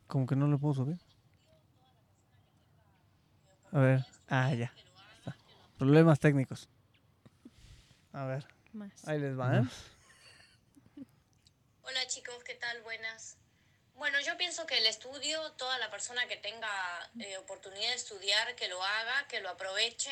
Como 0.07 0.26
que 0.26 0.36
no 0.36 0.46
lo 0.46 0.59
puedo 0.59 0.74
subir. 0.74 0.99
A 3.72 3.78
ver. 3.80 4.07
Ah, 4.28 4.55
ya. 4.55 4.72
Está. 5.18 5.36
Problemas 5.78 6.20
técnicos. 6.20 6.68
A 8.12 8.24
ver. 8.24 8.46
Más. 8.72 9.07
Ahí 9.09 9.18
les 9.18 9.38
va, 9.38 9.59
¿eh? 9.59 9.62
Hola 11.82 12.07
chicos, 12.07 12.44
¿qué 12.44 12.55
tal? 12.55 12.82
Buenas. 12.82 13.38
Bueno, 13.96 14.18
yo 14.24 14.36
pienso 14.36 14.66
que 14.66 14.78
el 14.78 14.86
estudio, 14.86 15.53
toda 15.53 15.78
la 15.78 15.90
persona 15.90 16.26
que 16.28 16.36
tenga 16.36 16.68
eh, 17.18 17.36
oportunidad 17.38 17.88
de 17.88 17.94
estudiar, 17.94 18.55
que 18.55 18.68
lo 18.68 18.82
haga, 18.82 19.26
que 19.28 19.40
lo 19.40 19.49
aproveche. 19.49 20.11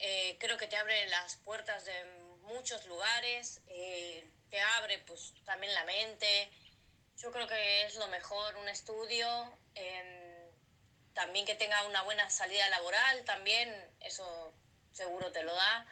Eh, 0.00 0.36
creo 0.40 0.56
que 0.56 0.66
te 0.66 0.76
abre 0.76 1.06
las 1.08 1.36
puertas 1.36 1.84
de 1.84 2.04
muchos 2.42 2.86
lugares, 2.86 3.60
eh, 3.68 4.26
te 4.50 4.60
abre 4.60 4.98
pues 5.00 5.34
también 5.44 5.74
la 5.74 5.84
mente. 5.84 6.50
Yo 7.18 7.30
creo 7.30 7.46
que 7.46 7.84
es 7.84 7.96
lo 7.96 8.08
mejor 8.08 8.56
un 8.56 8.68
estudio. 8.68 9.28
em, 9.74 10.30
también 11.14 11.44
que 11.46 11.54
tenga 11.54 11.84
una 11.86 12.02
buena 12.02 12.28
salida 12.30 12.68
laboral, 12.70 13.24
también 13.24 13.68
eso 14.00 14.54
seguro 14.92 15.30
te 15.32 15.42
lo 15.42 15.54
da. 15.54 15.86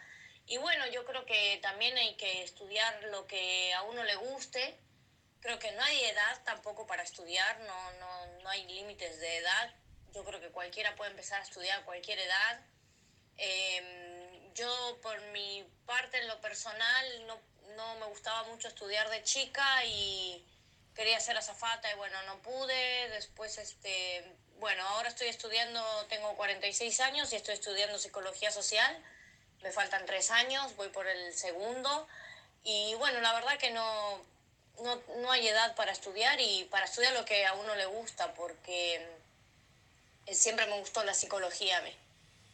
Y 0.46 0.56
bueno, 0.56 0.86
yo 0.86 1.04
creo 1.04 1.26
que 1.26 1.58
también 1.62 1.96
hay 1.98 2.16
que 2.16 2.42
estudiar 2.42 3.02
lo 3.04 3.26
que 3.26 3.74
a 3.74 3.82
uno 3.82 4.02
le 4.04 4.14
guste. 4.16 4.78
Creo 5.40 5.58
que 5.58 5.70
no 5.72 5.82
hay 5.84 6.04
edad 6.04 6.42
tampoco 6.44 6.86
para 6.86 7.02
estudiar, 7.02 7.60
no, 7.60 7.92
no, 7.92 8.26
no 8.42 8.48
hay 8.48 8.66
límites 8.66 9.20
de 9.20 9.36
edad. 9.36 9.74
Yo 10.14 10.24
creo 10.24 10.40
que 10.40 10.50
cualquiera 10.50 10.96
puede 10.96 11.10
empezar 11.10 11.40
a 11.40 11.44
estudiar 11.44 11.80
a 11.80 11.84
cualquier 11.84 12.18
edad. 12.18 12.60
Eh, 13.38 14.50
yo 14.54 14.98
por 15.02 15.20
mi 15.28 15.64
parte 15.86 16.18
en 16.18 16.28
lo 16.28 16.40
personal 16.40 17.26
no, 17.26 17.38
no 17.76 17.94
me 17.96 18.06
gustaba 18.06 18.42
mucho 18.44 18.68
estudiar 18.68 19.08
de 19.10 19.22
chica 19.22 19.84
y 19.84 20.44
quería 20.94 21.20
ser 21.20 21.36
azafata 21.36 21.90
y 21.92 21.94
bueno, 21.94 22.20
no 22.24 22.38
pude. 22.42 23.08
Después, 23.10 23.56
este, 23.58 24.24
bueno, 24.58 24.86
ahora 24.88 25.08
estoy 25.08 25.28
estudiando, 25.28 25.80
tengo 26.08 26.34
46 26.34 27.00
años 27.00 27.32
y 27.32 27.36
estoy 27.36 27.54
estudiando 27.54 27.98
psicología 27.98 28.50
social. 28.50 29.00
Me 29.62 29.70
faltan 29.70 30.04
tres 30.06 30.30
años, 30.32 30.74
voy 30.76 30.88
por 30.88 31.06
el 31.06 31.34
segundo. 31.34 32.08
Y 32.64 32.94
bueno, 32.96 33.20
la 33.20 33.32
verdad 33.32 33.58
que 33.58 33.70
no, 33.70 34.20
no, 34.82 35.00
no 35.18 35.30
hay 35.30 35.46
edad 35.46 35.76
para 35.76 35.92
estudiar 35.92 36.40
y 36.40 36.64
para 36.64 36.86
estudiar 36.86 37.12
lo 37.12 37.24
que 37.24 37.46
a 37.46 37.54
uno 37.54 37.76
le 37.76 37.86
gusta, 37.86 38.34
porque 38.34 39.06
eh, 40.26 40.34
siempre 40.34 40.66
me 40.66 40.80
gustó 40.80 41.04
la 41.04 41.14
psicología 41.14 41.78
a 41.78 41.82
mí. 41.82 41.96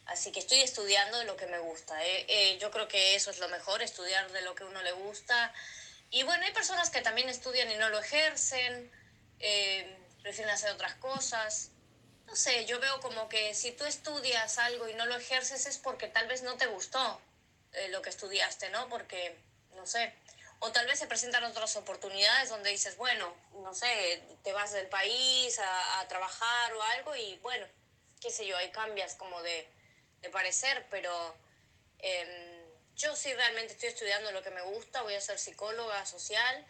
Así 0.05 0.31
que 0.31 0.39
estoy 0.39 0.61
estudiando 0.61 1.17
de 1.17 1.25
lo 1.25 1.35
que 1.35 1.47
me 1.47 1.59
gusta. 1.59 2.03
eh. 2.05 2.25
Eh, 2.27 2.57
yo 2.59 2.69
creo 2.71 2.87
que 2.87 3.15
eso 3.15 3.31
es 3.31 3.39
lo 3.39 3.49
mejor, 3.49 3.81
estudiar 3.81 4.31
de 4.31 4.41
lo 4.41 4.53
que 4.55 4.63
uno 4.63 4.81
le 4.83 4.91
gusta. 4.91 5.53
Y 6.11 6.23
bueno, 6.23 6.45
hay 6.45 6.53
personas 6.53 6.89
que 6.89 7.01
también 7.01 7.27
estudian 7.29 7.69
y 7.71 7.75
no 7.75 7.89
lo 7.89 7.99
ejercen, 7.99 8.91
eh, 9.39 9.97
prefieren 10.21 10.53
hacer 10.53 10.71
otras 10.71 10.95
cosas. 10.95 11.71
No 12.27 12.35
sé, 12.35 12.65
yo 12.65 12.79
veo 12.79 12.99
como 13.01 13.29
que 13.29 13.53
si 13.53 13.71
tú 13.71 13.85
estudias 13.85 14.57
algo 14.59 14.87
y 14.87 14.93
no 14.93 15.05
lo 15.05 15.15
ejerces 15.15 15.65
es 15.65 15.77
porque 15.77 16.07
tal 16.07 16.27
vez 16.27 16.43
no 16.43 16.55
te 16.55 16.67
gustó 16.67 17.21
eh, 17.73 17.89
lo 17.89 18.01
que 18.01 18.09
estudiaste, 18.09 18.69
¿no? 18.69 18.87
Porque, 18.89 19.37
no 19.75 19.85
sé, 19.85 20.13
o 20.59 20.71
tal 20.71 20.87
vez 20.87 20.99
se 20.99 21.07
presentan 21.07 21.43
otras 21.43 21.75
oportunidades 21.75 22.49
donde 22.49 22.69
dices, 22.69 22.97
bueno, 22.97 23.35
no 23.61 23.73
sé, 23.73 24.23
te 24.43 24.53
vas 24.53 24.71
del 24.71 24.87
país 24.87 25.59
a, 25.59 25.99
a 25.99 26.07
trabajar 26.07 26.73
o 26.73 26.81
algo 26.81 27.15
y 27.15 27.37
bueno, 27.39 27.67
qué 28.21 28.31
sé 28.31 28.45
yo, 28.47 28.57
ahí 28.57 28.71
cambias 28.71 29.15
como 29.15 29.41
de, 29.43 29.67
de 30.25 30.31
parecer, 30.31 30.85
pero 30.89 31.11
em, 31.99 32.65
yo 32.95 33.15
sí 33.15 33.33
realmente 33.33 33.73
estoy 33.73 33.89
estudiando 33.89 34.31
lo 34.31 34.41
que 34.41 34.51
me 34.51 34.61
gusta, 34.61 35.03
voy 35.03 35.13
a 35.13 35.21
ser 35.21 35.37
psicóloga 35.37 36.05
social 36.05 36.65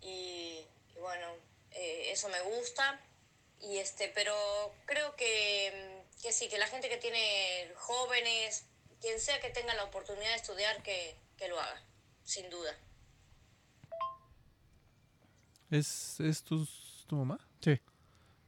y, 0.00 0.64
y 0.94 0.98
bueno, 1.00 1.26
eh, 1.72 2.10
eso 2.12 2.28
me 2.28 2.40
gusta. 2.40 3.00
Y 3.60 3.78
este, 3.78 4.10
pero 4.14 4.34
creo 4.86 5.14
que, 5.16 5.72
mm, 5.72 6.22
que 6.22 6.32
sí, 6.32 6.48
que 6.48 6.58
la 6.58 6.66
gente 6.66 6.88
que 6.88 6.98
tiene 6.98 7.72
jóvenes, 7.76 8.66
quien 9.00 9.20
sea 9.20 9.40
que 9.40 9.50
tenga 9.50 9.74
la 9.74 9.84
oportunidad 9.84 10.30
de 10.30 10.36
estudiar, 10.36 10.82
que, 10.82 11.16
que 11.36 11.48
lo 11.48 11.60
haga, 11.60 11.82
sin 12.24 12.48
duda. 12.50 12.76
¿Es, 15.70 16.20
es 16.20 16.42
tu, 16.42 16.66
tu 17.06 17.16
mamá? 17.16 17.38
Sí. 17.60 17.80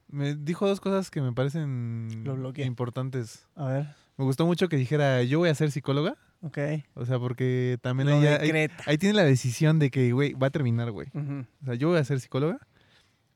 Me 0.08 0.34
dijo 0.34 0.68
dos 0.68 0.80
cosas 0.80 1.10
que 1.10 1.20
me 1.20 1.32
parecen 1.32 2.22
Lo 2.24 2.52
importantes. 2.62 3.44
A 3.56 3.68
ver, 3.68 3.96
Me 4.18 4.24
gustó 4.24 4.46
mucho 4.46 4.68
que 4.68 4.76
dijera, 4.76 5.22
yo 5.24 5.38
voy 5.38 5.48
a 5.50 5.54
ser 5.54 5.70
psicóloga. 5.70 6.16
ok. 6.42 6.58
O 6.94 7.04
sea, 7.04 7.18
porque 7.18 7.78
también 7.82 8.08
ahí, 8.08 8.20
decreta. 8.22 8.82
ahí 8.86 8.96
tiene 8.98 9.14
la 9.14 9.24
decisión 9.24 9.78
de 9.78 9.90
que, 9.90 10.12
güey, 10.12 10.32
va 10.34 10.46
a 10.46 10.50
terminar, 10.50 10.90
güey. 10.90 11.08
Ujú. 11.14 11.44
O 11.62 11.64
sea, 11.66 11.74
yo 11.74 11.88
voy 11.88 11.98
a 11.98 12.04
ser 12.04 12.20
psicóloga. 12.20 12.58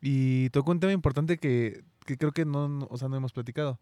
Y 0.01 0.49
tocó 0.51 0.71
un 0.71 0.81
tema 0.81 0.93
importante 0.93 1.37
que, 1.39 1.83
que 2.07 2.17
creo 2.17 2.33
que 2.33 2.45
no, 2.47 2.69
no- 2.69 2.87
o 2.91 2.97
sea, 2.97 3.09
no 3.09 3.17
hemos 3.17 3.33
platicado. 3.33 3.79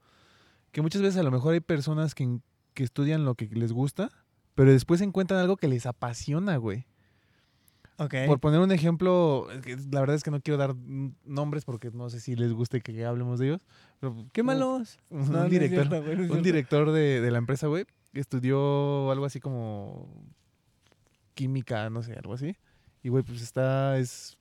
Que 0.72 0.82
muchas 0.82 1.00
veces 1.02 1.18
a 1.18 1.22
lo 1.22 1.30
mejor 1.30 1.54
hay 1.54 1.60
personas 1.60 2.14
que, 2.14 2.40
que 2.74 2.82
estudian 2.82 3.24
lo 3.24 3.34
que 3.36 3.46
les 3.46 3.72
gusta, 3.72 4.10
pero 4.56 4.72
después 4.72 5.00
encuentran 5.00 5.38
algo 5.40 5.56
que 5.56 5.68
les 5.68 5.86
apasiona, 5.86 6.56
güey. 6.56 6.86
Por 8.26 8.38
poner 8.38 8.60
un 8.60 8.70
ejemplo, 8.70 9.48
es 9.66 9.86
la 9.92 9.98
verdad 10.00 10.14
es 10.14 10.22
que 10.22 10.30
no 10.30 10.40
quiero 10.40 10.56
dar 10.56 10.74
nombres 11.24 11.64
porque 11.64 11.90
no 11.90 12.08
sé 12.10 12.20
si 12.20 12.36
les 12.36 12.52
guste 12.52 12.80
que 12.80 13.04
hablemos 13.04 13.38
de 13.40 13.48
ellos. 13.48 13.66
pero 14.00 14.14
Qué 14.32 14.40
un- 14.42 14.46
malos. 14.46 14.98
Un, 15.10 15.30
No, 15.32 15.44
es 15.44 15.50
director, 15.50 15.88
cierto, 15.88 16.04
güey, 16.04 16.16
no 16.16 16.24
es 16.24 16.30
un 16.30 16.42
director 16.42 16.92
de, 16.92 17.20
de 17.20 17.30
la 17.32 17.38
empresa, 17.38 17.66
güey, 17.66 17.84
estudió 18.12 19.10
algo 19.10 19.24
así 19.24 19.40
como 19.40 20.08
química, 21.34 21.90
no 21.90 22.02
sé, 22.02 22.12
algo 22.14 22.34
así. 22.34 22.56
Y, 23.02 23.08
güey, 23.08 23.22
pues 23.24 23.42
está, 23.42 23.98
es 23.98 24.36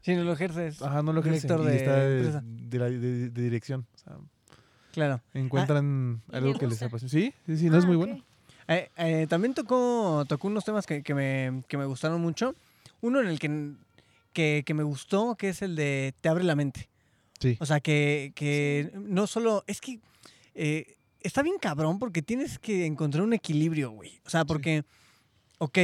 Sí, 0.00 0.14
no 0.14 0.22
lo 0.22 0.32
ejerces. 0.34 0.80
Ajá, 0.82 1.02
no 1.02 1.12
lo 1.12 1.20
ejerce. 1.20 1.48
Director 1.48 1.66
de 1.66 1.76
está 1.76 1.96
de, 1.96 2.16
empresa. 2.18 2.42
de 2.44 2.78
la- 2.78 2.84
de- 2.90 3.30
de 3.30 3.42
dirección. 3.42 3.86
O 3.94 3.98
sea, 3.98 4.16
Claro. 4.92 5.20
encuentran 5.34 6.22
¿Y 6.32 6.36
algo 6.36 6.54
que 6.54 6.66
les 6.68 6.80
apasiona. 6.82 7.10
Sí, 7.10 7.34
sí, 7.44 7.56
sí, 7.56 7.70
no 7.70 7.76
es 7.78 7.84
Ah, 7.84 7.86
muy 7.88 7.96
ok. 7.96 8.02
bueno. 8.06 8.24
Eh, 8.68 8.88
eh, 8.96 9.26
también 9.28 9.52
tocó, 9.54 10.24
tocó 10.28 10.46
unos 10.48 10.64
temas 10.64 10.86
que, 10.86 11.02
que 11.02 11.14
me, 11.14 11.62
que 11.68 11.76
me 11.76 11.84
gustaron 11.86 12.20
mucho. 12.20 12.54
Uno 13.00 13.20
en 13.20 13.26
el 13.26 13.38
que, 13.38 13.74
que, 14.32 14.62
que 14.66 14.74
me 14.74 14.82
gustó, 14.82 15.36
que 15.36 15.50
es 15.50 15.62
el 15.62 15.76
de 15.76 16.14
te 16.20 16.28
abre 16.28 16.44
la 16.44 16.56
mente. 16.56 16.88
Sí. 17.40 17.56
O 17.60 17.66
sea, 17.66 17.80
que, 17.80 18.32
que 18.34 18.90
no 18.94 19.26
solo. 19.26 19.64
Es 19.66 19.80
que 19.80 20.00
eh, 20.54 20.96
está 21.20 21.42
bien 21.42 21.58
cabrón 21.58 21.98
porque 21.98 22.22
tienes 22.22 22.58
que 22.58 22.86
encontrar 22.86 23.24
un 23.24 23.32
equilibrio, 23.32 23.90
güey. 23.90 24.20
O 24.24 24.30
sea, 24.30 24.44
porque, 24.44 24.84
ok, 25.58 25.78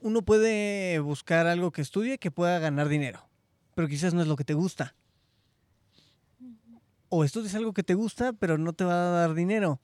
uno 0.00 0.22
puede 0.22 0.98
buscar 1.00 1.46
algo 1.46 1.72
que 1.72 1.82
estudie 1.82 2.18
que 2.18 2.30
pueda 2.30 2.58
ganar 2.58 2.88
dinero, 2.88 3.28
pero 3.74 3.88
quizás 3.88 4.14
no 4.14 4.22
es 4.22 4.28
lo 4.28 4.36
que 4.36 4.44
te 4.44 4.54
gusta. 4.54 4.94
O 7.08 7.24
estudias 7.24 7.54
algo 7.54 7.72
que 7.72 7.82
te 7.82 7.94
gusta, 7.94 8.32
pero 8.34 8.58
no 8.58 8.74
te 8.74 8.84
va 8.84 8.92
a 8.92 9.20
dar 9.20 9.34
dinero. 9.34 9.80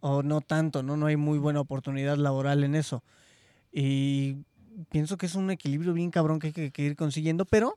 O 0.00 0.22
no 0.22 0.40
tanto, 0.40 0.84
¿no? 0.84 0.96
No 0.96 1.06
hay 1.06 1.16
muy 1.16 1.38
buena 1.38 1.60
oportunidad 1.60 2.16
laboral 2.16 2.62
en 2.62 2.76
eso. 2.76 3.02
Y 3.72 4.36
pienso 4.90 5.16
que 5.18 5.26
es 5.26 5.34
un 5.34 5.50
equilibrio 5.50 5.92
bien 5.92 6.10
cabrón 6.10 6.38
que 6.38 6.48
hay 6.48 6.52
que, 6.52 6.70
que 6.70 6.82
ir 6.82 6.96
consiguiendo, 6.96 7.44
pero 7.44 7.74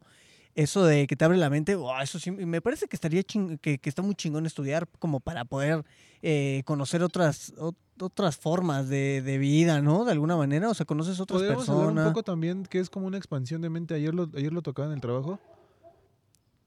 eso 0.54 0.84
de 0.84 1.08
que 1.08 1.16
te 1.16 1.24
abre 1.24 1.38
la 1.38 1.50
mente, 1.50 1.76
oh, 1.76 1.98
eso 2.02 2.20
sí, 2.20 2.30
me 2.32 2.60
parece 2.62 2.88
que 2.88 2.96
estaría 2.98 3.22
ching- 3.22 3.58
que, 3.62 3.78
que 3.78 3.90
está 3.90 4.02
muy 4.02 4.16
chingón 4.16 4.46
estudiar 4.46 4.88
como 5.00 5.20
para 5.22 5.46
poder 5.46 5.86
eh, 6.22 6.64
conocer 6.66 7.02
otras 7.04 7.54
ot- 7.56 7.76
otras 8.02 8.36
formas 8.36 8.90
de, 8.90 9.22
de 9.22 9.38
vida, 9.38 9.82
¿no? 9.82 10.04
De 10.06 10.12
alguna 10.12 10.36
manera, 10.36 10.70
o 10.70 10.74
sea, 10.74 10.86
conoces 10.86 11.20
otras 11.20 11.40
Podríamos 11.40 11.70
hablar 11.70 11.84
un 11.88 11.94
personas. 11.94 12.12
poco 12.14 12.24
también 12.24 12.64
que 12.66 12.80
es 12.80 12.90
como 12.90 13.08
una 13.08 13.18
expansión 13.18 13.62
de 13.62 13.70
mente. 13.70 13.94
Ayer 13.94 14.14
lo, 14.14 14.30
ayer 14.36 14.52
lo 14.52 14.62
tocaba 14.62 14.88
en 14.90 14.96
el 14.96 15.02
trabajo. 15.02 15.40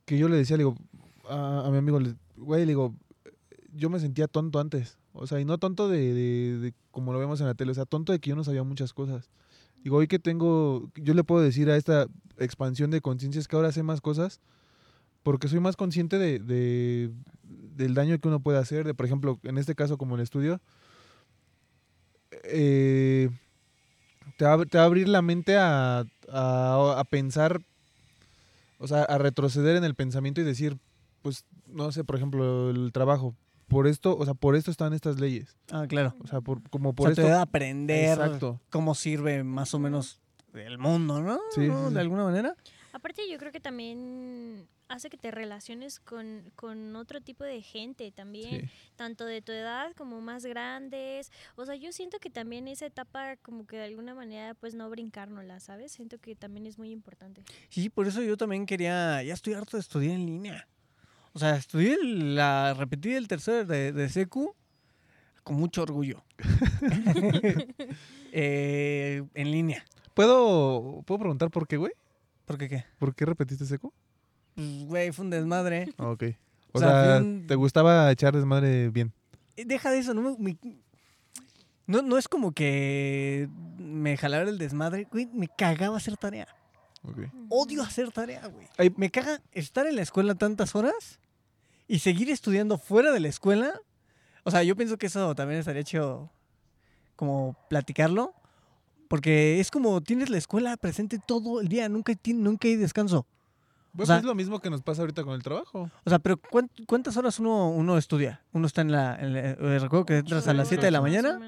Que 0.04 0.18
yo 0.18 0.28
le 0.28 0.36
decía, 0.36 0.56
le 0.56 0.62
digo, 0.64 0.76
a, 1.28 1.64
a 1.66 1.70
mi 1.70 1.78
amigo, 1.78 1.98
le- 2.00 2.14
güey, 2.36 2.62
le 2.62 2.68
digo, 2.68 2.94
yo 3.74 3.90
me 3.90 3.98
sentía 4.00 4.28
tonto 4.28 4.60
antes. 4.60 4.96
O 5.12 5.26
sea, 5.26 5.40
y 5.40 5.44
no 5.44 5.58
tonto 5.58 5.88
de, 5.88 6.14
de- 6.14 6.58
de 6.58 6.74
como 6.90 7.12
lo 7.12 7.18
vemos 7.18 7.40
en 7.40 7.46
la 7.46 7.54
tele, 7.54 7.72
o 7.72 7.74
sea, 7.74 7.84
tonto 7.86 8.12
de 8.12 8.18
que 8.20 8.30
yo 8.30 8.36
no 8.36 8.44
sabía 8.44 8.62
muchas 8.62 8.92
cosas. 8.92 9.28
Digo, 9.84 9.98
hoy 9.98 10.08
que 10.08 10.18
tengo, 10.18 10.90
yo 10.96 11.12
le 11.14 11.22
puedo 11.24 11.42
decir 11.42 11.70
a 11.70 11.76
esta 11.76 12.06
expansión 12.38 12.90
de 12.90 13.00
conciencia 13.02 13.38
es 13.38 13.46
que 13.46 13.54
ahora 13.54 13.70
sé 13.70 13.82
más 13.82 14.00
cosas 14.00 14.40
porque 15.22 15.46
soy 15.46 15.60
más 15.60 15.76
consciente 15.76 16.18
de, 16.18 16.38
de- 16.38 17.10
del 17.76 17.94
daño 17.94 18.18
que 18.18 18.28
uno 18.28 18.40
puede 18.40 18.58
hacer. 18.58 18.86
De, 18.86 18.94
por 18.94 19.06
ejemplo, 19.06 19.38
en 19.42 19.58
este 19.58 19.74
caso, 19.74 19.98
como 19.98 20.16
el 20.16 20.22
estudio, 20.22 20.60
eh, 22.44 23.30
te, 24.36 24.44
va, 24.44 24.54
a- 24.54 24.84
abrir 24.84 25.08
la 25.08 25.22
mente 25.22 25.56
a- 25.56 26.04
a 26.32 27.04
pensar, 27.08 27.60
o 28.78 28.88
sea, 28.88 29.02
a 29.04 29.18
retroceder 29.18 29.76
en 29.76 29.84
el 29.84 29.94
pensamiento 29.94 30.40
y 30.40 30.44
decir, 30.44 30.78
pues, 31.22 31.44
no 31.68 31.92
sé, 31.92 32.04
por 32.04 32.16
ejemplo, 32.16 32.70
el 32.70 32.90
trabajo. 32.92 33.34
Por 33.68 33.86
esto, 33.86 34.16
o 34.16 34.24
sea, 34.24 34.34
por 34.34 34.56
esto 34.56 34.70
están 34.70 34.92
estas 34.92 35.18
leyes. 35.18 35.56
Ah, 35.70 35.86
claro. 35.88 36.14
O 36.22 36.26
sea, 36.26 36.40
por, 36.40 36.62
como 36.70 36.90
O 36.90 36.94
por 36.94 37.06
sea, 37.06 37.12
esto. 37.12 37.22
te 37.22 37.28
da 37.28 37.38
a 37.40 37.42
aprender 37.42 38.10
Exacto. 38.18 38.60
cómo 38.70 38.94
sirve 38.94 39.42
más 39.44 39.72
o 39.74 39.78
menos 39.78 40.20
el 40.52 40.78
mundo, 40.78 41.20
¿no? 41.22 41.36
Sí, 41.54 41.62
sí, 41.62 41.68
¿No? 41.68 41.88
sí. 41.88 41.94
De 41.94 42.00
alguna 42.00 42.24
manera. 42.24 42.54
Aparte 42.92 43.22
yo 43.28 43.38
creo 43.38 43.50
que 43.50 43.58
también 43.60 44.68
hace 44.86 45.08
que 45.10 45.16
te 45.16 45.30
relaciones 45.32 45.98
con, 45.98 46.52
con 46.54 46.94
otro 46.94 47.20
tipo 47.20 47.42
de 47.42 47.60
gente 47.62 48.12
también, 48.12 48.60
Sí. 48.60 48.70
tanto 48.94 49.24
de 49.24 49.42
tu 49.42 49.50
edad 49.50 49.92
como 49.96 50.20
más 50.20 50.44
grandes. 50.46 51.32
O 51.56 51.64
sea, 51.66 51.74
yo 51.74 51.90
siento 51.90 52.18
que 52.20 52.30
también 52.30 52.68
esa 52.68 52.86
etapa 52.86 53.36
como 53.38 53.66
que 53.66 53.78
de 53.78 53.84
alguna 53.84 54.14
manera 54.14 54.54
pues 54.54 54.74
no 54.74 54.88
brincárnosla, 54.90 55.58
¿sabes? 55.58 55.90
Siento 55.90 56.18
que 56.18 56.36
también 56.36 56.66
es 56.66 56.78
muy 56.78 56.90
importante. 56.92 57.42
Sí, 57.70 57.88
por 57.88 58.06
eso 58.06 58.22
yo 58.22 58.36
también 58.36 58.66
quería, 58.66 59.22
ya 59.24 59.34
estoy 59.34 59.54
harto 59.54 59.76
de 59.76 59.80
estudiar 59.80 60.14
en 60.14 60.26
línea. 60.26 60.68
O 61.34 61.38
sea, 61.38 61.56
estudié 61.56 61.98
la, 62.02 62.74
repetí 62.74 63.12
el 63.12 63.28
tercer 63.28 63.66
de, 63.66 63.92
de 63.92 64.08
secu 64.08 64.54
con 65.42 65.56
mucho 65.56 65.82
orgullo. 65.82 66.22
Eh, 68.36 69.22
en 69.34 69.50
línea. 69.52 69.84
¿Puedo, 70.14 71.02
¿Puedo 71.06 71.20
preguntar 71.20 71.50
por 71.52 71.68
qué, 71.68 71.76
güey? 71.76 71.92
¿Por 72.46 72.58
qué 72.58 72.68
qué? 72.68 72.84
¿Por 72.98 73.14
qué 73.14 73.24
repetiste 73.26 73.64
seco? 73.64 73.92
Pues, 74.56 74.84
güey, 74.86 75.12
fue 75.12 75.24
un 75.24 75.30
desmadre. 75.30 75.94
Ah, 75.98 76.08
ok. 76.10 76.24
O, 76.72 76.78
O 76.78 76.80
sea, 76.80 76.88
sea, 76.88 77.04
fue 77.04 77.20
un- 77.22 77.46
¿te 77.46 77.54
gustaba 77.54 78.10
echar 78.10 78.34
desmadre 78.34 78.88
bien? 78.90 79.12
Eh, 79.56 79.64
Deja 79.64 79.90
de 79.92 79.98
eso, 79.98 80.14
no 80.14 80.22
me... 80.22 80.36
me- 80.38 80.58
no, 81.86 82.02
no 82.02 82.18
es 82.18 82.26
como 82.26 82.50
que 82.52 83.48
me 83.78 84.16
jalara 84.16 84.48
el 84.50 84.58
desmadre, 84.58 85.06
güey, 85.12 85.26
me 85.26 85.46
cagaba 85.46 85.96
hacer 85.98 86.16
tarea. 86.16 86.48
Ok. 87.04 87.18
Odio 87.50 87.82
hacer 87.82 88.10
tarea, 88.10 88.46
güey. 88.48 88.66
Ay. 88.78 88.92
Me 88.96 89.10
caga 89.10 89.40
estar 89.52 89.86
en 89.86 89.94
la 89.94 90.02
escuela 90.02 90.34
tantas 90.34 90.74
horas 90.74 91.20
y 91.88 91.98
seguir 91.98 92.30
estudiando 92.30 92.78
fuera 92.78 93.12
de 93.12 93.20
la 93.20 93.28
escuela. 93.28 93.80
O 94.44 94.50
sea, 94.50 94.62
yo 94.62 94.76
pienso 94.76 94.96
que 94.98 95.06
eso 95.06 95.34
también 95.34 95.60
estaría 95.60 95.80
hecho 95.82 96.30
como 97.16 97.56
platicarlo. 97.68 98.34
Porque 99.08 99.60
es 99.60 99.70
como 99.70 100.00
tienes 100.00 100.30
la 100.30 100.38
escuela 100.38 100.76
presente 100.76 101.20
todo 101.24 101.60
el 101.60 101.68
día, 101.68 101.88
nunca, 101.88 102.12
hay- 102.12 102.32
nunca 102.34 102.66
hay 102.68 102.76
descanso. 102.76 103.26
Pues 103.94 104.08
sea- 104.08 104.16
es 104.16 104.24
lo 104.24 104.34
mismo 104.34 104.58
que 104.60 104.70
nos 104.70 104.82
pasa 104.82 105.02
ahorita 105.02 105.22
con 105.22 105.34
el 105.34 105.42
trabajo. 105.42 105.90
O 106.04 106.10
sea, 106.10 106.18
pero 106.18 106.36
¿cuán- 106.38 106.70
¿cuántas 106.86 107.16
horas 107.16 107.38
uno, 107.38 107.68
uno 107.70 107.96
estudia? 107.98 108.42
Uno 108.52 108.66
está 108.66 108.80
en 108.80 108.90
la... 108.90 109.14
en 109.20 109.32
la- 109.34 109.40
eh, 109.50 109.78
recuerdo 109.78 110.06
que 110.06 110.18
entras 110.18 110.48
a 110.48 110.54
las 110.54 110.68
7 110.68 110.86
de 110.86 110.90
la 110.90 111.00
mañana 111.00 111.38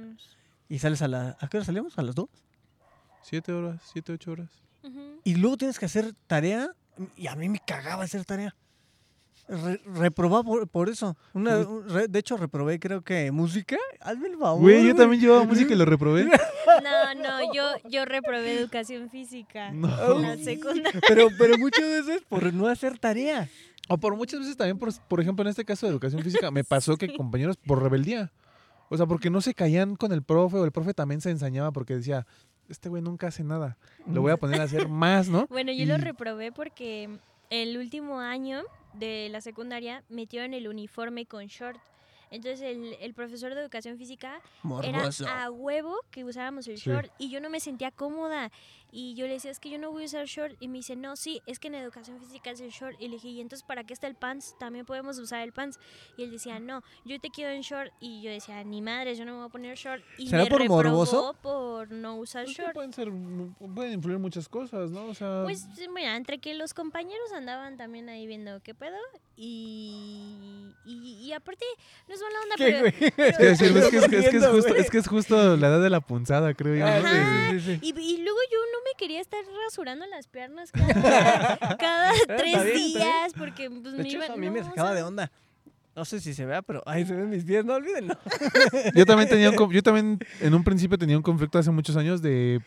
y 0.68 0.78
sales 0.78 1.03
a 1.03 1.09
la... 1.09 1.37
¿A 1.41 1.49
qué 1.49 1.57
hora 1.57 1.64
salimos? 1.66 1.99
¿A 1.99 2.03
las 2.03 2.14
2? 2.14 2.28
Siete 3.22 3.53
horas, 3.53 3.80
siete, 3.93 4.12
ocho 4.12 4.30
horas. 4.32 4.51
Ujú. 4.84 5.20
Y 5.24 5.34
luego 5.37 5.57
tienes 5.57 5.78
que 5.80 5.87
hacer 5.87 6.12
tarea 6.28 6.70
y 7.16 7.26
a 7.26 7.34
mí 7.34 7.49
me 7.49 7.59
cagaba 7.59 8.05
hacer 8.05 8.24
tarea. 8.24 8.55
Re- 9.49 9.81
reprobaba 9.95 10.43
por, 10.43 10.67
por 10.68 10.89
eso. 10.89 11.17
Una, 11.33 11.64
re- 11.89 12.09
de 12.09 12.18
hecho, 12.18 12.37
reprobé 12.37 12.81
creo 12.81 13.03
que 13.03 13.31
música. 13.31 13.77
Hazme 14.01 14.29
el 14.29 14.37
favor. 14.39 14.61
Güey, 14.61 14.87
yo 14.89 14.95
también 14.97 15.23
llevaba 15.23 15.45
música 15.45 15.73
y 15.73 15.77
lo 15.77 15.85
reprobé. 15.85 16.29
No, 16.83 17.14
no, 17.23 17.55
yo, 17.55 17.63
yo 17.89 18.05
reprobé 18.05 18.59
educación 18.59 19.09
física 19.09 19.71
No. 19.71 20.17
en 20.17 20.23
la 20.23 20.37
secundaria. 20.37 21.01
Pero, 21.09 21.29
pero 21.39 21.57
muchas 21.59 21.85
veces 21.89 22.23
por 22.29 22.53
no 22.53 22.67
hacer 22.67 22.99
tarea. 22.99 23.49
O 23.89 23.97
por 23.99 24.17
muchas 24.17 24.41
veces 24.41 24.57
también, 24.57 24.79
por, 24.79 24.93
por 25.09 25.21
ejemplo, 25.21 25.43
en 25.45 25.49
este 25.51 25.64
caso 25.64 25.87
de 25.87 25.93
educación 25.93 26.23
física, 26.23 26.51
me 26.51 26.64
pasó 26.64 26.97
que 26.97 27.14
compañeros 27.17 27.57
por 27.57 27.81
rebeldía. 27.83 28.33
O 28.89 28.97
sea, 28.97 29.07
porque 29.07 29.31
no 29.31 29.41
se 29.41 29.55
caían 29.55 29.95
con 29.97 30.13
el 30.13 30.23
profe 30.23 30.57
o 30.57 30.64
el 30.64 30.73
profe 30.73 30.93
también 30.93 31.21
se 31.21 31.31
ensañaba 31.31 31.71
porque 31.73 31.95
decía, 31.95 32.27
este 32.68 32.89
güey 32.89 33.01
nunca 33.03 33.29
hace 33.29 33.45
nada. 33.45 33.79
Lo 34.07 34.21
voy 34.23 34.33
a 34.33 34.37
poner 34.37 34.61
a 34.61 34.64
hacer 34.64 34.89
más, 34.89 35.29
¿no? 35.29 35.47
Bueno, 35.49 35.73
yo 35.73 35.87
lo 35.87 35.97
reprobé 35.99 36.51
porque 36.53 37.09
el 37.51 37.79
último 37.79 38.18
año 38.21 38.63
de 38.99 39.29
la 39.31 39.41
secundaria 39.41 40.03
metieron 40.09 40.55
el 40.55 40.68
uniforme 40.68 41.27
con 41.27 41.47
short. 41.47 41.79
Entonces 42.31 42.61
el, 42.63 42.97
el 43.01 43.14
profesor 43.14 43.55
de 43.55 43.61
educación 43.61 43.99
física 43.99 44.41
era 44.83 45.09
a 45.45 45.51
huevo 45.51 45.97
que 46.11 46.25
usáramos 46.25 46.67
el 46.67 46.77
Sí. 46.79 46.91
short 46.91 47.11
y 47.18 47.31
yo 47.31 47.41
no 47.41 47.49
me 47.51 47.61
sentía 47.61 47.93
cómoda. 47.93 48.51
Y 48.99 49.13
yo 49.14 49.27
le 49.27 49.35
decía, 49.35 49.51
es 49.51 49.61
que 49.61 49.68
yo 49.68 49.79
no 49.79 49.91
voy 49.91 50.05
a 50.05 50.07
usar 50.07 50.25
short. 50.25 50.57
Y 50.59 50.68
me 50.68 50.79
dice, 50.79 50.97
no, 50.97 51.17
sí, 51.17 51.43
es 51.45 51.59
que 51.59 51.68
en 51.68 51.75
educación 51.75 52.18
física 52.18 52.51
es 52.51 52.61
el 52.61 52.71
short. 52.71 52.97
Y 52.99 53.09
le 53.09 53.17
dije, 53.17 53.29
¿y 53.29 53.43
entonces 53.43 53.63
para 53.63 53.85
qué 53.85 53.93
está 53.93 54.07
el 54.07 54.14
pants? 54.14 54.57
También 54.59 54.87
podemos 54.87 55.18
usar 55.18 55.43
el 55.43 55.53
pants. 55.53 55.79
Y 56.17 56.23
él 56.23 56.31
decía, 56.31 56.59
no, 56.61 56.83
yo 57.05 57.21
te 57.21 57.29
quiero 57.29 57.51
en 57.53 57.61
short. 57.61 57.93
Y 58.01 58.23
yo 58.23 58.31
decía, 58.31 58.64
ni 58.64 58.81
madre, 58.81 59.14
yo 59.14 59.27
no 59.27 59.33
me 59.33 59.39
voy 59.41 59.47
a 59.49 59.51
poner 59.51 59.77
short. 59.77 60.03
Y 60.17 60.29
¿Será 60.31 60.45
me 60.45 60.49
por 60.51 60.61
reprobó 60.63 60.83
morboso? 60.87 61.37
por 61.43 61.91
no 61.91 62.17
usar 62.17 62.45
Pues 62.47 62.57
que 62.57 62.63
short. 62.63 62.75
pueden 62.75 62.93
ser, 62.95 63.09
pueden 63.75 63.93
influir 63.93 64.18
muchas 64.18 64.49
cosas, 64.49 64.91
¿no? 64.91 65.05
O 65.09 65.14
sea, 65.14 65.43
Pues 65.45 65.67
mira, 65.95 66.17
entre 66.17 66.39
que 66.39 66.55
los 66.55 66.73
compañeros 66.73 67.33
andaban 67.35 67.77
también 67.77 68.09
ahí 68.09 68.27
viendo 68.27 68.63
qué 68.63 68.75
pedo 68.75 68.97
y, 69.37 70.73
y, 70.85 71.18
y 71.27 71.33
aparte 71.33 71.64
no 72.09 72.14
es 72.14 72.21
mala 72.23 72.41
onda, 72.43 72.55
¿Qué, 72.57 72.64
pero... 72.64 72.87
es 72.87 73.37
que, 73.37 73.51
es, 73.51 73.59
que, 73.59 73.67
es, 73.67 73.89
que- 73.91 73.97
es 73.99 74.09
que 74.09 74.17
es 74.18 74.31
Riendo, 74.33 74.53
justo, 74.53 74.71
güey. 74.71 74.81
es 74.81 74.91
que 74.91 74.99
es 74.99 75.09
justo 75.09 75.57
la 75.57 75.67
edad 75.68 75.83
de 75.83 75.91
la 75.91 76.01
punzada, 76.01 76.55
creo 76.55 76.75
yo. 76.77 76.87
¿no? 76.87 77.01
sí, 77.11 77.17
Ajá. 77.17 77.51
sí, 77.51 77.61
sí, 77.61 77.75
sí. 77.75 77.79
Y, 77.83 78.01
y 78.01 78.23
luego 78.23 78.39
yo 78.51 78.59
no 78.73 78.79
me 78.92 78.99
quería 78.99 79.21
estar 79.21 79.41
rasurando 79.64 80.07
las 80.07 80.26
piernas 80.29 80.71
cada, 80.72 81.58
cada 81.79 82.13
tres 82.26 82.64
bien, 82.64 82.76
días 82.88 83.33
porque 83.37 83.71
pues, 83.71 83.83
De 83.95 84.03
me 84.03 84.08
hecho, 84.08 84.17
iba... 84.17 84.25
eso 84.25 84.34
a 84.34 84.37
mí 84.37 84.46
no, 84.46 84.53
me 84.53 84.61
o 84.61 84.64
sacaba 84.64 84.88
sea, 84.91 84.96
de 84.96 85.03
onda. 85.03 85.30
No 85.95 86.04
sé 86.04 86.21
si 86.21 86.34
se 86.34 86.45
vea, 86.45 86.61
pero 86.63 86.83
ahí 86.87 87.07
se 87.07 87.14
ven 87.14 87.30
mis 87.30 87.42
pies, 87.45 87.64
no 87.64 87.75
olvídenlo. 87.75 88.18
Yo 88.95 89.07
también 89.07 89.29
tenía 89.30 89.50
un, 89.50 89.57
yo 89.72 89.83
también 89.83 90.18
en 90.41 90.54
un 90.54 90.63
principio 90.63 90.99
tenía 90.99 91.17
un 91.17 91.22
conflicto 91.22 91.58
hace 91.58 91.71
muchos 91.71 91.96
años 91.96 92.21
de 92.22 92.61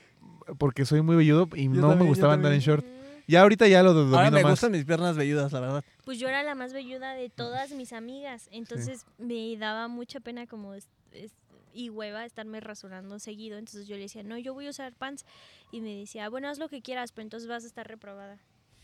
porque 0.57 0.83
soy 0.85 1.01
muy 1.03 1.15
velludo 1.15 1.47
y 1.55 1.67
no 1.67 1.75
me 1.75 1.81
también, 1.89 2.07
gustaba 2.07 2.33
andar 2.33 2.51
en 2.53 2.59
short. 2.59 2.83
Ya 3.27 3.41
ahorita 3.43 3.67
ya 3.67 3.83
lo 3.83 3.93
do- 3.93 3.99
domino 4.05 4.17
Ahora 4.17 4.31
me 4.31 4.41
más. 4.41 4.53
gustan 4.53 4.71
mis 4.71 4.83
piernas 4.85 5.15
velludas, 5.15 5.51
la 5.51 5.59
verdad. 5.59 5.83
Pues 6.05 6.17
yo 6.17 6.27
era 6.27 6.41
la 6.41 6.55
más 6.55 6.73
velluda 6.73 7.13
de 7.13 7.29
todas 7.29 7.69
mis 7.73 7.93
amigas, 7.93 8.49
entonces 8.51 9.05
me 9.19 9.55
daba 9.57 9.87
mucha 9.87 10.19
pena 10.19 10.47
como... 10.47 10.73
es- 10.73 10.89
es- 11.11 11.31
y 11.73 11.89
hueva 11.89 12.25
estarme 12.25 12.59
rasurando 12.59 13.19
seguido, 13.19 13.57
entonces 13.57 13.87
yo 13.87 13.95
le 13.95 14.03
decía, 14.03 14.23
no, 14.23 14.37
yo 14.37 14.53
voy 14.53 14.67
a 14.67 14.69
usar 14.69 14.93
pants, 14.93 15.25
y 15.71 15.81
me 15.81 15.95
decía, 15.95 16.29
bueno, 16.29 16.49
haz 16.49 16.57
lo 16.57 16.69
que 16.69 16.81
quieras, 16.81 17.11
pero 17.11 17.23
entonces 17.23 17.47
vas 17.47 17.63
a 17.63 17.67
estar 17.67 17.87
reprobada. 17.87 18.37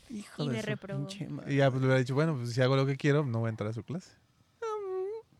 Hijo 0.09 0.43
Y 0.43 0.47
de 0.49 0.53
me 0.53 0.61
reprobó. 0.61 1.07
Y 1.47 1.57
ya 1.57 1.71
pues, 1.71 1.81
le 1.81 1.87
hubiera 1.87 1.99
dicho, 1.99 2.13
bueno, 2.13 2.35
pues 2.35 2.53
si 2.53 2.61
hago 2.61 2.75
lo 2.75 2.85
que 2.85 2.95
quiero, 2.95 3.25
no 3.25 3.39
voy 3.39 3.47
a 3.47 3.49
entrar 3.49 3.69
a 3.69 3.73
su 3.73 3.83
clase. 3.83 4.11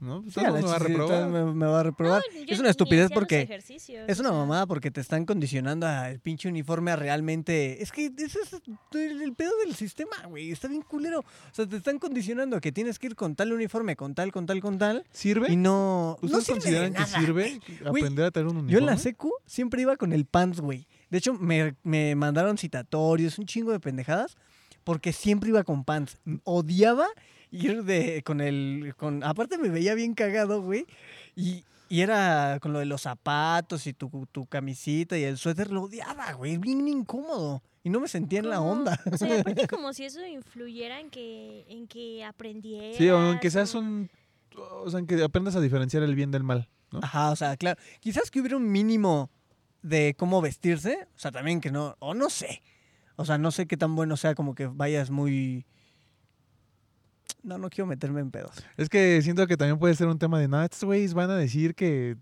¿No? 0.06 0.22
Pues 0.22 0.36
Sí, 0.36 0.40
todo 0.40 0.48
a 0.48 0.52
la 0.52 0.62
me 0.62 0.68
va 0.68 0.76
a 0.76 0.80
reprobar. 0.80 1.30
me, 1.30 1.54
me 1.54 1.66
va 1.66 1.80
a 1.80 1.84
reprobar. 1.84 2.22
No, 2.34 2.42
es 2.48 2.60
una 2.60 2.70
estupidez 2.70 3.10
porque 3.12 3.60
es 4.08 4.20
una 4.20 4.32
mamada 4.32 4.68
porque 4.68 4.92
te 4.92 5.02
están 5.02 5.26
condicionando 5.26 5.88
al 5.88 6.20
pinche 6.20 6.48
uniforme 6.48 6.92
a 6.92 6.96
realmente. 6.96 7.82
Es 7.82 7.92
que 7.92 8.12
ese 8.18 8.40
es 8.40 8.54
el, 8.94 9.34
pedo 9.34 9.52
del 9.66 9.76
sistema, 9.76 10.16
güey. 10.28 10.52
Está 10.52 10.68
bien 10.68 10.84
culero. 10.84 11.20
O 11.20 11.54
sea, 11.54 11.66
te 11.68 11.78
están 11.78 11.98
condicionando 11.98 12.58
a 12.58 12.62
que 12.62 12.72
tienes 12.72 13.00
que 13.00 13.08
ir 13.08 13.16
con 13.16 13.36
tal 13.36 13.52
uniforme, 13.52 13.96
con 13.96 14.14
tal, 14.14 14.32
con 14.32 14.46
tal, 14.46 14.62
con 14.62 14.78
tal. 14.78 15.04
¿Sirve? 15.12 15.52
Y 15.52 15.56
no. 15.56 16.18
no 16.22 16.28
¿Ustedes 16.28 16.46
de 16.46 16.54
consideran 16.54 16.94
que 16.94 17.06
sirve 17.06 17.60
aprender 17.84 18.26
a 18.26 18.32
tener 18.32 18.48
un 18.48 18.58
uniforme? 18.58 18.74
Yo 18.74 18.80
en 18.80 18.86
la 18.86 18.98
secu 18.98 19.34
siempre 19.46 19.82
iba 19.82 19.98
con 19.98 20.14
el 20.14 20.26
pants, 20.26 20.62
güey. 20.62 20.88
De 21.10 21.18
hecho, 21.18 21.34
me, 21.34 21.76
me 21.84 22.14
mandaron 22.16 22.58
citatorios, 22.58 23.40
un 23.40 23.46
chingo 23.48 23.72
de 23.72 23.80
pendejadas, 23.80 24.38
porque 24.84 25.14
siempre 25.14 25.50
iba 25.50 25.64
con 25.64 25.84
pants. 25.84 26.20
Odiaba 26.44 27.08
ir 27.52 27.84
de, 27.84 28.22
con 28.24 28.42
el... 28.42 28.94
Con, 28.98 29.24
aparte 29.24 29.58
me 29.58 29.70
veía 29.70 29.94
bien 29.96 30.14
cagado, 30.14 30.62
güey. 30.62 30.86
Y, 31.36 31.64
y 31.90 32.02
era 32.02 32.60
con 32.62 32.74
lo 32.74 32.80
de 32.80 32.86
los 32.86 33.02
zapatos 33.02 33.88
y 33.88 33.94
tu, 33.94 34.28
tu 34.32 34.46
camisita 34.46 35.18
y 35.18 35.24
el 35.24 35.38
suéter, 35.38 35.72
lo 35.72 35.84
odiaba, 35.84 36.34
güey. 36.34 36.58
Bien 36.58 36.88
incómodo. 36.88 37.62
Y 37.84 37.90
no 37.90 38.00
me 38.00 38.08
sentía 38.08 38.40
en 38.40 38.50
la 38.50 38.62
onda. 38.62 39.00
O 39.12 39.18
sea, 39.18 39.40
aparte 39.42 39.68
como 39.68 39.94
si 39.94 40.06
eso 40.06 40.26
influyera 40.26 41.00
en 41.00 41.10
que, 41.10 41.66
en 41.70 41.88
que 41.88 42.24
aprendieras. 42.24 42.98
Sí, 42.98 43.10
o 43.10 43.18
aunque 43.18 43.52
seas 43.52 43.76
o- 43.76 43.80
un... 43.80 44.10
O 44.58 44.90
sea, 44.90 45.02
que 45.04 45.22
aprendas 45.22 45.56
a 45.56 45.62
diferenciar 45.62 46.02
el 46.04 46.16
bien 46.16 46.32
del 46.32 46.44
mal, 46.44 46.70
¿no? 46.92 47.00
Ajá, 47.04 47.30
o 47.32 47.36
sea, 47.36 47.58
claro. 47.58 47.80
Quizás 48.00 48.32
que 48.32 48.40
hubiera 48.40 48.56
un 48.56 48.72
mínimo 48.72 49.30
de 49.82 50.16
cómo 50.18 50.42
vestirse. 50.42 51.08
O 51.16 51.20
sea, 51.20 51.32
también 51.32 51.60
que 51.60 51.72
no. 51.72 51.96
O 52.00 52.14
no 52.14 52.30
sé. 52.30 52.62
O 53.18 53.26
sea, 53.26 53.38
no 53.38 53.52
sé 53.52 53.66
qué 53.68 53.76
tan 53.78 53.96
bueno 53.96 54.16
sea 54.18 54.34
como 54.34 54.56
que 54.56 54.68
vayas 54.68 55.10
muy. 55.12 55.66
No, 57.46 57.58
no 57.58 57.70
quiero 57.70 57.86
meterme 57.86 58.22
en 58.22 58.32
pedos. 58.32 58.52
Es 58.76 58.90
que 58.90 59.22
siento 59.22 59.46
que 59.48 59.56
también 59.56 59.78
puede 59.80 59.94
ser 59.96 60.08
un 60.08 60.18
tema 60.20 60.40
de, 60.40 60.48
no, 60.48 60.62
estos 60.64 60.84
güeyes 60.84 61.14
van 61.14 61.30
a 61.30 61.36
decir 61.38 61.76
que 61.76 62.18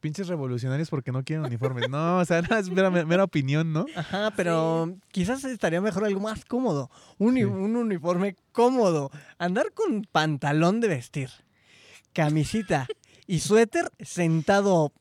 pinches 0.00 0.28
revolucionarios 0.28 0.90
porque 0.90 1.10
no 1.12 1.24
quieren 1.24 1.46
uniformes. 1.46 1.88
No, 1.88 2.18
o 2.18 2.24
sea, 2.26 2.42
no, 2.50 2.56
es 2.58 2.68
mera, 2.70 2.90
mera 2.90 3.24
opinión, 3.24 3.72
¿no? 3.72 3.86
Ajá, 3.96 4.30
pero 4.36 4.94
quizás 5.10 5.42
estaría 5.44 5.80
mejor 5.80 6.04
algo 6.04 6.20
más 6.20 6.44
cómodo. 6.44 6.90
Un, 7.16 7.34
Sí. 7.36 7.44
un 7.44 7.74
uniforme 7.76 8.36
cómodo. 8.52 9.10
Andar 9.38 9.72
con 9.72 10.02
pantalón 10.12 10.80
de 10.80 10.88
vestir, 10.88 11.30
camisita 12.12 12.86
y 13.26 13.40
suéter 13.40 13.90
sentado 14.00 14.92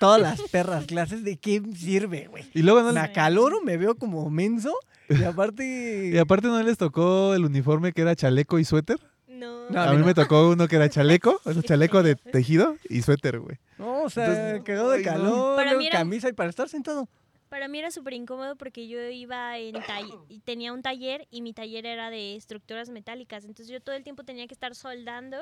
todas 0.00 0.20
las 0.20 0.42
perras 0.50 0.84
clases. 0.86 1.24
¿De 1.24 1.38
qué 1.38 1.62
sirve, 1.74 2.26
güey? 2.28 2.44
Y 2.54 2.62
luego 2.62 2.80
no, 2.82 2.88
Me 2.88 2.94
le- 2.94 3.00
acaloro, 3.00 3.60
me 3.62 3.76
veo 3.76 3.96
como 3.96 4.28
menso 4.30 4.74
y 5.08 5.22
aparte... 5.24 6.10
y 6.14 6.18
aparte 6.18 6.48
no 6.48 6.62
les 6.62 6.78
tocó 6.78 7.34
el 7.34 7.44
uniforme 7.44 7.92
que 7.92 8.02
era 8.02 8.14
chaleco 8.16 8.58
y 8.58 8.64
suéter. 8.64 8.98
No. 9.28 9.68
No, 9.70 9.80
A, 9.80 9.90
a 9.90 9.92
mí 9.92 9.98
no. 9.98 10.06
me 10.06 10.14
tocó 10.14 10.48
uno 10.50 10.66
que 10.68 10.76
era 10.76 10.88
chaleco, 10.88 11.40
o 11.44 11.52
sea, 11.52 11.62
chaleco 11.62 12.02
de 12.02 12.14
tejido 12.16 12.76
y 12.88 13.02
suéter, 13.02 13.40
güey. 13.40 13.58
No, 13.78 14.02
o 14.04 14.10
sea, 14.10 14.26
Entonces, 14.26 14.62
cagado 14.64 14.90
de 14.90 14.98
no. 14.98 15.04
calor, 15.04 15.60
era- 15.82 15.90
camisa 15.98 16.28
y 16.28 16.32
para 16.32 16.48
estar 16.50 16.68
sentado. 16.68 17.08
Para 17.48 17.68
mí 17.68 17.78
era 17.78 17.92
súper 17.92 18.12
incómodo 18.14 18.56
porque 18.56 18.88
yo 18.88 19.00
iba 19.08 19.56
en 19.58 19.76
y 20.28 20.40
tenía 20.40 20.72
un 20.72 20.82
taller 20.82 21.28
y 21.30 21.42
mi 21.42 21.52
taller 21.52 21.86
era 21.86 22.10
de 22.10 22.34
estructuras 22.34 22.88
metálicas. 22.90 23.44
Entonces 23.44 23.72
yo 23.72 23.80
todo 23.80 23.94
el 23.94 24.02
tiempo 24.02 24.24
tenía 24.24 24.46
que 24.48 24.54
estar 24.54 24.74
soldando 24.74 25.36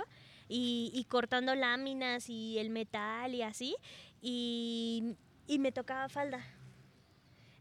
y, 0.49 0.91
y 0.93 1.05
cortando 1.05 1.55
láminas 1.55 2.29
y 2.29 2.59
el 2.59 2.69
metal 2.71 3.35
y 3.35 3.41
así. 3.43 3.77
Y, 4.21 5.15
y 5.47 5.59
me 5.59 5.73
tocaba 5.73 6.09
falda. 6.09 6.41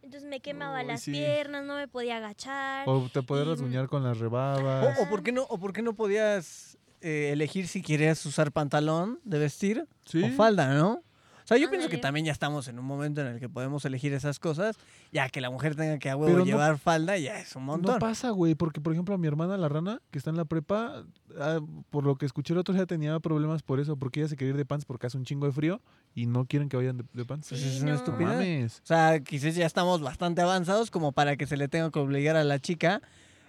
Entonces 0.03 0.29
me 0.29 0.41
quemaba 0.41 0.83
las 0.83 1.01
sí. 1.01 1.11
piernas, 1.11 1.63
no 1.63 1.75
me 1.75 1.87
podía 1.87 2.17
agachar. 2.17 2.87
O 2.87 3.09
te 3.11 3.23
podías 3.23 3.47
Y- 3.47 3.49
rasguñar 3.51 3.87
con 3.87 4.03
las 4.03 4.17
O, 4.17 4.21
rebabas. 4.21 4.99
o 4.99 5.09
por 5.09 5.23
qué 5.23 5.31
no, 5.31 5.43
o 5.43 5.57
por 5.57 5.73
qué 5.73 5.81
no 5.81 5.93
podías 5.93 6.77
eh, 7.01 7.31
elegir 7.33 7.67
si 7.67 7.81
querías 7.81 8.25
usar 8.25 8.51
pantalón 8.51 9.19
de 9.23 9.39
vestir 9.39 9.87
Sí. 10.05 10.23
o 10.23 10.29
falda, 10.29 10.73
¿no? 10.73 11.01
O 11.43 11.47
sea, 11.47 11.57
yo 11.57 11.69
pienso 11.69 11.89
que 11.89 11.97
también 11.97 12.25
ya 12.25 12.31
estamos 12.31 12.67
en 12.67 12.79
un 12.79 12.85
momento 12.85 13.21
en 13.21 13.27
el 13.27 13.39
que 13.39 13.49
podemos 13.49 13.83
elegir 13.85 14.13
esas 14.13 14.39
cosas, 14.39 14.77
ya 15.11 15.27
que 15.29 15.41
la 15.41 15.49
mujer 15.49 15.75
tenga 15.75 15.99
que 15.99 16.09
a 16.09 16.15
huevo 16.15 16.27
Pero 16.31 16.39
no- 16.39 16.45
llevar 16.45 16.77
falda, 16.77 17.17
ya 17.17 17.39
es 17.39 17.55
un 17.55 17.65
montón. 17.65 17.93
No 17.93 17.99
pasa, 17.99 18.29
güey, 18.29 18.55
porque 18.55 18.79
por 18.81 18.93
ejemplo 18.93 19.13
a 19.15 19.17
mi 19.17 19.27
hermana, 19.27 19.57
la 19.57 19.67
rana, 19.69 20.01
que 20.11 20.17
está 20.17 20.29
en 20.29 20.37
la 20.37 20.45
prepa, 20.45 21.03
ah, 21.39 21.59
por 21.89 22.05
lo 22.05 22.15
que 22.15 22.25
escuché 22.25 22.53
el 22.53 22.59
otro 22.59 22.73
día 22.73 22.85
tenía 22.85 23.19
problemas 23.19 23.61
por 23.61 23.79
eso, 23.79 23.97
porque 23.97 24.21
ella 24.21 24.29
se 24.29 24.37
quería 24.37 24.51
ir 24.51 24.57
de 24.57 24.65
pants 24.65 24.85
porque 24.85 25.07
hace 25.07 25.17
un 25.17 25.25
chingo 25.25 25.45
de 25.45 25.51
frío 25.51 25.81
y 26.15 26.25
no 26.25 26.45
quieren 26.45 26.69
que 26.69 26.77
vayan 26.77 26.97
de, 26.97 27.03
de 27.13 27.25
pants. 27.25 27.49
Pues 27.49 27.61
Sí, 27.61 27.67
es 27.67 27.81
una 27.81 27.91
no. 27.91 27.97
No 27.97 28.03
estupidez. 28.03 28.27
mames. 28.29 28.79
O 28.83 28.85
sea, 28.85 29.19
quizás 29.19 29.55
ya 29.55 29.65
estamos 29.65 30.01
bastante 30.01 30.41
avanzados 30.41 30.91
como 30.91 31.11
para 31.11 31.35
que 31.35 31.45
se 31.45 31.57
le 31.57 31.67
tenga 31.67 31.91
que 31.91 31.99
obligar 31.99 32.35
a 32.37 32.43
la 32.43 32.59
chica, 32.59 33.01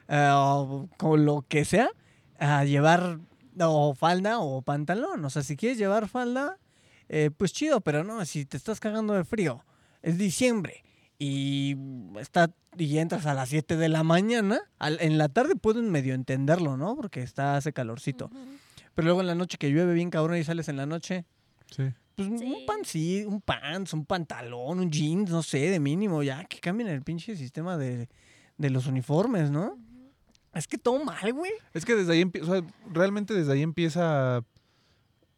eh, 0.08 0.30
o 0.34 0.88
con 0.98 1.24
lo 1.24 1.44
que 1.48 1.64
sea, 1.64 1.88
a 2.38 2.64
llevar 2.64 3.18
o 3.60 3.94
falda 3.94 4.40
o 4.40 4.62
pantalón. 4.62 5.24
O 5.24 5.30
sea, 5.30 5.42
si 5.44 5.56
quieres 5.56 5.78
llevar 5.78 6.08
falda, 6.08 6.58
eh, 7.08 7.30
pues 7.36 7.52
chido, 7.52 7.80
pero 7.80 8.04
no, 8.04 8.24
si 8.24 8.44
te 8.46 8.56
estás 8.56 8.80
cagando 8.80 9.14
de 9.14 9.24
frío, 9.24 9.64
es 10.02 10.18
diciembre 10.18 10.82
y 11.18 11.76
está 12.20 12.50
y 12.76 12.98
entras 12.98 13.24
a 13.26 13.34
las 13.34 13.48
7 13.50 13.76
de 13.76 13.88
la 13.88 14.02
mañana, 14.02 14.60
al- 14.78 14.98
en 15.00 15.16
la 15.16 15.28
tarde 15.28 15.54
pueden 15.54 15.90
medio 15.90 16.14
entenderlo, 16.14 16.76
¿no? 16.76 16.96
Porque 16.96 17.22
está 17.22 17.56
hace 17.56 17.72
calorcito. 17.72 18.30
Pero 18.94 19.06
luego 19.06 19.20
en 19.20 19.28
la 19.28 19.34
noche 19.36 19.58
que 19.58 19.70
llueve 19.70 19.94
bien 19.94 20.10
cabrón 20.10 20.36
y 20.38 20.44
sales 20.44 20.68
en 20.68 20.76
la 20.76 20.86
noche, 20.86 21.24
Sí. 21.70 21.84
pues 22.16 22.28
un 22.28 22.38
Sí. 22.38 22.66
panci- 22.66 23.26
un 23.26 23.40
pants, 23.40 23.92
un 23.92 24.04
pantalón, 24.06 24.80
un 24.80 24.90
jeans, 24.90 25.30
no 25.30 25.42
sé, 25.42 25.70
de 25.70 25.78
mínimo, 25.80 26.22
ya 26.24 26.44
que 26.44 26.58
cambien 26.58 26.88
el 26.88 27.02
pinche 27.02 27.36
sistema 27.36 27.76
de, 27.76 28.08
de 28.58 28.70
los 28.70 28.86
uniformes, 28.86 29.50
¿no? 29.50 29.78
Es 30.52 30.66
que 30.68 30.78
todo 30.78 31.04
mal, 31.04 31.32
güey. 31.32 31.50
Es 31.74 31.84
que 31.84 31.94
desde 31.96 32.12
ahí 32.12 32.20
empieza, 32.20 32.50
o 32.50 32.54
sea, 32.60 32.64
realmente 32.92 33.34
desde 33.34 33.52
ahí 33.52 33.62
empieza 33.62 34.44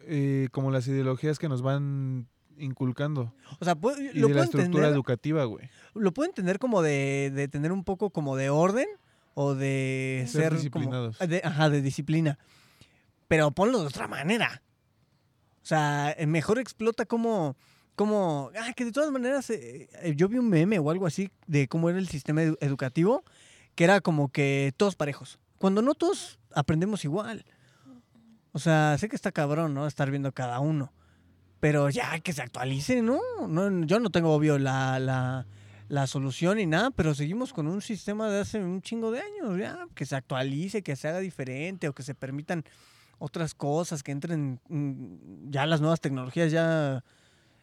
eh, 0.06 0.48
como 0.52 0.70
las 0.70 0.86
ideologías 0.88 1.38
que 1.38 1.48
nos 1.48 1.62
van 1.62 2.28
inculcando 2.58 3.34
O 3.60 3.64
sea, 3.64 3.74
puedo- 3.74 4.00
y 4.00 4.06
lo, 4.06 4.12
de 4.12 4.20
puedo 4.20 4.34
la 4.36 4.44
estructura 4.44 4.64
entender, 4.64 4.92
educativa, 4.92 5.44
güey. 5.44 5.68
lo 5.94 6.12
puedo 6.12 6.28
entender 6.28 6.58
como 6.58 6.80
de, 6.82 7.30
de 7.34 7.48
tener 7.48 7.70
un 7.72 7.84
poco 7.84 8.10
como 8.10 8.34
de 8.36 8.48
orden 8.50 8.86
o 9.34 9.54
de 9.54 10.24
Ser 10.26 10.28
ser, 10.28 10.48
como- 10.48 10.56
disciplinados. 10.62 11.18
de- 11.18 11.42
ajá, 11.44 11.68
de 11.68 11.82
disciplina. 11.82 12.38
Pero 13.28 13.50
ponlo 13.50 13.80
de 13.80 13.86
otra 13.88 14.08
manera. 14.08 14.62
O 15.62 15.66
sea, 15.66 16.14
eh, 16.16 16.26
mejor 16.26 16.58
explota 16.58 17.04
como, 17.06 17.56
como, 17.96 18.50
ah, 18.58 18.72
que 18.74 18.84
de 18.84 18.92
todas 18.92 19.10
maneras, 19.10 19.50
eh, 19.50 19.88
eh, 20.02 20.14
yo 20.16 20.28
vi 20.28 20.38
un 20.38 20.48
meme 20.48 20.78
o 20.78 20.90
algo 20.90 21.06
así 21.06 21.30
de 21.46 21.66
cómo 21.68 21.90
era 21.90 21.98
el 21.98 22.08
sistema 22.08 22.42
edu- 22.42 22.56
educativo, 22.60 23.24
que 23.74 23.84
era 23.84 24.00
como 24.00 24.30
que 24.30 24.72
todos 24.76 24.94
parejos. 24.96 25.38
Cuando 25.58 25.82
no 25.82 25.94
todos 25.94 26.38
aprendemos 26.54 27.04
igual. 27.04 27.44
O 28.56 28.58
sea, 28.58 28.96
sé 28.96 29.10
que 29.10 29.16
está 29.16 29.32
cabrón, 29.32 29.74
¿no? 29.74 29.86
Estar 29.86 30.10
viendo 30.10 30.32
cada 30.32 30.60
uno. 30.60 30.94
Pero 31.60 31.90
ya 31.90 32.18
que 32.20 32.32
se 32.32 32.40
actualice, 32.40 33.02
¿no? 33.02 33.20
no 33.46 33.84
yo 33.84 34.00
no 34.00 34.08
tengo 34.08 34.32
obvio 34.32 34.58
la, 34.58 34.98
la, 34.98 35.46
la 35.90 36.06
solución 36.06 36.56
ni 36.56 36.64
nada, 36.64 36.90
pero 36.90 37.14
seguimos 37.14 37.52
con 37.52 37.66
un 37.66 37.82
sistema 37.82 38.30
de 38.30 38.40
hace 38.40 38.58
un 38.64 38.80
chingo 38.80 39.10
de 39.10 39.20
años, 39.20 39.58
ya. 39.58 39.86
Que 39.94 40.06
se 40.06 40.16
actualice, 40.16 40.80
que 40.82 40.96
se 40.96 41.06
haga 41.06 41.18
diferente 41.18 41.86
o 41.86 41.92
que 41.94 42.02
se 42.02 42.14
permitan 42.14 42.64
otras 43.18 43.52
cosas, 43.54 44.02
que 44.02 44.12
entren 44.12 44.58
mm, 44.70 45.50
ya 45.50 45.66
las 45.66 45.82
nuevas 45.82 46.00
tecnologías, 46.00 46.50
ya, 46.50 47.04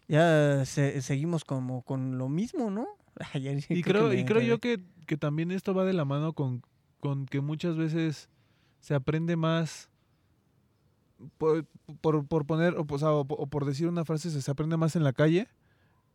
ya 0.08 0.64
se- 0.64 1.02
seguimos 1.02 1.44
como 1.44 1.82
con 1.82 2.20
lo 2.20 2.30
mismo, 2.30 2.70
¿no? 2.70 2.86
Ayer 3.34 3.64
Y 3.68 3.82
creo, 3.82 4.14
y 4.14 4.26
creo 4.26 4.42
yo 4.42 4.60
que, 4.60 4.80
que 5.08 5.18
también 5.18 5.50
esto 5.50 5.74
va 5.74 5.86
de 5.86 5.94
la 5.94 6.06
mano 6.06 6.34
con, 6.34 6.62
con 7.00 7.26
que 7.26 7.42
muchas 7.42 7.78
veces 7.78 8.30
se 8.80 8.94
aprende 8.94 9.36
más 9.38 9.90
por, 11.38 11.66
por, 12.26 12.46
poner, 12.46 12.76
o, 12.78 12.86
por 12.86 13.66
decir 13.66 13.88
una 13.88 14.06
frase, 14.06 14.30
se, 14.30 14.52
aprende 14.52 14.78
más 14.78 14.96
en 14.96 15.04
la 15.04 15.14
calle 15.14 15.48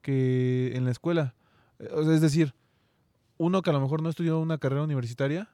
que 0.02 0.72
en 0.74 0.84
la 0.84 0.90
escuela. 0.90 1.34
Eh, 1.78 1.88
es 2.12 2.20
decir, 2.20 2.54
uno 3.36 3.62
que 3.62 3.70
a 3.70 3.72
lo 3.72 3.80
mejor 3.80 4.02
no 4.02 4.08
estudió 4.10 4.38
una 4.40 4.58
carrera 4.58 4.82
universitaria, 4.82 5.48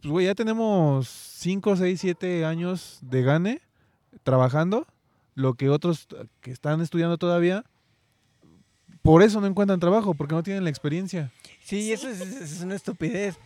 pues 0.00 0.10
güey, 0.12 0.26
ya 0.26 0.34
tenemos 0.34 1.08
5, 1.08 1.76
6, 1.76 2.00
7 2.00 2.44
años 2.44 2.98
de 3.02 3.22
gane 3.22 3.60
trabajando, 4.22 4.86
lo 5.34 5.54
que 5.54 5.68
otros 5.70 6.06
que 6.40 6.50
están 6.50 6.80
estudiando 6.80 7.16
todavía, 7.18 7.64
por 9.02 9.22
eso 9.22 9.40
no 9.40 9.46
encuentran 9.46 9.80
trabajo, 9.80 10.14
porque 10.14 10.34
no 10.34 10.42
tienen 10.42 10.64
la 10.64 10.70
experiencia. 10.70 11.30
Sí, 11.62 11.92
eso 11.92 12.08
es, 12.08 12.20
es- 12.20 12.52
es 12.52 12.60
una 12.62 12.74
estupidez. 12.74 13.38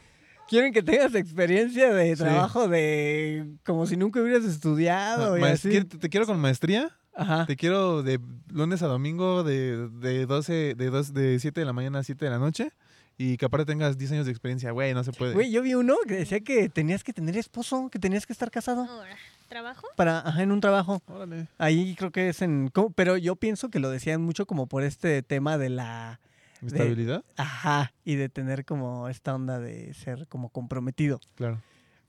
Quieren 0.49 0.73
que 0.73 0.83
tengas 0.83 1.15
experiencia 1.15 1.93
de 1.95 2.15
Sí. 2.17 2.23
trabajo 2.23 2.69
de 2.69 3.55
como 3.65 3.87
si 3.87 3.97
nunca 3.97 4.21
hubieras 4.21 4.45
estudiado. 4.45 5.37
y 5.39 5.41
Maes- 5.41 5.55
así. 5.55 5.69
¿quiere- 5.71 5.87
te, 5.87 5.99
te 5.99 6.09
quiero 6.11 6.27
con 6.27 6.39
maestría, 6.39 6.91
Ajá. 7.15 7.47
te 7.47 7.57
quiero 7.57 8.03
de 8.03 8.21
lunes 8.53 8.83
a 8.83 8.87
domingo 8.87 9.45
de, 9.45 9.89
de 9.89 10.27
12, 10.27 10.75
de, 10.77 10.91
dos, 10.91 11.15
de 11.15 11.39
7 11.41 11.61
de 11.61 11.67
la 11.67 11.73
mañana 11.73 12.01
a 12.01 12.03
7 12.05 12.25
de 12.27 12.31
la 12.31 12.39
noche 12.39 12.71
y 13.17 13.37
que 13.37 13.45
aparte 13.47 13.67
tengas 13.67 13.97
10 13.99 14.13
años 14.13 14.27
de 14.27 14.33
experiencia, 14.33 14.71
güey, 14.73 14.93
no 14.95 15.05
se 15.05 15.13
puede. 15.13 15.33
Güey, 15.33 15.51
yo 15.51 15.63
vi 15.63 15.75
uno 15.75 15.95
que 16.07 16.15
decía 16.15 16.41
que 16.41 16.69
tenías 16.69 17.03
que 17.05 17.13
tener 17.13 17.37
esposo, 17.37 17.89
que 17.91 17.99
tenías 17.99 18.27
que 18.27 18.33
estar 18.33 18.51
casado 18.51 18.85
Ahora, 18.85 19.17
¿trabajo? 19.49 19.87
para, 19.97 20.19
ajá, 20.21 20.43
en 20.43 20.53
un 20.53 20.61
trabajo. 20.61 21.03
Órale. 21.07 21.47
Ahí 21.59 21.95
creo 21.97 22.11
que 22.11 22.29
es 22.31 22.43
en, 22.43 22.69
¿cómo? 22.69 22.91
pero 22.91 23.17
yo 23.17 23.37
pienso 23.37 23.71
que 23.71 23.79
lo 23.81 23.91
decían 23.91 24.21
mucho 24.23 24.45
como 24.47 24.67
por 24.67 24.83
este 24.83 25.23
tema 25.23 25.57
de 25.59 25.69
la, 25.71 26.21
¿Estabilidad? 26.67 27.25
ajá, 27.37 27.93
y 28.05 28.15
de 28.17 28.29
tener 28.29 28.65
como 28.65 29.09
esta 29.09 29.35
onda 29.35 29.59
de 29.59 29.93
ser 29.95 30.27
como 30.29 30.49
comprometido. 30.51 31.21
Claro. 31.35 31.61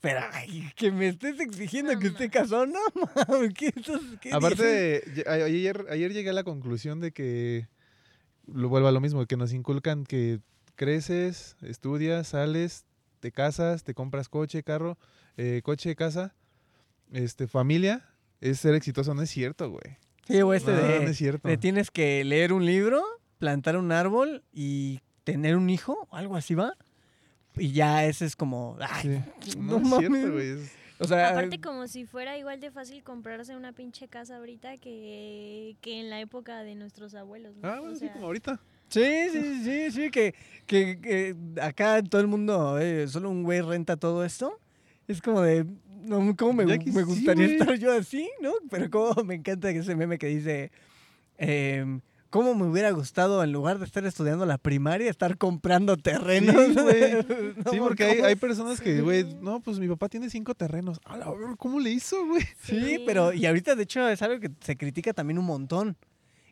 Pero 0.02 0.20
ay, 0.34 0.70
que 0.76 0.92
me 0.92 1.08
estés 1.08 1.40
exigiendo 1.40 1.94
No 1.94 2.00
que 2.00 2.08
esté 2.08 2.30
casado, 2.30 2.66
no, 2.66 2.80
mames, 3.28 3.54
¿qué, 3.54 3.68
estás- 3.68 4.02
qué? 4.22 4.34
Aparte, 4.34 5.02
ayer, 5.28 5.86
ayer 5.90 6.12
llegué 6.14 6.30
a 6.30 6.34
la 6.34 6.44
conclusión 6.44 7.00
de 7.00 7.12
que, 7.14 7.68
lo 8.46 8.68
vuelvo 8.70 8.88
a 8.90 8.92
lo 8.92 9.00
mismo, 9.00 9.26
que 9.26 9.38
nos 9.38 9.54
inculcan 9.54 10.04
que 10.06 10.40
creces, 10.76 11.56
estudias, 11.62 12.28
sales, 12.28 12.84
te 13.22 13.32
casas, 13.32 13.84
te 13.86 13.94
compras 13.94 14.28
coche, 14.28 14.64
carro, 14.64 14.98
eh, 15.38 15.62
coche, 15.64 15.96
casa, 15.96 16.36
este, 17.14 17.48
familia, 17.48 18.04
es 18.42 18.60
ser 18.60 18.76
exitoso, 18.76 19.14
no 19.14 19.22
es 19.22 19.30
cierto, 19.30 19.70
güey. 19.70 19.98
Sí, 20.28 20.42
o 20.42 20.54
este 20.54 20.72
no, 20.72 20.78
de, 20.78 21.00
no 21.00 21.08
es 21.10 21.18
cierto. 21.18 21.48
de 21.48 21.58
tienes 21.58 21.92
que 21.92 22.24
leer 22.26 22.52
un 22.52 22.66
libro, 22.66 23.02
plantar 23.44 23.76
un 23.76 23.91
árbol 23.91 24.41
y 24.53 25.02
tener 25.26 25.57
un 25.57 25.70
hijo, 25.70 26.07
algo 26.11 26.38
así 26.38 26.56
va. 26.56 26.78
Y 27.57 27.74
ya 27.74 28.06
ese 28.06 28.24
es 28.26 28.38
como, 28.38 28.78
ay, 28.80 29.22
Sí. 29.41 29.57
no 29.57 29.80
No, 29.80 29.98
es 29.98 29.98
cierto, 29.99 30.10
mames. 30.30 30.72
o 30.98 31.06
sea, 31.06 31.30
Aparte 31.32 31.60
como 31.60 31.88
si 31.88 32.06
fuera 32.06 32.38
igual 32.38 32.61
de 32.61 32.72
fácil 32.72 33.03
comprarse 33.03 33.53
una 33.57 33.74
pinche 33.74 34.07
casa 34.07 34.38
ahorita 34.38 34.78
que, 34.78 35.76
que 35.82 35.99
en 35.99 36.10
la 36.10 36.22
época 36.22 36.64
de 36.64 36.76
nuestros 36.76 37.15
abuelos. 37.15 37.53
¿no? 37.57 37.68
Ah, 37.68 37.80
O 37.80 37.82
bueno, 37.82 37.95
sí, 37.95 37.99
sea, 38.06 38.14
como 38.14 38.28
ahorita. 38.28 38.61
Sí, 38.88 39.03
sí, 39.34 39.64
sí, 39.65 39.91
sí, 39.91 40.10
que, 40.10 40.34
que, 40.65 40.99
que 41.02 41.36
acá 41.61 42.02
todo 42.02 42.22
el 42.22 42.28
mundo, 42.28 42.80
eh, 42.80 43.10
solo 43.10 43.30
un 43.30 43.44
güey 43.44 43.60
renta 43.60 43.98
todo 43.98 44.24
esto. 44.24 44.57
Es 45.10 45.22
como 45.22 45.41
de, 45.41 45.65
no, 46.03 46.34
¿cómo 46.38 46.53
me, 46.53 46.65
me 46.65 46.80
sí, 46.82 47.02
gustaría 47.02 47.45
güey. 47.48 47.57
estar 47.60 47.78
yo 47.78 47.91
así, 47.91 48.30
no? 48.41 48.53
Pero 48.70 48.90
como 48.90 49.22
me 49.26 49.36
encanta 49.36 49.70
ese 49.70 49.98
meme 49.98 50.18
que 50.18 50.28
dice, 50.28 50.72
em, 51.38 51.99
¿cómo 52.34 52.55
me 52.55 52.65
hubiera 52.65 52.89
gustado 52.89 53.43
en 53.43 53.51
lugar 53.51 53.77
de 53.77 53.85
estar 53.85 54.03
estudiando 54.07 54.47
la 54.47 54.57
primaria, 54.57 55.07
estar 55.07 55.38
comprando 55.38 55.97
terrenos? 55.97 56.55
Sí, 56.55 56.73
güey. 56.73 57.53
No, 57.64 57.72
sí, 57.72 57.77
porque 57.80 58.05
hay, 58.23 58.35
personas 58.35 58.81
que, 58.81 59.01
güey, 59.01 59.35
no, 59.39 59.60
pues 59.60 59.77
mi 59.77 59.88
papá 59.88 60.10
tiene 60.10 60.31
cinco 60.31 60.55
terrenos. 60.55 60.99
¿Cómo 61.60 61.80
le 61.80 61.91
hizo, 61.91 62.26
güey? 62.26 62.41
Sí, 62.64 62.97
pero 63.05 63.34
y 63.34 63.45
ahorita 63.45 63.76
de 63.76 63.84
hecho 63.84 64.10
es 64.10 64.19
algo 64.23 64.39
que 64.39 64.49
se 64.61 64.76
critica 64.76 65.14
también 65.14 65.38
un 65.38 65.45
montón. 65.45 65.95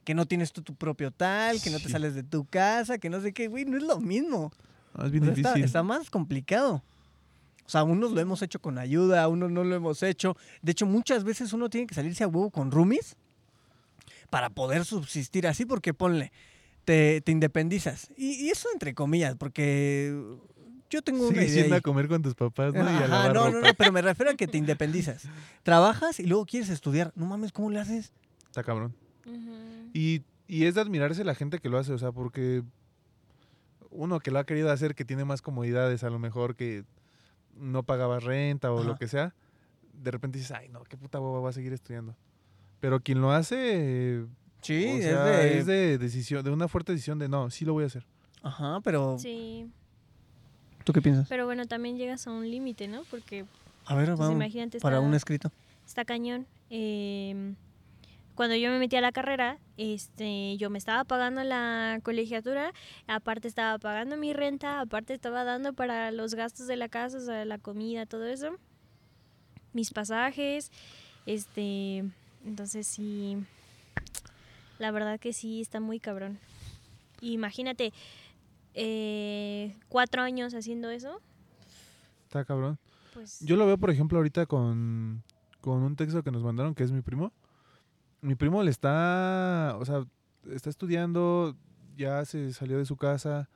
Que 0.03 0.13
no 0.13 0.27
tienes 0.27 0.51
tú 0.51 0.61
tu 0.61 0.75
propio 0.75 1.09
tal, 1.09 1.59
que 1.61 1.71
no 1.71 1.77
te 1.79 1.85
Sí. 1.85 1.91
sales 1.91 2.13
de 2.13 2.21
tu 2.21 2.45
casa, 2.45 2.99
que 2.99 3.09
no 3.09 3.19
sé 3.19 3.33
qué, 3.33 3.47
güey, 3.47 3.65
no 3.65 3.77
es 3.77 3.83
lo 3.83 3.99
mismo. 3.99 4.51
No, 4.95 5.05
es 5.05 5.11
bien 5.11 5.23
O 5.23 5.27
sea, 5.27 5.33
está, 5.33 5.49
difícil. 5.49 5.65
está 5.65 5.81
más 5.81 6.11
complicado. 6.11 6.83
O 7.65 7.69
sea, 7.69 7.83
unos 7.83 8.11
lo 8.11 8.21
hemos 8.21 8.43
hecho 8.43 8.59
con 8.59 8.77
ayuda, 8.77 9.27
unos 9.27 9.49
no 9.49 9.63
lo 9.63 9.75
hemos 9.75 10.03
hecho. 10.03 10.37
De 10.61 10.73
hecho, 10.73 10.85
muchas 10.85 11.23
veces 11.23 11.53
uno 11.53 11.69
tiene 11.71 11.87
que 11.87 11.95
salirse 11.95 12.23
a 12.23 12.27
huevo 12.27 12.51
con 12.51 12.69
roomies 12.69 13.15
para 14.31 14.49
poder 14.49 14.85
subsistir 14.85 15.45
así, 15.45 15.65
porque 15.65 15.93
ponle, 15.93 16.31
te, 16.85 17.21
te 17.21 17.31
independizas. 17.31 18.09
Y, 18.17 18.45
y 18.45 18.49
eso 18.49 18.69
entre 18.73 18.95
comillas, 18.95 19.35
porque 19.35 20.15
yo 20.89 21.01
tengo 21.01 21.27
una 21.27 21.43
idea. 21.43 21.63
yendo 21.63 21.75
a 21.75 21.81
comer 21.81 22.07
con 22.07 22.21
tus 22.21 22.33
papás, 22.33 22.73
¿no? 22.73 22.83
y 22.83 22.95
a 22.95 23.07
lavar 23.07 23.33
no, 23.33 23.45
no, 23.45 23.51
ropa. 23.57 23.67
no, 23.67 23.73
pero 23.75 23.91
me 23.91 24.01
refiero 24.01 24.31
a 24.31 24.35
que 24.35 24.47
te 24.47 24.57
independizas. 24.57 25.23
Trabajas 25.63 26.19
y 26.19 26.25
luego 26.25 26.45
quieres 26.45 26.69
estudiar. 26.69 27.11
No 27.15 27.25
mames, 27.25 27.51
¿cómo 27.51 27.69
le 27.69 27.79
haces? 27.79 28.13
Está 28.45 28.63
cabrón. 28.63 28.95
Y, 29.93 30.23
y 30.47 30.65
es 30.65 30.75
de 30.75 30.81
admirarse 30.81 31.23
la 31.25 31.35
gente 31.35 31.59
que 31.59 31.69
lo 31.69 31.77
hace, 31.77 31.91
o 31.91 31.97
sea, 31.97 32.13
porque 32.13 32.63
uno 33.89 34.19
que 34.21 34.31
lo 34.31 34.39
ha 34.39 34.45
querido 34.45 34.71
hacer, 34.71 34.95
que 34.95 35.03
tiene 35.05 35.25
más 35.25 35.41
comodidades, 35.41 36.05
a 36.05 36.09
lo 36.09 36.19
mejor 36.19 36.55
que 36.55 36.85
no 37.57 37.83
pagaba 37.83 38.19
renta 38.19 38.71
o 38.71 38.79
Ajá. 38.79 38.87
lo 38.87 38.95
que 38.95 39.09
sea, 39.09 39.35
de 39.93 40.11
repente 40.11 40.39
dices, 40.39 40.51
ay, 40.51 40.69
no, 40.69 40.83
qué 40.83 40.95
puta 40.95 41.19
hueva 41.19 41.41
va 41.41 41.49
a 41.49 41.53
seguir 41.53 41.73
estudiando. 41.73 42.15
Pero 42.81 42.99
quien 42.99 43.21
lo 43.21 43.31
hace, 43.31 43.55
eh, 43.57 44.25
Sí, 44.61 44.85
o 44.85 44.97
es 44.97 45.05
de... 45.05 45.57
es 45.59 45.65
de 45.65 45.97
decisión, 45.97 46.43
de 46.43 46.51
una 46.51 46.67
fuerte 46.67 46.91
decisión 46.91 47.17
de 47.17 47.29
no, 47.29 47.49
sí 47.49 47.63
lo 47.63 47.71
voy 47.73 47.83
a 47.85 47.87
hacer. 47.87 48.05
Ajá, 48.43 48.79
pero... 48.83 49.17
Sí, 49.17 49.67
¿Tú 50.83 50.91
qué 50.93 51.01
piensas? 51.01 51.27
pero 51.29 51.45
bueno, 51.45 51.65
también 51.65 51.97
llegas 51.97 52.27
a 52.27 52.31
un 52.31 52.49
límite, 52.49 52.87
¿no? 52.87 53.03
Porque, 53.09 53.45
A 53.85 53.95
ver, 53.95 54.07
pues, 54.07 54.19
vamos, 54.19 54.33
imagínate, 54.35 54.79
para 54.79 54.97
está- 54.97 55.07
un 55.07 55.13
escrito. 55.15 55.51
está 55.85 56.03
cañón. 56.05 56.45
Eh, 56.71 57.53
cuando 58.35 58.55
yo 58.55 58.69
me 58.71 58.79
metí 58.79 58.95
a 58.95 59.01
la 59.01 59.11
carrera, 59.11 59.59
este, 59.77 60.57
yo 60.57 60.69
me 60.71 60.77
estaba 60.79 61.03
pagando 61.03 61.43
la 61.43 61.99
colegiatura, 62.01 62.73
aparte 63.07 63.47
estaba 63.47 63.77
pagando 63.77 64.17
mi 64.17 64.33
renta, 64.33 64.79
aparte 64.79 65.13
estaba 65.13 65.43
dando 65.43 65.73
para 65.73 66.11
los 66.11 66.33
gastos 66.33 66.65
de 66.67 66.75
la 66.77 66.89
casa, 66.89 67.17
o 67.17 67.21
sea, 67.21 67.45
la 67.45 67.57
comida, 67.59 68.05
todo 68.07 68.25
eso, 68.25 68.55
mis 69.73 69.91
pasajes, 69.91 70.71
este, 71.27 72.05
entonces 72.45 72.87
sí, 72.87 73.37
la 74.79 74.91
verdad 74.91 75.19
que 75.19 75.33
sí 75.33 75.61
está 75.61 75.79
muy 75.79 75.99
cabrón. 75.99 76.39
Imagínate, 77.21 77.93
eh, 78.73 79.75
cuatro 79.89 80.21
años 80.21 80.53
haciendo 80.53 80.89
eso, 80.89 81.21
Está 82.23 82.45
cabrón. 82.45 82.79
pues... 83.13 83.39
Yo 83.41 83.57
lo 83.57 83.65
veo, 83.65 83.77
por 83.77 83.89
ejemplo, 83.91 84.17
ahorita 84.17 84.45
con, 84.45 85.21
con 85.59 85.83
un 85.83 85.95
texto 85.95 86.23
que 86.23 86.31
nos 86.31 86.43
mandaron, 86.43 86.73
que 86.73 86.83
es 86.83 86.91
mi 86.91 87.01
primo. 87.01 87.33
Mi 88.21 88.35
primo 88.35 88.63
le 88.63 88.71
está, 88.71 89.75
o 89.79 89.85
sea, 89.85 90.05
está 90.49 90.69
estudiando, 90.69 91.55
ya 91.97 92.23
se 92.25 92.53
salió 92.53 92.77
de 92.77 92.85
su 92.85 92.95
casa, 92.95 93.49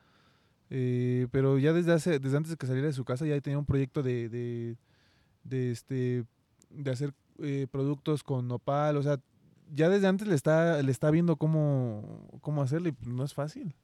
eh, 0.68 1.26
pero 1.30 1.58
ya 1.58 1.72
desde 1.72 1.92
hace, 1.92 2.18
desde 2.18 2.36
antes 2.36 2.50
de 2.50 2.56
que 2.56 2.66
saliera 2.66 2.88
de 2.88 2.92
su 2.92 3.04
casa 3.04 3.24
ya 3.26 3.40
tenía 3.40 3.58
un 3.58 3.64
proyecto 3.64 4.02
de, 4.02 4.28
de, 4.28 4.76
de 5.44 5.70
este, 5.70 6.24
de 6.70 6.90
hacer 6.90 7.14
eh, 7.42 7.66
productos 7.70 8.22
con 8.22 8.48
nopal, 8.48 8.96
o 8.96 9.02
sea, 9.02 9.18
ya 9.74 9.88
desde 9.88 10.06
antes 10.06 10.28
le 10.28 10.34
está, 10.34 10.80
le 10.82 10.92
está 10.92 11.10
viendo 11.10 11.36
cómo, 11.36 12.28
cómo 12.40 12.62
hacerlo 12.62 12.88
y 12.88 12.92
pues, 12.92 13.08
no 13.08 13.24
es 13.24 13.34
fácil. 13.34 13.74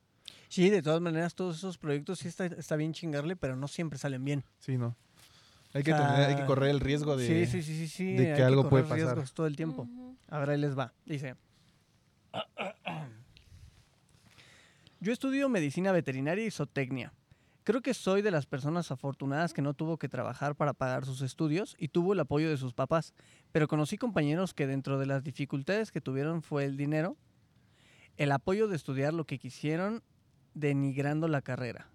Sí, 0.48 0.70
de 0.70 0.82
todas 0.82 1.00
maneras, 1.00 1.34
todos 1.34 1.56
esos 1.56 1.78
proyectos 1.78 2.20
sí 2.20 2.28
está, 2.28 2.46
está 2.46 2.76
bien 2.76 2.92
chingarle, 2.92 3.36
pero 3.36 3.56
no 3.56 3.68
siempre 3.68 3.98
salen 3.98 4.24
bien. 4.24 4.44
Sí, 4.60 4.76
no. 4.76 4.94
Hay 5.74 5.82
que, 5.82 5.92
O 5.92 5.96
sea, 5.96 6.06
tener- 6.14 6.28
hay 6.28 6.36
que 6.36 6.44
correr 6.44 6.70
el 6.70 6.80
riesgo 6.80 7.16
de... 7.16 7.26
sí, 7.26 7.46
sí, 7.46 7.62
sí, 7.62 7.74
sí, 7.78 7.88
sí, 7.88 8.12
de 8.14 8.30
hay 8.32 8.36
que 8.36 8.42
algo 8.42 8.68
puede 8.68 8.84
pasar. 8.84 8.98
riesgos 9.16 9.32
todo 9.32 9.46
el 9.46 9.56
tiempo. 9.56 9.88
ver, 10.30 10.50
ahí 10.50 10.58
les 10.58 10.78
va. 10.78 10.92
Dice. 11.06 11.34
Yo 15.00 15.12
estudio 15.12 15.48
medicina 15.48 15.92
veterinaria 15.92 16.46
y 16.46 16.50
zootecnia. 16.50 17.12
Creo 17.64 17.80
que 17.80 17.94
soy 17.94 18.22
de 18.22 18.32
las 18.32 18.46
personas 18.46 18.90
afortunadas 18.90 19.52
que 19.52 19.62
no 19.62 19.72
tuvo 19.74 19.96
que 19.96 20.08
trabajar 20.08 20.56
para 20.56 20.72
pagar 20.72 21.04
sus 21.04 21.22
estudios 21.22 21.76
y 21.78 21.88
tuvo 21.88 22.12
el 22.12 22.20
apoyo 22.20 22.50
de 22.50 22.56
sus 22.56 22.74
papás, 22.74 23.14
pero 23.52 23.68
conocí 23.68 23.98
compañeros 23.98 24.52
que 24.52 24.66
dentro 24.66 24.98
de 24.98 25.06
las 25.06 25.22
dificultades 25.22 25.92
que 25.92 26.00
tuvieron 26.00 26.42
fue 26.42 26.64
el 26.64 26.76
dinero, 26.76 27.16
el 28.16 28.32
apoyo 28.32 28.66
de 28.66 28.74
estudiar 28.76 29.14
lo 29.14 29.24
que 29.26 29.38
quisieron, 29.38 30.02
denigrando 30.54 31.28
la 31.28 31.40
carrera. 31.40 31.86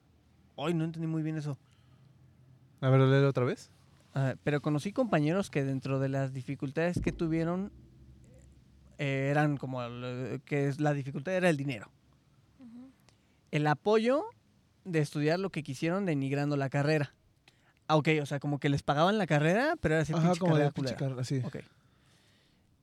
Hoy 0.56 0.74
no 0.74 0.86
entendí 0.86 1.08
muy 1.08 1.22
bien 1.22 1.38
eso. 1.38 1.58
A 2.80 2.90
ver, 2.90 3.02
léelo 3.02 3.30
otra 3.30 3.44
vez. 3.44 3.70
Ah, 4.14 4.36
pero 4.44 4.62
conocí 4.62 4.94
compañeros 4.94 5.50
que 5.52 5.64
dentro 5.66 6.00
de 6.00 6.10
las 6.10 6.34
dificultades 6.34 7.02
que 7.02 7.12
tuvieron 7.12 7.72
eh, 9.00 9.28
eran 9.30 9.58
como 9.58 9.84
el- 9.84 10.42
que 10.46 10.70
es- 10.70 10.80
la 10.80 10.92
dificultad 10.94 11.36
era 11.36 11.50
el 11.50 11.58
dinero. 11.58 11.92
Ujú. 12.58 12.90
El 13.52 13.68
apoyo 13.68 14.24
de 14.88 15.00
estudiar 15.00 15.40
lo 15.40 15.50
que 15.52 15.64
quisieron 15.64 16.06
denigrando 16.06 16.58
la 16.58 16.70
carrera. 16.70 17.14
Ah, 17.88 17.96
ok, 17.96 18.10
o 18.22 18.26
sea, 18.26 18.40
como 18.40 18.60
que 18.60 18.70
les 18.70 18.84
pagaban 18.84 19.18
la 19.18 19.28
carrera, 19.28 19.76
pero 19.80 19.96
era 19.96 20.02
así 20.04 20.14
Ajá, 20.14 20.24
pinche 20.24 20.40
como 20.40 20.56
de 20.56 20.64
carrera 20.64 20.74
pinche 20.74 20.96
culera. 20.96 21.16
carrera, 21.16 21.24
sí. 21.24 21.42
Ok. 21.44 21.58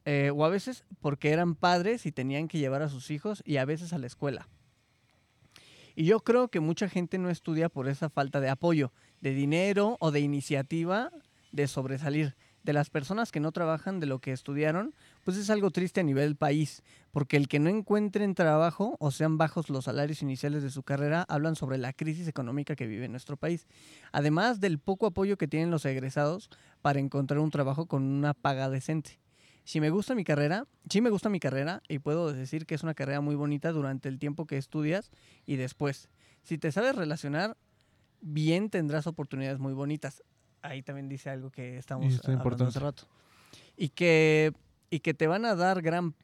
Eh, 0.07 0.31
o 0.35 0.45
a 0.45 0.49
veces 0.49 0.85
porque 1.01 1.31
eran 1.31 1.55
padres 1.55 2.05
y 2.07 2.13
tenían 2.13 2.49
que 2.49 2.59
llevar 2.59 2.83
a 2.83 2.89
sus 2.89 3.11
hijos 3.11 3.43
y 3.47 3.57
a 3.57 3.65
veces 3.65 3.93
a 3.93 3.99
la 3.99 4.07
escuela. 4.07 4.49
Y 5.97 6.05
yo 6.05 6.21
creo 6.21 6.49
que 6.49 6.61
mucha 6.61 6.89
gente 6.89 7.19
no 7.19 7.31
estudia 7.31 7.69
por 7.69 7.89
esa 7.89 8.11
falta 8.11 8.41
de 8.41 8.49
apoyo, 8.51 8.93
de 9.21 9.33
dinero 9.33 9.97
o 10.01 10.11
de 10.11 10.21
iniciativa 10.21 11.11
de 11.53 11.69
sobresalir. 11.69 12.35
De 12.65 12.73
las 12.73 12.91
personas 12.91 13.31
que 13.31 13.41
no 13.41 13.53
trabajan 13.53 14.01
de 14.01 14.07
lo 14.07 14.19
que 14.19 14.33
estudiaron, 14.33 14.95
pues 15.25 15.37
es 15.37 15.51
algo 15.51 15.71
triste 15.71 16.01
a 16.01 16.05
nivel 16.05 16.37
país, 16.37 16.83
porque 17.11 17.37
el 17.37 17.49
que 17.49 17.59
no 17.59 17.71
encuentren 17.71 18.35
trabajo 18.35 18.97
o 19.01 19.11
sean 19.11 19.39
bajos 19.39 19.71
los 19.71 19.87
salarios 19.87 20.23
iniciales 20.23 20.63
de 20.63 20.71
su 20.71 20.83
carrera 20.83 21.25
hablan 21.29 21.57
sobre 21.57 21.79
la 21.79 21.93
crisis 21.93 22.29
económica 22.29 22.77
que 22.77 22.87
vive 22.87 23.09
nuestro 23.09 23.37
país. 23.37 23.67
Además 24.13 24.61
del 24.61 24.79
poco 24.79 25.07
apoyo 25.07 25.37
que 25.37 25.49
tienen 25.49 25.71
los 25.71 25.85
egresados 25.85 26.51
para 26.83 27.01
encontrar 27.01 27.41
un 27.41 27.51
trabajo 27.51 27.87
con 27.87 28.03
una 28.03 28.35
paga 28.35 28.69
decente. 28.69 29.19
Si 29.65 29.81
me 29.81 29.89
gusta 29.89 30.15
mi 30.15 30.25
carrera, 30.25 30.67
sí 30.91 31.01
me 31.01 31.09
gusta 31.09 31.31
mi 31.31 31.41
carrera 31.41 31.83
y 31.89 31.99
puedo 31.99 32.33
decir 32.33 32.67
que 32.67 32.75
es 32.75 32.83
una 32.83 32.93
carrera 32.93 33.23
muy 33.23 33.35
bonita 33.35 33.73
durante 33.73 34.11
el 34.11 34.19
tiempo 34.19 34.47
que 34.47 34.59
estudias 34.59 35.11
y 35.47 35.57
después. 35.57 36.11
Si 36.43 36.59
te 36.59 36.71
sabes 36.71 36.95
relacionar, 36.95 37.57
bien 38.21 38.69
tendrás 38.69 39.07
oportunidades 39.07 39.59
muy 39.59 39.73
bonitas. 39.73 40.23
Ahí 40.61 40.83
también 40.83 41.09
dice 41.09 41.31
algo 41.31 41.51
que 41.51 41.79
estamos 41.79 42.21
hablando 42.27 42.67
hace 42.67 42.79
rato. 42.79 43.05
Y 43.77 43.89
que, 43.89 44.53
y 44.95 45.01
que 45.01 45.13
te 45.15 45.27
van 45.27 45.45
a 45.45 45.57
dar 45.57 45.83
gran 45.83 46.15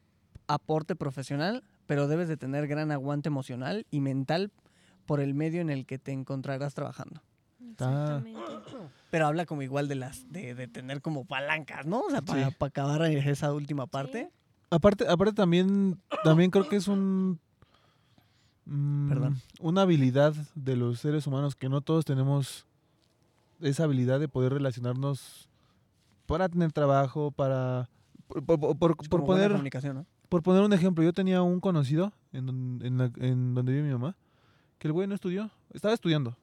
aporte 0.47 0.95
profesional, 0.95 1.65
pero 1.87 2.07
debes 2.07 2.29
de 2.29 2.37
tener 2.37 2.69
gran 2.69 2.93
aguante 2.93 3.29
emocional 3.29 3.85
y 3.91 4.01
mental 4.01 4.53
por 5.07 5.19
el 5.21 5.35
medio 5.35 5.61
en 5.61 5.71
el 5.71 5.87
que 5.87 5.99
te 5.99 6.13
encontrarás 6.13 6.73
trabajando. 6.75 7.21
Exactamente. 7.73 8.41
Pero 9.11 9.27
habla 9.27 9.45
como 9.45 9.63
igual 9.63 9.89
de 9.89 9.97
las 9.97 10.31
de, 10.33 10.55
de 10.55 10.69
tener 10.69 11.03
como 11.03 11.25
palancas, 11.25 11.85
¿no? 11.87 12.01
O 12.03 12.11
sea, 12.11 12.23
para 12.23 12.49
Sí. 12.51 12.57
acabar 12.61 13.03
esa 13.03 13.53
última 13.53 13.87
parte. 13.89 14.31
Aparte, 14.71 15.09
aparte 15.09 15.35
también, 15.35 16.01
también 16.23 16.53
creo 16.53 16.69
que 16.69 16.77
es 16.77 16.87
un 16.87 17.41
mm, 18.67 19.09
Perdón. 19.09 19.37
una 19.59 19.83
habilidad 19.83 20.33
de 20.55 20.77
los 20.77 21.01
seres 21.01 21.27
humanos 21.27 21.57
que 21.57 21.69
no 21.69 21.81
todos 21.81 22.05
tenemos 22.05 22.67
esa 23.61 23.83
habilidad 23.85 24.21
de 24.21 24.29
poder 24.29 24.53
relacionarnos 24.53 25.49
para 26.27 26.49
tener 26.49 26.71
trabajo, 26.73 27.33
para 27.33 27.89
por, 28.31 28.43
poner 29.25 29.53
por 30.29 30.43
poner 30.43 30.63
un 30.63 30.73
ejemplo, 30.73 31.03
yo 31.05 31.13
tenía 31.13 31.43
un 31.43 31.61
conocido 31.61 32.13
en, 32.33 32.47
don- 32.47 32.81
en, 32.85 32.99
la- 32.99 33.13
en 33.17 33.55
donde 33.55 33.73
vive 33.73 33.85
mi 33.87 33.93
mamá, 33.93 34.17
que 34.79 34.89
el 34.89 34.93
güey 34.93 35.07
no 35.09 35.15
estudió, 35.15 35.51
estaba 35.73 35.93
estudiando. 35.95 36.37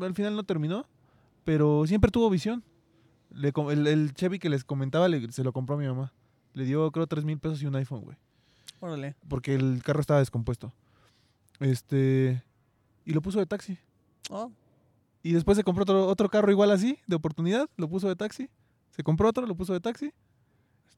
Al 0.00 0.14
final 0.14 0.36
no 0.36 0.44
terminó, 0.44 0.86
pero 1.44 1.86
siempre 1.86 2.10
tuvo 2.10 2.30
visión. 2.30 2.62
Le 3.30 3.52
el, 3.70 3.86
el 3.86 4.14
Chevy 4.14 4.38
que 4.38 4.48
les 4.48 4.64
comentaba 4.64 5.08
le- 5.08 5.30
se 5.32 5.42
lo 5.44 5.52
compró 5.52 5.76
a 5.76 5.78
mi 5.78 5.86
mamá. 5.86 6.12
Le 6.54 6.64
dio 6.64 6.90
creo 6.92 7.06
tres 7.06 7.24
mil 7.24 7.38
pesos 7.38 7.60
y 7.62 7.66
un 7.66 7.74
iPhone, 7.76 8.02
güey. 8.02 8.16
Órale. 8.80 9.16
Porque 9.28 9.54
el 9.54 9.82
carro 9.82 10.00
estaba 10.00 10.20
descompuesto. 10.20 10.72
Este. 11.60 12.42
Y 13.04 13.12
lo 13.12 13.20
puso 13.22 13.38
de 13.38 13.46
taxi. 13.46 13.78
Oh, 14.30 14.50
Y 15.22 15.32
después 15.32 15.56
se 15.56 15.64
compró 15.64 15.82
otro, 15.82 16.06
otro 16.06 16.28
carro 16.28 16.50
igual 16.50 16.70
así, 16.70 16.98
de 17.06 17.16
oportunidad, 17.16 17.68
lo 17.76 17.88
puso 17.88 18.08
de 18.08 18.16
taxi. 18.16 18.48
Se 18.90 19.02
compró 19.02 19.28
otro, 19.28 19.46
lo 19.46 19.54
puso 19.54 19.72
de 19.72 19.80
taxi. 19.80 20.12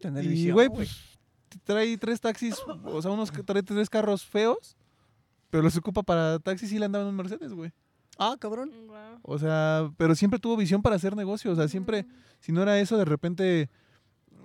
Tener 0.01 0.25
Y, 0.25 0.29
visión, 0.29 0.55
güey, 0.55 0.69
pues 0.69 1.19
trae 1.65 1.97
tres 1.99 2.21
taxis, 2.21 2.57
o 2.85 3.03
sea, 3.03 3.11
unos 3.11 3.31
trae 3.45 3.63
tres 3.63 3.89
carros 3.91 4.25
feos, 4.25 4.77
pero 5.51 5.63
los 5.63 5.77
ocupa 5.77 6.03
para 6.03 6.39
taxis 6.39 6.73
y 6.73 6.79
le 6.79 6.85
andaban 6.87 7.07
en 7.09 7.11
un 7.11 7.17
Mercedes, 7.17 7.53
güey. 7.53 7.73
Ah, 8.19 8.37
cabrón. 8.39 8.71
O 9.23 9.39
sea, 9.39 9.91
pero 9.97 10.15
siempre 10.15 10.39
tuvo 10.39 10.57
visión 10.57 10.83
para 10.83 10.97
hacer 10.97 11.17
negocio. 11.17 11.53
O 11.53 11.57
sea, 11.57 11.69
siempre, 11.69 12.05
si 12.41 12.53
no 12.53 12.61
era 12.63 12.79
eso, 12.79 12.99
de 12.99 13.07
repente 13.07 13.71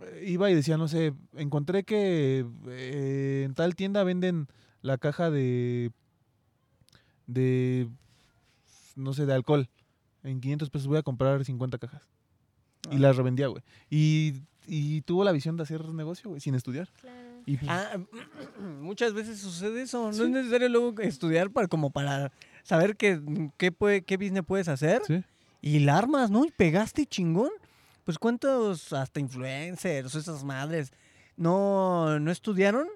eh, 0.04 0.24
iba 0.28 0.50
y 0.50 0.56
decía, 0.56 0.78
no 0.78 0.88
sé, 0.88 1.14
encontré 1.34 1.84
que 1.84 2.46
eh, 2.68 3.44
en 3.46 3.54
tal 3.54 3.76
tienda 3.76 4.04
venden 4.04 4.48
la 4.82 4.98
caja 4.98 5.30
de, 5.30 5.92
de, 7.28 7.90
no 8.96 9.14
sé, 9.14 9.26
de 9.26 9.34
alcohol. 9.34 9.70
En 10.24 10.42
500 10.42 10.70
pesos 10.70 10.88
voy 10.88 10.98
a 10.98 11.04
comprar 11.04 11.44
50 11.44 11.78
cajas. 11.78 12.04
Y 12.92 12.96
Ah. 12.96 13.00
las 13.00 13.18
revendía, 13.18 13.48
güey. 13.48 13.64
Y, 13.90 14.34
y 14.68 15.02
tuvo 15.02 15.24
la 15.24 15.32
visión 15.32 15.58
de 15.58 15.64
hacer 15.64 15.84
negocio, 15.90 16.30
güey, 16.30 16.42
sin 16.42 16.56
estudiar. 16.56 16.90
Claro. 17.02 17.18
Y 17.46 17.58
pues, 17.58 17.70
Ah, 17.72 17.98
muchas 18.82 19.14
veces 19.14 19.40
sucede 19.40 19.84
eso. 19.84 20.08
No 20.08 20.14
Sí. 20.14 20.24
es 20.24 20.30
necesario 20.30 20.70
luego 20.70 21.00
estudiar 21.02 21.50
para 21.52 21.68
como 21.68 21.92
para 21.92 22.32
saber 22.64 22.96
qué, 22.98 23.22
qué, 23.58 23.72
puede, 23.72 24.04
qué 24.04 24.18
business 24.18 24.44
puedes 24.46 24.68
hacer. 24.68 25.02
sí. 25.06 25.24
Y 25.62 25.80
la 25.80 25.98
armas, 25.98 26.30
¿no? 26.30 26.46
Y 26.46 26.52
pegaste 26.52 27.06
chingón. 27.08 27.50
Pues 28.04 28.20
cuántos 28.20 28.94
hasta 28.94 29.20
influencers, 29.20 30.14
esas 30.14 30.44
madres, 30.44 30.92
no, 31.38 32.20
no 32.20 32.30
estudiaron, 32.32 32.88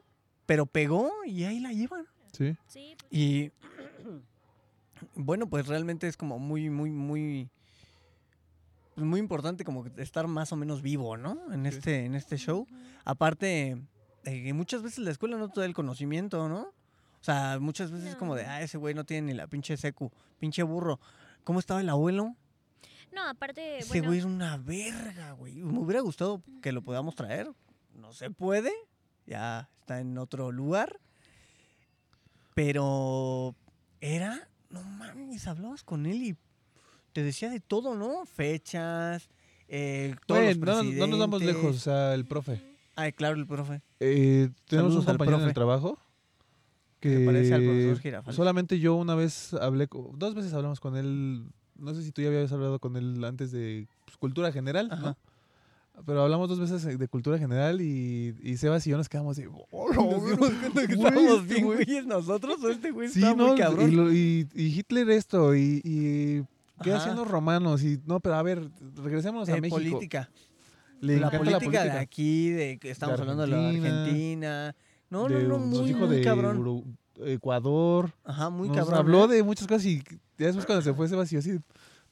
pero 0.45 0.67
pegó 0.67 1.11
y 1.25 1.45
ahí 1.45 1.59
la 1.59 1.73
llevan. 1.73 2.05
Sí. 2.31 2.55
Sí, 2.67 2.95
pues, 2.99 3.07
Y 3.11 3.51
bueno, 5.15 5.47
pues 5.49 5.67
realmente 5.67 6.07
es 6.07 6.15
como 6.17 6.37
muy, 6.39 6.69
muy, 6.69 6.91
muy, 6.91 7.49
pues 8.99 9.07
muy 9.09 9.19
importante 9.19 9.63
como 9.63 9.83
que 9.83 10.01
estar 10.01 10.27
más 10.27 10.51
o 10.51 10.55
menos 10.55 10.81
vivo, 10.81 11.15
¿no? 11.17 11.51
En 11.53 11.63
Sí. 11.63 11.69
este, 11.77 12.05
en 12.05 12.15
este 12.15 12.37
show. 12.37 12.67
Aparte, 13.05 13.81
que 14.23 14.53
muchas 14.53 14.81
veces 14.83 14.99
la 14.99 15.11
escuela 15.11 15.37
no 15.37 15.49
te 15.49 15.61
da 15.61 15.65
el 15.65 15.73
conocimiento, 15.73 16.47
¿no? 16.49 16.61
O 16.61 17.23
sea, 17.23 17.57
muchas 17.59 17.91
veces 17.91 18.09
es 18.09 18.15
como 18.15 18.35
de, 18.35 18.45
ah, 18.45 18.61
ese 18.61 18.77
güey 18.77 18.93
no 18.93 19.05
tiene 19.05 19.27
ni 19.27 19.33
la 19.33 19.47
pinche 19.47 19.75
secu, 19.77 20.11
pinche 20.39 20.63
burro. 20.63 20.99
¿Cómo 21.43 21.59
estaba 21.59 21.81
el 21.81 21.89
abuelo? 21.89 22.35
No, 23.13 23.27
aparte, 23.27 23.79
Ese 23.79 23.87
bueno, 23.89 24.07
güey 24.07 24.19
era 24.19 24.27
una 24.27 24.57
verga, 24.57 25.31
güey. 25.31 25.55
Me 25.63 25.79
hubiera 25.79 26.01
gustado 26.01 26.41
que 26.61 26.71
lo 26.71 26.81
podamos 26.83 27.15
traer. 27.15 27.51
No 27.95 28.13
se 28.13 28.29
puede. 28.29 28.71
Ya 29.25 29.69
está 29.79 29.99
en 29.99 30.17
otro 30.17 30.51
lugar. 30.51 30.99
Pero 32.53 33.55
era, 34.01 34.49
no 34.69 34.83
mames, 34.83 35.47
hablabas 35.47 35.83
con 35.83 36.05
él 36.05 36.21
y 36.23 36.37
te 37.19 37.23
decía 37.25 37.49
de 37.49 37.59
todo, 37.59 37.95
¿no? 37.95 38.25
Fechas, 38.25 39.29
eh, 39.67 40.15
todos 40.25 40.41
Güey, 40.41 40.53
los 40.55 40.83
no, 40.83 40.83
no 40.83 41.07
nos 41.07 41.19
vamos 41.19 41.43
lejos, 41.43 41.75
o 41.75 41.79
sea, 41.79 42.13
el 42.13 42.25
profe. 42.25 42.61
Ay, 42.95 43.11
claro, 43.13 43.35
el 43.37 43.45
profe. 43.45 43.81
Eh, 43.99 44.49
tenemos 44.67 44.91
Saludos 44.93 45.05
un 45.05 45.05
compañero 45.13 45.41
en 45.41 45.47
el 45.47 45.53
trabajo 45.53 45.97
Que 46.99 47.19
parece 47.25 47.53
al 47.53 47.63
profesor 47.63 47.99
Girafales. 47.99 48.35
solamente 48.35 48.79
yo 48.79 48.95
una 48.95 49.15
vez 49.15 49.53
hablé, 49.53 49.87
dos 50.15 50.33
veces 50.35 50.53
hablamos 50.53 50.79
con 50.79 50.97
él, 50.97 51.45
no 51.77 51.93
sé 51.93 52.03
si 52.03 52.11
tú 52.11 52.21
ya 52.21 52.27
habías 52.29 52.51
hablado 52.51 52.79
con 52.79 52.95
él 52.97 53.23
antes 53.23 53.51
de 53.51 53.87
pues, 54.05 54.17
cultura 54.17 54.51
general, 54.51 54.89
Ajá. 54.91 55.01
¿no? 55.01 55.17
Pero 56.05 56.21
hablamos 56.23 56.47
dos 56.47 56.59
veces 56.61 56.97
de 56.97 57.07
cultura 57.09 57.37
general 57.37 57.81
y, 57.81 58.33
y 58.41 58.55
Sebas 58.55 58.87
y 58.87 58.89
yo 58.91 58.97
nos 58.97 59.09
quedamos 59.09 59.35
de... 59.35 59.49
"Oh, 59.71 59.91
no, 59.93 60.11
Nos 60.11 60.25
dimos 60.29 60.49
cuenta 60.51 60.87
que 60.87 60.93
estábamos 60.93 61.45
bien 61.47 61.65
güey". 61.65 61.77
güeyes 61.85 62.05
nosotros 62.05 62.63
o 62.63 62.69
este 62.69 62.91
güey 62.91 63.09
Sí, 63.09 63.19
estaba 63.19 63.35
no, 63.35 63.47
muy 63.49 63.57
cabrón. 63.57 64.09
y- 64.15 64.47
y 64.55 64.79
Hitler 64.79 65.09
esto, 65.09 65.53
y, 65.55 65.81
y 65.83 66.41
¿qué 66.83 66.93
hacían 66.93 67.15
los 67.15 67.27
romanos? 67.27 67.83
Y 67.83 67.99
no, 68.05 68.19
pero 68.19 68.35
a 68.35 68.43
ver, 68.43 68.69
regresémonos 68.95 69.47
a 69.49 69.55
Eh, 69.57 69.61
México. 69.61 69.75
política. 69.77 70.29
Le 71.01 71.17
la 71.19 71.29
política, 71.31 71.51
la 71.51 71.59
política. 71.59 71.83
de 71.85 71.91
aquí, 71.99 72.49
de 72.49 72.77
que 72.79 72.89
estamos 72.91 73.15
De 73.15 73.21
hablando 73.21 73.43
de 73.43 73.47
la 73.49 73.69
Argentina. 73.69 74.75
No, 75.09 75.27
de- 75.27 75.43
no, 75.43 75.57
no, 75.57 75.59
muy, 75.59 75.93
muy 75.93 76.15
de 76.17 76.21
cabrón. 76.21 76.59
Uru- 76.63 76.83
Ecuador. 77.25 78.11
Ajá, 78.23 78.49
muy 78.49 78.67
nos 78.69 78.77
cabrón. 78.77 78.97
habló 78.99 79.25
¿eh? 79.25 79.35
de 79.35 79.43
muchas 79.43 79.67
cosas 79.67 79.85
y 79.85 79.99
ya 80.37 80.45
después 80.47 80.65
cuando 80.65 80.81
se 80.81 80.93
fue 80.93 81.07
Sebas 81.07 81.31
y 81.31 81.35
yo 81.35 81.39
así, 81.39 81.59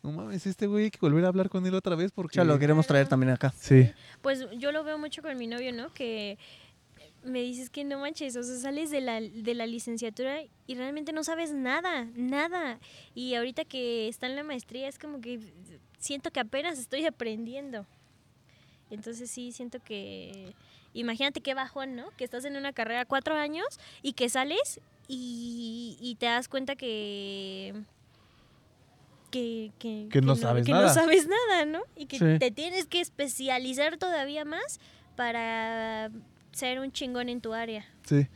no 0.04 0.12
mames, 0.12 0.46
este 0.46 0.68
güey 0.68 0.86
hay 0.86 0.92
que 0.92 1.00
volver 1.02 1.24
a 1.26 1.30
hablar 1.30 1.50
con 1.50 1.66
él 1.66 1.74
otra 1.76 1.96
vez 1.96 2.12
porque... 2.12 2.36
Ya 2.38 2.44
lo 2.44 2.58
queremos 2.60 2.86
traer 2.88 3.08
también 3.08 3.32
acá. 3.32 3.54
Sí. 3.58 3.90
pues 4.22 4.46
yo 4.58 4.72
lo 4.72 4.84
veo 4.84 4.98
mucho 4.98 5.22
con 5.22 5.38
mi 5.38 5.48
novio, 5.48 5.72
¿no? 5.74 5.94
Que 5.94 6.38
me 7.24 7.42
dices 7.42 7.70
que 7.70 7.84
no 7.84 8.00
manches, 8.00 8.36
o 8.38 8.44
sea, 8.44 8.56
sales 8.58 8.90
de 8.90 9.02
la, 9.02 9.20
de 9.20 9.54
la 9.54 9.66
licenciatura 9.66 10.42
y 10.66 10.76
realmente 10.76 11.12
no 11.12 11.24
sabes 11.24 11.52
nada, 11.54 12.06
nada. 12.16 12.80
Y 13.16 13.36
ahorita 13.36 13.66
que 13.66 14.08
está 14.08 14.28
en 14.28 14.36
la 14.36 14.44
maestría 14.44 14.88
es 14.88 14.98
como 14.98 15.20
que 15.20 15.40
siento 16.00 16.32
que 16.32 16.40
apenas 16.40 16.80
estoy 16.80 17.06
aprendiendo. 17.06 17.86
Entonces 18.90 19.30
sí, 19.30 19.52
siento 19.52 19.80
que... 19.84 20.54
Imagínate 20.94 21.42
qué 21.42 21.54
bajón, 21.54 21.96
¿no? 21.96 22.10
Que 22.18 22.24
estás 22.24 22.46
en 22.46 22.56
una 22.56 22.72
carrera 22.74 23.06
cuatro 23.06 23.36
años 23.36 23.66
y 24.02 24.14
que 24.14 24.30
sales 24.30 24.80
y, 25.08 25.98
y 26.02 26.16
te 26.16 26.26
das 26.28 26.48
cuenta 26.48 26.76
que... 26.76 27.74
Que, 29.32 29.72
que, 29.78 30.08
Que 30.10 30.22
no 30.22 30.36
sabes 30.38 30.66
que 30.66 30.72
nada. 30.72 30.88
no 30.88 30.94
sabes 30.94 31.28
nada, 31.28 31.66
¿no? 31.66 31.82
Y 31.98 32.06
que 32.06 32.18
Sí. 32.18 32.40
te 32.40 32.50
tienes 32.52 32.86
que 32.86 33.02
especializar 33.02 33.98
todavía 33.98 34.46
más 34.46 34.80
para 35.18 36.10
ser 36.58 36.80
un 36.80 36.92
chingón 36.92 37.30
en 37.30 37.40
tu 37.42 37.54
área. 37.54 37.86
Sí. 38.06 38.28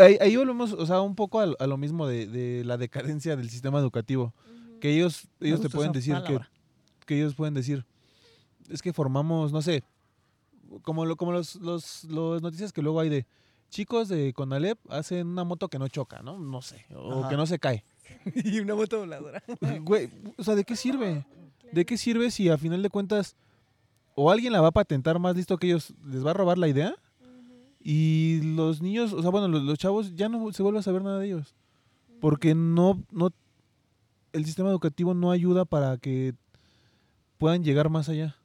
Ahí, 0.00 0.16
ahí 0.20 0.36
volvemos, 0.36 0.72
o 0.72 0.86
sea, 0.86 1.00
un 1.02 1.14
poco 1.14 1.40
a, 1.40 1.46
lo- 1.46 1.56
a 1.58 1.66
lo 1.66 1.76
mismo 1.76 2.06
de, 2.06 2.26
de 2.26 2.64
la 2.64 2.76
decadencia 2.76 3.36
del 3.36 3.50
sistema 3.50 3.78
educativo. 3.78 4.32
Que 4.80 4.94
ellos, 4.94 5.28
ellos 5.40 5.60
te 5.60 5.68
pueden 5.70 5.92
decir 5.92 6.16
que, 6.26 6.38
que 7.06 7.16
ellos 7.16 7.34
pueden 7.34 7.54
decir, 7.54 7.84
es 8.70 8.82
que 8.82 8.92
formamos, 8.92 9.52
no 9.52 9.62
sé, 9.62 9.82
como, 10.82 11.04
lo, 11.06 11.16
como 11.16 11.32
los, 11.32 11.56
los, 11.56 12.04
los 12.04 12.42
noticias 12.42 12.72
que 12.72 12.82
luego 12.82 13.00
hay 13.00 13.08
de 13.08 13.26
chicos 13.70 14.08
de 14.08 14.32
Conalep 14.34 14.78
hacen 14.90 15.26
una 15.26 15.44
moto 15.44 15.68
que 15.68 15.78
no 15.78 15.88
choca, 15.88 16.22
¿no? 16.22 16.38
No 16.38 16.62
sé, 16.62 16.84
o 16.94 17.20
Ajá. 17.20 17.28
que 17.30 17.36
no 17.36 17.46
se 17.46 17.58
cae. 17.58 17.84
y 18.34 18.60
una 18.60 18.74
moto 18.74 18.98
voladora. 19.00 19.42
Güey, 19.82 20.10
o 20.36 20.44
sea, 20.44 20.54
¿de 20.54 20.64
qué 20.64 20.76
sirve? 20.76 21.24
¿De 21.72 21.84
qué 21.84 21.96
sirve 21.98 22.30
si 22.30 22.48
a 22.48 22.56
final 22.58 22.82
de 22.82 22.90
cuentas 22.90 23.36
o 24.14 24.30
alguien 24.30 24.52
la 24.52 24.60
va 24.60 24.68
a 24.68 24.72
patentar 24.72 25.18
más 25.18 25.34
listo 25.36 25.56
que 25.58 25.66
ellos, 25.68 25.92
les 26.06 26.24
va 26.24 26.30
a 26.30 26.34
robar 26.34 26.56
la 26.58 26.68
idea? 26.68 26.94
Y 27.86 28.40
los 28.56 28.80
niños, 28.80 29.12
o 29.12 29.20
sea, 29.20 29.30
bueno, 29.30 29.46
los, 29.46 29.62
los 29.62 29.78
chavos 29.78 30.16
ya 30.16 30.28
no 30.30 30.50
se 30.52 30.62
vuelve 30.62 30.78
a 30.78 30.82
saber 30.82 31.02
nada 31.02 31.18
de 31.18 31.26
ellos. 31.26 31.54
porque 32.20 32.54
no, 32.54 33.02
no, 33.12 33.28
el 34.32 34.46
sistema 34.46 34.70
educativo 34.70 35.12
no 35.12 35.30
ayuda 35.30 35.66
para 35.66 35.98
que 35.98 36.32
puedan 37.36 37.62
llegar 37.62 37.90
más 37.90 38.08
allá. 38.08 38.36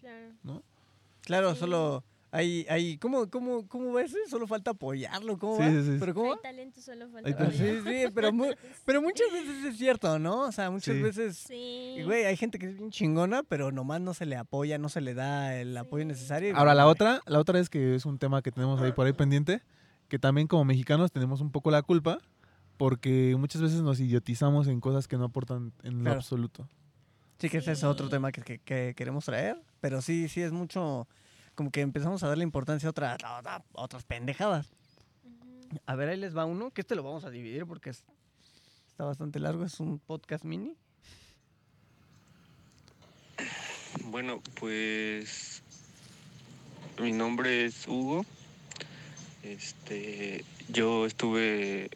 Claro. 0.00 0.62
Claro, 1.20 1.52
Sí. 1.54 1.60
solo 1.60 2.02
hay, 2.30 2.66
hay, 2.68 2.98
¿cómo, 2.98 3.30
cómo, 3.30 3.66
cómo 3.68 3.92
va 3.92 4.02
ese? 4.02 4.18
Solo 4.28 4.46
falta 4.46 4.72
apoyarlo, 4.72 5.38
¿cómo 5.38 5.56
Sí, 5.56 5.62
va? 5.62 5.70
sí, 5.70 5.82
sí. 5.84 5.96
¿Pero 6.00 6.14
cómo 6.14 6.32
Hay 6.32 6.38
talento, 6.42 6.80
solo 6.80 7.08
falta 7.08 7.30
talento. 7.36 7.44
apoyo. 7.44 7.82
Sí, 7.82 7.88
sí, 8.04 8.10
pero, 8.14 8.32
mu- 8.32 8.50
pero 8.84 9.00
muchas 9.02 9.32
veces 9.32 9.64
es 9.64 9.76
cierto, 9.78 10.18
¿no? 10.18 10.42
O 10.42 10.52
sea, 10.52 10.70
muchas 10.70 10.94
Sí. 10.96 11.02
veces, 11.02 11.46
güey, 12.04 12.24
hay 12.24 12.36
gente 12.36 12.58
que 12.58 12.66
es 12.66 12.76
bien 12.76 12.90
chingona, 12.90 13.42
pero 13.42 13.72
nomás 13.72 14.00
no 14.00 14.12
se 14.14 14.26
le 14.26 14.36
apoya, 14.36 14.76
no 14.78 14.88
se 14.88 15.00
le 15.00 15.14
da 15.14 15.54
el 15.58 15.76
apoyo 15.76 16.04
necesario. 16.04 16.56
Ahora, 16.56 16.74
la 16.74 16.86
otra, 16.86 17.20
la 17.26 17.38
otra 17.38 17.58
es 17.60 17.70
que 17.70 17.94
es 17.94 18.04
un 18.04 18.18
tema 18.18 18.42
que 18.42 18.50
tenemos 18.52 18.80
ahí 18.80 18.92
por 18.92 19.06
ahí 19.06 19.12
pendiente, 19.12 19.62
que 20.08 20.18
también 20.18 20.46
como 20.46 20.64
mexicanos 20.64 21.10
tenemos 21.12 21.40
un 21.40 21.50
poco 21.50 21.70
la 21.70 21.82
culpa, 21.82 22.18
porque 22.76 23.34
muchas 23.38 23.62
veces 23.62 23.80
nos 23.80 23.98
idiotizamos 24.00 24.68
en 24.68 24.80
cosas 24.80 25.08
que 25.08 25.16
no 25.16 25.24
aportan 25.24 25.72
en 25.82 26.04
lo 26.04 26.10
absoluto. 26.12 26.68
Sí, 27.38 27.48
que 27.50 27.58
ese 27.58 27.72
es 27.72 27.84
otro 27.84 28.08
tema 28.08 28.32
que, 28.32 28.42
que- 28.42 28.58
que 28.58 28.94
queremos 28.96 29.24
traer, 29.24 29.60
pero 29.80 30.00
sí, 30.02 30.28
sí 30.28 30.40
es 30.42 30.52
mucho, 30.52 31.06
como 31.56 31.70
que 31.72 31.80
empezamos 31.80 32.22
a 32.22 32.28
darle 32.28 32.44
importancia 32.44 32.86
a 32.86 32.90
otras, 32.90 33.18
a, 33.24 33.38
a- 33.38 33.56
a 33.56 33.62
otras 33.72 34.04
pendejadas. 34.04 34.68
A 35.86 35.96
ver, 35.96 36.08
ahí 36.10 36.16
les 36.16 36.36
va 36.36 36.44
uno, 36.44 36.70
que 36.70 36.82
este 36.82 36.94
lo 36.94 37.02
vamos 37.02 37.24
a 37.24 37.30
dividir 37.30 37.66
porque 37.66 37.90
es- 37.90 38.04
está 38.88 39.04
bastante 39.04 39.40
largo, 39.40 39.64
es 39.64 39.80
un 39.80 39.98
podcast 39.98 40.44
mini. 40.44 40.74
Bueno, 44.04 44.40
pues 44.60 45.62
mi 47.00 47.12
nombre 47.12 47.64
es 47.64 47.86
Hugo. 47.88 48.24
Este, 49.42 50.44
yo 50.68 51.06
estuve 51.06 51.90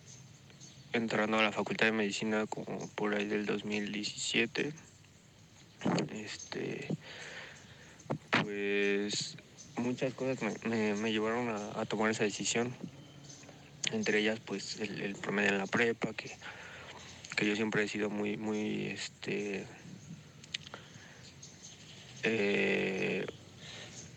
entrando 0.93 1.39
a 1.39 1.43
la 1.43 1.53
Facultad 1.53 1.87
de 1.87 1.93
Medicina 1.93 2.47
como 2.47 2.89
por 2.91 3.15
ahí 3.15 3.27
del 3.27 3.47
2017. 3.47 4.73
Este, 6.12 6.89
pues 8.43 9.37
muchas 9.81 10.15
cosas 10.15 10.39
me, 10.65 11.12
llevaron 11.12 11.48
a, 11.48 11.85
tomar 11.86 12.11
esa 12.11 12.24
decisión. 12.24 12.74
Entre 13.93 14.20
ellas, 14.20 14.39
pues 14.44 14.77
el, 14.81 15.16
promedio 15.16 15.51
en 15.51 15.59
la 15.59 15.66
prepa, 15.66 16.12
que, 16.12 16.31
que 17.36 17.47
yo 17.47 17.57
siempre 17.57 17.82
he 17.82 17.89
sido 17.89 18.09
muy, 18.09 18.36
muy, 18.36 18.86
este, 18.86 19.66
eh, 22.23 23.27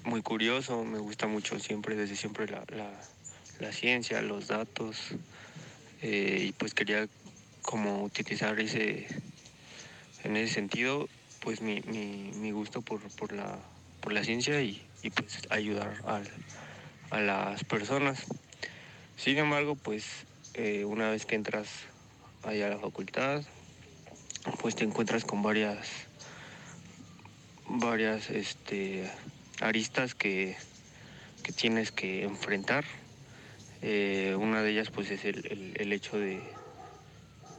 muy 0.03 0.21
curioso, 0.21 0.83
me 0.83 0.99
gusta 0.99 1.27
mucho 1.27 1.59
siempre, 1.59 1.95
desde 1.95 2.15
siempre 2.15 2.47
la, 2.47 2.63
la- 2.67 3.01
la 3.59 3.71
ciencia, 3.71 4.21
los 4.21 4.47
datos, 4.47 4.97
eh, 6.01 6.47
y 6.49 6.51
pues 6.53 6.73
quería 6.73 7.07
como 7.61 8.03
utilizar 8.03 8.59
ese, 8.59 9.07
en 10.23 10.35
ese 10.37 10.53
sentido, 10.53 11.07
pues 11.39 11.61
mi, 11.61 11.81
mi, 11.81 12.31
mi 12.35 12.51
gusto 12.51 12.81
por, 12.81 12.99
por, 13.15 13.31
la, 13.31 13.59
por 14.01 14.11
la 14.11 14.23
ciencia 14.23 14.61
y, 14.61 14.81
y, 15.03 15.09
pues 15.11 15.41
ayudar 15.49 16.01
al- 16.05 16.31
a 17.11 17.19
las 17.21 17.63
personas. 17.65 18.25
Sin 19.15 19.37
embargo, 19.37 19.75
pues 19.75 20.25
eh, 20.55 20.85
una 20.85 21.09
vez 21.11 21.25
que 21.25 21.35
entras 21.35 21.69
allá 22.41 22.67
a 22.67 22.69
la 22.69 22.79
facultad, 22.79 23.43
pues 24.59 24.75
te 24.75 24.83
encuentras 24.85 25.25
con 25.25 25.41
varias 25.43 25.87
varias 27.65 28.29
este, 28.29 29.09
aristas 29.61 30.15
que, 30.15 30.57
que 31.43 31.51
tienes 31.53 31.91
que 31.91 32.23
enfrentar. 32.23 32.85
Eh, 33.81 34.35
una 34.39 34.61
de 34.63 34.71
ellas 34.71 34.89
pues 34.91 35.11
es 35.11 35.25
el, 35.25 35.45
el- 35.49 35.73
el 35.77 35.93
hecho 35.93 36.17
de, 36.17 36.43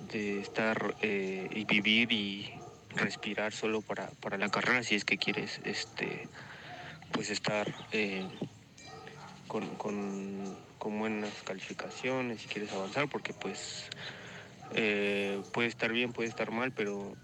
de 0.01 0.41
estar 0.41 0.95
eh, 1.03 1.49
y 1.51 1.65
vivir 1.65 2.13
y 2.13 2.51
respirar 2.91 3.53
solo 3.53 3.83
para, 3.83 4.09
para 4.21 4.39
la 4.39 4.49
carrera 4.49 4.83
si 4.83 4.95
es 4.95 5.05
que 5.05 5.19
quieres 5.19 5.61
este 5.65 6.29
pues 7.15 7.31
estar 7.31 7.73
eh, 7.93 8.29
con, 9.49 9.77
con- 9.77 10.57
con 10.79 10.99
buenas 10.99 11.33
calificaciones 11.45 12.43
si 12.43 12.49
quieres 12.49 12.73
avanzar 12.73 13.09
porque 13.09 13.33
pues 13.33 13.89
eh, 14.71 15.41
puede 15.53 15.69
estar 15.69 15.93
bien 15.93 16.13
puede 16.13 16.29
estar 16.29 16.51
mal 16.51 16.73
pero 16.73 17.17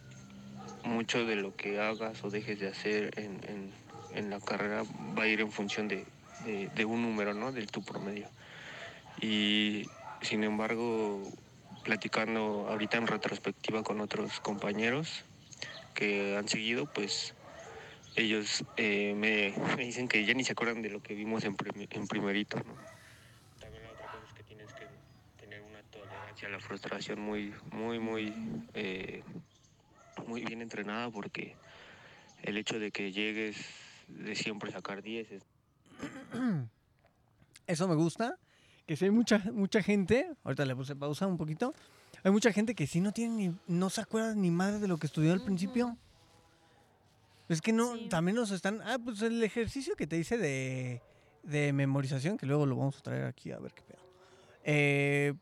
mucho 0.85 1.27
de 1.27 1.37
lo 1.37 1.55
que 1.57 1.79
hagas 1.81 2.25
o 2.25 2.31
dejes 2.31 2.59
de 2.61 2.69
hacer 2.69 3.11
en, 3.19 3.41
en- 4.15 4.31
la 4.31 4.41
carrera 4.41 4.85
va 5.19 5.25
a 5.25 5.29
ir 5.29 5.41
en 5.41 5.53
función 5.53 5.87
de, 5.89 6.07
de- 6.45 6.69
de 6.75 6.85
un 6.85 7.01
número, 7.03 7.33
¿no? 7.33 7.53
De 7.53 7.65
tu 7.67 7.81
promedio. 7.83 8.29
Y 9.21 9.87
sin 10.21 10.43
embargo, 10.43 11.33
platicando 11.85 12.67
ahorita 12.69 12.97
en 12.99 13.07
retrospectiva 13.07 13.83
con 13.85 14.01
otros 14.01 14.41
compañeros 14.41 15.25
que 15.95 16.37
han 16.37 16.49
seguido, 16.49 16.87
pues 16.87 17.35
ellos 18.21 18.65
eh, 18.77 19.15
me, 19.17 19.53
me 19.77 19.85
dicen 19.85 20.09
que 20.09 20.25
ya 20.25 20.35
ni 20.35 20.45
se 20.45 20.53
acuerdan 20.53 20.83
de 20.83 20.91
lo 20.91 21.03
que 21.03 21.15
vimos 21.15 21.45
en, 21.45 21.57
prim- 21.57 21.87
en 21.91 22.07
primerito, 22.07 22.57
¿no? 22.59 22.75
También 23.61 23.83
la 23.85 23.91
otra 23.91 24.07
cosa 24.09 24.25
es 24.27 24.33
que 24.35 24.43
tienes 24.45 24.73
que 24.75 24.87
tener 25.41 25.61
una 25.63 25.83
tolerancia 25.85 26.49
a 26.49 26.51
la 26.51 26.61
frustración 26.61 27.21
muy, 27.21 27.55
muy, 27.73 27.99
muy... 27.99 28.35
eh, 28.75 29.23
muy 30.27 30.45
bien 30.45 30.61
entrenada 30.61 31.11
porque 31.11 31.57
el 32.43 32.57
hecho 32.59 32.79
de 32.79 32.91
que 32.93 33.11
llegues 33.11 33.57
de 34.09 34.35
siempre 34.35 34.71
sacar 34.71 35.03
10 35.03 35.31
es 35.33 35.43
Eso 37.67 37.87
me 37.89 37.95
gusta, 37.95 38.37
que 38.87 38.97
si 38.97 39.05
hay 39.07 39.11
mucha, 39.11 39.39
mucha 39.53 39.83
gente, 39.83 40.29
ahorita 40.45 40.65
le 40.65 40.75
puse 40.75 40.97
pausa 40.97 41.27
un 41.27 41.37
poquito, 41.37 41.73
hay 42.25 42.33
mucha 42.33 42.53
gente 42.53 42.75
que 42.75 42.87
sí 42.87 43.01
no 43.01 43.13
tiene 43.13 43.35
ni, 43.49 43.55
no 43.69 43.91
se 43.91 44.01
acuerda 44.01 44.35
ni 44.35 44.51
madre 44.51 44.79
de 44.81 44.89
lo 44.89 44.99
que 44.99 45.07
estudió 45.07 45.33
al 45.33 45.41
principio. 45.43 45.97
Es 47.51 47.61
que 47.61 47.73
no, 47.73 47.97
Sí. 47.97 48.09
también 48.09 48.37
nos 48.37 48.51
están, 48.53 48.81
ah, 48.83 48.97
pues 49.05 49.21
el 49.23 49.43
ejercicio 49.43 49.97
que 49.97 50.07
te 50.07 50.17
hice 50.17 50.39
de, 50.39 51.03
de 51.43 51.73
memorización, 51.73 52.39
que 52.39 52.47
luego 52.47 52.65
lo 52.65 52.77
vamos 52.77 52.97
a 52.99 53.03
traer 53.03 53.25
aquí 53.25 53.51
a 53.53 53.59
ver 53.59 53.73
qué 53.75 53.83
pedo. 53.83 53.99
Eh, 54.65 55.35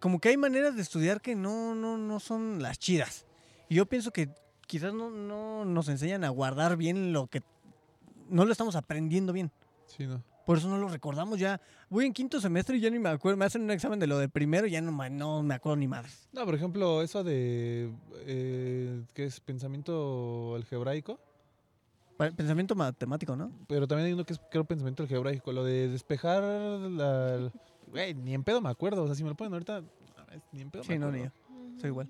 como 0.00 0.20
que 0.20 0.28
hay 0.28 0.36
maneras 0.36 0.76
de 0.76 0.82
estudiar 0.82 1.20
que 1.20 1.34
no, 1.34 1.74
no, 1.74 1.96
no 1.98 2.20
son 2.20 2.62
las 2.62 2.78
chidas. 2.78 3.26
Y 3.68 3.76
yo 3.76 3.86
pienso 3.86 4.12
que 4.12 4.28
quizás 4.66 4.92
no, 4.94 5.10
no 5.10 5.64
nos 5.64 5.88
enseñan 5.88 6.24
a 6.24 6.28
guardar 6.28 6.76
bien 6.76 7.12
lo 7.12 7.26
que 7.26 7.42
no 8.28 8.44
lo 8.44 8.52
estamos 8.52 8.76
aprendiendo 8.76 9.32
bien. 9.32 9.50
Sí, 9.86 10.06
no. 10.06 10.22
Por 10.46 10.58
eso 10.58 10.68
no 10.68 10.78
lo 10.78 10.88
recordamos 10.88 11.38
ya. 11.38 11.60
Voy 11.88 12.06
en 12.06 12.12
quinto 12.12 12.40
semestre 12.40 12.76
y 12.76 12.80
ya 12.80 12.90
ni 12.90 12.98
me 12.98 13.08
acuerdo. 13.08 13.36
Me 13.36 13.44
hacen 13.44 13.62
un 13.62 13.70
examen 13.70 13.98
de 14.00 14.06
lo 14.06 14.18
de 14.18 14.28
primero 14.28 14.66
y 14.66 14.72
ya 14.72 14.80
no, 14.80 14.90
no 15.10 15.42
me 15.42 15.54
acuerdo 15.54 15.76
ni 15.76 15.86
madres. 15.86 16.28
No, 16.32 16.44
por 16.44 16.54
ejemplo, 16.54 17.02
eso 17.02 17.22
de, 17.22 17.90
eh, 18.26 19.02
¿qué 19.14 19.24
es? 19.26 19.38
Pensamiento 19.40 20.54
algebraico. 20.56 21.20
Pensamiento 22.36 22.74
matemático, 22.74 23.34
¿no? 23.34 23.50
Pero 23.66 23.88
también 23.88 24.06
hay 24.08 24.12
uno 24.12 24.24
que 24.24 24.34
es, 24.34 24.40
creo, 24.50 24.64
pensamiento 24.64 25.02
algebraico. 25.02 25.52
Lo 25.52 25.64
de 25.64 25.88
despejar 25.88 26.42
la... 26.42 27.50
Güey, 27.86 28.14
ni 28.14 28.34
en 28.34 28.44
pedo 28.44 28.60
me 28.60 28.68
acuerdo. 28.68 29.04
O 29.04 29.06
sea, 29.06 29.14
si 29.14 29.22
me 29.22 29.30
lo 29.30 29.34
ponen 29.36 29.52
ahorita, 29.54 29.82
ni 30.52 30.60
en 30.60 30.70
pedo 30.70 30.82
me 30.82 30.86
Sí, 30.94 30.98
no, 30.98 31.10
ni 31.10 31.20
acuerdo. 31.24 31.36
yo. 31.74 31.80
Soy 31.80 31.88
igual. 31.88 32.08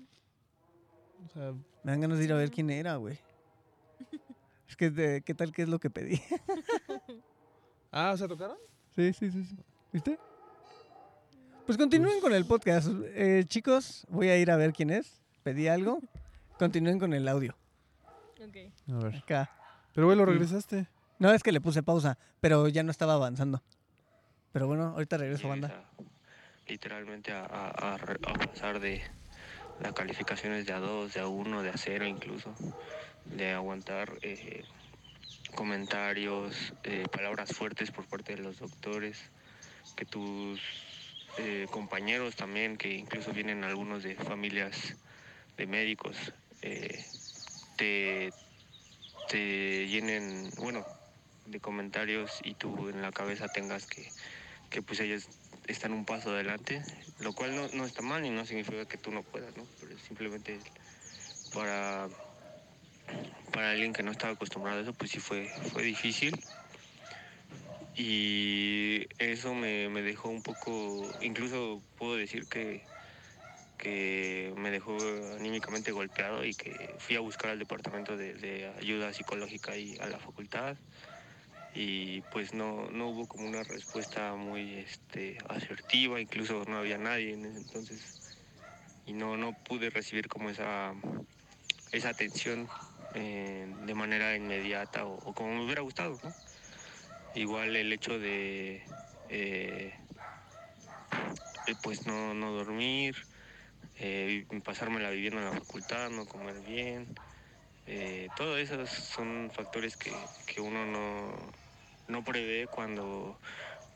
O 1.25 1.29
sea, 1.33 1.53
Me 1.83 1.91
dan 1.91 2.01
ganas 2.01 2.17
de 2.17 2.25
ir 2.25 2.33
a 2.33 2.35
ver 2.35 2.49
Sí. 2.49 2.55
quién 2.55 2.69
era, 2.69 2.95
güey. 2.97 3.17
Es 4.67 4.75
que, 4.77 4.89
de- 4.89 5.21
¿qué 5.21 5.33
tal 5.33 5.51
que 5.51 5.63
es 5.63 5.69
lo 5.69 5.79
que 5.79 5.89
pedí? 5.89 6.21
ah, 7.91 8.11
o 8.13 8.17
sea, 8.17 8.27
¿tocaron? 8.27 8.57
Sí, 8.95 9.11
sí, 9.13 9.29
sí, 9.31 9.43
sí. 9.45 9.57
¿Viste? 9.91 10.17
Pues 11.65 11.77
continúen 11.77 12.19
con 12.21 12.33
el 12.33 12.45
podcast. 12.45 12.87
Eh, 13.13 13.43
chicos, 13.47 14.05
voy 14.09 14.29
a 14.29 14.37
ir 14.37 14.49
a 14.51 14.57
ver 14.57 14.73
quién 14.73 14.89
es. 14.89 15.21
Pedí 15.43 15.67
algo. 15.67 15.99
Continúen 16.57 16.99
con 16.99 17.13
el 17.13 17.27
audio. 17.27 17.55
Ok. 18.45 18.57
A 18.93 19.03
ver. 19.03 19.15
Acá. 19.17 19.49
Pero, 19.93 20.13
Sí. 20.13 20.21
regresaste. 20.25 20.87
No, 21.19 21.31
es 21.33 21.43
que 21.43 21.51
le 21.51 21.61
puse 21.61 21.83
pausa, 21.83 22.17
pero 22.39 22.67
ya 22.67 22.83
no 22.83 22.91
estaba 22.91 23.13
avanzando. 23.13 23.61
Pero 24.51 24.67
bueno, 24.67 24.85
ahorita 24.89 25.17
regreso, 25.17 25.47
banda. 25.47 25.67
a- 25.67 26.03
literalmente 26.67 27.31
a, 27.31 27.45
a- 27.45 27.93
a 27.93 27.97
re- 27.97 28.19
a 28.23 28.33
pasar 28.35 28.79
de 28.79 29.01
las 29.79 29.93
calificaciones 29.93 30.65
de 30.65 30.73
A2, 30.73 31.13
de 31.13 31.21
A1, 31.21 31.61
de 31.61 31.71
A0 31.71 32.07
incluso, 32.07 32.55
de 33.25 33.51
aguantar 33.51 34.17
eh, 34.21 34.63
comentarios, 35.55 36.73
eh, 36.83 37.07
palabras 37.11 37.51
fuertes 37.55 37.91
por 37.91 38.07
parte 38.07 38.35
de 38.35 38.41
los 38.41 38.59
doctores, 38.59 39.31
que 39.95 40.05
tus 40.05 40.61
eh, 41.37 41.67
compañeros 41.69 42.35
también, 42.35 42.77
que 42.77 42.93
incluso 42.93 43.31
vienen 43.31 43.63
algunos 43.63 44.03
de 44.03 44.15
familias 44.15 44.95
de 45.57 45.67
médicos, 45.67 46.33
eh, 46.61 47.05
te, 47.75 48.33
te 49.31 49.87
llenen, 49.87 50.51
bueno, 50.57 50.83
de 51.45 51.61
comentarios 51.61 52.39
y 52.43 52.55
tú 52.55 52.89
en 52.89 53.01
la 53.01 53.13
cabeza 53.13 53.47
tengas 53.47 53.87
que, 53.87 54.11
que 54.69 54.81
pues 54.81 54.99
ellos 54.99 55.29
están 55.67 55.93
un 55.93 56.03
paso 56.03 56.31
adelante, 56.31 56.83
lo 57.19 57.31
cual 57.31 57.55
no, 57.55 57.69
no 57.69 57.85
está 57.85 58.01
mal 58.01 58.25
y 58.25 58.29
no 58.29 58.45
significa 58.45 58.85
que 58.85 58.97
tú 58.97 59.09
no 59.09 59.23
puedas, 59.23 59.55
¿no? 59.55 59.65
Pero 59.79 59.97
simplemente 59.99 60.59
para, 61.53 62.09
para 63.53 63.71
alguien 63.71 63.93
que 63.93 64.03
no 64.03 64.11
estaba 64.11 64.33
acostumbrado 64.33 64.79
a 64.79 64.81
eso, 64.81 64.91
pues 64.91 65.11
sí 65.11 65.21
fue, 65.21 65.47
fue 65.71 65.83
difícil. 65.83 66.37
Y 67.95 69.07
eso 69.17 69.53
me, 69.53 69.87
me 69.87 70.01
dejó 70.01 70.27
un 70.27 70.41
poco, 70.41 71.09
incluso 71.21 71.81
puedo 71.97 72.17
decir 72.17 72.47
que, 72.47 72.90
que 73.81 74.53
me 74.55 74.69
dejó 74.69 74.95
anímicamente 75.39 75.91
golpeado 75.91 76.45
y 76.45 76.53
que 76.53 76.95
fui 76.99 77.15
a 77.15 77.19
buscar 77.19 77.49
al 77.49 77.59
departamento 77.59 78.15
de, 78.15 78.35
de 78.35 78.71
ayuda 78.79 79.11
psicológica 79.11 79.75
y 79.75 79.97
a 79.99 80.05
la 80.05 80.19
facultad 80.19 80.77
y 81.73 82.21
pues 82.21 82.53
no, 82.53 82.89
no 82.91 83.07
hubo 83.09 83.25
como 83.25 83.47
una 83.47 83.63
respuesta 83.63 84.35
muy 84.35 84.75
este, 84.75 85.37
asertiva, 85.49 86.21
incluso 86.21 86.63
no 86.67 86.77
había 86.77 86.97
nadie 86.97 87.33
en 87.33 87.45
ese 87.45 87.57
entonces 87.57 88.01
y 89.07 89.13
no, 89.13 89.35
no 89.35 89.53
pude 89.53 89.89
recibir 89.89 90.27
como 90.27 90.51
esa, 90.51 90.93
esa 91.91 92.09
atención 92.09 92.67
eh, 93.15 93.65
de 93.85 93.95
manera 93.95 94.35
inmediata 94.35 95.05
o, 95.05 95.33
como 95.33 95.55
me 95.55 95.65
hubiera 95.65 95.81
gustado. 95.81 96.19
Igual 97.33 97.75
el 97.75 97.91
hecho 97.93 98.19
de 98.19 98.83
eh, 99.29 99.93
eh, 101.67 101.75
pues 101.81 102.05
no, 102.05 102.33
no 102.33 102.51
dormir, 102.51 103.15
eh, 104.03 104.45
pasármela 104.63 105.11
viviendo 105.11 105.39
en 105.39 105.45
la 105.45 105.53
facultad, 105.53 106.09
no 106.09 106.25
comer 106.25 106.59
bien. 106.59 107.13
Eh, 107.85 108.29
todo 108.33 108.57
esos 108.57 108.89
son 108.89 109.51
factores 109.53 109.95
que, 109.95 110.27
que 110.47 110.59
uno 110.59 110.85
no, 110.87 111.35
no 112.07 112.23
prevé 112.23 112.67
cuando, 112.67 113.39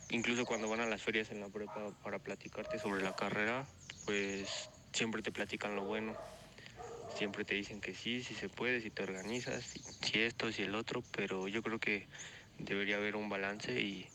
incluso 0.09 0.45
cuando 0.45 0.69
van 0.69 0.81
a 0.81 0.85
las 0.85 1.01
ferias 1.01 1.31
en 1.31 1.39
la 1.39 1.49
prepa 1.49 1.91
para 2.03 2.19
platicarte 2.19 2.77
sobre 2.77 3.03
la 3.03 3.13
carrera, 3.13 3.67
pues 4.05 4.69
siempre 4.93 5.23
te 5.23 5.31
platican 5.31 5.75
lo 5.75 5.83
bueno. 5.83 6.15
Siempre 7.07 7.43
te 7.43 7.55
dicen 7.55 7.81
que 7.81 7.93
sí, 7.95 8.23
si 8.23 8.35
se 8.35 8.49
puede, 8.49 8.81
si 8.81 8.91
te 8.91 9.03
organizas, 9.03 9.73
si, 10.01 10.19
esto, 10.21 10.51
si 10.51 10.63
el 10.63 10.75
otro, 10.75 11.03
pero 11.11 11.47
yo 11.47 11.63
creo 11.63 11.79
que 11.79 12.07
debería 12.57 12.97
haber 12.97 13.15
un 13.15 13.29
balance 13.29 13.79
y 13.79 14.07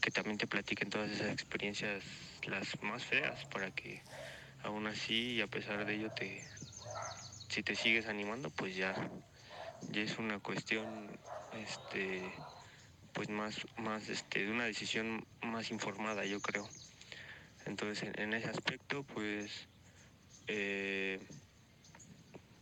que 0.00 0.10
también 0.10 0.38
te 0.38 0.46
platiquen 0.46 0.90
todas 0.90 1.10
esas 1.10 1.32
experiencias, 1.32 2.04
las 2.46 2.80
más 2.82 3.04
feas, 3.04 3.44
para 3.46 3.70
que 3.70 4.02
aún 4.62 4.86
así 4.86 5.34
y 5.34 5.40
a 5.40 5.46
pesar 5.46 5.84
de 5.84 5.94
ello 5.94 6.10
te, 6.10 6.42
si 7.48 7.62
te 7.62 7.74
sigues 7.74 8.06
animando, 8.06 8.50
pues 8.50 8.76
ya, 8.76 8.94
ya 9.90 10.02
es 10.02 10.18
una 10.18 10.38
cuestión, 10.40 11.10
este, 11.52 12.32
pues 13.12 13.28
más, 13.28 13.56
más, 13.76 14.08
este, 14.08 14.44
de 14.44 14.50
una 14.50 14.64
decisión 14.64 15.24
más 15.42 15.70
informada, 15.70 16.24
yo 16.24 16.40
creo. 16.40 16.68
Entonces, 17.66 18.10
en, 18.16 18.32
ese 18.32 18.48
aspecto, 18.48 19.04
pues, 19.04 19.68
eh, 20.46 21.20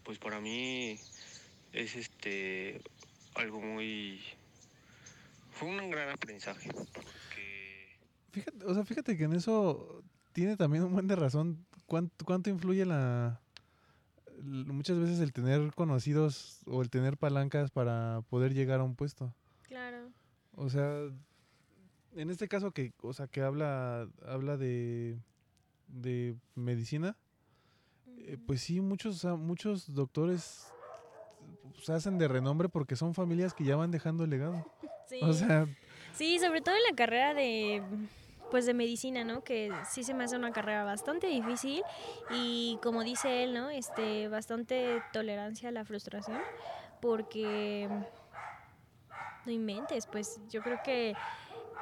pues 0.02 0.18
para 0.18 0.40
mí 0.40 0.98
es 1.72 1.97
este 1.97 2.81
algo 3.35 3.60
muy, 3.60 4.20
fue 5.52 5.68
un 5.68 5.90
gran 5.90 6.10
aprendizaje, 6.10 6.68
porque 6.93 7.70
Fíjate, 8.32 8.64
o 8.64 8.74
sea, 8.74 8.85
fíjate 8.85 9.16
que 9.16 9.24
en 9.24 9.32
eso 9.32 10.02
tiene 10.32 10.56
también 10.56 10.85
un 10.85 10.93
buen 10.93 11.06
de 11.06 11.16
razón. 11.16 11.66
¿Cuánto, 11.90 12.24
cuánto 12.24 12.50
influye 12.50 12.86
la 12.86 13.40
muchas 14.44 14.96
veces 14.96 15.18
el 15.18 15.32
tener 15.32 15.74
conocidos 15.74 16.60
o 16.66 16.82
el 16.82 16.88
tener 16.88 17.16
palancas 17.16 17.72
para 17.72 18.22
poder 18.30 18.54
llegar 18.54 18.78
a 18.78 18.84
un 18.84 18.94
puesto? 18.94 19.34
Claro. 19.62 20.08
O 20.54 20.70
sea, 20.70 21.08
en 22.14 22.30
este 22.30 22.46
caso 22.46 22.70
que, 22.70 22.92
o 23.02 23.12
sea, 23.12 23.26
que 23.26 23.42
habla 23.42 24.06
habla 24.24 24.56
de 24.56 25.18
de 25.88 26.36
medicina, 26.54 27.16
eh, 28.18 28.38
pues 28.46 28.60
sí, 28.60 28.80
muchos, 28.80 29.24
muchos 29.24 29.92
doctores 29.92 30.68
se 31.82 31.92
hacen 31.92 32.18
de 32.18 32.28
renombre 32.28 32.68
porque 32.68 32.94
son 32.94 33.14
familias 33.14 33.52
que 33.52 33.64
ya 33.64 33.74
van 33.74 33.90
dejando 33.90 34.22
el 34.22 34.30
legado. 34.30 34.64
Sí. 35.08 35.18
O 35.22 35.32
sea, 35.32 35.66
Sí, 36.14 36.38
sobre 36.38 36.60
todo 36.60 36.76
en 36.76 36.82
la 36.88 36.94
carrera 36.94 37.34
de 37.34 37.82
pues 38.51 38.66
de 38.66 38.74
medicina, 38.74 39.24
¿no? 39.24 39.43
Que 39.43 39.72
sí 39.85 40.05
se 40.05 40.14
me 40.14 40.24
hace 40.24 40.36
una 40.36 40.52
carrera 40.52 40.85
bastante 40.85 41.28
difícil 41.28 41.82
y 42.28 42.78
como 42.82 43.05
dice 43.05 43.44
él, 43.44 43.55
¿no? 43.55 43.70
Este 43.70 44.28
bastante 44.28 45.02
tolerancia 45.12 45.68
a 45.70 45.72
la 45.72 45.85
frustración 45.85 46.43
porque 47.01 47.89
no 49.47 49.52
inventes, 49.52 50.06
pues 50.06 50.40
yo 50.48 50.62
creo 50.62 50.78
que 50.78 51.16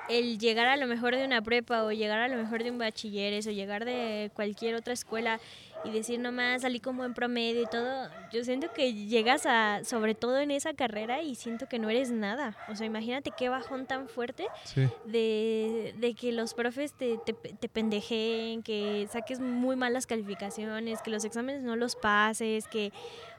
el 0.09 0.39
llegar 0.39 0.67
a 0.69 0.77
lo 0.77 0.87
mejor 0.87 1.17
de 1.17 1.25
una 1.25 1.43
prepa 1.43 1.85
o 1.85 1.93
llegar 1.93 2.21
a 2.21 2.29
lo 2.29 2.37
mejor 2.37 2.63
de 2.63 2.71
un 2.71 2.79
bachilleres 2.79 3.47
o 3.47 3.51
llegar 3.51 3.85
de 3.85 4.31
cualquier 4.35 4.75
otra 4.75 4.95
escuela 4.95 5.41
y 5.85 5.91
decir 5.91 6.19
nomás 6.19 6.63
salí 6.63 6.81
con 6.81 6.97
buen 6.97 7.15
promedio 7.15 7.63
y 7.63 7.67
todo, 7.67 8.09
yo 8.33 8.45
siento 8.45 8.73
que 8.73 8.95
llegas 8.95 9.47
a, 9.47 9.85
sobre 9.85 10.15
todo 10.15 10.39
en 10.39 10.51
esa 10.51 10.75
carrera 10.75 11.23
y 11.23 11.35
siento 11.35 11.69
que 11.69 11.79
no 11.79 11.89
eres 11.89 12.11
nada. 12.11 12.57
O 12.69 12.75
sea, 12.75 12.87
imagínate 12.87 13.31
qué 13.37 13.49
bajón 13.49 13.87
tan 13.87 14.09
fuerte 14.09 14.47
sí. 14.65 14.89
de, 15.05 15.95
de 15.99 16.15
que 16.15 16.33
los 16.33 16.55
profes 16.55 16.93
te, 16.93 17.19
te, 17.19 17.33
te 17.33 17.69
pendejeen, 17.69 18.63
que 18.63 19.09
saques 19.11 19.41
muy 19.41 19.77
malas 19.77 20.07
calificaciones, 20.07 21.01
que 21.03 21.11
los 21.11 21.25
exámenes 21.25 21.63
no 21.63 21.77
los 21.77 21.95
pases, 21.95 22.67
que, 22.67 22.93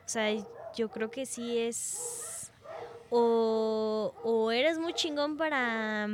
o 0.06 0.10
sea, 0.10 0.30
yo 0.76 0.90
creo 0.90 1.12
que 1.12 1.26
sí 1.26 1.58
es, 1.58 2.52
o, 3.10 4.14
o 4.24 4.52
eres 4.52 4.78
muy 4.78 4.94
chingón 4.94 5.38
para, 5.38 6.08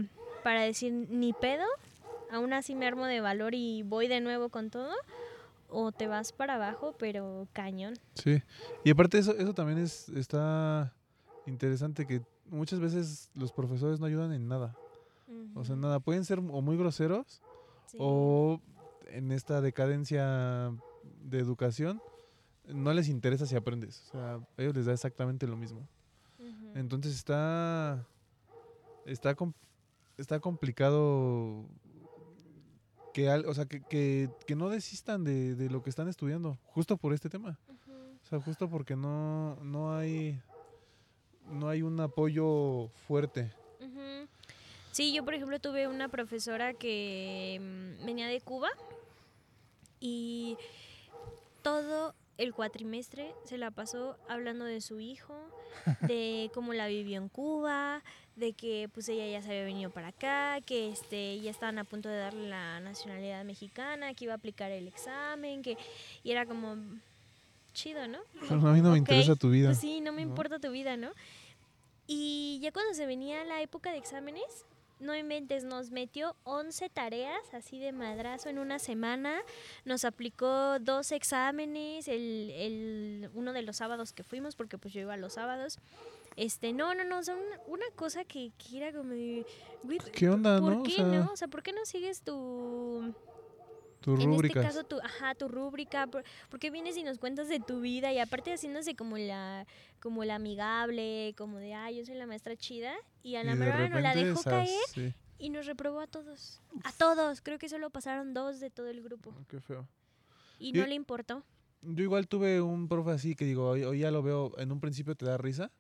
para 0.43 0.61
decir 0.61 0.91
ni 0.91 1.34
pedo, 1.34 1.65
aún 2.31 2.53
así 2.53 2.76
me 2.76 2.88
armo 2.88 3.06
de 3.06 3.22
valor 3.22 3.53
y 3.53 3.84
voy 3.84 4.07
de 4.07 4.22
nuevo 4.22 4.49
con 4.49 4.69
todo, 4.69 4.93
o 5.70 5.92
te 5.92 6.08
vas 6.08 6.32
para 6.32 6.56
abajo, 6.56 6.96
pero 6.98 7.48
cañón. 7.54 7.96
Sí, 8.16 8.42
y 8.84 8.92
aparte 8.92 9.18
eso, 9.18 9.36
eso 9.36 9.54
también 9.54 9.80
es, 9.80 10.10
está 10.10 10.94
interesante 11.46 12.06
que 12.06 12.22
muchas 12.50 12.80
veces 12.80 13.30
los 13.34 13.52
profesores 13.52 14.00
no 14.00 14.06
ayudan 14.06 14.34
en 14.34 14.48
nada. 14.48 14.76
O 15.56 15.64
sea, 15.66 15.76
nada, 15.76 16.00
pueden 16.00 16.24
ser 16.24 16.40
o 16.40 16.62
muy 16.62 16.78
groseros 16.78 17.42
sí. 17.88 17.98
o 18.00 18.62
en 19.08 19.32
esta 19.32 19.60
decadencia 19.60 20.72
de 21.24 21.40
educación 21.40 22.02
no 22.68 22.94
les 22.94 23.10
interesa 23.10 23.46
si 23.46 23.56
aprendes. 23.56 24.04
O 24.08 24.12
sea, 24.12 24.34
a 24.36 24.62
ellos 24.62 24.76
les 24.76 24.86
da 24.86 24.94
exactamente 24.94 25.48
lo 25.48 25.58
mismo. 25.58 25.88
Entonces 26.76 27.16
está 27.16 28.06
está 29.06 29.36
está 30.18 30.40
complicado 30.40 31.66
que 33.16 33.30
al- 33.30 33.46
o 33.46 33.54
sea 33.54 33.64
que, 33.66 33.82
que, 33.82 34.30
que 34.46 34.56
no 34.58 34.68
desistan 34.70 35.24
de, 35.24 35.56
de 35.56 35.70
lo 35.70 35.82
que 35.82 35.90
están 35.90 36.10
estudiando 36.10 36.58
justo 36.66 36.98
por 36.98 37.14
este 37.14 37.30
tema. 37.30 37.58
O 38.26 38.28
sea, 38.28 38.42
justo 38.42 38.70
porque 38.70 38.98
no, 38.98 39.56
no 39.64 39.96
hay 39.96 40.38
no 41.50 41.70
hay 41.70 41.82
un 41.82 41.98
apoyo 42.02 42.90
fuerte. 43.08 43.54
Sí, 44.92 45.14
yo 45.14 45.24
por 45.24 45.34
ejemplo 45.34 45.60
tuve 45.60 45.88
una 45.88 46.10
profesora 46.10 46.74
que 46.74 47.58
mm, 48.02 48.06
venía 48.06 48.28
de 48.28 48.42
Cuba 48.42 48.68
y 50.02 50.58
todo 51.62 52.14
el 52.38 52.53
cuatrimestre 52.53 53.34
se 53.45 53.57
la 53.57 53.72
pasó 53.72 54.18
hablando 54.28 54.66
de 54.66 54.82
su 54.82 54.99
hijo, 54.99 55.36
de 56.02 56.52
cómo 56.53 56.74
la 56.74 56.88
vivió 56.88 57.18
en 57.18 57.30
Cuba, 57.30 58.03
de 58.36 58.53
que 58.53 58.90
pues 58.94 59.07
ella 59.07 59.28
ya 59.28 59.41
se 59.41 59.49
había 59.49 59.64
venido 59.64 59.90
para 59.90 60.10
acá, 60.10 60.60
que 60.66 60.90
este 60.90 61.40
ya 61.40 61.52
estaban 61.52 61.80
a 61.80 61.86
punto 61.86 62.10
de 62.10 62.18
darle 62.18 62.49
la 62.49 62.80
nacionalidad 62.82 63.44
mexicana, 63.45 64.14
que 64.14 64.26
iba 64.26 64.34
a 64.34 64.38
aplicar 64.38 64.72
el 64.72 64.88
examen, 64.88 65.62
que 65.62 65.78
y 66.24 66.32
era 66.32 66.45
como 66.45 66.76
chido, 67.74 68.07
¿no? 68.07 68.20
a 68.49 68.74
mí 68.74 68.82
no 68.82 68.91
me 68.91 68.98
interesa 68.98 69.36
tu 69.36 69.49
vida. 69.49 69.70
Pues 69.70 69.80
sí, 69.80 70.02
no 70.02 70.12
me 70.12 70.24
¿no? 70.24 70.30
importa 70.30 70.60
tu 70.60 70.72
vida, 70.72 70.98
¿no? 70.98 71.12
Y 72.07 72.60
ya 72.62 72.72
cuando 72.72 72.94
se 72.94 73.06
venía 73.06 73.44
la 73.45 73.62
época 73.62 73.91
de 73.91 73.98
exámenes, 73.98 74.66
no 75.00 75.16
inventes, 75.16 75.64
nos 75.64 75.92
metió 75.92 76.36
11 76.44 76.90
tareas 76.90 77.54
así 77.54 77.80
de 77.80 77.92
madrazo 77.92 78.50
en 78.50 78.60
una 78.60 78.80
semana, 78.80 79.42
nos 79.84 80.06
aplicó 80.06 80.80
dos 80.80 81.12
exámenes, 81.12 82.08
el, 82.08 82.52
el- 82.52 83.30
uno 83.34 83.54
de 83.54 83.62
los 83.62 83.78
sábados 83.78 84.14
que 84.14 84.24
fuimos, 84.24 84.56
porque 84.56 84.78
pues 84.78 84.94
yo 84.94 85.02
iba 85.02 85.18
los 85.18 85.34
sábados. 85.34 85.80
Este, 86.38 86.74
no, 86.74 86.94
no, 86.96 87.04
no, 87.06 87.20
o 87.20 87.24
sea, 87.24 87.36
una, 87.36 87.60
una 87.68 87.86
cosa 87.96 88.26
que, 88.26 88.52
que 88.58 88.78
era 88.78 88.92
como 88.92 89.14
güey, 89.14 90.00
¿Qué 90.14 90.28
onda, 90.30 90.60
¿por 90.60 90.74
no? 90.74 90.80
O 90.82 90.84
qué 90.84 90.92
sea, 90.92 91.06
no? 91.06 91.32
O 91.32 91.38
sea, 91.38 91.48
¿por 91.48 91.64
qué 91.64 91.72
no 91.72 91.86
sigues 91.86 92.22
tu, 92.24 93.14
tus 94.06 94.19
en 94.19 94.27
rúbricas. 94.27 94.64
este 94.64 94.76
caso, 94.76 94.88
tu, 94.88 94.99
ajá, 94.99 95.34
tu 95.36 95.48
rúbrica, 95.48 96.06
¿por, 96.07 96.23
por 96.49 96.60
qué 96.60 96.69
vienes 96.69 96.95
y 96.95 97.03
nos 97.03 97.18
cuentas 97.18 97.49
de 97.49 97.60
tu 97.60 97.82
vida? 97.82 98.14
Y 98.14 98.19
aparte 98.19 98.53
haciéndose 98.53 98.95
como 98.95 99.18
la, 99.18 99.65
como 99.99 100.23
la 100.23 100.36
amigable, 100.36 101.34
como 101.38 101.57
de, 101.57 101.73
ah, 101.73 101.90
yo 101.91 102.06
soy 102.06 102.15
la 102.15 102.27
maestra 102.27 102.56
chida. 102.56 102.94
Y 103.23 103.36
a 103.36 103.44
la 103.44 103.56
mera 103.56 103.90
nos 103.90 104.02
la 104.02 104.14
dejó 104.14 104.41
zas, 104.41 104.53
caer 104.53 104.69
sí. 104.94 105.14
y 105.40 105.49
nos 105.49 105.65
reprobó 105.65 105.99
a 105.99 106.07
todos. 106.07 106.61
A 106.84 106.91
todos. 106.91 107.41
Creo 107.41 107.57
que 107.57 107.68
solo 107.68 107.90
pasaron 107.90 108.34
dos 108.34 108.60
de 108.60 108.69
todo 108.69 108.88
el 108.88 109.02
grupo. 109.02 109.34
Oh, 109.36 109.45
Qué 109.48 109.60
feo. 109.60 109.88
Y 110.60 110.72
no 110.72 110.86
le 110.86 110.94
importó. 110.94 111.44
Yo 111.82 112.03
igual 112.03 112.27
tuve 112.27 112.61
un 112.61 112.88
profe 112.88 113.11
así 113.11 113.36
que 113.36 113.45
digo, 113.45 113.69
hoy, 113.69 113.84
hoy 113.84 113.99
ya 113.99 114.11
lo 114.11 114.23
veo, 114.23 114.53
en 114.57 114.72
un 114.72 114.80
principio 114.80 115.15
te 115.15 115.26
da 115.26 115.38
risa, 115.38 115.72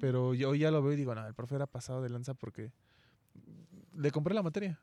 pero 0.00 0.34
yo 0.34 0.50
hoy 0.50 0.58
ya 0.58 0.70
lo 0.70 0.82
veo 0.82 0.92
y 0.92 0.96
digo, 0.96 1.14
no, 1.14 1.26
el 1.26 1.34
profe 1.34 1.54
era 1.54 1.66
pasado 1.66 2.02
de 2.02 2.10
lanza 2.10 2.34
porque 2.34 2.72
le 3.94 4.10
compré 4.10 4.34
la 4.34 4.42
materia. 4.42 4.78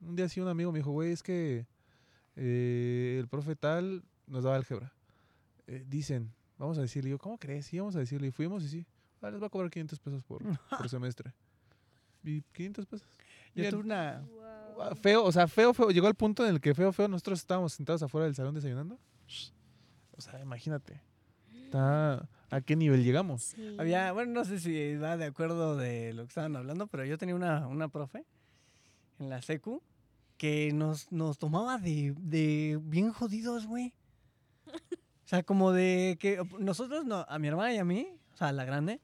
Un 0.00 0.16
día 0.16 0.28
sí 0.28 0.40
un 0.40 0.48
amigo 0.48 0.72
me 0.72 0.78
dijo, 0.78 0.90
güey, 0.90 1.12
es 1.12 1.22
que 1.22 1.66
eh, 2.36 3.16
el 3.18 3.28
profe 3.28 3.56
tal 3.56 4.02
nos 4.26 4.44
daba 4.44 4.56
álgebra. 4.56 4.92
Eh, 5.66 5.84
dicen, 5.86 6.32
vamos 6.58 6.78
a 6.78 6.82
decirle, 6.82 7.10
yo, 7.10 7.18
¿cómo 7.18 7.38
crees? 7.38 7.66
Sí, 7.66 7.78
vamos 7.78 7.96
a 7.96 8.00
decirle. 8.00 8.28
Y 8.28 8.30
fuimos 8.30 8.62
y 8.64 8.68
sí, 8.68 8.86
ah, 9.22 9.30
les 9.30 9.42
va 9.42 9.46
a 9.46 9.50
cobrar 9.50 9.70
500 9.70 9.98
pesos 10.00 10.22
por, 10.24 10.42
por 10.78 10.88
semestre. 10.88 11.32
Y 12.22 12.42
500 12.52 12.86
pesos. 12.86 13.08
Yo 13.54 13.70
tuve 13.70 13.80
una... 13.80 14.24
Feo, 15.00 15.24
o 15.24 15.30
sea, 15.30 15.46
feo, 15.46 15.72
feo. 15.72 15.90
Llegó 15.90 16.08
al 16.08 16.14
punto 16.14 16.44
en 16.44 16.54
el 16.54 16.60
que 16.60 16.74
feo, 16.74 16.92
feo, 16.92 17.06
nosotros 17.06 17.38
estábamos 17.38 17.74
sentados 17.74 18.02
afuera 18.02 18.24
del 18.24 18.34
salón 18.34 18.54
desayunando. 18.54 18.98
O 20.16 20.20
sea, 20.20 20.40
imagínate. 20.40 21.00
Está, 21.64 22.28
¿A 22.50 22.60
qué 22.60 22.74
nivel 22.74 23.04
llegamos? 23.04 23.42
Sí. 23.42 23.76
Había, 23.78 24.12
bueno, 24.12 24.32
no 24.32 24.44
sé 24.44 24.58
si 24.58 24.96
va 24.96 25.16
de 25.16 25.26
acuerdo 25.26 25.76
de 25.76 26.12
lo 26.12 26.22
que 26.22 26.28
estaban 26.28 26.56
hablando, 26.56 26.86
pero 26.86 27.04
yo 27.04 27.18
tenía 27.18 27.34
una, 27.34 27.66
una 27.68 27.88
profe 27.88 28.24
en 29.18 29.28
la 29.28 29.42
secu 29.42 29.82
que 30.36 30.72
nos, 30.72 31.10
nos 31.12 31.38
tomaba 31.38 31.78
de, 31.78 32.14
de 32.18 32.78
bien 32.82 33.12
jodidos, 33.12 33.66
güey. 33.66 33.94
O 34.66 35.26
sea, 35.26 35.42
como 35.42 35.72
de 35.72 36.18
que 36.20 36.42
nosotros, 36.58 37.04
no, 37.06 37.24
a 37.28 37.38
mi 37.38 37.48
hermana 37.48 37.72
y 37.72 37.78
a 37.78 37.84
mí, 37.84 38.08
o 38.34 38.36
sea, 38.36 38.48
a 38.48 38.52
la 38.52 38.64
grande, 38.64 39.00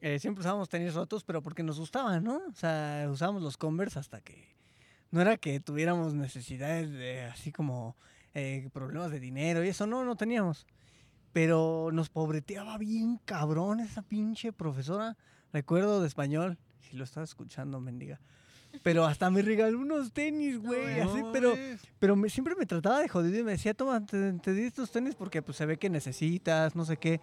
eh, 0.00 0.18
siempre 0.18 0.40
usábamos 0.40 0.68
tenis 0.68 0.94
rotos, 0.94 1.24
pero 1.24 1.42
porque 1.42 1.62
nos 1.62 1.78
gustaban, 1.78 2.24
¿no? 2.24 2.36
O 2.48 2.54
sea, 2.54 3.06
usábamos 3.10 3.42
los 3.42 3.56
Converse 3.56 3.98
hasta 3.98 4.20
que 4.20 4.56
no 5.10 5.20
era 5.20 5.36
que 5.36 5.60
tuviéramos 5.60 6.14
necesidades 6.14 6.90
de 6.90 7.24
así 7.24 7.52
como 7.52 7.96
eh, 8.34 8.70
problemas 8.72 9.10
de 9.10 9.20
dinero 9.20 9.62
y 9.62 9.68
eso, 9.68 9.86
no, 9.86 10.04
no 10.04 10.16
teníamos. 10.16 10.66
Pero 11.32 11.90
nos 11.92 12.08
pobreteaba 12.08 12.78
bien 12.78 13.18
cabrón 13.24 13.80
esa 13.80 14.02
pinche 14.02 14.52
profesora. 14.52 15.16
Recuerdo 15.52 16.00
de 16.00 16.08
español, 16.08 16.58
si 16.80 16.96
lo 16.96 17.04
estás 17.04 17.30
escuchando, 17.30 17.78
mendiga. 17.78 18.20
Pero 18.82 19.04
hasta 19.04 19.30
me 19.30 19.42
regaló 19.42 19.78
unos 19.78 20.12
tenis, 20.12 20.58
güey. 20.58 20.96
No 20.96 21.10
así, 21.10 21.20
pero 21.32 21.54
pero 21.98 22.16
me- 22.16 22.28
siempre 22.30 22.54
me 22.56 22.66
trataba 22.66 23.00
de 23.00 23.08
jodido 23.08 23.38
y 23.38 23.42
me 23.44 23.52
decía, 23.52 23.74
toma, 23.74 24.04
te, 24.04 24.32
te 24.34 24.52
di 24.52 24.62
estos 24.62 24.90
tenis 24.90 25.14
porque 25.14 25.40
pues 25.42 25.56
se 25.56 25.66
ve 25.66 25.78
que 25.78 25.88
necesitas, 25.90 26.74
no 26.74 26.84
sé 26.84 26.96
qué. 26.96 27.20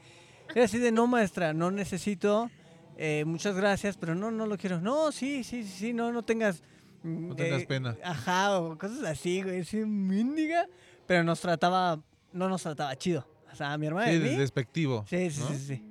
Era 0.55 0.65
así 0.65 0.77
de, 0.79 0.91
no, 0.91 1.05
maestra, 1.07 1.53
no 1.53 1.69
necesito, 1.69 2.49
eh, 2.97 3.23
muchas 3.25 3.55
gracias, 3.55 3.97
pero 3.97 4.15
no, 4.15 4.31
no 4.31 4.45
lo 4.45 4.57
quiero. 4.57 4.79
No, 4.81 5.11
sí, 5.11 5.43
sí, 5.43 5.63
sí, 5.63 5.69
sí, 5.69 5.93
no, 5.93 6.11
no 6.11 6.23
tengas... 6.23 6.63
mm, 7.03 7.27
No 7.29 7.35
tengas 7.35 7.65
pena. 7.65 7.97
Ajá, 8.03 8.59
o 8.59 8.77
cosas 8.77 9.03
así, 9.03 9.41
güey, 9.41 9.63
sí, 9.65 9.77
mendiga. 9.85 10.65
Pero 11.07 11.23
nos 11.23 11.41
trataba, 11.41 12.01
no 12.31 12.47
nos 12.49 12.63
trataba 12.63 12.95
chido. 12.95 13.27
O 13.51 13.55
sea, 13.55 13.77
mi 13.77 13.87
hermana 13.87 14.07
Sí, 14.11 14.13
y 14.13 14.17
a 14.17 14.19
mí, 14.31 14.35
despectivo. 14.37 15.05
Sí, 15.09 15.29
sí, 15.31 15.39
¿no? 15.41 15.47
sí, 15.49 15.55
sí. 15.57 15.83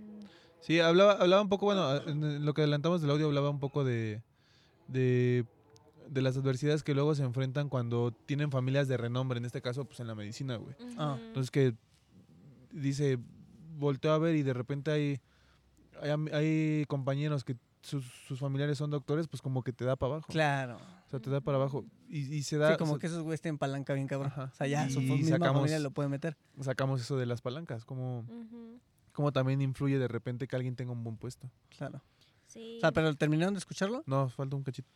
Sí, 0.60 0.80
hablaba, 0.80 1.12
hablaba 1.12 1.42
un 1.42 1.48
poco, 1.48 1.66
bueno, 1.66 1.96
en 2.06 2.44
lo 2.44 2.52
que 2.54 2.60
adelantamos 2.62 3.00
del 3.00 3.10
audio 3.10 3.26
hablaba 3.26 3.50
un 3.50 3.58
poco 3.60 3.84
de, 3.84 4.22
de, 4.88 5.44
de 6.08 6.22
las 6.22 6.36
adversidades 6.36 6.82
que 6.82 6.94
luego 6.94 7.14
se 7.14 7.22
enfrentan 7.22 7.68
cuando 7.68 8.10
tienen 8.10 8.50
familias 8.50 8.88
de 8.88 8.96
renombre, 8.96 9.38
en 9.38 9.44
este 9.44 9.62
caso, 9.62 9.84
pues 9.84 10.00
en 10.00 10.06
la 10.08 10.14
medicina, 10.14 10.56
güey. 10.56 10.74
Ah. 10.96 11.16
Entonces 11.28 11.50
que 11.50 11.74
dice, 12.72 13.18
volteo 13.76 14.12
a 14.12 14.18
ver 14.18 14.34
y 14.34 14.42
de 14.42 14.52
repente 14.52 14.90
hay, 14.90 15.20
hay, 16.32 16.84
compañeros 16.88 17.44
que 17.44 17.56
sus, 17.82 18.04
sus 18.26 18.38
familiares 18.38 18.78
son 18.78 18.90
doctores, 18.90 19.28
pues 19.28 19.40
como 19.40 19.62
que 19.62 19.72
te 19.72 19.84
da 19.84 19.96
para 19.96 20.14
abajo. 20.14 20.26
Claro. 20.32 20.76
O 21.06 21.10
sea, 21.10 21.20
te 21.20 21.30
da 21.30 21.40
para 21.40 21.56
abajo. 21.56 21.84
Y, 22.08 22.34
y 22.34 22.42
se 22.42 22.58
da, 22.58 22.72
Sí, 22.72 22.76
como 22.78 22.98
que 22.98 23.06
esos 23.06 23.22
güeyes 23.22 23.40
tienen 23.40 23.58
palanca 23.58 23.94
bien 23.94 24.06
cabrón. 24.06 24.30
Ajá. 24.32 24.50
O 24.52 24.56
sea, 24.56 24.66
ya 24.66 24.90
su 24.90 25.00
Y 25.00 25.10
misma 25.10 25.36
sacamos- 25.36 25.60
familia 25.60 25.78
lo 25.78 25.90
puede 25.90 26.08
meter. 26.08 26.36
sacamos 26.60 27.00
eso 27.00 27.16
de 27.16 27.26
las 27.26 27.40
palancas, 27.40 27.84
como, 27.84 28.26
como 29.12 29.32
también 29.32 29.62
influye 29.62 29.98
de 29.98 30.08
repente 30.08 30.46
que 30.48 30.56
alguien 30.56 30.76
tenga 30.76 30.92
un 30.92 31.02
buen 31.04 31.16
puesto. 31.16 31.50
Claro. 31.76 32.02
Sí. 32.48 32.78
O 32.78 32.80
sea, 32.80 32.92
pero 32.92 33.14
¿terminaron 33.14 33.54
de 33.54 33.58
escucharlo? 33.58 34.02
No, 34.06 34.28
falta 34.30 34.56
un 34.56 34.64
cachito. 34.64 34.88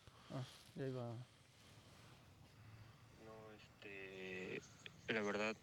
No, 3.24 3.52
este, 3.52 4.60
la 5.08 5.22
verdad, 5.22 5.54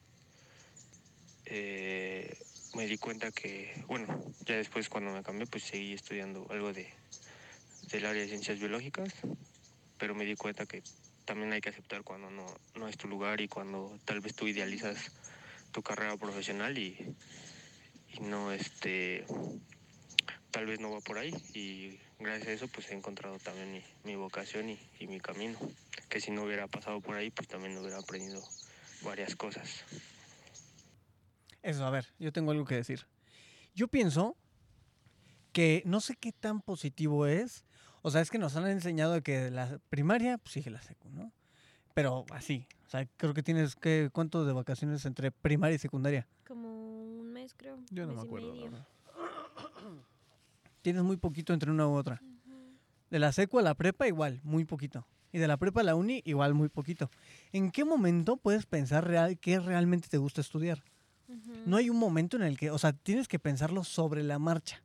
eh, 1.46 2.38
me 2.76 2.86
di 2.86 2.98
cuenta 2.98 3.32
que, 3.32 3.84
bueno, 3.88 4.08
ya 4.46 4.56
después 4.56 4.88
cuando 4.88 5.12
me 5.12 5.24
cambié, 5.24 5.48
pues 5.48 5.64
seguí 5.64 5.94
estudiando 5.94 6.46
algo 6.50 6.72
de 6.74 6.94
del 7.92 8.06
área 8.06 8.22
de 8.22 8.28
ciencias 8.28 8.60
biológicas, 8.60 9.14
pero 9.98 10.14
me 10.14 10.26
di 10.26 10.36
cuenta 10.36 10.68
que 10.68 10.84
también 11.26 11.52
hay 11.54 11.62
que 11.62 11.70
aceptar 11.70 12.04
cuando 12.04 12.30
no, 12.30 12.46
no 12.76 12.88
es 12.88 12.98
tu 12.98 13.08
lugar 13.08 13.42
y 13.42 13.48
cuando 13.48 13.98
tal 14.06 14.22
vez 14.22 14.36
tú 14.36 14.48
idealizas 14.48 15.12
tu 15.72 15.82
carrera 15.82 16.16
profesional 16.18 16.78
y, 16.78 17.16
y 18.14 18.20
no, 18.22 18.52
este, 18.52 19.26
tal 20.52 20.66
vez 20.66 20.80
no 20.80 20.92
va 20.92 21.00
por 21.02 21.18
ahí 21.18 21.34
y 21.54 22.00
gracias 22.20 22.48
a 22.48 22.52
eso 22.54 22.68
pues 22.68 22.90
he 22.92 22.96
encontrado 22.96 23.38
también 23.40 23.72
mi, 23.72 23.84
mi 24.04 24.16
vocación 24.16 24.70
y, 24.70 24.80
y 25.00 25.08
mi 25.08 25.20
camino 25.20 25.60
que 26.10 26.20
si 26.20 26.32
no 26.32 26.44
hubiera 26.44 26.68
pasado 26.68 27.00
por 27.00 27.16
ahí, 27.16 27.30
pues 27.30 27.48
también 27.48 27.78
hubiera 27.78 28.00
aprendido 28.00 28.42
varias 29.04 29.36
cosas. 29.36 29.86
Eso, 31.62 31.86
a 31.86 31.90
ver, 31.92 32.08
yo 32.18 32.34
tengo 32.34 32.52
algo 32.52 32.66
que 32.66 32.76
decir. 32.76 33.06
Yo 33.76 33.88
pienso 33.88 34.36
que 35.54 35.84
no 35.86 36.02
sé 36.02 36.16
qué 36.16 36.32
tan 36.32 36.62
positivo 36.62 37.28
es. 37.28 37.64
O 38.02 38.12
sea, 38.12 38.22
es 38.22 38.32
que 38.32 38.40
nos 38.40 38.56
han 38.56 38.68
enseñado 38.68 39.22
que 39.22 39.52
la 39.52 39.80
primaria, 39.90 40.38
pues 40.38 40.54
sigue 40.54 40.72
la 40.72 40.82
secu, 40.82 41.10
¿no? 41.10 41.32
Pero 41.94 42.26
así. 42.32 42.66
O 42.88 42.90
sea, 42.90 43.06
creo 43.18 43.34
que 43.34 43.44
tienes 43.44 43.76
que. 43.76 44.10
¿Cuánto 44.12 44.46
de 44.46 44.54
vacaciones 44.54 45.06
entre 45.06 45.32
primaria 45.32 45.76
y 45.76 45.80
secundaria? 45.80 46.28
Como 46.48 46.70
un 47.20 47.32
mes, 47.32 47.54
creo. 47.54 47.78
Yo 47.92 48.06
no 48.06 48.14
mes 48.14 48.18
me 48.18 48.24
y 48.24 48.28
acuerdo. 48.28 48.86
Tienes 50.82 51.04
muy 51.04 51.18
poquito 51.18 51.54
entre 51.54 51.72
una 51.72 51.88
u 51.88 51.94
otra. 51.94 52.22
De 53.10 53.20
la 53.20 53.32
secu 53.32 53.60
a 53.60 53.62
la 53.62 53.74
prepa, 53.76 54.08
igual, 54.08 54.40
muy 54.44 54.66
poquito. 54.66 55.08
Y 55.32 55.38
de 55.40 55.48
la 55.48 55.58
prepa 55.58 55.82
a 55.82 55.84
la 55.84 55.96
uni, 55.96 56.22
igual, 56.26 56.54
muy 56.54 56.70
poquito. 56.70 57.10
¿En 57.52 57.72
qué 57.72 57.86
momento 57.86 58.38
puedes 58.38 58.66
pensar 58.66 59.06
real 59.08 59.38
qué 59.40 59.60
realmente 59.60 60.08
te 60.10 60.18
gusta 60.18 60.42
estudiar? 60.42 60.84
No 61.66 61.78
hay 61.78 61.90
un 61.90 61.98
momento 61.98 62.38
en 62.38 62.44
el 62.44 62.58
que, 62.58 62.72
o 62.72 62.78
sea, 62.80 62.94
tienes 62.94 63.28
que 63.28 63.38
pensarlo 63.40 63.84
sobre 63.84 64.24
la 64.24 64.40
marcha, 64.40 64.82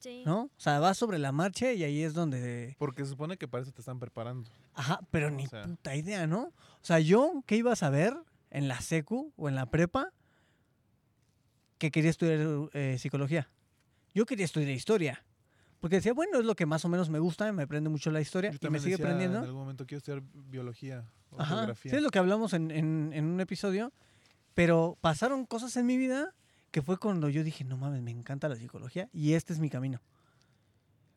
Sí. 0.00 0.22
¿no? 0.24 0.44
O 0.44 0.50
sea, 0.56 0.80
vas 0.80 0.96
sobre 0.96 1.18
la 1.18 1.30
marcha 1.30 1.72
y 1.72 1.84
ahí 1.84 2.02
es 2.02 2.14
donde 2.14 2.74
Porque 2.78 3.04
se 3.04 3.10
supone 3.10 3.36
que 3.36 3.46
para 3.46 3.62
eso 3.62 3.70
te 3.70 3.82
están 3.82 3.98
preparando. 4.00 4.50
Ajá, 4.74 5.00
pero 5.10 5.30
ni 5.30 5.44
O 5.44 5.48
sea. 5.48 5.62
puta 5.64 5.94
idea, 5.94 6.26
¿no? 6.26 6.44
O 6.44 6.80
sea, 6.82 6.98
yo, 7.00 7.42
¿qué 7.46 7.56
iba 7.56 7.70
a 7.72 7.76
saber 7.76 8.16
en 8.50 8.66
la 8.66 8.80
secu 8.80 9.32
o 9.36 9.48
en 9.48 9.54
la 9.56 9.66
prepa 9.70 10.12
que 11.78 11.90
quería 11.90 12.10
estudiar 12.10 12.70
eh, 12.72 12.96
psicología? 12.98 13.48
Yo 14.14 14.26
quería 14.26 14.44
estudiar 14.44 14.70
historia. 14.70 15.24
Porque 15.80 15.96
decía, 15.96 16.12
bueno, 16.12 16.38
es 16.38 16.44
lo 16.44 16.54
que 16.54 16.66
más 16.66 16.84
o 16.84 16.88
menos 16.88 17.08
me 17.08 17.18
gusta, 17.18 17.50
me 17.52 17.62
aprende 17.62 17.88
mucho 17.88 18.10
la 18.10 18.20
historia 18.20 18.50
Yo 18.50 18.58
y 18.68 18.70
me 18.70 18.78
sigue 18.78 18.90
decía 18.92 19.04
aprendiendo. 19.06 19.38
En 19.38 19.44
algún 19.44 19.60
momento 19.62 19.86
quiero 19.86 19.98
estudiar 19.98 20.22
biología 20.50 21.10
o 21.30 21.40
Ajá, 21.40 21.56
geografía. 21.56 21.90
sí, 21.90 21.96
es 21.96 22.02
lo 22.02 22.10
que 22.10 22.18
hablamos 22.18 22.52
en, 22.52 22.70
en- 22.70 23.12
en 23.14 23.24
un 23.24 23.40
episodio. 23.40 23.92
Pero 24.54 24.98
pasaron 25.00 25.46
cosas 25.46 25.74
en 25.78 25.86
mi 25.86 25.96
vida 25.96 26.34
que 26.70 26.82
fue 26.82 26.98
cuando 26.98 27.28
yo 27.30 27.42
dije, 27.44 27.64
no 27.64 27.76
mames, 27.78 28.02
me 28.02 28.10
encanta 28.10 28.48
la 28.48 28.56
psicología 28.56 29.08
y 29.12 29.32
este 29.32 29.52
es 29.54 29.58
mi 29.58 29.70
camino. 29.70 30.00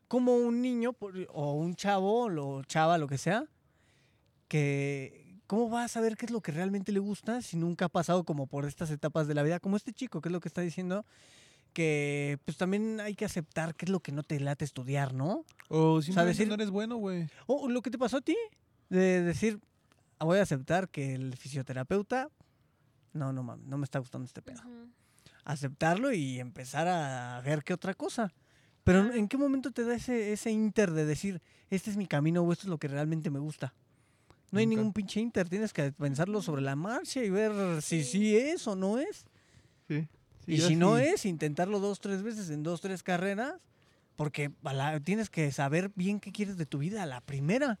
Como 0.08 0.36
un 0.36 0.62
niño 0.62 0.96
o 1.28 1.52
un 1.54 1.74
chavo 1.74 2.24
o 2.26 2.62
chava, 2.64 2.96
lo 2.96 3.06
que 3.08 3.18
sea, 3.18 3.44
que 4.48 5.40
¿cómo 5.46 5.68
va 5.70 5.84
a 5.84 5.88
saber 5.88 6.16
qué 6.16 6.26
es 6.26 6.32
lo 6.32 6.40
que 6.40 6.52
realmente 6.52 6.92
le 6.92 7.00
gusta 7.00 7.42
si 7.42 7.56
nunca 7.56 7.86
ha 7.86 7.88
pasado 7.88 8.24
como 8.24 8.46
por 8.46 8.64
estas 8.66 8.90
etapas 8.90 9.26
de 9.26 9.34
la 9.34 9.42
vida? 9.42 9.60
Como 9.60 9.76
este 9.76 9.92
chico, 9.92 10.20
que 10.20 10.28
es 10.28 10.32
lo 10.32 10.40
que 10.40 10.48
está 10.48 10.60
diciendo, 10.60 11.04
que 11.74 12.38
pues 12.46 12.56
también 12.56 13.00
hay 13.00 13.14
que 13.14 13.26
aceptar 13.26 13.74
qué 13.74 13.84
es 13.84 13.90
lo 13.90 14.00
que 14.00 14.12
no 14.12 14.22
te 14.22 14.40
late 14.40 14.64
estudiar, 14.64 15.12
¿no? 15.12 15.44
O 15.68 16.00
decir- 16.28 16.48
no 16.48 16.54
eres 16.54 16.70
bueno, 16.70 16.96
güey. 16.96 17.28
O 17.46 17.68
lo 17.68 17.82
que 17.82 17.90
te 17.90 17.98
pasó 17.98 18.16
a 18.16 18.20
ti, 18.22 18.36
de 18.88 19.20
decir, 19.22 19.60
"Ah, 20.18 20.24
voy 20.24 20.38
a 20.38 20.42
aceptar 20.42 20.88
que 20.88 21.14
el 21.14 21.36
fisioterapeuta, 21.36 22.30
no, 23.12 23.32
no 23.34 23.42
mames, 23.42 23.66
no 23.66 23.76
me 23.76 23.84
está 23.84 23.98
gustando 23.98 24.24
este 24.26 24.40
pedo. 24.40 24.62
Aceptarlo 25.44 26.12
y 26.12 26.40
empezar 26.40 26.88
a 26.88 27.40
ver 27.42 27.62
qué 27.64 27.74
otra 27.74 27.92
cosa. 27.94 28.32
Pero. 28.84 29.12
¿en 29.14 29.28
qué 29.28 29.36
momento 29.38 29.70
te 29.70 29.84
da 29.84 29.94
ese, 29.94 30.32
ese 30.32 30.50
inter 30.50 30.90
de 30.92 31.04
decir, 31.06 31.40
este 31.70 31.90
es 31.90 31.96
mi 31.96 32.06
camino 32.06 32.42
o 32.42 32.52
esto 32.52 32.64
es 32.66 32.68
lo 32.70 32.78
que 32.78 32.88
realmente 32.88 33.30
me 33.30 33.38
gusta? 33.38 33.74
No 34.50 34.58
hay 34.60 34.66
ningún 34.66 34.92
pinche 34.92 35.20
inter, 35.20 35.48
tienes 35.48 35.72
que 35.72 35.90
pensarlo 35.92 36.40
sobre 36.40 36.62
la 36.62 36.76
marcha 36.76 37.24
y 37.24 37.30
ver 37.30 37.82
si 37.82 38.04
Sí. 38.04 38.10
sí 38.10 38.36
es 38.36 38.66
o 38.68 38.76
no 38.76 38.98
es. 38.98 39.24
Sí. 39.88 40.06
Y 40.46 40.60
si 40.60 40.76
no 40.76 40.98
es, 40.98 41.24
intentarlo 41.26 41.80
dos, 41.80 42.00
tres 42.00 42.22
veces 42.22 42.50
en 42.50 42.62
dos, 42.62 42.80
tres 42.80 43.02
carreras, 43.02 43.54
porque 44.16 44.50
la- 44.62 45.00
tienes 45.00 45.30
que 45.30 45.50
saber 45.52 45.90
bien 45.94 46.20
qué 46.20 46.32
quieres 46.32 46.56
de 46.56 46.66
tu 46.66 46.78
vida 46.78 47.02
a 47.02 47.06
la 47.06 47.20
primera. 47.20 47.78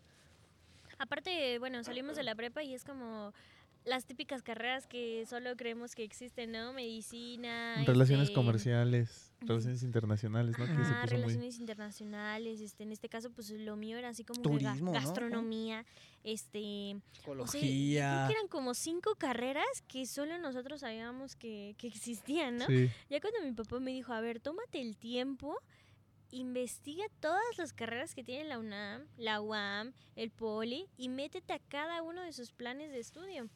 Aparte, 0.98 1.58
bueno, 1.58 1.82
salimos 1.84 2.16
de 2.16 2.22
la 2.22 2.34
prepa 2.34 2.62
y 2.62 2.74
es 2.74 2.84
como 2.84 3.32
las 3.84 4.06
típicas 4.06 4.42
carreras 4.42 4.86
que 4.86 5.26
solo 5.26 5.56
creemos 5.56 5.94
que 5.94 6.04
existen, 6.04 6.52
¿no? 6.52 6.72
Medicina. 6.72 7.82
Relaciones 7.84 8.28
este, 8.28 8.34
comerciales, 8.34 9.34
relaciones 9.40 9.82
internacionales, 9.82 10.58
¿no? 10.58 10.64
que 10.64 10.72
se 10.72 10.80
Ajá, 10.80 11.02
puso 11.02 11.14
muy... 11.16 11.22
relaciones 11.22 11.58
internacionales, 11.58 12.60
este, 12.62 12.82
en 12.84 12.92
este 12.92 13.08
caso, 13.10 13.30
pues 13.30 13.50
lo 13.50 13.76
mío 13.76 13.98
era 13.98 14.08
así 14.08 14.24
como 14.24 14.40
que 14.42 14.48
ga- 14.48 14.52
Turismo, 14.72 14.86
¿no? 14.86 14.92
gastronomía, 14.92 15.84
este, 16.22 16.96
o 16.96 17.00
sea, 17.00 17.00
yo 17.00 17.32
creo 17.34 17.46
Psicología. 17.46 18.24
que 18.26 18.32
eran 18.32 18.48
como 18.48 18.72
cinco 18.72 19.16
carreras 19.16 19.66
que 19.86 20.06
solo 20.06 20.38
nosotros 20.38 20.80
sabíamos 20.80 21.36
que, 21.36 21.74
que 21.76 21.86
existían, 21.88 22.56
¿no? 22.56 22.66
Sí. 22.66 22.88
Ya 23.10 23.20
cuando 23.20 23.42
mi 23.42 23.52
papá 23.52 23.80
me 23.80 23.90
dijo, 23.92 24.14
a 24.14 24.20
ver, 24.22 24.40
tómate 24.40 24.80
el 24.80 24.96
tiempo, 24.96 25.58
investiga 26.30 27.04
todas 27.20 27.42
las 27.58 27.72
carreras 27.72 28.14
que 28.14 28.24
tiene 28.24 28.44
la 28.44 28.58
UNAM, 28.58 29.06
la 29.18 29.40
UAM, 29.40 29.92
el 30.16 30.30
POLI, 30.30 30.86
y 30.96 31.08
métete 31.08 31.52
a 31.52 31.58
cada 31.58 32.02
uno 32.02 32.22
de 32.22 32.32
sus 32.32 32.50
planes 32.52 32.90
de 32.90 32.98
estudio. 32.98 33.48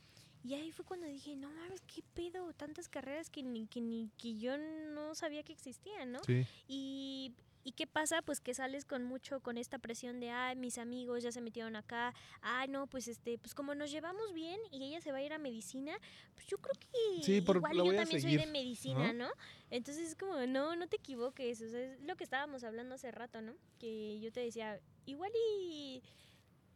Y 0.44 0.54
ahí 0.54 0.70
fue 0.72 0.84
cuando 0.84 1.06
dije, 1.06 1.36
no 1.36 1.50
mames, 1.50 1.80
qué 1.82 2.02
pedo, 2.14 2.52
tantas 2.54 2.88
carreras 2.88 3.28
que 3.30 3.42
ni 3.42 3.66
que, 3.66 3.80
ni, 3.80 4.10
que 4.18 4.36
yo 4.36 4.56
no 4.58 5.14
sabía 5.14 5.42
que 5.42 5.52
existían, 5.52 6.12
¿no? 6.12 6.22
Sí. 6.24 6.46
Y, 6.68 7.32
¿Y 7.64 7.72
qué 7.72 7.86
pasa? 7.86 8.22
Pues 8.22 8.40
que 8.40 8.54
sales 8.54 8.86
con 8.86 9.04
mucho, 9.04 9.40
con 9.40 9.58
esta 9.58 9.78
presión 9.78 10.20
de, 10.20 10.30
ay, 10.30 10.56
mis 10.56 10.78
amigos 10.78 11.22
ya 11.22 11.32
se 11.32 11.42
metieron 11.42 11.76
acá, 11.76 12.14
ay, 12.40 12.68
no, 12.68 12.86
pues 12.86 13.08
este, 13.08 13.36
pues 13.36 13.54
como 13.54 13.74
nos 13.74 13.90
llevamos 13.90 14.32
bien 14.32 14.58
y 14.70 14.82
ella 14.84 15.02
se 15.02 15.12
va 15.12 15.18
a 15.18 15.22
ir 15.22 15.34
a 15.34 15.38
medicina, 15.38 15.98
pues 16.34 16.46
yo 16.46 16.56
creo 16.58 16.74
que 16.80 17.22
Sí, 17.22 17.42
por- 17.42 17.56
igual 17.56 17.76
yo 17.76 17.94
también 17.96 18.22
soy 18.22 18.36
de 18.36 18.46
medicina, 18.46 19.12
¿no? 19.12 19.26
¿no? 19.26 19.30
Entonces 19.70 20.08
es 20.10 20.14
como, 20.14 20.46
no, 20.46 20.76
no 20.76 20.86
te 20.86 20.96
equivoques, 20.96 21.60
o 21.60 21.68
sea, 21.68 21.80
es 21.80 22.00
lo 22.04 22.16
que 22.16 22.24
estábamos 22.24 22.64
hablando 22.64 22.94
hace 22.94 23.10
rato, 23.10 23.42
¿no? 23.42 23.54
Que 23.78 24.18
yo 24.20 24.32
te 24.32 24.40
decía, 24.40 24.80
igual 25.04 25.32
y 25.58 26.00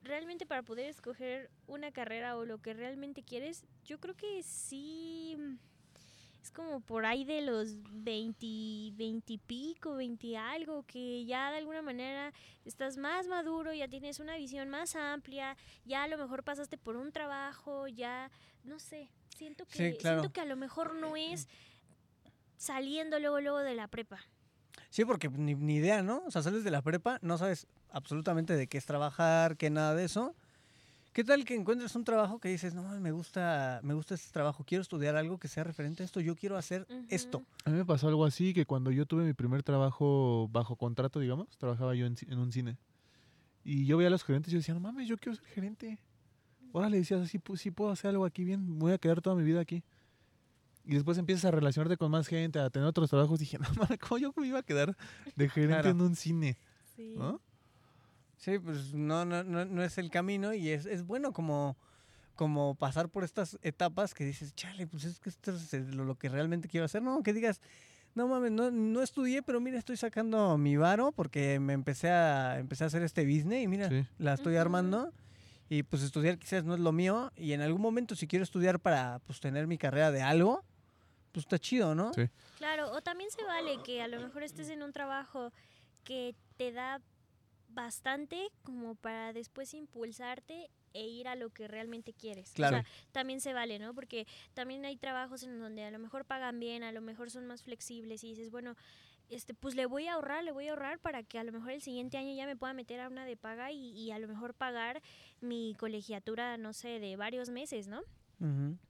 realmente 0.02 0.46
para 0.46 0.62
poder 0.62 0.86
escoger 0.86 1.50
una 1.66 1.92
carrera 1.92 2.36
o 2.36 2.44
lo 2.44 2.58
que 2.58 2.74
realmente 2.74 3.22
quieres, 3.22 3.64
yo 3.84 3.98
creo 3.98 4.14
que 4.16 4.42
sí 4.42 5.36
mm, 5.38 5.54
es 6.42 6.50
como 6.50 6.80
por 6.80 7.06
ahí 7.06 7.24
de 7.24 7.40
los 7.42 7.76
20, 7.92 8.96
20 8.96 9.32
y 9.32 9.38
pico, 9.38 9.94
20 9.94 10.36
algo, 10.36 10.82
que 10.84 11.24
ya 11.24 11.50
de 11.52 11.58
alguna 11.58 11.82
manera 11.82 12.32
estás 12.64 12.96
más 12.96 13.28
maduro, 13.28 13.72
ya 13.72 13.86
tienes 13.88 14.18
una 14.18 14.36
visión 14.36 14.68
más 14.68 14.96
amplia, 14.96 15.56
ya 15.84 16.02
a 16.02 16.08
lo 16.08 16.18
mejor 16.18 16.42
pasaste 16.42 16.76
por 16.78 16.96
un 16.96 17.12
trabajo, 17.12 17.86
ya, 17.86 18.30
no 18.64 18.80
sé, 18.80 19.08
siento 19.36 19.64
Sí, 19.68 19.78
que, 19.78 19.96
claro. 19.98 20.20
siento 20.20 20.32
que 20.32 20.40
a 20.40 20.44
lo 20.46 20.56
mejor 20.56 20.94
no 20.96 21.16
es 21.16 21.46
saliendo 22.56 23.18
luego, 23.18 23.40
luego 23.40 23.58
de 23.58 23.74
la 23.74 23.88
prepa. 23.88 24.20
Sí, 24.90 25.04
porque 25.04 25.28
ni, 25.28 25.54
ni 25.54 25.76
idea, 25.76 26.02
¿no? 26.02 26.22
O 26.26 26.30
sea, 26.30 26.42
sales 26.42 26.64
de 26.64 26.70
la 26.70 26.82
prepa, 26.82 27.18
no 27.22 27.38
sabes 27.38 27.66
absolutamente 27.92 28.56
de 28.56 28.66
qué 28.66 28.78
es 28.78 28.86
trabajar, 28.86 29.56
qué 29.56 29.70
nada 29.70 29.94
de 29.94 30.04
eso. 30.04 30.34
¿Qué 31.12 31.24
tal 31.24 31.44
que 31.44 31.54
encuentres 31.54 31.94
un 31.94 32.04
trabajo 32.04 32.38
que 32.38 32.48
dices, 32.48 32.72
no, 32.74 32.82
me 32.98 33.12
gusta, 33.12 33.80
me 33.82 33.92
gusta 33.92 34.14
este 34.14 34.32
trabajo, 34.32 34.64
quiero 34.66 34.80
estudiar 34.80 35.14
algo 35.14 35.36
que 35.38 35.46
sea 35.46 35.62
referente 35.62 36.02
a 36.02 36.06
esto, 36.06 36.20
yo 36.20 36.34
quiero 36.34 36.56
hacer 36.56 36.86
esto? 37.10 37.42
A 37.66 37.70
mí 37.70 37.76
me 37.76 37.84
pasó 37.84 38.08
algo 38.08 38.24
así, 38.24 38.54
que 38.54 38.64
cuando 38.64 38.90
yo 38.90 39.04
tuve 39.04 39.22
mi 39.24 39.34
primer 39.34 39.62
trabajo 39.62 40.48
bajo 40.50 40.74
contrato, 40.76 41.20
digamos, 41.20 41.48
trabajaba 41.58 41.94
yo 41.94 42.06
en, 42.06 42.16
en 42.28 42.38
un 42.38 42.50
cine. 42.50 42.78
Y 43.62 43.84
yo 43.84 43.98
veía 43.98 44.08
a 44.08 44.10
los 44.10 44.24
gerentes 44.24 44.50
y 44.50 44.54
yo 44.54 44.58
decía, 44.60 44.72
no 44.72 44.80
mames, 44.80 45.06
yo 45.06 45.18
quiero 45.18 45.36
ser 45.36 45.44
gerente. 45.48 45.98
Ahora 46.72 46.88
le 46.88 46.96
decías, 46.96 47.28
sí, 47.28 47.38
sí 47.56 47.70
puedo 47.70 47.90
hacer 47.90 48.08
algo 48.08 48.24
aquí 48.24 48.44
bien, 48.44 48.78
voy 48.78 48.92
a 48.92 48.98
quedar 48.98 49.20
toda 49.20 49.36
mi 49.36 49.42
vida 49.42 49.60
aquí. 49.60 49.84
Y 50.86 50.94
después 50.94 51.18
empiezas 51.18 51.44
a 51.44 51.50
relacionarte 51.50 51.98
con 51.98 52.10
más 52.10 52.26
gente, 52.26 52.58
a 52.58 52.70
tener 52.70 52.88
otros 52.88 53.10
trabajos. 53.10 53.38
Dije, 53.38 53.58
no 53.60 53.68
mames, 53.78 53.98
¿cómo 53.98 54.16
yo 54.18 54.32
me 54.34 54.46
iba 54.46 54.60
a 54.60 54.62
quedar 54.62 54.96
de 55.36 55.48
gerente 55.50 55.74
Claro. 55.74 55.90
en 55.90 56.00
un 56.00 56.16
cine? 56.16 56.56
Sí. 56.96 57.14
¿No? 57.18 57.38
Sí, 58.42 58.58
pues 58.58 58.92
no, 58.92 59.24
no, 59.24 59.44
no, 59.44 59.64
no 59.64 59.82
es 59.84 59.98
el 59.98 60.10
camino 60.10 60.52
y 60.52 60.68
es, 60.70 60.84
es 60.86 61.06
bueno 61.06 61.32
como, 61.32 61.76
como 62.34 62.74
pasar 62.74 63.08
por 63.08 63.22
estas 63.22 63.56
etapas 63.62 64.14
que 64.14 64.24
dices, 64.24 64.52
chale, 64.56 64.88
pues 64.88 65.04
es 65.04 65.20
que 65.20 65.28
esto 65.28 65.52
es 65.52 65.72
lo, 65.94 66.04
lo 66.04 66.16
que 66.16 66.28
realmente 66.28 66.68
quiero 66.68 66.86
hacer. 66.86 67.02
No, 67.02 67.22
que 67.22 67.32
digas, 67.32 67.60
no 68.16 68.26
mames, 68.26 68.50
no, 68.50 68.72
no 68.72 69.00
estudié, 69.00 69.42
pero 69.42 69.60
mira, 69.60 69.78
estoy 69.78 69.96
sacando 69.96 70.58
mi 70.58 70.76
varo 70.76 71.12
porque 71.12 71.60
me 71.60 71.72
empecé 71.72 72.10
a, 72.10 72.58
empecé 72.58 72.82
a 72.82 72.88
hacer 72.88 73.02
este 73.04 73.24
business 73.24 73.62
y 73.62 73.68
mira, 73.68 73.88
Sí. 73.88 74.04
la 74.18 74.34
estoy 74.34 74.56
armando. 74.56 75.12
Y 75.68 75.84
pues 75.84 76.02
estudiar 76.02 76.36
quizás 76.36 76.64
no 76.64 76.74
es 76.74 76.80
lo 76.80 76.90
mío 76.90 77.30
y 77.36 77.52
en 77.52 77.60
algún 77.60 77.80
momento 77.80 78.16
si 78.16 78.26
quiero 78.26 78.42
estudiar 78.42 78.80
para 78.80 79.20
pues 79.20 79.38
tener 79.38 79.68
mi 79.68 79.78
carrera 79.78 80.10
de 80.10 80.20
algo, 80.20 80.64
pues 81.30 81.44
está 81.44 81.60
chido, 81.60 81.94
¿no? 81.94 82.12
Sí. 82.12 82.28
Claro, 82.58 82.90
o 82.90 83.00
también 83.02 83.30
se 83.30 83.44
vale 83.44 83.78
que 83.84 84.02
a 84.02 84.08
lo 84.08 84.20
mejor 84.20 84.42
estés 84.42 84.68
en 84.68 84.82
un 84.82 84.92
trabajo 84.92 85.52
que 86.04 86.34
te 86.58 86.72
da 86.72 87.00
bastante 87.74 88.50
como 88.62 88.94
para 88.94 89.32
después 89.32 89.74
impulsarte 89.74 90.70
e 90.94 91.06
ir 91.06 91.28
a 91.28 91.34
lo 91.34 91.50
que 91.50 91.68
realmente 91.68 92.12
quieres. 92.12 92.52
Claro. 92.52 92.78
O 92.78 92.80
sea, 92.80 92.90
también 93.12 93.40
se 93.40 93.52
vale, 93.54 93.78
¿no? 93.78 93.94
Porque 93.94 94.26
también 94.54 94.84
hay 94.84 94.96
trabajos 94.96 95.42
en 95.42 95.58
donde 95.58 95.84
a 95.84 95.90
lo 95.90 95.98
mejor 95.98 96.24
pagan 96.24 96.60
bien, 96.60 96.82
a 96.82 96.92
lo 96.92 97.00
mejor 97.00 97.30
son 97.30 97.46
más 97.46 97.62
flexibles 97.62 98.22
y 98.24 98.28
dices, 98.28 98.50
bueno, 98.50 98.76
este, 99.30 99.54
pues 99.54 99.74
le 99.74 99.86
voy 99.86 100.08
a 100.08 100.14
ahorrar, 100.14 100.44
le 100.44 100.52
voy 100.52 100.68
a 100.68 100.70
ahorrar 100.70 100.98
para 100.98 101.22
que 101.22 101.38
a 101.38 101.44
lo 101.44 101.52
mejor 101.52 101.70
el 101.70 101.80
siguiente 101.80 102.18
año 102.18 102.34
ya 102.34 102.44
me 102.46 102.56
pueda 102.56 102.74
meter 102.74 103.00
a 103.00 103.08
una 103.08 103.24
de 103.24 103.36
paga 103.36 103.72
y, 103.72 103.90
y 103.92 104.10
a 104.10 104.18
lo 104.18 104.28
mejor 104.28 104.52
pagar 104.52 105.00
mi 105.40 105.74
colegiatura, 105.78 106.58
no 106.58 106.74
sé, 106.74 107.00
de 107.00 107.16
varios 107.16 107.48
meses, 107.48 107.88
¿no? 107.88 108.02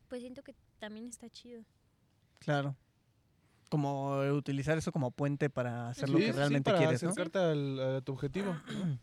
Pues 0.08 0.22
siento 0.22 0.42
que 0.42 0.54
también 0.78 1.06
está 1.06 1.28
chido. 1.28 1.64
claro. 2.38 2.74
Como 3.72 4.18
utilizar 4.32 4.76
eso 4.76 4.92
como 4.92 5.10
puente 5.12 5.48
para 5.48 5.88
hacer 5.88 6.10
lo 6.10 6.18
Sí, 6.18 6.24
que 6.26 6.32
sí, 6.32 6.36
realmente 6.36 6.70
para 6.70 6.76
quieres, 6.82 7.02
¿no? 7.02 7.08
acercarte 7.08 7.38
al- 7.38 7.96
a 7.96 8.00
tu 8.02 8.12
objetivo. 8.12 8.54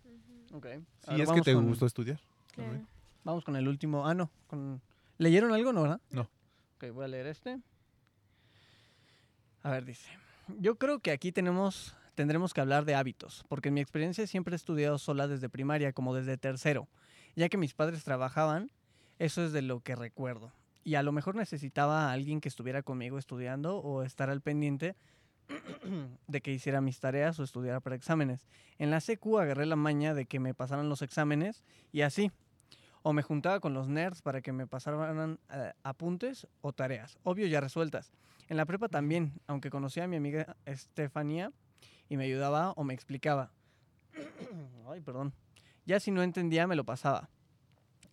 Si 1.16 1.22
es 1.22 1.32
que 1.32 1.42
te 1.42 1.54
con- 1.56 1.68
gustó 1.68 1.86
estudiar. 1.88 2.20
claro. 2.54 2.82
Vamos 3.24 3.44
con 3.44 3.56
el 3.56 3.68
último. 3.68 4.08
Ah, 4.08 4.14
no. 4.14 4.30
Con... 4.48 4.80
¿Leyeron 5.18 5.54
algo, 5.54 5.74
no, 5.74 5.82
verdad? 5.84 6.02
No. 6.12 6.22
Ok, 6.76 6.92
voy 6.94 7.06
a 7.06 7.08
leer 7.08 7.26
este. 7.28 7.60
A 9.64 9.72
ver, 9.72 9.86
dice. 9.86 10.08
Yo 10.60 10.76
creo 10.76 11.00
que 11.00 11.12
aquí 11.12 11.32
tenemos, 11.32 11.96
tendremos 12.16 12.54
que 12.54 12.62
hablar 12.62 12.86
de 12.86 12.96
hábitos, 12.96 13.44
porque 13.50 13.70
en 13.70 13.76
mi 13.76 13.82
experiencia 13.82 14.26
siempre 14.28 14.54
he 14.54 14.56
estudiado 14.56 14.98
sola 14.98 15.28
desde 15.28 15.50
primaria, 15.50 15.94
como 15.94 16.16
desde 16.16 16.38
tercero. 16.38 16.88
Ya 17.36 17.50
que 17.50 17.58
mis 17.58 17.74
padres 17.74 18.04
trabajaban, 18.04 18.72
eso 19.20 19.44
es 19.44 19.52
de 19.52 19.62
lo 19.62 19.82
que 19.82 19.96
recuerdo. 19.96 20.52
Y 20.84 20.96
a 20.96 21.04
lo 21.04 21.12
mejor 21.12 21.36
necesitaba 21.36 22.10
a 22.10 22.12
alguien 22.14 22.42
que 22.42 22.50
estuviera 22.50 22.82
conmigo 22.84 23.18
estudiando 23.18 23.78
o 23.78 24.04
estar 24.04 24.30
al 24.30 24.42
pendiente 24.42 24.96
de 26.28 26.42
que 26.42 26.52
hiciera 26.52 26.82
mis 26.82 27.00
tareas 27.00 27.40
o 27.40 27.44
estudiara 27.44 27.80
para 27.80 27.96
exámenes. 27.96 28.48
En 28.78 28.92
la 28.92 29.00
CQ 29.00 29.40
agarré 29.40 29.66
la 29.66 29.76
maña 29.76 30.14
de 30.14 30.26
que 30.26 30.40
me 30.40 30.54
pasaran 30.54 30.90
los 30.90 31.02
exámenes 31.02 31.64
y 31.92 32.02
así. 32.02 32.32
O 33.02 33.14
me 33.14 33.22
juntaba 33.22 33.60
con 33.60 33.74
los 33.74 33.88
nerds 33.88 34.22
para 34.22 34.42
que 34.42 34.52
me 34.52 34.68
pasaran 34.68 35.40
eh, 35.52 35.72
apuntes 35.84 36.48
o 36.62 36.74
tareas, 36.74 37.18
obvio 37.24 37.48
ya 37.48 37.62
resueltas. 37.62 38.12
En 38.50 38.58
la 38.58 38.66
prepa 38.66 38.90
también, 38.90 39.40
aunque 39.48 39.70
conocía 39.70 40.04
a 40.04 40.08
mi 40.08 40.18
amiga 40.18 40.58
Estefanía 40.66 41.54
y 42.10 42.18
me 42.18 42.26
ayudaba 42.26 42.72
o 42.72 42.84
me 42.84 42.94
explicaba. 42.94 43.52
Ay, 44.90 45.02
perdón. 45.02 45.34
Ya 45.86 46.00
si 46.00 46.12
no 46.12 46.24
entendía, 46.24 46.68
me 46.68 46.76
lo 46.76 46.84
pasaba. 46.84 47.30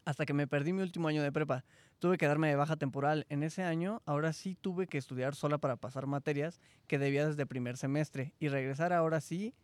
Hasta 0.05 0.25
que 0.25 0.35
me 0.35 0.47
perdí 0.47 0.73
mi 0.73 0.83
último 0.83 1.09
año 1.09 1.23
de 1.23 1.33
prepa. 1.33 1.65
Tuve 1.99 2.19
que 2.19 2.27
darme 2.27 2.49
de 2.49 2.57
baja 2.57 2.77
temporal. 2.77 3.27
En 3.31 3.43
ese 3.43 3.63
año, 3.63 4.03
ahora 4.05 4.33
sí 4.33 4.57
tuve 4.61 4.87
que 4.87 4.99
estudiar 4.99 5.35
sola 5.35 5.59
para 5.59 5.77
pasar 5.77 6.07
materias 6.07 6.61
que 6.87 6.99
debía 6.99 7.27
desde 7.27 7.47
primer 7.47 7.79
semestre 7.79 8.35
y 8.39 8.49
regresar 8.49 8.93
ahora 8.93 9.21
sí 9.21 9.55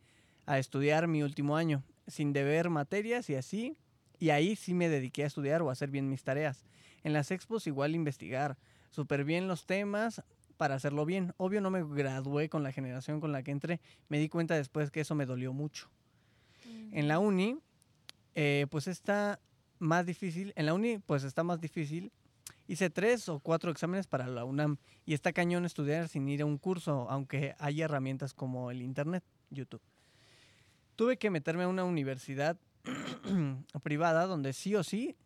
a 0.46 0.58
estudiar 0.58 1.08
mi 1.08 1.22
último 1.22 1.56
año, 1.56 1.84
sin 2.06 2.32
deber 2.32 2.70
materias 2.70 3.28
y 3.28 3.34
así. 3.34 3.76
Y 4.18 4.30
ahí 4.30 4.56
sí 4.56 4.72
me 4.72 4.88
dediqué 4.88 5.24
a 5.24 5.26
estudiar 5.26 5.62
o 5.62 5.68
a 5.68 5.72
hacer 5.72 5.90
bien 5.90 6.08
mis 6.08 6.24
tareas. 6.24 6.64
En 7.04 7.12
las 7.12 7.30
expos 7.30 7.66
igual 7.66 7.94
investigar, 7.94 8.56
súper 8.90 9.24
bien 9.24 9.46
los 9.46 9.66
temas 9.66 10.22
para 10.56 10.76
hacerlo 10.76 11.04
bien. 11.04 11.34
Obvio 11.36 11.60
no 11.60 11.70
me 11.70 11.84
gradué 11.84 12.48
con 12.48 12.62
la 12.62 12.72
generación 12.72 13.20
con 13.20 13.32
la 13.32 13.42
que 13.42 13.50
entré. 13.50 13.80
Me 14.08 14.18
di 14.18 14.28
cuenta 14.28 14.54
después 14.54 14.90
que 14.90 15.00
eso 15.00 15.14
me 15.14 15.26
dolió 15.26 15.52
mucho. 15.52 15.90
En 16.92 17.08
la 17.08 17.18
uni, 17.18 17.58
eh, 18.34 18.66
pues 18.70 18.86
está 18.86 19.40
más 19.78 20.06
difícil. 20.06 20.52
En 20.56 20.66
la 20.66 20.74
uni, 20.74 20.98
pues 20.98 21.24
está 21.24 21.42
más 21.42 21.60
difícil. 21.60 22.12
Hice 22.72 22.88
tres 22.88 23.28
o 23.28 23.38
cuatro 23.38 23.70
exámenes 23.70 24.06
para 24.06 24.26
la 24.26 24.46
UNAM 24.46 24.78
y 25.04 25.12
está 25.12 25.34
cañón 25.34 25.66
estudiar 25.66 26.08
sin 26.08 26.26
ir 26.26 26.40
a 26.40 26.46
un 26.46 26.56
curso, 26.56 27.06
aunque 27.10 27.54
hay 27.58 27.82
herramientas 27.82 28.32
como 28.32 28.70
el 28.70 28.80
Internet, 28.80 29.22
YouTube. 29.50 29.82
Tuve 30.96 31.18
que 31.18 31.28
meterme 31.28 31.64
a 31.64 31.68
una 31.68 31.84
universidad 31.84 32.56
privada 33.82 34.24
donde 34.24 34.54
sí 34.54 34.74
o 34.74 34.82
sí 34.82 35.18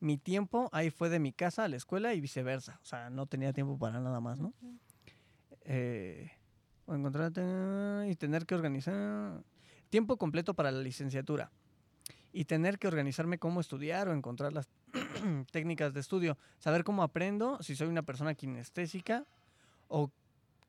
mi 0.00 0.16
tiempo 0.16 0.70
ahí 0.72 0.88
fue 0.88 1.10
de 1.10 1.18
mi 1.18 1.34
casa 1.34 1.64
a 1.64 1.68
la 1.68 1.76
escuela 1.76 2.14
y 2.14 2.22
viceversa. 2.22 2.80
O 2.82 2.86
sea, 2.86 3.10
no 3.10 3.26
tenía 3.26 3.52
tiempo 3.52 3.78
para 3.78 4.00
nada 4.00 4.22
más, 4.22 4.40
¿no? 4.40 4.54
Eh, 5.66 6.30
o 6.86 6.94
encontrarte 6.94 7.42
y 8.08 8.14
tener 8.14 8.46
que 8.46 8.54
organizar 8.54 9.44
tiempo 9.90 10.16
completo 10.16 10.54
para 10.54 10.72
la 10.72 10.80
licenciatura 10.80 11.52
y 12.32 12.46
tener 12.46 12.78
que 12.78 12.88
organizarme 12.88 13.38
cómo 13.38 13.60
estudiar 13.60 14.08
o 14.08 14.14
encontrar 14.14 14.54
las 14.54 14.70
técnicas 15.50 15.92
de 15.94 16.00
estudio, 16.00 16.36
saber 16.58 16.84
cómo 16.84 17.02
aprendo, 17.02 17.62
si 17.62 17.76
soy 17.76 17.88
una 17.88 18.02
persona 18.02 18.34
kinestésica 18.34 19.24
o 19.88 20.10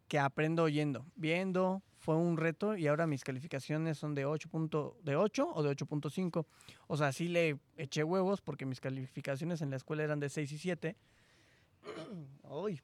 que 0.08 0.20
aprendo 0.20 0.64
oyendo, 0.64 1.06
viendo, 1.16 1.82
fue 1.98 2.16
un 2.16 2.38
reto 2.38 2.78
y 2.78 2.88
ahora 2.88 3.08
mis 3.08 3.24
calificaciones 3.24 3.98
son 3.98 4.14
de 4.14 4.26
8, 4.26 4.48
punto- 4.50 4.96
de 5.04 5.16
8 5.16 5.50
o 5.52 5.64
de 5.64 5.70
8.5. 5.72 6.46
O 6.88 6.98
sea, 6.98 7.12
sí 7.12 7.28
le 7.28 7.58
eché 7.78 8.04
huevos 8.04 8.42
porque 8.42 8.66
mis 8.68 8.80
calificaciones 8.80 9.62
en 9.62 9.72
la 9.72 9.78
escuela 9.78 10.04
eran 10.04 10.20
de 10.20 10.30
6 10.30 10.52
y 10.52 10.58
7. 10.60 10.96
Ay, 12.44 12.80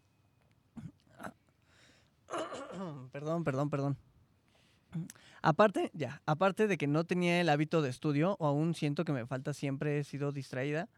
perdón, 3.12 3.44
perdón, 3.44 3.70
perdón. 3.70 3.98
Aparte, 5.42 5.90
ya, 5.94 6.22
aparte 6.26 6.68
de 6.68 6.78
que 6.78 6.88
no 6.88 7.04
tenía 7.06 7.40
el 7.42 7.50
hábito 7.50 7.82
de 7.82 7.90
estudio, 7.90 8.36
o 8.40 8.48
aún 8.48 8.74
siento 8.76 9.06
que 9.06 9.12
me 9.14 9.26
falta, 9.26 9.54
siempre 9.54 10.00
he 10.00 10.04
sido 10.04 10.32
distraída. 10.32 10.90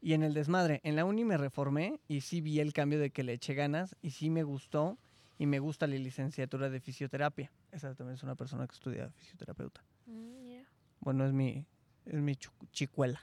Y 0.00 0.14
en 0.14 0.22
el 0.22 0.34
desmadre, 0.34 0.80
en 0.82 0.96
la 0.96 1.04
uni 1.04 1.24
me 1.24 1.36
reformé 1.36 2.00
y 2.08 2.22
sí 2.22 2.40
vi 2.40 2.60
el 2.60 2.72
cambio 2.72 2.98
de 2.98 3.10
que 3.10 3.22
le 3.22 3.34
eché 3.34 3.54
ganas 3.54 3.96
y 4.00 4.10
sí 4.10 4.30
me 4.30 4.42
gustó 4.42 4.98
y 5.38 5.46
me 5.46 5.58
gusta 5.58 5.86
la 5.86 5.96
licenciatura 5.96 6.70
de 6.70 6.80
fisioterapia. 6.80 7.50
Esa 7.72 7.94
también 7.94 8.14
es 8.14 8.22
una 8.22 8.34
persona 8.34 8.66
que 8.66 8.74
estudia 8.74 9.10
fisioterapeuta. 9.10 9.82
Mm. 10.06 10.62
Bueno, 11.00 11.24
es 11.24 11.32
mi, 11.32 11.66
es 12.06 12.20
mi 12.20 12.36
chicuela. 12.72 13.20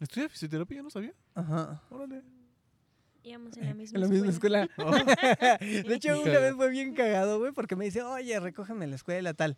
¿Estudia 0.00 0.28
fisioterapia? 0.28 0.76
Yo 0.76 0.82
no 0.84 0.90
sabía. 0.90 1.14
Ajá. 1.34 1.82
Órale. 1.90 2.22
Íbamos 3.24 3.56
en 3.56 3.66
la 3.66 3.74
misma 3.74 3.96
en 3.96 4.02
la 4.02 4.08
misma 4.08 4.30
escuela. 4.30 4.68
de 5.60 5.94
hecho, 5.94 6.20
una 6.20 6.38
vez 6.38 6.54
fue 6.54 6.70
bien 6.70 6.94
cagado, 6.94 7.38
güey, 7.38 7.52
porque 7.52 7.76
me 7.76 7.84
dice, 7.84 8.02
oye, 8.02 8.38
recógeme 8.38 8.86
la 8.86 8.96
escuela, 8.96 9.34
tal. 9.34 9.56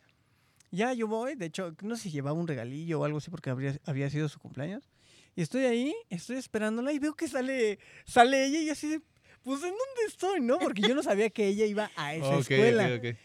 Ya 0.71 0.93
yo 0.93 1.09
voy, 1.09 1.35
de 1.35 1.47
hecho, 1.47 1.75
no 1.83 1.97
sé 1.97 2.05
si 2.05 2.11
llevaba 2.11 2.39
un 2.39 2.47
regalillo 2.47 3.01
o 3.01 3.05
algo 3.05 3.19
así 3.19 3.31
porque 3.31 3.51
habría, 3.51 3.77
había 3.87 4.09
sido 4.11 4.29
su 4.29 4.39
cumpleaños. 4.39 4.89
Y 5.35 5.43
estoy 5.43 5.65
ahí, 5.65 5.95
estoy 6.11 6.37
esperándola 6.37 6.93
y 6.93 6.99
veo 6.99 7.15
que 7.15 7.29
sale, 7.29 7.79
sale 8.05 8.45
ella 8.47 8.61
y 8.61 8.71
así 8.71 8.89
de, 8.89 9.01
pues 9.43 9.59
¿en 9.63 9.71
dónde 9.71 10.03
estoy, 10.07 10.41
no? 10.41 10.59
Porque 10.59 10.83
yo 10.83 10.95
no 10.95 11.03
sabía 11.03 11.31
que 11.31 11.47
ella 11.47 11.65
iba 11.67 11.91
a 11.97 12.15
esa 12.15 12.37
Ok, 12.37 12.41
escuela. 12.51 12.87
ok, 12.87 13.05
ok. 13.13 13.17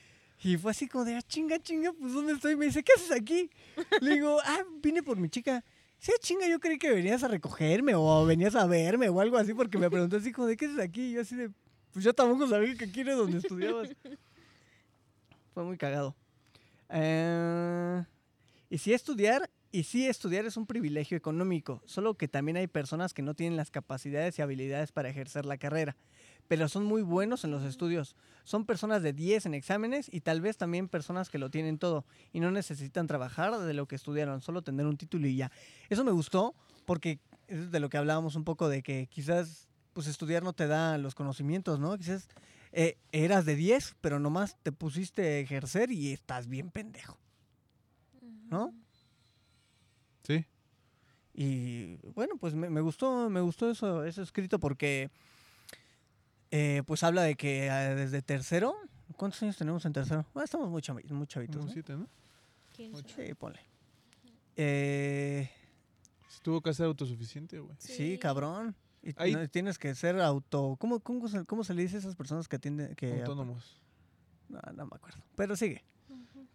Y 0.43 0.57
fue 0.57 0.71
así 0.71 0.87
como 0.87 1.05
de, 1.05 1.15
ah, 1.15 1.21
chinga, 1.21 1.59
chinga, 1.59 1.91
pues 1.93 2.13
¿dónde 2.13 2.33
estoy? 2.33 2.55
Me 2.55 2.65
dice, 2.65 2.83
¿qué 2.83 2.93
haces 2.95 3.11
aquí? 3.11 3.49
Le 4.01 4.15
digo, 4.15 4.37
ah, 4.43 4.63
vine 4.81 5.01
por 5.01 5.17
mi 5.17 5.29
chica. 5.29 5.63
Sí, 5.97 6.11
chinga, 6.19 6.47
yo 6.47 6.59
creí 6.59 6.77
que 6.77 6.91
venías 6.91 7.23
a 7.23 7.27
recogerme 7.27 7.93
o 7.95 8.25
venías 8.25 8.53
a 8.55 8.65
verme 8.67 9.09
o 9.09 9.19
algo 9.21 9.37
así 9.37 9.53
porque 9.53 9.77
me 9.77 9.89
preguntó 9.89 10.17
así 10.17 10.31
como 10.31 10.47
de, 10.47 10.57
¿qué 10.57 10.65
haces 10.65 10.79
aquí? 10.79 11.01
Y 11.09 11.11
yo 11.13 11.21
así 11.21 11.35
de, 11.35 11.49
pues 11.91 12.03
yo 12.05 12.13
tampoco 12.13 12.47
sabía 12.47 12.75
que 12.75 12.85
aquí 12.85 12.99
era 13.01 13.15
donde 13.15 13.37
estudiabas. 13.37 13.89
Fue 15.53 15.63
muy 15.63 15.77
cagado. 15.77 16.15
Eh, 16.89 18.03
y 18.69 18.77
sí 18.77 18.93
estudiar, 18.93 19.49
y 19.71 19.83
sí 19.83 20.07
estudiar 20.07 20.45
es 20.45 20.57
un 20.57 20.65
privilegio 20.65 21.17
económico, 21.17 21.81
solo 21.85 22.15
que 22.15 22.27
también 22.27 22.57
hay 22.57 22.67
personas 22.67 23.13
que 23.13 23.21
no 23.21 23.33
tienen 23.33 23.57
las 23.57 23.71
capacidades 23.71 24.37
y 24.37 24.41
habilidades 24.41 24.91
para 24.91 25.09
ejercer 25.09 25.45
la 25.45 25.57
carrera, 25.57 25.95
pero 26.47 26.67
son 26.67 26.85
muy 26.85 27.01
buenos 27.01 27.43
en 27.43 27.51
los 27.51 27.63
estudios. 27.63 28.15
Son 28.43 28.65
personas 28.65 29.01
de 29.01 29.13
10 29.13 29.47
en 29.47 29.53
exámenes 29.53 30.07
y 30.11 30.21
tal 30.21 30.41
vez 30.41 30.57
también 30.57 30.87
personas 30.87 31.29
que 31.29 31.39
lo 31.39 31.49
tienen 31.49 31.77
todo 31.77 32.05
y 32.31 32.39
no 32.39 32.51
necesitan 32.51 33.07
trabajar 33.07 33.57
de 33.57 33.73
lo 33.73 33.87
que 33.87 33.95
estudiaron, 33.95 34.41
solo 34.41 34.61
tener 34.61 34.85
un 34.85 34.97
título 34.97 35.27
y 35.27 35.35
ya. 35.35 35.51
Eso 35.89 36.03
me 36.03 36.11
gustó 36.11 36.53
porque 36.85 37.19
es 37.47 37.71
de 37.71 37.79
lo 37.79 37.89
que 37.89 37.97
hablábamos 37.97 38.35
un 38.35 38.43
poco 38.43 38.69
de 38.69 38.83
que 38.83 39.07
quizás 39.07 39.67
pues 39.93 40.07
estudiar 40.07 40.43
no 40.43 40.53
te 40.53 40.67
da 40.67 40.97
los 40.97 41.15
conocimientos, 41.15 41.79
¿no? 41.79 41.97
Quizás 41.97 42.27
eh, 42.77 42.97
eras 43.11 43.45
de 43.45 43.55
10, 43.55 43.95
pero 44.01 44.19
nomás 44.19 44.57
te 44.61 44.71
pusiste 44.73 45.21
a 45.23 45.39
ejercer 45.39 45.91
y 45.91 46.11
estás 46.11 46.47
bien 46.47 46.69
pendejo, 46.71 47.17
¿no? 48.49 48.73
Sí. 50.23 50.45
Y 51.33 51.95
bueno, 52.13 52.35
pues 52.37 52.53
me, 52.53 52.69
me 52.69 52.81
gustó, 52.81 53.29
me 53.29 53.39
gustó 53.41 53.69
eso, 53.71 54.03
eso 54.03 54.21
escrito 54.21 54.59
porque 54.59 55.09
eh, 56.51 56.83
pues 56.85 57.03
habla 57.03 57.23
de 57.23 57.35
que 57.35 57.69
ah, 57.69 57.95
desde 57.95 58.21
tercero, 58.21 58.75
¿cuántos 59.17 59.41
años 59.43 59.57
tenemos 59.57 59.85
en 59.85 59.93
tercero? 59.93 60.25
Bueno, 60.33 60.43
estamos 60.45 60.69
muy, 60.69 60.81
chavi- 60.81 61.09
muy 61.11 61.27
chavitos, 61.27 61.65
¿no? 61.65 61.71
siete, 61.71 61.93
¿no? 61.93 62.07
Sí, 63.15 63.33
ponle. 63.35 63.59
Eh, 64.57 65.49
Se 66.29 66.41
tuvo 66.41 66.61
que 66.61 66.69
hacer 66.71 66.85
autosuficiente, 66.87 67.59
güey. 67.59 67.75
sí. 67.79 67.93
Sí. 67.93 68.17
cabrón. 68.17 68.75
Y 69.05 69.13
Ahí- 69.17 69.33
no, 69.33 69.47
tienes 69.47 69.77
que 69.77 69.93
ser 69.95 70.19
auto... 70.19 70.75
¿Cómo, 70.79 70.99
cómo, 70.99 71.27
se, 71.27 71.45
cómo 71.45 71.63
se 71.63 71.73
le 71.75 71.83
dice 71.83 71.97
a 71.97 71.99
esas 71.99 72.15
personas 72.15 72.47
que 72.47 72.55
atienden? 72.55 72.95
Que, 72.95 73.19
Autónomos. 73.19 73.79
No, 74.49 74.59
no 74.73 74.85
me 74.87 74.95
acuerdo. 74.95 75.19
Pero 75.35 75.55
sigue. 75.55 75.83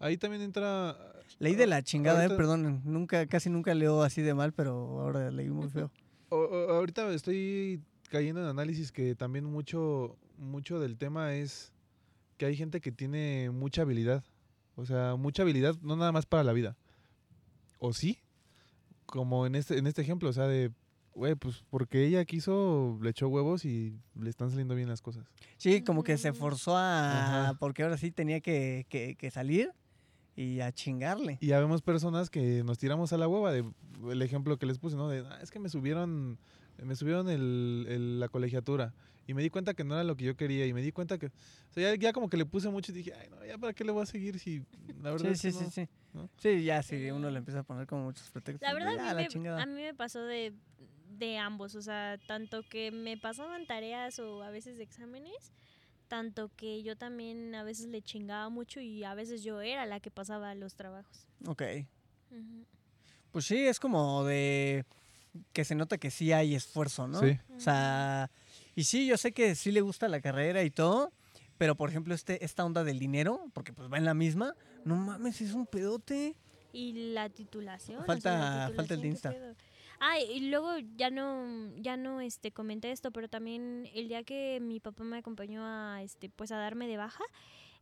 Ahí 0.01 0.16
también 0.16 0.43
entra... 0.43 0.97
Leí 1.39 1.55
de 1.55 1.66
la 1.66 1.82
chingada, 1.82 2.24
eh, 2.24 2.28
perdón. 2.31 2.82
Nunca, 2.85 3.24
casi 3.27 3.51
nunca 3.51 3.72
leo 3.74 4.02
así 4.02 4.20
de 4.20 4.35
mal, 4.35 4.52
pero 4.52 4.72
ahora 5.01 5.31
leí 5.31 5.48
muy 5.51 5.68
feo. 5.70 5.90
O- 6.32 6.36
o- 6.36 6.70
ahorita 6.74 7.12
estoy 7.12 7.82
cayendo 8.09 8.40
en 8.40 8.47
análisis 8.47 8.93
que 8.93 9.16
también 9.16 9.44
mucho, 9.44 10.16
mucho 10.39 10.78
del 10.78 10.97
tema 10.97 11.35
es 11.35 11.72
que 12.36 12.47
hay 12.47 12.55
gente 12.56 12.81
que 12.81 12.93
tiene 12.93 13.51
mucha 13.51 13.82
habilidad. 13.82 14.22
O 14.77 14.86
sea, 14.86 15.16
mucha 15.16 15.43
habilidad 15.43 15.74
no 15.82 15.97
nada 15.97 16.12
más 16.12 16.27
para 16.27 16.44
la 16.44 16.52
vida. 16.52 16.77
¿O 17.81 17.93
sí? 17.93 18.20
Como 19.06 19.44
en 19.44 19.56
este, 19.56 19.77
en 19.77 19.89
este 19.89 20.02
ejemplo, 20.02 20.28
o 20.28 20.32
sea, 20.32 20.47
de, 20.47 20.70
güey, 21.15 21.35
pues 21.35 21.65
porque 21.70 22.05
ella 22.07 22.24
quiso, 22.24 22.99
le 23.03 23.11
echó 23.11 23.28
huevos 23.28 23.65
y 23.65 23.99
le 24.19 24.31
están 24.31 24.51
saliendo 24.51 24.74
bien 24.74 24.89
las 24.89 25.03
cosas. 25.03 25.27
Sí, 25.57 25.82
como 25.82 26.03
que 26.03 26.16
se 26.19 26.31
Ujú. 26.31 26.39
forzó 26.39 26.77
a... 26.77 27.20
Ajá. 27.49 27.55
Porque 27.59 27.82
ahora 27.82 27.97
sí 27.97 28.11
tenía 28.11 28.41
que, 28.41 28.87
que- 28.89 29.16
que 29.16 29.31
salir 29.31 29.73
y 30.37 30.61
a 30.61 30.73
chingarle. 30.73 31.39
Y 31.41 31.49
ya 31.49 31.59
vemos 31.61 31.82
personas 31.82 32.31
que 32.31 32.62
nos 32.65 32.78
tiramos 32.78 33.12
a 33.12 33.19
la 33.19 33.28
hueva, 33.28 33.53
de 33.53 33.65
el 34.11 34.23
ejemplo 34.23 34.57
que 34.59 34.66
les 34.66 34.78
puse, 34.78 34.97
¿no? 34.97 35.09
De, 35.09 35.20
"Ah, 35.28 35.39
es 35.43 35.51
que 35.51 35.59
me 35.59 35.69
subieron, 35.69 36.39
me 36.82 36.95
subieron 36.97 37.28
el, 37.28 37.87
el- 37.89 38.20
la 38.20 38.28
colegiatura 38.28 38.95
y 39.27 39.35
me 39.35 39.43
di 39.43 39.51
cuenta 39.51 39.74
que 39.74 39.85
no 39.85 39.95
era 39.95 40.05
lo 40.05 40.16
que 40.16 40.24
yo 40.24 40.37
quería 40.37 40.66
y 40.66 40.73
me 40.73 40.81
di 40.81 40.93
cuenta 40.93 41.19
que, 41.19 41.27
o 41.27 41.31
sea, 41.73 41.93
ya, 41.95 42.01
ya 42.01 42.12
como 42.12 42.28
que 42.31 42.37
le 42.39 42.47
puse 42.47 42.70
mucho 42.70 42.91
y 42.93 42.95
dije, 42.95 43.12
ay, 43.15 43.28
no, 43.31 43.45
ya 43.45 43.59
para 43.59 43.74
qué 43.74 43.85
le 43.85 43.93
voy 43.93 44.03
a 44.03 44.07
seguir 44.07 44.39
si 44.39 44.65
la 45.03 45.11
verdad 45.11 45.27
Sí, 45.27 45.32
es 45.32 45.41
sí, 45.41 45.49
que 45.49 45.53
sí, 45.53 45.70
sí. 45.70 45.89
¿no? 46.15 46.31
Sí, 46.39 46.65
ya 46.65 46.82
sí, 46.82 47.11
uno 47.11 47.31
le 47.31 47.39
empieza 47.39 47.61
a 47.61 47.62
poner 47.62 47.87
como 47.87 48.05
muchos 48.05 48.31
pretextos. 48.31 48.66
La 48.66 48.73
verdad, 48.73 48.93
ya, 48.97 49.11
a 49.11 49.15
la 49.15 49.20
mí, 49.20 49.23
me, 49.24 49.28
chingada. 49.28 49.62
a 49.62 49.66
mí 49.66 49.74
me 49.74 49.95
pasó 49.95 50.20
de, 50.23 50.55
de 51.20 51.38
ambos, 51.38 51.76
o 51.76 51.82
sea, 51.82 52.18
tanto 52.26 52.64
que 52.64 52.90
me 52.90 53.16
pasaban 53.16 53.64
tareas 53.66 54.18
o 54.18 54.42
a 54.42 54.51
veces 54.51 54.80
exámenes, 54.80 55.52
tanto 56.09 56.51
que 56.56 56.82
yo 56.82 56.97
también 56.97 57.55
a 57.55 57.62
veces 57.62 57.86
le 57.86 58.02
chingaba 58.02 58.48
mucho 58.48 58.80
y 58.80 59.05
a 59.05 59.14
veces 59.14 59.44
yo 59.44 59.60
era 59.60 59.86
la 59.86 60.01
que 60.01 60.10
pasaba 60.10 60.52
los 60.56 60.74
trabajos. 60.74 61.28
Ok. 61.47 61.62
Pues 63.30 63.44
sí, 63.44 63.59
es 63.66 63.78
como 63.78 64.24
de 64.24 64.84
que 65.52 65.64
se 65.64 65.76
nota 65.76 65.98
que 65.98 66.10
sí 66.10 66.32
hay 66.32 66.55
esfuerzo, 66.56 67.06
¿no? 67.06 67.20
Sí. 67.20 67.38
O 67.56 67.60
sea, 67.60 68.30
y 68.74 68.84
sí, 68.84 69.06
yo 69.06 69.16
sé 69.16 69.32
que 69.32 69.55
sí 69.55 69.70
le 69.70 69.80
gusta 69.80 70.09
la 70.09 70.20
carrera 70.20 70.64
y 70.64 70.70
todo, 70.70 71.12
pero 71.56 71.76
por 71.76 71.90
ejemplo, 71.90 72.14
este, 72.14 72.44
esta 72.44 72.64
onda 72.64 72.82
del 72.82 72.98
dinero, 72.98 73.47
porque 73.52 73.72
pues 73.72 73.92
va 73.92 73.98
en 73.98 74.05
la 74.05 74.14
misma, 74.14 74.55
no 74.84 74.97
mames, 74.97 75.40
es 75.40 75.52
un 75.52 75.66
pedote. 75.66 76.34
Y 76.72 77.12
la 77.12 77.28
titulación. 77.28 77.98
o 77.98 78.05
sea, 78.05 78.06
Falta- 78.06 78.68
la 78.68 78.72
falta 78.74 78.94
el 78.94 79.01
de 79.02 79.02
titulación, 79.02 79.02
¿qué 79.02 79.09
Insta. 79.09 79.30
pedo? 79.30 79.55
Ah, 79.99 80.19
y 80.21 80.49
luego 80.49 80.79
ya 80.97 81.11
no, 81.11 81.75
ya 81.77 81.97
no 81.97 82.21
este, 82.21 82.53
comenté 82.53 82.91
esto, 82.93 83.11
pero 83.11 83.29
también 83.29 83.89
el 83.95 84.09
día 84.09 84.23
que 84.23 84.59
mi 84.61 84.81
papá 84.81 85.05
me 85.05 85.19
acompañó 85.19 85.62
a 85.65 86.03
este, 86.03 86.31
pues 86.31 86.53
a 86.53 86.57
darme 86.57 86.87
de 86.89 86.97
baja, 86.97 87.25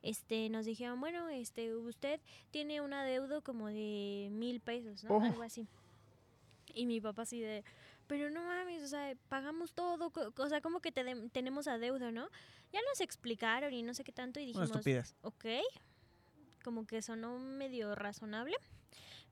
este, 0.02 0.48
nos 0.48 0.64
dijeron, 0.64 1.00
bueno, 1.00 1.28
este, 1.28 1.74
usted 1.74 2.20
tiene 2.50 2.80
un 2.80 2.92
adeudo 2.92 3.42
como 3.42 3.68
de 3.68 4.28
mil 4.32 4.60
pesos, 4.60 5.04
¿no? 5.04 5.16
Oh. 5.16 5.22
Algo 5.22 5.42
así. 5.42 5.66
Y 6.74 6.86
mi 6.86 7.00
papá 7.00 7.22
así 7.22 7.40
de, 7.40 7.64
pero 8.06 8.30
no 8.30 8.42
mames, 8.44 8.82
o 8.82 8.86
sea, 8.88 9.14
pagamos 9.28 9.72
todo, 9.74 10.12
o 10.36 10.48
sea, 10.48 10.60
como 10.60 10.80
que 10.80 10.92
te- 10.92 11.28
tenemos 11.30 11.66
adeudo, 11.68 12.10
¿no? 12.12 12.28
Ya 12.72 12.80
nos 12.88 13.00
explicaron 13.00 13.72
y 13.72 13.82
no 13.82 13.94
sé 13.94 14.04
qué 14.04 14.12
tanto 14.12 14.38
y 14.40 14.46
dijimos, 14.46 14.70
ok, 15.22 15.44
como 16.62 16.86
que 16.86 17.00
sonó 17.02 17.38
medio 17.38 17.94
razonable, 17.94 18.56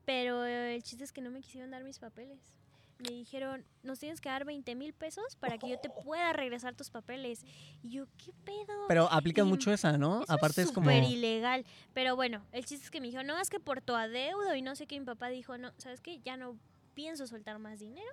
pero 0.04 0.44
el 0.44 0.82
chiste 0.82 1.04
es 1.04 1.12
que 1.12 1.20
no 1.20 1.30
me 1.30 1.40
quisieron 1.40 1.70
dar 1.70 1.84
mis 1.84 1.98
papeles. 1.98 2.55
Me 2.98 3.10
dijeron, 3.10 3.62
nos 3.82 3.98
tienes 3.98 4.20
que 4.22 4.30
dar 4.30 4.46
20 4.46 4.74
mil 4.74 4.94
pesos 4.94 5.36
para 5.36 5.58
que 5.58 5.68
yo 5.68 5.78
te 5.78 5.90
pueda 5.90 6.32
regresar 6.32 6.74
tus 6.74 6.88
papeles. 6.88 7.44
Y 7.82 7.90
yo, 7.90 8.06
¿qué 8.16 8.32
pedo? 8.44 8.86
Pero 8.88 9.10
aplican 9.12 9.46
Y 9.46 9.50
mucho 9.50 9.70
esa, 9.70 9.98
¿no? 9.98 10.22
Eso 10.22 10.32
Aparte 10.32 10.62
es 10.62 10.68
es 10.68 10.74
como... 10.74 10.90
súper 10.90 11.04
ilegal. 11.04 11.66
Pero 11.92 12.16
bueno, 12.16 12.42
el 12.52 12.64
chiste 12.64 12.86
es 12.86 12.90
que 12.90 13.00
me 13.02 13.08
dijo, 13.08 13.22
no, 13.22 13.38
es 13.38 13.50
que 13.50 13.60
por 13.60 13.82
tu 13.82 13.94
adeudo 13.94 14.54
y 14.54 14.62
no 14.62 14.74
sé 14.76 14.86
qué, 14.86 14.98
mi 14.98 15.04
papá 15.04 15.28
dijo, 15.28 15.58
no, 15.58 15.72
¿sabes 15.76 16.00
qué? 16.00 16.20
Ya 16.24 16.38
no 16.38 16.56
pienso 16.94 17.26
soltar 17.26 17.58
más 17.58 17.80
dinero. 17.80 18.10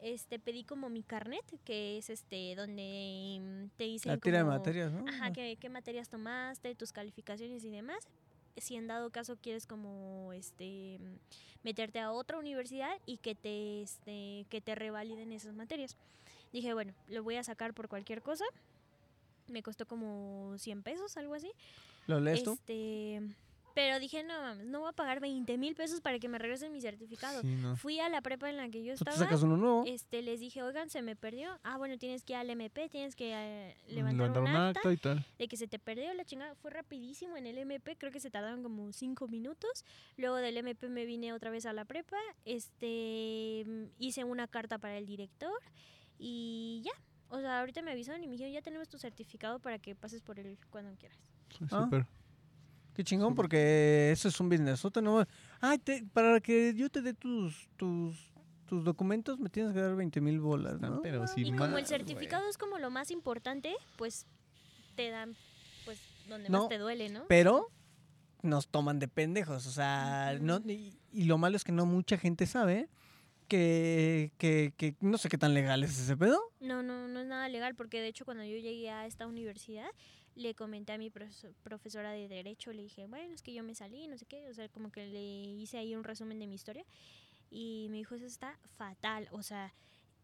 Este, 0.00 0.38
pedí 0.38 0.64
como 0.64 0.88
mi 0.88 1.02
carnet, 1.02 1.44
que 1.64 1.98
es 1.98 2.08
este, 2.08 2.54
donde 2.54 3.40
mm, 3.40 3.76
te 3.76 3.84
dicen 3.84 4.12
La 4.12 4.18
tira 4.18 4.38
de 4.38 4.44
materias, 4.44 4.92
¿no? 4.92 5.04
Ajá, 5.08 5.32
¿qué, 5.32 5.56
qué 5.60 5.68
materias 5.68 6.08
tomaste, 6.08 6.74
tus 6.76 6.92
calificaciones 6.92 7.64
y 7.64 7.70
demás. 7.70 8.06
Si 8.56 8.76
en 8.76 8.86
dado 8.86 9.10
caso 9.10 9.36
quieres 9.36 9.66
como 9.66 10.32
este 10.32 10.98
meterte 11.62 12.00
a 12.00 12.12
otra 12.12 12.38
universidad 12.38 12.96
y 13.06 13.18
que 13.18 13.34
te 13.34 13.82
este 13.82 14.46
que 14.48 14.60
te 14.60 14.74
revaliden 14.74 15.32
esas 15.32 15.54
materias. 15.54 15.96
Dije, 16.52 16.72
bueno, 16.74 16.94
lo 17.08 17.22
voy 17.22 17.36
a 17.36 17.44
sacar 17.44 17.74
por 17.74 17.88
cualquier 17.88 18.22
cosa. 18.22 18.44
Me 19.48 19.62
costó 19.62 19.86
como 19.86 20.54
100 20.58 20.82
pesos, 20.82 21.16
algo 21.16 21.34
así. 21.34 21.52
¿Lo 22.06 22.20
lees 22.20 22.42
tú? 22.42 22.58
Pero 23.78 24.00
dije, 24.00 24.24
no 24.24 24.34
mames, 24.42 24.66
no 24.66 24.80
voy 24.80 24.88
a 24.88 24.92
pagar 24.92 25.20
20 25.20 25.56
mil 25.56 25.76
pesos 25.76 26.00
para 26.00 26.18
que 26.18 26.26
me 26.28 26.36
regresen 26.36 26.72
mi 26.72 26.80
certificado. 26.80 27.42
Sí, 27.42 27.46
no. 27.54 27.76
Fui 27.76 28.00
a 28.00 28.08
la 28.08 28.20
prepa 28.22 28.50
en 28.50 28.56
la 28.56 28.68
que 28.70 28.82
yo 28.82 28.96
Tú 28.96 29.04
te 29.04 29.10
estaba. 29.10 29.16
sacas 29.28 29.44
uno 29.44 29.56
nuevo. 29.56 29.84
Este, 29.86 30.20
les 30.20 30.40
dije, 30.40 30.64
oigan, 30.64 30.90
se 30.90 31.00
me 31.00 31.14
perdió. 31.14 31.56
Ah, 31.62 31.76
bueno, 31.76 31.96
tienes 31.96 32.24
que 32.24 32.32
ir 32.32 32.38
al 32.38 32.50
MP, 32.50 32.88
tienes 32.88 33.14
que 33.14 33.30
eh, 33.32 33.76
Mm, 33.88 33.94
levantar, 33.94 34.42
un 34.42 34.48
acta 34.48 34.92
y 34.92 34.96
tal. 34.96 35.24
de 35.38 35.46
que 35.46 35.56
se 35.56 35.68
te 35.68 35.78
perdió 35.78 36.12
la 36.14 36.24
chingada. 36.24 36.56
Fue 36.56 36.72
rapidísimo 36.72 37.36
en 37.36 37.46
el 37.46 37.56
MP, 37.56 37.96
creo 37.96 38.10
que 38.10 38.18
se 38.18 38.30
tardaron 38.32 38.64
como 38.64 38.92
cinco 38.92 39.28
minutos. 39.28 39.84
Luego 40.16 40.34
del 40.38 40.56
MP 40.56 40.88
me 40.88 41.04
vine 41.06 41.32
otra 41.32 41.50
vez 41.50 41.64
a 41.64 41.72
la 41.72 41.84
prepa. 41.84 42.16
Este, 42.44 43.64
hice 44.00 44.24
una 44.24 44.48
carta 44.48 44.78
para 44.78 44.98
el 44.98 45.06
director 45.06 45.60
y 46.18 46.82
ya. 46.84 46.92
O 47.30 47.38
sea, 47.40 47.60
ahorita 47.60 47.82
me 47.82 47.92
avisaron 47.92 48.24
y 48.24 48.26
me 48.26 48.32
dijeron, 48.32 48.52
ya 48.52 48.62
tenemos 48.62 48.88
tu 48.88 48.98
certificado 48.98 49.60
para 49.60 49.78
que 49.78 49.94
pases 49.94 50.20
por 50.22 50.38
él 50.40 50.58
cuando 50.70 50.96
quieras. 50.98 51.18
Ah. 51.70 51.84
Súper. 51.84 52.06
Qué 52.98 53.04
chingón, 53.04 53.36
porque 53.36 54.10
eso 54.10 54.26
es 54.26 54.40
un 54.40 54.48
businessote, 54.48 55.00
¿no? 55.00 55.24
Ay, 55.60 55.78
te- 55.78 56.04
para 56.12 56.40
que 56.40 56.74
yo 56.74 56.90
te 56.90 57.00
dé 57.00 57.14
tus, 57.14 57.68
tus, 57.76 58.32
tus 58.66 58.82
documentos 58.82 59.38
me 59.38 59.48
tienes 59.48 59.72
que 59.72 59.78
dar 59.80 59.94
20 59.94 60.20
mil 60.20 60.40
bolas, 60.40 60.80
¿no? 60.80 61.00
Pero 61.00 61.24
sí, 61.28 61.42
y 61.42 61.50
como 61.52 61.68
más, 61.68 61.78
el 61.78 61.86
certificado 61.86 62.48
es 62.48 62.58
como 62.58 62.76
lo 62.78 62.90
más 62.90 63.12
importante, 63.12 63.72
pues 63.96 64.26
te 64.96 65.10
dan, 65.10 65.36
pues, 65.84 66.00
donde 66.28 66.48
No, 66.48 66.62
más 66.62 66.68
te 66.68 66.78
duele, 66.78 67.08
¿no? 67.08 67.22
Pero 67.28 67.68
nos 68.42 68.66
toman 68.66 68.98
de 68.98 69.06
pendejos, 69.06 69.68
o 69.68 69.70
sea, 69.70 70.36
no, 70.40 70.58
y, 70.66 70.98
y 71.12 71.22
lo 71.26 71.38
malo 71.38 71.54
es 71.56 71.62
que 71.62 71.70
no 71.70 71.86
mucha 71.86 72.18
gente 72.18 72.46
sabe 72.46 72.88
que, 73.46 74.32
que, 74.38 74.74
que 74.76 74.96
no 75.00 75.18
sé 75.18 75.28
qué 75.28 75.38
tan 75.38 75.54
legal 75.54 75.84
es 75.84 76.00
ese 76.00 76.16
pedo. 76.16 76.40
No, 76.58 76.82
no, 76.82 77.06
no 77.06 77.20
es 77.20 77.26
nada 77.28 77.48
legal 77.48 77.76
porque 77.76 78.00
de 78.00 78.08
hecho 78.08 78.24
cuando 78.24 78.42
yo 78.42 78.58
llegué 78.58 78.90
a 78.90 79.06
esta 79.06 79.28
universidad 79.28 79.86
le 80.38 80.54
comenté 80.54 80.92
a 80.92 80.98
mi 80.98 81.10
profes- 81.10 81.52
profesora 81.62 82.12
de 82.12 82.28
derecho, 82.28 82.72
le 82.72 82.82
dije, 82.82 83.06
bueno, 83.06 83.34
es 83.34 83.42
que 83.42 83.52
yo 83.52 83.62
me 83.62 83.74
salí, 83.74 84.06
no 84.08 84.16
sé 84.16 84.24
qué, 84.26 84.48
o 84.48 84.54
sea, 84.54 84.68
como 84.68 84.90
que 84.92 85.06
le 85.06 85.20
hice 85.22 85.78
ahí 85.78 85.94
un 85.96 86.04
resumen 86.04 86.38
de 86.38 86.46
mi 86.46 86.54
historia 86.54 86.84
y 87.50 87.88
me 87.90 87.96
dijo, 87.98 88.14
eso 88.14 88.26
está 88.26 88.58
fatal, 88.76 89.28
o 89.32 89.42
sea, 89.42 89.74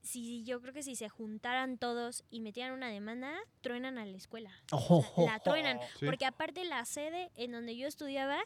si 0.03 0.45
yo 0.45 0.61
creo 0.61 0.73
que 0.75 0.83
si 0.83 0.97
se 0.97 1.09
juntaran 1.09 1.79
todos 1.79 2.25
y 2.31 2.41
metieran 2.41 2.75
una 2.75 2.91
demanda, 2.91 3.33
truenan 3.63 3.97
a 3.99 4.05
la 4.05 4.17
escuela. 4.17 4.53
O 4.71 5.03
sea, 5.03 5.25
la 5.39 5.41
truenan, 5.41 5.79
Sí. 5.99 6.05
porque 6.07 6.27
aparte 6.27 6.65
la 6.65 6.85
sede 6.85 7.31
en 7.37 7.53
donde 7.53 7.75
yo 7.77 7.87
estudiaba 7.89 8.39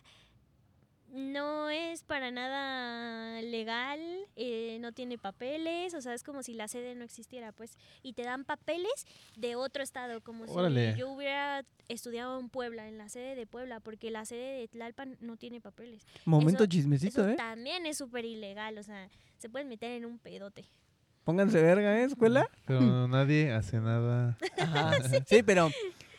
no 1.12 1.70
es 1.70 2.02
para 2.02 2.30
nada 2.30 3.40
legal, 3.42 4.00
eh, 4.36 4.78
no 4.80 4.92
tiene 4.92 5.18
papeles, 5.18 5.94
o 5.94 6.00
sea, 6.00 6.14
es 6.14 6.22
como 6.22 6.42
si 6.42 6.54
la 6.54 6.68
sede 6.68 6.94
no 6.94 7.04
existiera, 7.04 7.52
pues, 7.52 7.78
y 8.02 8.12
te 8.12 8.22
dan 8.22 8.44
papeles 8.44 9.06
de 9.36 9.56
otro 9.56 9.82
estado, 9.82 10.20
como 10.20 10.44
Órale. 10.44 10.92
si 10.92 10.98
yo 11.00 11.10
hubiera 11.10 11.64
estudiado 11.88 12.38
en 12.38 12.48
Puebla, 12.50 12.88
en 12.88 12.98
la 12.98 13.08
sede 13.08 13.34
de 13.34 13.46
Puebla, 13.46 13.80
porque 13.80 14.10
la 14.10 14.24
sede 14.24 14.58
de 14.60 14.68
Tlalpan 14.68 15.16
no 15.20 15.36
tiene 15.36 15.60
papeles. 15.60 16.06
Momento 16.24 16.64
Eso- 16.64 16.70
chismecito, 16.70 17.22
Eso 17.22 17.30
¿eh? 17.30 17.36
también 17.36 17.86
es 17.86 17.96
súper 17.98 18.24
ilegal, 18.24 18.76
o 18.78 18.82
sea, 18.82 19.08
se 19.38 19.48
pueden 19.48 19.68
meter 19.68 19.92
en 19.92 20.04
un 20.04 20.18
pedote. 20.18 20.66
Pónganse 21.24 21.60
verga, 21.62 22.00
¿eh, 22.00 22.04
escuela? 22.04 22.48
Pero 22.66 23.06
nadie 23.06 23.52
hace 23.52 23.80
nada. 23.80 24.36
Ajá. 24.58 24.92
Sí, 25.26 25.42
pero 25.42 25.70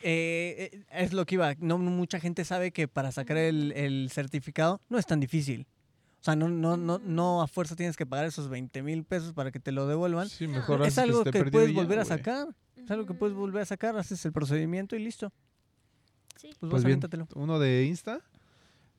eh, 0.04 0.70
eh, 0.74 0.84
es 0.92 1.14
lo 1.14 1.26
que 1.26 1.36
iba. 1.36 1.56
No 1.60 1.78
mucha 1.78 2.20
gente 2.20 2.46
sabe 2.46 2.72
que 2.72 2.88
para 2.88 3.12
sacar 3.12 3.38
el, 3.38 3.72
el 3.74 4.10
certificado 4.12 4.82
no 4.90 4.98
es 4.98 5.06
tan 5.06 5.20
difícil. 5.20 5.68
O 6.22 6.24
sea, 6.24 6.36
no, 6.36 6.50
no, 6.50 6.76
no, 6.76 7.00
no 7.00 7.42
a 7.42 7.48
fuerza 7.48 7.76
tienes 7.76 7.96
que 7.96 8.06
pagar 8.06 8.26
esos 8.26 8.50
20 8.50 8.82
mil 8.84 9.04
pesos 9.06 9.34
para 9.34 9.52
que 9.52 9.60
te 9.60 9.72
lo 9.72 9.88
devuelvan. 9.88 10.28
Sí, 10.28 10.48
mejor 10.48 10.86
es 10.86 10.98
algo 10.98 11.24
que, 11.24 11.46
puedes 11.46 11.70
ya, 11.74 11.76
volver 11.76 12.00
a 12.00 12.06
sacar. 12.06 12.50
Es 12.76 12.92
algo 12.92 13.06
que 13.06 13.14
puedes 13.14 13.36
volver 13.36 13.62
a 13.62 13.66
sacar, 13.66 13.98
haces 13.98 14.26
el 14.26 14.34
procedimiento 14.34 14.96
y 14.96 15.00
listo. 15.00 15.32
Sí. 16.36 16.48
Pues, 16.48 16.58
Pues 16.60 16.72
vas, 16.72 16.84
bien, 16.84 17.00
aviéntatelo. 17.00 17.28
uno 17.36 17.60
de 17.60 17.86
Insta 17.86 18.20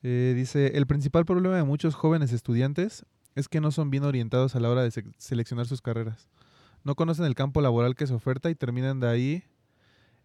eh, 0.02 0.32
dice, 0.36 0.76
el 0.78 0.86
principal 0.86 1.24
problema 1.26 1.56
de 1.56 1.62
muchos 1.64 1.94
jóvenes 1.94 2.32
estudiantes 2.32 3.04
es 3.34 3.48
que 3.48 3.60
no 3.60 3.70
son 3.70 3.90
bien 3.90 4.04
orientados 4.04 4.56
a 4.56 4.60
la 4.60 4.70
hora 4.70 4.82
de 4.82 4.90
se- 4.90 5.04
seleccionar 5.18 5.66
sus 5.66 5.82
carreras. 5.82 6.28
No 6.84 6.94
conocen 6.94 7.26
el 7.26 7.34
campo 7.34 7.60
laboral 7.60 7.94
que 7.94 8.06
se 8.06 8.14
oferta 8.14 8.48
y 8.50 8.54
terminan 8.54 9.00
de 9.00 9.08
ahí 9.08 9.44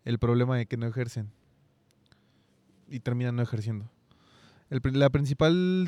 el 0.06 0.20
problema 0.20 0.58
de 0.58 0.66
que 0.66 0.78
no 0.78 0.88
ejercen. 0.88 1.32
Y 2.88 3.00
terminan 3.00 3.36
no 3.36 3.42
ejerciendo. 3.42 3.90
El 4.70 4.82
la 4.98 5.10
principal 5.10 5.86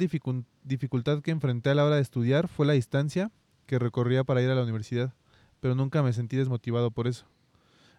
dificultad 0.63 1.21
que 1.21 1.31
enfrenté 1.31 1.69
a 1.69 1.75
la 1.75 1.85
hora 1.85 1.95
de 1.95 2.01
estudiar 2.01 2.47
fue 2.47 2.65
la 2.65 2.73
distancia 2.73 3.31
que 3.65 3.79
recorría 3.79 4.23
para 4.23 4.41
ir 4.41 4.49
a 4.49 4.55
la 4.55 4.63
universidad, 4.63 5.13
pero 5.59 5.75
nunca 5.75 6.03
me 6.03 6.13
sentí 6.13 6.37
desmotivado 6.37 6.91
por 6.91 7.07
eso. 7.07 7.25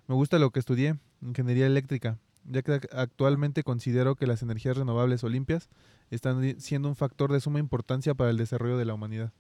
Me 0.07 0.15
gusta 0.15 0.39
lo 0.39 0.51
que 0.51 0.61
estudié, 0.61 0.99
ingeniería 1.21 1.67
eléctrica, 1.67 2.19
ya 2.45 2.63
que 2.63 2.73
ac- 2.81 2.89
actualmente 2.93 3.63
considero 3.63 4.15
que 4.15 4.27
las 4.27 4.43
energías 4.43 4.77
renovables 4.77 5.23
o 5.25 5.29
limpias 5.29 5.69
están 6.11 6.61
siendo 6.61 6.89
un 6.89 6.97
factor 6.97 7.33
de 7.33 7.41
suma 7.41 7.59
importancia 7.59 8.15
para 8.15 8.31
el 8.31 8.39
desarrollo 8.39 8.79
de 8.79 8.85
la 8.85 8.95
humanidad. 8.95 9.33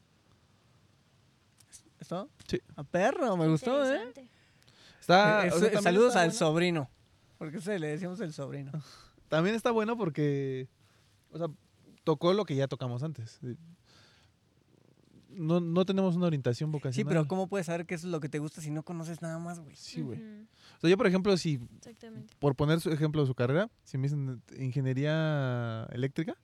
¿Esto? 2.00 2.28
Sí. 2.46 2.60
A 2.76 2.84
perro, 2.84 3.36
me 3.36 3.48
gustó, 3.48 3.84
¿eh? 3.84 4.12
Está, 5.08 5.46
Eh, 5.46 5.50
o 5.54 5.58
sea, 5.58 5.80
saludos 5.80 6.08
está 6.08 6.20
al 6.20 6.28
bueno. 6.28 6.38
sobrino. 6.38 6.90
Porque 7.38 7.60
se 7.60 7.78
le 7.78 7.86
decíamos 7.88 8.20
el 8.20 8.32
sobrino. 8.34 8.72
También 9.28 9.54
está 9.56 9.70
bueno 9.70 9.96
porque, 9.96 10.68
o 11.30 11.38
sea, 11.38 11.48
tocó 12.04 12.32
lo 12.34 12.44
que 12.44 12.54
ya 12.56 12.68
tocamos 12.68 13.02
antes. 13.02 13.38
Eh, 13.42 13.56
No, 15.30 15.60
no 15.60 15.84
tenemos 15.84 16.16
una 16.16 16.26
orientación 16.26 16.68
Sí, 16.68 16.72
vocacional. 16.72 17.08
pero 17.08 17.28
¿cómo 17.28 17.46
puedes 17.48 17.66
saber 17.66 17.86
qué 17.86 17.94
es 17.94 18.02
lo 18.04 18.18
que 18.20 18.28
te 18.28 18.38
gusta 18.40 18.60
si 18.60 18.70
no 18.70 18.82
conoces 18.82 19.22
nada 19.22 19.38
más, 19.38 19.60
güey? 19.60 19.76
Sí, 19.76 20.00
güey. 20.00 20.18
O 20.78 20.80
sea, 20.80 20.90
yo, 20.90 20.96
por 20.96 21.06
ejemplo, 21.06 21.36
si, 21.36 21.60
Exactamente. 21.76 22.34
por 22.40 22.54
poner 22.56 22.80
su 22.80 22.90
ejemplo 22.90 23.20
de 23.22 23.26
su 23.28 23.34
carrera, 23.34 23.70
si 23.84 23.98
me 23.98 24.04
dicen 24.04 24.42
ingeniería 24.58 25.86
eléctrica, 25.92 26.36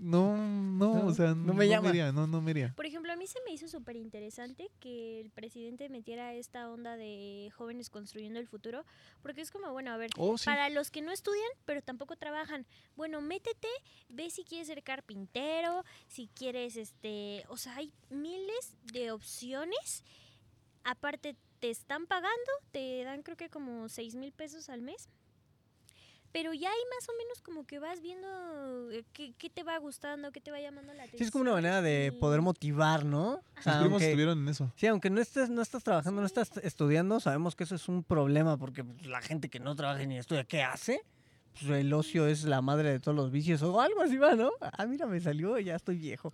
no, 0.00 0.36
no, 0.36 0.94
No, 0.94 1.06
o 1.06 1.14
sea, 1.14 1.34
no 1.34 1.54
me 1.54 1.68
llama. 1.68 1.90
iría, 1.90 2.10
no, 2.12 2.26
no 2.26 2.40
me 2.40 2.50
iría. 2.52 2.72
Por 2.74 2.86
ejemplo, 2.86 3.12
a 3.12 3.16
mí 3.16 3.26
se 3.26 3.38
me 3.46 3.52
hizo 3.52 3.68
súper 3.68 3.96
interesante 3.96 4.70
que 4.80 5.20
el 5.20 5.30
presidente 5.30 5.88
metiera 5.88 6.34
esta 6.34 6.70
onda 6.70 6.96
de 6.96 7.50
jóvenes 7.54 7.90
construyendo 7.90 8.40
el 8.40 8.46
futuro, 8.48 8.84
porque 9.22 9.40
es 9.42 9.50
como, 9.50 9.70
bueno, 9.72 9.90
a 9.92 9.96
ver, 9.96 10.10
Oh, 10.16 10.36
sí. 10.38 10.46
para 10.46 10.68
los 10.70 10.90
que 10.90 11.02
no 11.02 11.12
estudian, 11.12 11.50
pero 11.64 11.82
tampoco 11.82 12.16
trabajan, 12.16 12.66
bueno, 12.96 13.20
métete, 13.20 13.68
ve 14.08 14.30
si 14.30 14.44
quieres 14.44 14.66
ser 14.68 14.82
carpintero, 14.82 15.84
si 16.08 16.28
quieres, 16.28 16.76
este, 16.76 17.44
o 17.48 17.56
sea, 17.56 17.76
hay 17.76 17.92
miles 18.08 18.74
de 18.92 19.12
opciones. 19.12 20.04
Aparte, 20.84 21.36
te 21.58 21.68
están 21.70 22.06
pagando, 22.06 22.50
te 22.72 23.04
dan 23.04 23.22
creo 23.22 23.36
que 23.36 23.50
como 23.50 23.88
6 23.90 24.14
mil 24.14 24.32
pesos 24.32 24.70
al 24.70 24.80
mes. 24.80 25.08
Pero 26.32 26.54
ya 26.54 26.68
ahí 26.70 26.82
más 26.96 27.08
o 27.08 27.12
menos 27.18 27.40
como 27.42 27.66
que 27.66 27.80
vas 27.80 28.00
viendo 28.00 28.28
eh, 28.92 29.04
qué, 29.12 29.32
qué 29.36 29.50
te 29.50 29.64
va 29.64 29.76
gustando, 29.78 30.30
qué 30.30 30.40
te 30.40 30.52
va 30.52 30.60
llamando 30.60 30.92
la 30.94 31.02
atención. 31.02 31.18
Sí, 31.18 31.24
es 31.24 31.30
como 31.32 31.42
una 31.42 31.52
manera 31.52 31.82
de 31.82 32.12
y- 32.14 32.18
poder 32.20 32.40
motivar, 32.40 33.04
¿no? 33.04 33.32
O 33.58 33.62
sea, 33.62 33.80
aunque- 33.80 34.04
estuvieron 34.06 34.38
en 34.42 34.48
eso. 34.48 34.72
Sí, 34.76 34.86
aunque 34.86 35.10
no 35.10 35.20
estés, 35.20 35.50
no 35.50 35.60
estás 35.60 35.82
trabajando, 35.82 36.20
no 36.20 36.26
estás 36.26 36.52
estudiando, 36.62 37.18
sabemos 37.18 37.56
que 37.56 37.64
eso 37.64 37.74
es 37.74 37.88
un 37.88 38.04
problema 38.04 38.56
porque 38.58 38.84
pues, 38.84 39.06
la 39.06 39.20
gente 39.22 39.48
que 39.48 39.58
no 39.58 39.74
trabaja 39.74 40.04
ni 40.06 40.18
estudia, 40.18 40.44
¿qué 40.44 40.62
hace? 40.62 41.00
Pues 41.58 41.68
el 41.80 41.92
ocio 41.92 42.28
es 42.28 42.44
la 42.44 42.62
madre 42.62 42.90
de 42.92 43.00
todos 43.00 43.16
los 43.16 43.32
vicios 43.32 43.60
o 43.62 43.80
algo 43.80 44.00
así 44.02 44.16
va, 44.16 44.34
¿no? 44.36 44.52
Ah, 44.60 44.86
mira, 44.86 45.06
me 45.06 45.20
salió, 45.20 45.58
ya 45.58 45.74
estoy 45.74 45.96
viejo. 45.96 46.32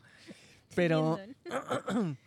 Pero. 0.75 1.19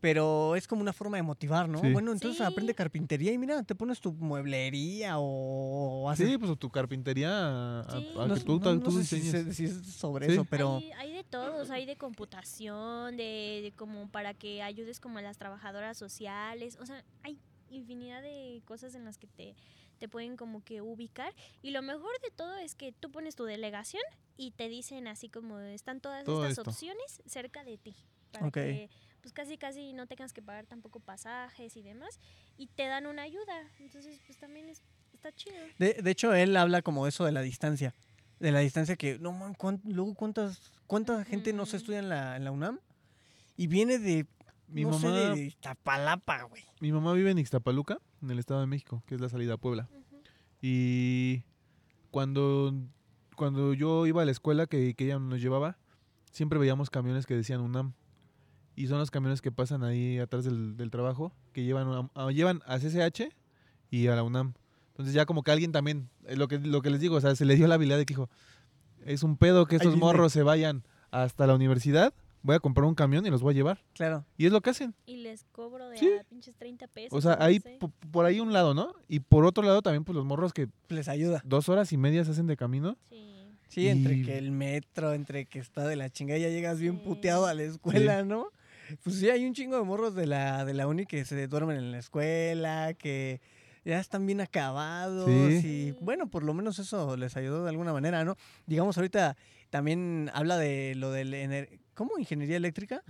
pero 0.00 0.54
es 0.56 0.66
como 0.68 0.82
una 0.82 0.92
forma 0.92 1.16
de 1.16 1.22
motivar, 1.22 1.68
¿no? 1.68 1.80
Sí. 1.80 1.92
Bueno, 1.92 2.12
entonces 2.12 2.38
Sí. 2.38 2.42
aprende 2.44 2.74
carpintería 2.74 3.32
y 3.32 3.38
mira, 3.38 3.62
te 3.62 3.74
pones 3.74 4.00
tu 4.00 4.12
mueblería 4.12 5.14
o 5.18 6.08
haces... 6.10 6.28
Sí, 6.28 6.38
pues 6.38 6.50
o 6.50 6.56
tu 6.56 6.70
carpintería 6.70 7.80
a, 7.80 7.90
Sí. 7.90 8.08
a 8.18 8.26
no, 8.26 8.34
que 8.34 8.40
sé- 8.40 8.46
tú, 8.46 8.60
no- 8.60 8.74
no 8.74 8.80
tú 8.82 8.90
sé 8.92 9.04
si, 9.04 9.16
diseñes. 9.20 9.46
se- 9.46 9.54
si 9.54 9.64
es 9.64 9.86
sobre 9.94 10.26
Sí. 10.26 10.32
eso, 10.32 10.44
pero... 10.44 10.76
Hay, 10.76 10.92
hay 10.92 11.12
de 11.12 11.24
todos, 11.24 11.70
hay 11.70 11.86
de 11.86 11.96
computación, 11.96 13.16
de, 13.16 13.60
de 13.62 13.72
como 13.76 14.08
para 14.08 14.34
que 14.34 14.62
ayudes 14.62 15.00
como 15.00 15.18
a 15.18 15.22
las 15.22 15.38
trabajadoras 15.38 15.96
sociales, 15.96 16.76
o 16.80 16.86
sea, 16.86 17.02
hay 17.22 17.38
infinidad 17.70 18.22
de 18.22 18.62
cosas 18.64 18.94
en 18.94 19.04
las 19.04 19.18
que 19.18 19.26
te, 19.26 19.54
te 19.98 20.08
pueden 20.08 20.36
como 20.36 20.62
que 20.62 20.82
ubicar 20.82 21.32
y 21.62 21.70
lo 21.70 21.82
mejor 21.82 22.12
de 22.22 22.30
todo 22.30 22.56
es 22.58 22.74
que 22.74 22.92
tú 22.92 23.10
pones 23.10 23.34
tu 23.34 23.44
delegación 23.44 24.02
y 24.36 24.52
te 24.52 24.68
dicen 24.68 25.08
así 25.08 25.28
como 25.28 25.58
están 25.58 26.00
todas 26.00 26.24
Todo 26.24 26.44
estas 26.46 26.58
esto. 26.58 26.70
opciones 26.70 27.22
cerca 27.26 27.64
de 27.64 27.78
ti 27.78 27.94
para 28.30 28.46
Ok. 28.48 28.52
que 28.54 28.90
pues 29.26 29.32
casi 29.34 29.58
casi 29.58 29.92
no 29.92 30.06
tengas 30.06 30.32
que 30.32 30.40
pagar 30.40 30.66
tampoco 30.66 31.00
pasajes 31.00 31.76
y 31.76 31.82
demás 31.82 32.20
y 32.56 32.68
te 32.68 32.86
dan 32.86 33.06
una 33.06 33.22
ayuda, 33.22 33.68
entonces 33.80 34.20
pues 34.24 34.38
también 34.38 34.68
es, 34.68 34.80
está 35.12 35.32
chido. 35.32 35.56
De, 35.80 35.94
de 35.94 36.10
hecho, 36.12 36.32
él 36.32 36.56
habla 36.56 36.80
como 36.80 37.08
eso 37.08 37.24
de 37.24 37.32
la 37.32 37.40
distancia. 37.40 37.92
De 38.38 38.52
la 38.52 38.60
distancia 38.60 38.94
que, 38.94 39.18
no 39.18 39.32
man, 39.32 39.54
¿cuán- 39.54 39.80
luego 39.84 40.14
cuántas, 40.14 40.70
cuánta 40.86 41.24
gente 41.24 41.52
no 41.52 41.66
se 41.66 41.78
estudia 41.78 41.98
en 41.98 42.08
la, 42.08 42.36
en 42.36 42.44
la 42.44 42.52
UNAM 42.52 42.78
y 43.56 43.66
viene 43.66 43.98
de, 43.98 44.26
Mi 44.68 44.84
no 44.84 44.92
sé, 44.96 45.08
mamá- 45.08 45.34
de 45.34 45.42
Iztapalapa, 45.46 46.42
güey. 46.44 46.62
Mi 46.80 46.92
mamá 46.92 47.12
vive 47.12 47.32
en 47.32 47.38
Ixtapaluca, 47.38 47.98
en 48.22 48.30
el 48.30 48.38
Estado 48.38 48.60
de 48.60 48.68
México, 48.68 49.02
que 49.08 49.16
es 49.16 49.20
la 49.20 49.28
salida 49.28 49.54
a 49.54 49.56
Puebla. 49.56 49.88
Y 50.62 51.42
cuando, 52.12 52.72
cuando 53.34 53.74
yo 53.74 54.06
iba 54.06 54.22
a 54.22 54.24
la 54.24 54.30
escuela 54.30 54.68
que, 54.68 54.94
que 54.94 55.06
ella 55.06 55.18
nos 55.18 55.40
llevaba, 55.40 55.78
siempre 56.30 56.60
veíamos 56.60 56.90
camiones 56.90 57.26
que 57.26 57.34
decían 57.34 57.60
UNAM. 57.60 57.92
Y 58.76 58.86
son 58.88 58.98
los 58.98 59.10
camiones 59.10 59.40
que 59.40 59.50
pasan 59.50 59.82
ahí 59.82 60.18
atrás 60.18 60.44
del, 60.44 60.76
del 60.76 60.90
trabajo, 60.90 61.32
que 61.52 61.64
llevan, 61.64 61.88
a, 62.14 62.26
a- 62.26 62.30
llevan 62.30 62.60
a 62.66 62.78
CCH 62.78 63.30
y 63.90 64.06
a 64.08 64.14
la 64.14 64.22
UNAM. 64.22 64.52
Entonces 64.88 65.14
ya 65.14 65.26
como 65.26 65.42
que 65.42 65.50
alguien 65.50 65.72
también, 65.72 66.08
es 66.26 66.38
lo 66.38 66.46
que, 66.48 66.58
lo 66.58 66.82
que 66.82 66.90
les 66.90 67.00
digo, 67.00 67.16
o 67.16 67.20
sea, 67.20 67.34
se 67.34 67.44
le 67.44 67.56
dio 67.56 67.66
la 67.66 67.74
habilidad 67.76 67.96
de 67.98 68.06
que 68.06 68.12
dijo, 68.14 68.28
es 69.04 69.22
un 69.22 69.36
pedo 69.36 69.66
que 69.66 69.76
estos 69.76 69.96
morros 69.96 70.32
se 70.32 70.42
vayan 70.42 70.84
hasta 71.10 71.46
la 71.46 71.54
universidad, 71.54 72.12
voy 72.42 72.56
a 72.56 72.60
comprar 72.60 72.86
un 72.86 72.94
camión 72.94 73.26
y 73.26 73.30
los 73.30 73.42
voy 73.42 73.54
a 73.54 73.56
llevar. 73.56 73.82
Claro. 73.94 74.24
Y 74.36 74.46
es 74.46 74.52
lo 74.52 74.60
que 74.60 74.70
hacen. 74.70 74.94
Y 75.06 75.16
les 75.18 75.44
cobro 75.52 75.88
de 75.88 75.98
Sí. 75.98 76.10
a 76.20 76.24
pinches 76.24 76.54
30 76.56 76.86
pesos. 76.88 77.12
O 77.16 77.20
sea, 77.20 77.36
no 77.36 77.44
ahí 77.44 77.58
sé. 77.60 77.76
po- 77.80 77.92
por 78.10 78.24
ahí 78.24 78.40
un 78.40 78.52
lado, 78.52 78.72
¿no? 78.74 78.94
Y 79.08 79.20
por 79.20 79.44
otro 79.44 79.62
lado 79.64 79.82
también 79.82 80.04
pues 80.04 80.14
los 80.16 80.24
morros 80.24 80.52
que 80.52 80.68
Les 80.88 81.08
ayuda. 81.08 81.42
dos 81.44 81.68
horas 81.68 81.92
y 81.92 81.96
media 81.96 82.24
se 82.24 82.30
hacen 82.32 82.46
de 82.46 82.56
camino. 82.56 82.96
Sí. 83.08 83.22
Sí, 83.68 83.88
entre 83.88 84.14
Y- 84.18 84.24
que 84.24 84.38
el 84.38 84.52
metro, 84.52 85.12
entre 85.12 85.46
que 85.46 85.58
está 85.58 85.86
de 85.86 85.96
la 85.96 86.08
chingada, 86.08 86.38
ya 86.38 86.48
llegas 86.48 86.78
bien 86.80 87.02
puteado 87.02 87.46
a 87.46 87.52
la 87.54 87.64
escuela, 87.64 88.22
¿no? 88.24 88.46
Pues 89.02 89.16
sí, 89.16 89.30
hay 89.30 89.44
un 89.44 89.54
chingo 89.54 89.76
de 89.76 89.84
morros 89.84 90.14
de 90.14 90.26
la, 90.26 90.64
de 90.64 90.74
la 90.74 90.86
uni 90.86 91.06
que 91.06 91.24
se 91.24 91.46
duermen 91.46 91.76
en 91.76 91.92
la 91.92 91.98
escuela, 91.98 92.94
que 92.94 93.40
ya 93.84 94.00
están 94.00 94.26
bien 94.26 94.40
acabados. 94.40 95.26
Sí. 95.26 95.66
Y 95.66 96.04
bueno, 96.04 96.28
por 96.28 96.42
lo 96.42 96.54
menos 96.54 96.78
eso 96.78 97.16
les 97.16 97.36
ayudó 97.36 97.64
de 97.64 97.70
alguna 97.70 97.92
manera, 97.92 98.24
¿no? 98.24 98.36
Digamos, 98.66 98.96
ahorita 98.96 99.36
también 99.70 100.30
habla 100.34 100.56
de 100.56 100.94
lo 100.96 101.10
del... 101.10 101.80
¿Cómo? 101.94 102.18
Ingeniería 102.18 102.56
eléctrica. 102.56 103.02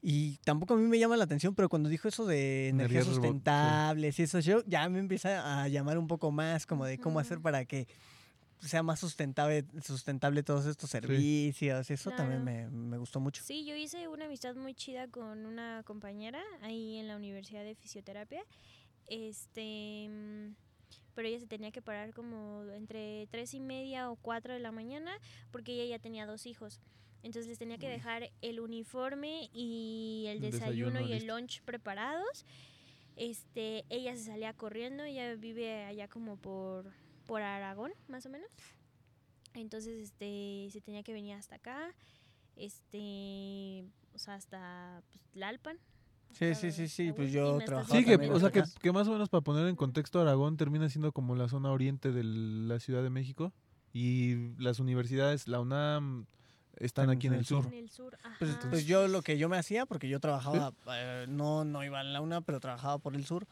Y 0.00 0.36
tampoco 0.44 0.74
a 0.74 0.76
mí 0.76 0.84
me 0.84 0.98
llama 0.98 1.16
la 1.16 1.24
atención, 1.24 1.54
pero 1.54 1.68
cuando 1.68 1.88
dijo 1.88 2.06
eso 2.06 2.24
de 2.24 2.68
energías 2.68 3.04
sí. 3.04 3.10
sustentables 3.10 4.18
y 4.18 4.22
eso, 4.22 4.38
yo 4.38 4.62
ya 4.66 4.88
me 4.88 5.00
empieza 5.00 5.62
a 5.62 5.68
llamar 5.68 5.98
un 5.98 6.06
poco 6.06 6.30
más 6.30 6.66
como 6.66 6.84
de 6.84 6.98
cómo 6.98 7.18
hacer 7.18 7.40
para 7.40 7.64
que 7.64 7.88
sea 8.60 8.82
más 8.82 9.00
sustentable, 9.00 9.64
sustentable 9.82 10.42
todos 10.42 10.66
estos 10.66 10.90
servicios. 10.90 11.90
Eso 11.90 12.10
también 12.10 12.44
me, 12.44 12.68
me 12.68 12.98
gustó 12.98 13.20
mucho. 13.20 13.42
Sí, 13.44 13.64
yo 13.64 13.74
hice 13.76 14.08
una 14.08 14.26
amistad 14.26 14.54
muy 14.54 14.74
chida 14.74 15.08
con 15.08 15.46
una 15.46 15.82
compañera 15.84 16.42
ahí 16.62 16.96
en 16.98 17.08
la 17.08 17.16
Universidad 17.16 17.64
de 17.64 17.74
Fisioterapia. 17.74 18.44
Este, 19.08 20.08
pero 21.14 21.28
ella 21.28 21.40
se 21.40 21.46
tenía 21.46 21.70
que 21.70 21.82
parar 21.82 22.12
como 22.12 22.62
entre 22.74 23.26
tres 23.30 23.54
y 23.54 23.60
media 23.60 24.10
o 24.10 24.16
cuatro 24.16 24.52
de 24.52 24.60
la 24.60 24.70
mañana 24.70 25.12
porque 25.50 25.72
ella 25.72 25.96
ya 25.96 25.98
tenía 25.98 26.26
dos 26.26 26.46
hijos. 26.46 26.80
Entonces 27.22 27.48
les 27.48 27.58
tenía 27.58 27.78
que 27.78 27.86
Uy. 27.86 27.92
dejar 27.92 28.30
el 28.42 28.60
uniforme 28.60 29.50
y 29.52 30.26
el, 30.28 30.40
desayuno, 30.40 31.00
desayuno 31.00 31.00
y 31.00 31.12
el 31.14 31.26
lunch 31.26 31.62
preparados. 31.62 32.46
Este, 33.16 33.84
ella 33.88 34.14
se 34.14 34.24
salía 34.26 34.52
corriendo, 34.52 35.02
ella 35.02 35.34
vive 35.34 35.84
allá 35.84 36.06
como 36.06 36.36
por, 36.36 36.92
por 37.28 37.42
Aragón, 37.42 37.92
más 38.08 38.26
o 38.26 38.30
menos. 38.30 38.48
Entonces, 39.54 40.02
este, 40.02 40.68
se 40.72 40.80
tenía 40.80 41.02
que 41.02 41.12
venir 41.12 41.34
hasta 41.34 41.56
acá, 41.56 41.94
este, 42.56 43.84
o 44.14 44.18
sea, 44.18 44.34
hasta 44.34 45.02
pues, 45.10 45.22
Tlalpan. 45.32 45.78
Sí, 46.32 46.54
sí, 46.54 46.72
sí, 46.72 46.88
sí. 46.88 47.12
Pues 47.12 47.30
yo 47.32 47.58
trabajaba 47.64 47.98
Sí, 47.98 48.04
que, 48.04 48.16
o 48.16 48.40
sea, 48.40 48.50
que, 48.50 48.62
que 48.82 48.92
más 48.92 49.06
o 49.08 49.12
menos 49.12 49.28
para 49.28 49.42
poner 49.42 49.66
en 49.68 49.76
contexto, 49.76 50.20
Aragón 50.20 50.56
termina 50.56 50.88
siendo 50.88 51.12
como 51.12 51.36
la 51.36 51.48
zona 51.48 51.70
oriente 51.70 52.12
de 52.12 52.24
la 52.24 52.80
Ciudad 52.80 53.02
de 53.02 53.10
México 53.10 53.52
y 53.92 54.54
las 54.58 54.78
universidades, 54.78 55.48
la 55.48 55.60
UNAM, 55.60 56.26
están 56.76 57.06
En 57.10 57.16
aquí 57.16 57.26
en 57.26 57.34
el 57.34 57.38
el 57.40 57.46
sur. 57.46 57.64
sur. 57.64 57.72
En 57.72 57.78
el 57.78 57.90
sur, 57.90 58.18
ajá. 58.22 58.36
Pues, 58.38 58.56
pues 58.70 58.86
yo 58.86 59.08
lo 59.08 59.22
que 59.22 59.38
yo 59.38 59.48
me 59.48 59.56
hacía, 59.56 59.86
porque 59.86 60.08
yo 60.08 60.20
trabajaba, 60.20 60.72
eh, 60.92 61.26
no, 61.28 61.64
no 61.64 61.84
iba 61.84 62.00
en 62.00 62.12
la 62.12 62.20
una, 62.20 62.40
pero 62.40 62.60
trabajaba 62.60 62.98
por 62.98 63.14
el 63.14 63.24
sur 63.26 63.46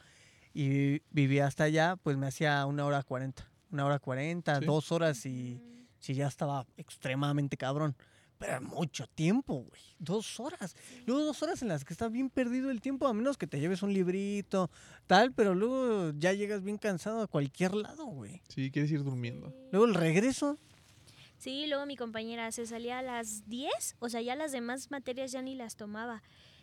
y 0.54 1.00
vivía 1.10 1.46
hasta 1.46 1.64
allá, 1.64 1.96
pues 2.02 2.16
me 2.16 2.26
hacía 2.26 2.64
una 2.66 2.84
hora 2.86 3.02
cuarenta. 3.02 3.50
Una 3.76 3.84
hora 3.84 3.98
cuarenta, 3.98 4.58
Sí. 4.58 4.64
dos 4.64 4.90
horas 4.90 5.26
y 5.26 5.60
si 5.98 6.14
ya 6.14 6.28
estaba 6.28 6.64
extremadamente 6.78 7.58
cabrón. 7.58 7.94
Pero 8.38 8.62
mucho 8.62 9.06
tiempo, 9.06 9.64
güey. 9.68 9.82
Dos 9.98 10.40
horas. 10.40 10.74
Luego 11.04 11.22
dos 11.24 11.42
horas 11.42 11.60
en 11.60 11.68
las 11.68 11.84
que 11.84 11.92
está 11.92 12.08
bien 12.08 12.30
perdido 12.30 12.70
el 12.70 12.80
tiempo, 12.80 13.06
a 13.06 13.12
menos 13.12 13.36
que 13.36 13.46
te 13.46 13.60
lleves 13.60 13.82
un 13.82 13.92
librito, 13.92 14.70
tal, 15.06 15.32
pero 15.34 15.54
luego 15.54 16.12
ya 16.18 16.32
llegas 16.32 16.62
bien 16.62 16.78
cansado 16.78 17.20
a 17.20 17.26
cualquier 17.26 17.74
lado, 17.74 18.06
güey. 18.06 18.40
Sí, 18.48 18.70
quieres 18.70 18.90
ir 18.90 19.04
durmiendo. 19.04 19.52
Luego 19.72 19.84
el 19.84 19.94
regreso. 19.94 20.56
Sí, 21.36 21.66
luego 21.66 21.84
mi 21.84 21.96
compañera 21.98 22.50
se 22.52 22.64
salía 22.66 23.00
a 23.00 23.02
las 23.02 23.46
10, 23.46 23.96
o 23.98 24.08
sea, 24.08 24.22
ya 24.22 24.36
las 24.36 24.52
demás 24.52 24.90
materias 24.90 25.32
ya 25.32 25.42
ni 25.42 25.54
las 25.54 25.76
tomaba. 25.76 26.22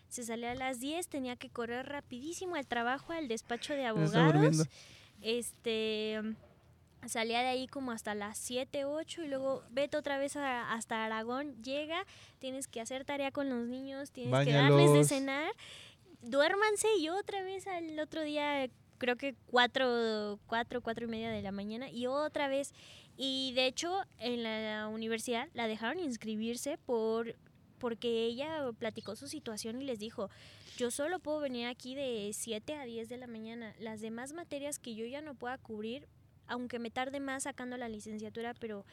Se 0.10 0.24
salía 0.24 0.52
a 0.52 0.56
las 0.56 0.80
10, 0.80 1.08
tenía 1.10 1.36
que 1.36 1.52
correr 1.52 1.86
rapidísimo 1.88 2.56
al 2.56 2.66
trabajo, 2.66 3.14
al 3.14 3.28
despacho 3.28 3.74
de 3.74 3.86
abogados. 3.86 4.68
Este 5.22 6.20
salía 7.08 7.42
de 7.42 7.48
ahí 7.50 7.68
como 7.68 7.92
hasta 7.92 8.16
las 8.16 8.38
7, 8.38 8.86
8 8.86 9.24
y 9.24 9.28
luego 9.28 9.64
vete 9.72 9.98
otra 9.98 10.18
vez 10.18 10.36
a- 10.36 10.74
hasta 10.74 11.06
Aragón, 11.06 11.62
llega, 11.64 12.06
tienes 12.40 12.68
que 12.68 12.82
hacer 12.82 13.06
tarea 13.06 13.32
con 13.32 13.50
los 13.50 13.68
niños, 13.68 14.12
tienes 14.12 14.32
que 14.46 14.52
darles 14.54 14.88
de 14.94 15.04
cenar, 15.06 15.52
duérmanse 16.22 16.88
y 16.98 17.10
otra 17.10 17.42
vez 17.44 17.68
al 17.68 18.00
otro 18.00 18.22
día 18.24 18.70
creo 18.98 19.16
que 19.18 19.36
cuatro, 19.48 20.40
cuatro, 20.48 20.82
cuatro 20.82 21.06
y 21.06 21.10
media 21.10 21.30
de 21.30 21.42
la 21.42 21.52
mañana 21.52 21.90
y 21.90 22.08
otra 22.08 22.48
vez. 22.48 22.74
Y 23.18 23.52
de 23.54 23.68
hecho 23.68 24.02
en 24.20 24.44
la 24.44 24.88
universidad 24.88 25.48
la 25.54 25.68
dejaron 25.68 26.00
inscribirse 26.00 26.78
por 26.78 27.36
porque 27.80 28.24
ella 28.26 28.72
platicó 28.80 29.18
su 29.18 29.28
situación 29.28 29.82
y 29.82 29.84
les 29.84 30.00
dijo, 30.00 30.30
yo 30.78 30.90
solo 30.90 31.20
puedo 31.20 31.42
venir 31.42 31.68
aquí 31.68 31.96
de 31.96 32.32
7 32.34 32.76
a 32.76 32.86
10 32.86 33.10
de 33.10 33.18
la 33.18 33.28
mañana. 33.28 33.76
Las 33.78 34.00
demás 34.00 34.32
materias 34.32 34.80
que 34.80 34.96
yo 34.96 35.06
ya 35.06 35.20
no 35.20 35.36
pueda 35.36 35.58
cubrir, 35.58 36.08
aunque 36.48 36.80
me 36.80 36.90
tarde 36.92 37.20
más 37.20 37.44
sacando 37.44 37.78
la 37.78 37.90
licenciatura, 37.90 38.54
pero 38.54 38.86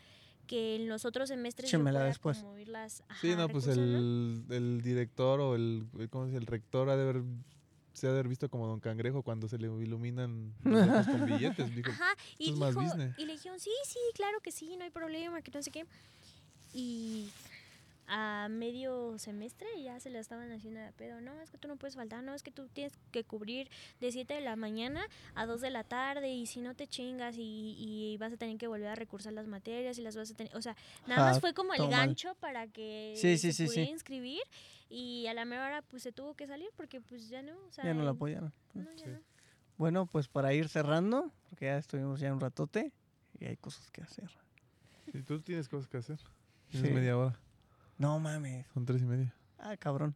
que 0.47 0.77
en 0.77 0.89
los 0.89 1.05
otros 1.05 1.28
semestres 1.28 1.70
yo 1.70 1.78
Échemela 1.78 2.01
pueda 2.01 2.06
después. 2.09 2.39
como 2.39 2.59
irlas, 2.59 3.02
Sí, 3.20 3.35
no, 3.36 3.48
pues 3.48 3.66
el, 3.68 4.44
el 4.51 4.81
director 4.82 5.40
o 5.40 5.55
el, 5.55 5.86
¿cómo 6.10 6.24
se 6.24 6.31
dice? 6.32 6.39
El 6.39 6.47
rector 6.47 6.90
ha 6.90 6.97
de 6.97 7.02
haber, 7.02 7.22
se 7.93 8.06
ha 8.06 8.10
de 8.10 8.16
haber 8.16 8.28
visto 8.28 8.48
como 8.48 8.66
Don 8.66 8.81
Cangrejo 8.81 9.22
cuando 9.22 9.48
se 9.48 9.59
le 9.59 9.66
iluminan 9.68 10.52
los 10.64 10.89
ojos 10.89 11.06
con 11.06 11.27
billetes. 11.27 11.74
Dijo, 11.77 11.90
Ajá, 11.93 12.14
y, 12.39 12.44
"Esto 12.44 12.55
es 12.55 12.59
más 12.59 12.70
dijo- 12.74 12.82
business". 12.85 13.14
y 13.18 13.27
le 13.27 13.32
dijeron, 13.35 13.60
sí, 13.60 13.70
sí, 13.86 13.98
claro 14.14 14.40
que 14.40 14.51
sí, 14.51 14.77
no 14.77 14.85
hay 14.85 14.90
problema, 14.90 15.40
que 15.43 15.51
no 15.52 15.62
sé 15.62 15.70
qué. 15.70 15.85
Y 16.72 17.28
a 18.12 18.49
medio 18.51 19.16
semestre 19.19 19.69
ya 19.82 20.01
se 20.01 20.11
la 20.11 20.19
estaban 20.19 20.51
haciendo 20.51 20.81
de 20.81 20.91
pedo. 20.93 21.20
No, 21.20 21.41
es 21.41 21.51
que 21.51 21.59
tú 21.59 21.69
no 21.69 21.77
puedes 21.77 21.95
faltar, 21.95 22.24
no, 22.24 22.35
es 22.35 22.43
que 22.43 22.51
tú 22.51 22.66
tienes 22.69 22.93
que 23.12 23.23
cubrir 23.23 23.70
de 24.01 24.11
7 24.11 24.35
de 24.35 24.41
la 24.41 24.57
mañana 24.57 25.01
a 25.37 25.47
2 25.47 25.61
de 25.61 25.70
la 25.70 25.85
tarde 25.85 26.28
y 26.32 26.47
si 26.47 26.61
no 26.61 26.74
te 26.74 26.89
chingas 26.89 27.37
y, 27.39 27.77
y 27.78 28.16
vas 28.19 28.32
a 28.32 28.37
tener 28.37 28.59
que 28.59 28.66
volver 28.66 28.89
a 28.89 28.95
recursar 28.97 29.32
las 29.32 29.47
materias 29.47 29.97
y 29.99 30.03
las 30.03 30.16
vas 30.16 30.31
a 30.31 30.35
tener... 30.35 30.55
O 30.57 30.61
sea, 30.62 30.77
nada 31.07 31.24
más 31.31 31.41
fue 31.41 31.55
como 31.55 31.73
el 31.73 31.89
gancho 31.89 32.35
para 32.41 32.66
que 32.66 33.15
Sí, 33.16 33.39
sí, 33.39 33.53
se 33.53 33.53
sí, 33.53 33.62
sí. 33.69 33.74
pudiera 33.74 33.91
inscribir 33.93 34.43
y 34.89 35.28
a 35.28 35.35
la 35.35 35.45
mera 35.45 35.65
hora 35.66 35.82
pues 35.82 36.03
se 36.03 36.11
tuvo 36.11 36.35
que 36.35 36.49
salir 36.49 36.69
porque 36.77 37.01
pues 37.01 37.28
ya 37.28 37.43
no, 37.43 37.53
o 37.69 37.70
sea, 37.73 37.85
Ya 37.85 37.95
no 37.95 38.03
la 38.03 38.11
apoyaron. 38.11 38.53
no, 38.74 38.93
ya 38.97 39.05
Sí. 39.05 39.11
no. 39.11 39.20
Bueno, 39.78 40.07
pues 40.07 40.27
para 40.28 40.53
ir 40.53 40.69
cerrando, 40.69 41.32
porque 41.49 41.66
ya 41.66 41.78
estuvimos 41.78 42.19
ya 42.20 42.32
un 42.32 42.41
ratote 42.41 42.93
y 43.39 43.47
hay 43.47 43.57
cosas 43.57 43.91
que 43.93 44.03
hacer. 44.03 44.28
"Sí, 45.12 45.23
tú 45.23 45.41
tienes 45.41 45.69
cosas 45.69 45.89
que 45.89 45.97
hacer. 45.97 46.19
Tienes 46.70 46.93
media 46.93 47.16
hora, 47.16 47.39
No 48.01 48.18
mames. 48.18 48.66
son 48.72 48.86
tres 48.86 49.02
y 49.02 49.05
media. 49.05 49.35
Ah, 49.59 49.77
cabrón. 49.77 50.14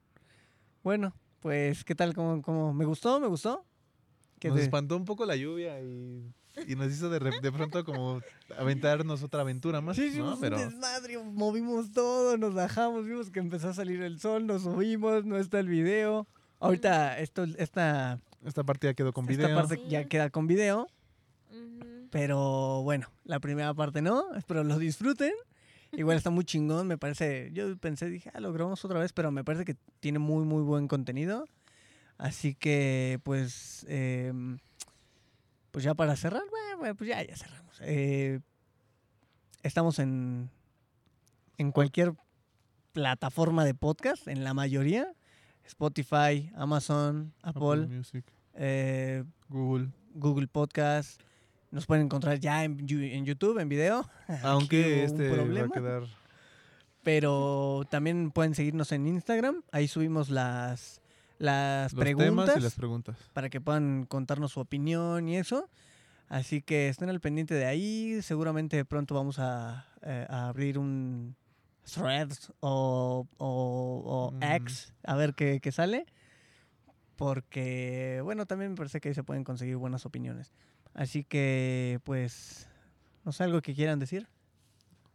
Bueno, 0.83 1.15
pues, 1.41 1.85
¿qué 1.85 1.95
tal? 1.95 2.15
¿Cómo, 2.15 2.41
cómo? 2.41 2.73
¿Me 2.73 2.87
gustó? 2.87 3.21
¿Me 3.21 3.27
gustó? 3.27 3.63
¿Qué 4.39 4.49
Nos 4.49 4.57
te- 4.57 4.65
espantó 4.65 4.97
un 4.97 5.05
poco 5.05 5.27
la 5.27 5.37
lluvia 5.37 5.81
y, 5.83 6.33
y 6.67 6.77
nos 6.77 6.91
hizo 6.91 7.11
de, 7.11 7.19
re- 7.19 7.41
de 7.43 7.53
pronto 7.53 7.85
como 7.85 8.23
aventarnos 8.59 9.23
otra 9.23 9.43
aventura 9.43 9.83
más, 9.83 9.97
Sí, 9.97 10.03
¿no? 10.03 10.07
hicimos 10.09 10.39
Pero 10.41 10.57
un 10.57 10.63
desmadre, 10.63 11.19
movimos 11.19 11.93
todo, 11.93 12.39
nos 12.39 12.55
bajamos, 12.55 13.05
vimos 13.05 13.31
que 13.31 13.41
empezó 13.41 13.69
a 13.69 13.75
salir 13.75 14.01
el 14.03 14.19
sol, 14.19 14.47
nos 14.47 14.63
subimos, 14.63 15.27
no 15.27 15.37
está 15.37 15.61
el 15.61 15.69
video. 15.69 16.27
Ahorita 16.61 17.19
esto, 17.19 17.45
esta, 17.59 18.19
esta 18.47 18.65
parte 18.65 18.87
ya 18.87 18.95
quedó 18.95 19.13
con 19.13 19.29
esta 19.29 19.45
video. 19.49 19.57
parte 19.57 19.77
Sí. 19.77 19.83
ya 19.91 20.05
queda 20.09 20.31
con 20.31 20.47
video, 20.47 20.87
Ujú. 21.51 22.09
pero 22.11 22.81
bueno, 22.83 23.09
la 23.25 23.41
primera 23.41 23.75
parte 23.75 24.01
no, 24.01 24.35
espero 24.37 24.65
lo 24.65 24.79
disfruten. 24.79 25.33
Igual 25.97 26.17
está 26.17 26.31
muy 26.31 26.45
chingón, 26.45 26.87
me 26.87 26.99
parece. 26.99 27.51
Yo 27.53 27.77
pensé, 27.77 28.09
dije, 28.09 28.31
ah, 28.35 28.41
lo 28.41 28.53
grabamos 28.53 28.85
otra 28.85 28.99
vez, 28.99 29.13
pero 29.13 29.31
me 29.31 29.45
parece 29.45 29.65
que 29.65 29.77
tiene 30.01 30.19
muy, 30.19 30.45
muy 30.45 30.63
buen 30.63 30.89
contenido. 30.89 31.47
Así 32.19 32.55
que, 32.55 33.21
pues, 33.25 33.85
em, 33.89 34.59
pues 35.71 35.85
ya 35.85 35.95
para 35.95 36.17
cerrar, 36.17 36.43
bueno, 36.79 36.95
pues 36.95 37.09
ya, 37.09 37.23
ya 37.23 37.37
cerramos. 37.37 37.79
Eh, 37.81 38.41
estamos 39.63 39.99
en, 39.99 40.51
en 41.59 41.73
cualquier 41.73 42.15
plataforma 42.93 43.65
de 43.65 43.75
podcast, 43.75 44.29
en 44.29 44.45
la 44.45 44.55
mayoría. 44.55 45.13
Spotify, 45.65 46.51
Amazon, 46.55 47.33
Apple, 47.43 47.87
Music, 47.87 48.25
eh, 48.55 49.25
Google. 49.49 49.89
Google 50.15 50.47
Podcast. 50.47 51.21
Nos 51.75 51.87
pueden 51.87 52.05
encontrar 52.05 52.39
ya 52.39 52.65
en, 52.65 52.79
en 52.89 53.25
YouTube, 53.25 53.59
en 53.59 53.69
video. 53.69 54.09
Aunque 54.43 54.95
un 54.95 55.01
este 55.01 55.29
va 55.29 55.35
a 55.35 55.37
problema. 55.39 55.75
quedar... 55.75 56.03
Pero 57.03 57.83
también 57.91 58.31
pueden 58.31 58.55
seguirnos 58.55 58.91
en 58.93 59.07
Instagram. 59.07 59.63
Ahí 59.73 59.89
subimos 59.89 60.31
las, 60.31 61.03
las 61.39 61.93
Los 61.93 62.01
preguntas 62.01 62.47
temas 62.47 62.57
y 62.57 62.61
las 62.61 62.75
preguntas. 62.75 63.17
para 63.35 63.51
que 63.51 63.61
puedan 63.61 64.07
contarnos 64.07 64.53
su 64.53 64.61
opinión 64.61 65.29
y 65.29 65.37
eso. 65.37 65.69
Así 66.29 66.63
que 66.63 66.89
estén 66.89 67.11
al 67.11 67.21
pendiente 67.21 67.53
de 67.55 67.67
ahí. 67.67 68.23
Seguramente 68.23 68.83
pronto 68.87 69.15
vamos 69.15 69.39
a, 69.39 69.87
eh, 70.03 70.27
a 70.31 70.49
abrir 70.49 70.79
un 70.79 71.37
Threads 71.93 72.53
o, 72.61 73.27
o, 73.37 74.03
o 74.07 74.31
Mm. 74.33 74.43
X 74.63 74.95
a 75.03 75.15
ver 75.17 75.35
qué, 75.35 75.61
qué 75.61 75.73
sale. 75.73 76.07
Porque, 77.17 78.21
bueno, 78.25 78.47
también 78.47 78.71
me 78.73 78.77
parece 78.77 79.01
que 79.01 79.09
ahí 79.09 79.15
se 79.15 79.23
pueden 79.23 79.45
conseguir 79.45 79.77
buenas 79.77 80.07
opiniones. 80.07 80.53
Así 80.95 81.25
que, 81.25 82.01
pues, 82.05 82.69
no 83.25 83.33
sé, 83.33 83.45
algo 83.45 83.61
que 83.61 83.75
quieran 83.75 83.99
decir. 83.99 84.29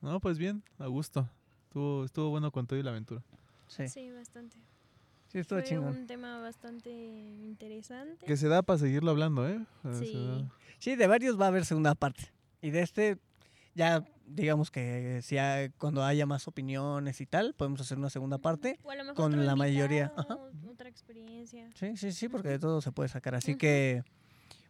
No, 0.02 0.20
pues 0.20 0.38
bien, 0.38 0.64
a 0.78 0.88
gusto. 0.88 1.30
Estuvo, 1.64 2.06
estuvo 2.06 2.30
bueno 2.30 2.52
con 2.52 2.68
todo 2.68 2.80
y 2.80 2.84
la 2.84 2.92
aventura. 2.92 3.24
Sí, 3.68 3.88
sí, 3.88 4.02
Sí, 4.06 4.12
bastante. 4.12 4.58
estuvo 5.34 5.60
Fue 5.60 5.68
chingón. 5.68 5.96
un 5.98 6.08
tema 6.08 6.40
bastante 6.40 6.90
interesante. 6.92 8.26
Que 8.26 8.36
se 8.38 8.48
da 8.48 8.62
para 8.62 8.80
seguirlo 8.80 9.12
hablando, 9.12 9.48
¿eh? 9.48 9.60
Sí. 9.94 10.48
Sí, 10.80 10.96
de 10.96 11.08
varios 11.08 11.40
va 11.40 11.46
a 11.46 11.48
haber 11.50 11.66
segunda 11.66 11.96
parte. 11.96 12.32
Y 12.62 12.72
de 12.72 12.82
este, 12.82 13.18
ya 13.76 14.04
digamos 14.26 14.72
que 14.72 15.22
si 15.24 15.38
hay- 15.38 15.70
cuando 15.78 16.04
haya 16.04 16.26
más 16.26 16.48
opiniones 16.48 17.20
y 17.22 17.26
tal, 17.26 17.54
podemos 17.56 17.82
hacer 17.82 17.98
una 17.98 18.10
segunda 18.10 18.38
parte. 18.38 18.80
O 18.84 18.92
a 18.92 18.96
lo 18.96 19.04
mejor 19.04 19.16
con 19.16 19.46
la 19.46 19.56
mayoría, 19.56 20.12
ajá. 20.18 20.38
Otra 20.70 20.90
experiencia. 20.90 21.70
Sí, 21.76 21.96
sí, 21.98 22.12
sí, 22.12 22.28
porque 22.30 22.48
de 22.50 22.60
todo 22.60 22.82
se 22.82 22.92
puede 22.92 23.10
sacar. 23.10 23.36
Así 23.36 23.56
que, 23.56 24.04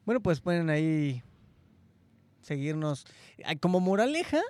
bueno, 0.06 0.22
pues 0.22 0.40
pueden 0.42 0.70
ahí 0.70 1.22
seguirnos. 2.42 3.06
Como 3.62 3.80
moraleja, 3.80 4.42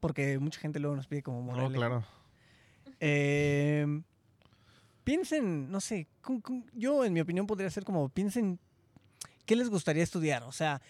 porque 0.00 0.38
mucha 0.38 0.60
gente 0.60 0.78
luego 0.80 0.96
nos 0.96 1.06
pide 1.06 1.22
como 1.22 1.38
No, 1.40 1.44
moraleja. 1.44 1.74
claro. 1.74 2.04
Eh, 3.00 4.02
piensen, 5.04 5.70
no 5.70 5.80
sé, 5.80 6.06
yo 6.72 7.04
en 7.04 7.12
mi 7.12 7.20
opinión 7.20 7.46
podría 7.46 7.70
ser 7.70 7.84
como, 7.84 8.08
piensen, 8.08 8.58
¿qué 9.44 9.54
les 9.56 9.68
gustaría 9.70 10.02
estudiar? 10.02 10.42
O 10.44 10.52
sea, 10.52 10.80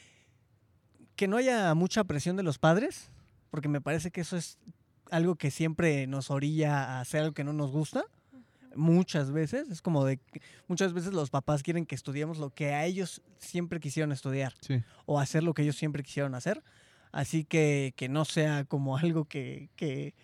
que 1.17 1.29
no 1.29 1.37
haya 1.37 1.75
mucha 1.75 2.05
presión 2.05 2.37
de 2.37 2.43
los 2.43 2.59
padres, 2.59 3.11
porque 3.51 3.69
me 3.69 3.81
parece 3.81 4.11
que 4.11 4.21
eso 4.21 4.37
es 4.37 4.59
algo 5.11 5.37
que 5.37 5.51
siempre 5.51 6.07
nos 6.07 6.31
orilla 6.31 6.85
a 6.85 7.01
hacer 7.01 7.23
algo 7.23 7.35
que 7.35 7.45
no 7.45 7.53
nos 7.53 7.71
gusta. 7.71 8.05
Muchas 8.77 9.31
veces, 9.33 9.69
es 9.71 9.83
como 9.83 10.05
de 10.05 10.19
que 10.19 10.41
muchas 10.69 10.93
veces 10.93 11.13
los 11.13 11.31
papás 11.31 11.63
quieren 11.63 11.87
que 11.87 11.95
estudiemos 11.95 12.39
lo 12.39 12.51
que 12.51 12.73
a 12.75 12.85
ellos 12.85 13.23
siempre 13.39 13.81
quisieron 13.81 14.13
estudiar 14.13 14.55
Sí. 14.61 14.83
o 15.07 15.19
hacer 15.21 15.43
lo 15.43 15.55
que 15.55 15.63
ellos 15.63 15.77
siempre 15.77 16.03
quisieron 16.03 16.35
hacer. 16.35 16.63
Así 17.13 17.45
que 17.45 17.95
que 17.97 18.09
no 18.09 18.25
sea 18.25 18.65
como 18.65 18.97
algo 18.99 19.25
que, 19.25 19.71
que, 19.77 20.15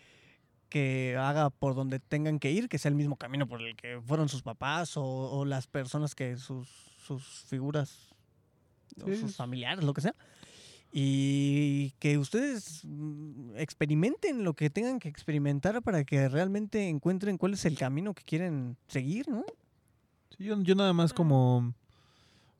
que 0.69 1.15
haga 1.19 1.49
por 1.49 1.75
donde 1.75 1.99
tengan 1.99 2.39
que 2.39 2.51
ir, 2.51 2.69
que 2.69 2.77
sea 2.77 2.89
el 2.89 2.95
mismo 2.95 3.15
camino 3.15 3.47
por 3.47 3.61
el 3.61 3.75
que 3.75 3.99
fueron 4.05 4.29
sus 4.29 4.41
papás 4.43 4.97
o, 4.97 5.03
o 5.03 5.45
las 5.45 5.67
personas 5.67 6.13
que 6.15 6.37
sus, 6.37 6.67
sus 7.05 7.23
figuras, 7.47 8.13
o 9.01 9.05
sus 9.07 9.23
es- 9.31 9.35
familiares, 9.35 9.83
lo 9.83 9.93
que 9.93 10.01
sea. 10.01 10.15
Y 10.95 11.95
que 11.97 12.19
ustedes 12.19 12.85
mm, 12.85 13.55
experimenten 13.57 14.43
lo 14.43 14.53
que 14.53 14.69
tengan 14.69 14.99
que 14.99 15.09
experimentar 15.09 15.81
para 15.81 16.03
que 16.03 16.29
realmente 16.29 16.87
encuentren 16.87 17.39
cuál 17.39 17.53
es 17.53 17.65
el 17.65 17.75
camino 17.75 18.13
que 18.13 18.23
quieren 18.23 18.77
seguir, 18.87 19.27
¿no? 19.27 19.43
Sí, 20.37 20.43
yo, 20.43 20.61
yo 20.61 20.75
nada 20.75 20.93
más 20.93 21.11
como, 21.11 21.73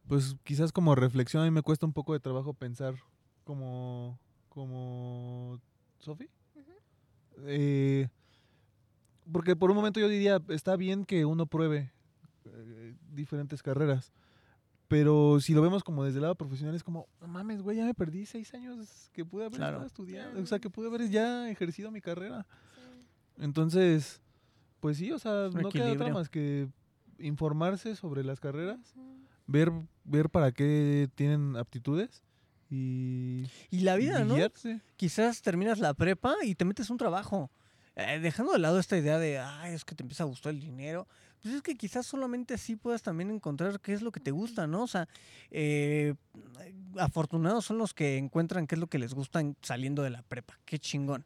pues 0.07 0.35
quizás 0.43 0.71
como 0.71 0.95
reflexión, 0.95 1.43
a 1.43 1.45
mí 1.45 1.51
me 1.51 1.61
cuesta 1.61 1.85
un 1.85 1.93
poco 1.93 2.13
de 2.13 2.19
trabajo 2.19 2.55
pensar 2.55 2.95
como, 3.43 4.19
como, 4.49 5.59
Sofi. 5.99 6.27
Eh, 7.45 8.07
porque 9.31 9.55
por 9.55 9.69
un 9.69 9.75
momento 9.75 9.99
yo 9.99 10.07
diría, 10.07 10.41
está 10.49 10.75
bien 10.75 11.05
que 11.05 11.25
uno 11.25 11.45
pruebe 11.45 11.91
eh, 12.45 12.95
diferentes 13.11 13.61
carreras, 13.61 14.11
pero 14.87 15.39
si 15.39 15.53
lo 15.53 15.61
vemos 15.61 15.83
como 15.83 16.03
desde 16.03 16.17
el 16.17 16.23
lado 16.23 16.35
profesional 16.35 16.75
es 16.75 16.83
como, 16.83 17.07
no 17.21 17.27
mames, 17.27 17.61
güey, 17.61 17.77
ya 17.77 17.85
me 17.85 17.93
perdí 17.93 18.25
seis 18.25 18.53
años 18.53 19.09
que 19.13 19.25
pude 19.25 19.45
haber 19.45 19.57
Claro. 19.57 19.77
estado 19.77 19.87
estudiando, 19.87 20.41
o 20.41 20.45
sea, 20.45 20.59
que 20.59 20.69
pude 20.69 20.87
haber 20.87 21.09
ya 21.09 21.49
ejercido 21.49 21.89
mi 21.91 22.01
carrera. 22.01 22.45
Entonces, 23.39 24.21
pues 24.79 24.97
sí, 24.97 25.11
o 25.11 25.19
sea, 25.19 25.49
no 25.53 25.69
queda 25.69 25.91
otra 25.91 26.09
más 26.13 26.29
que 26.29 26.67
informarse 27.19 27.95
sobre 27.95 28.23
las 28.23 28.39
carreras, 28.39 28.79
ver, 29.47 29.71
ver 30.03 30.29
para 30.29 30.51
qué 30.51 31.09
tienen 31.15 31.55
aptitudes 31.55 32.23
y, 32.69 33.45
Y 33.69 33.81
la 33.81 33.95
vida, 33.95 34.21
y 34.21 34.25
¿no? 34.25 34.35
quizás 34.95 35.41
terminas 35.41 35.79
la 35.79 35.93
prepa 35.93 36.35
y 36.43 36.55
te 36.55 36.65
metes 36.65 36.89
a 36.89 36.93
un 36.93 36.97
trabajo. 36.97 37.51
Eh, 37.95 38.19
dejando 38.19 38.53
de 38.53 38.59
lado 38.59 38.79
esta 38.79 38.97
idea 38.97 39.19
de, 39.19 39.37
ay, 39.37 39.73
es 39.73 39.85
que 39.85 39.93
te 39.93 40.01
empieza 40.01 40.23
a 40.23 40.27
gustar 40.27 40.51
el 40.53 40.59
dinero. 40.59 41.07
Pues 41.43 41.55
es 41.55 41.61
que 41.61 41.75
quizás 41.75 42.05
solamente 42.05 42.53
así 42.53 42.77
puedas 42.77 43.01
también 43.03 43.29
encontrar 43.29 43.79
qué 43.81 43.91
es 43.93 44.01
lo 44.01 44.11
que 44.13 44.21
te 44.21 44.31
gusta, 44.31 44.65
¿no? 44.65 44.83
O 44.83 44.87
sea, 44.87 45.07
eh, 45.51 46.15
afortunados 46.97 47.65
son 47.65 47.77
los 47.77 47.93
que 47.93 48.17
encuentran 48.17 48.65
qué 48.65 48.75
es 48.75 48.79
lo 48.79 48.87
que 48.87 48.97
les 48.97 49.13
gusta 49.13 49.41
en- 49.41 49.57
saliendo 49.61 50.03
de 50.03 50.09
la 50.09 50.21
prepa. 50.23 50.57
Qué 50.65 50.79
chingón. 50.79 51.25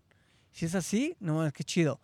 Si 0.52 0.65
es 0.65 0.73
así, 0.76 1.15
no, 1.19 1.45
es 1.45 1.53
que 1.53 1.64
chido. 1.64 1.99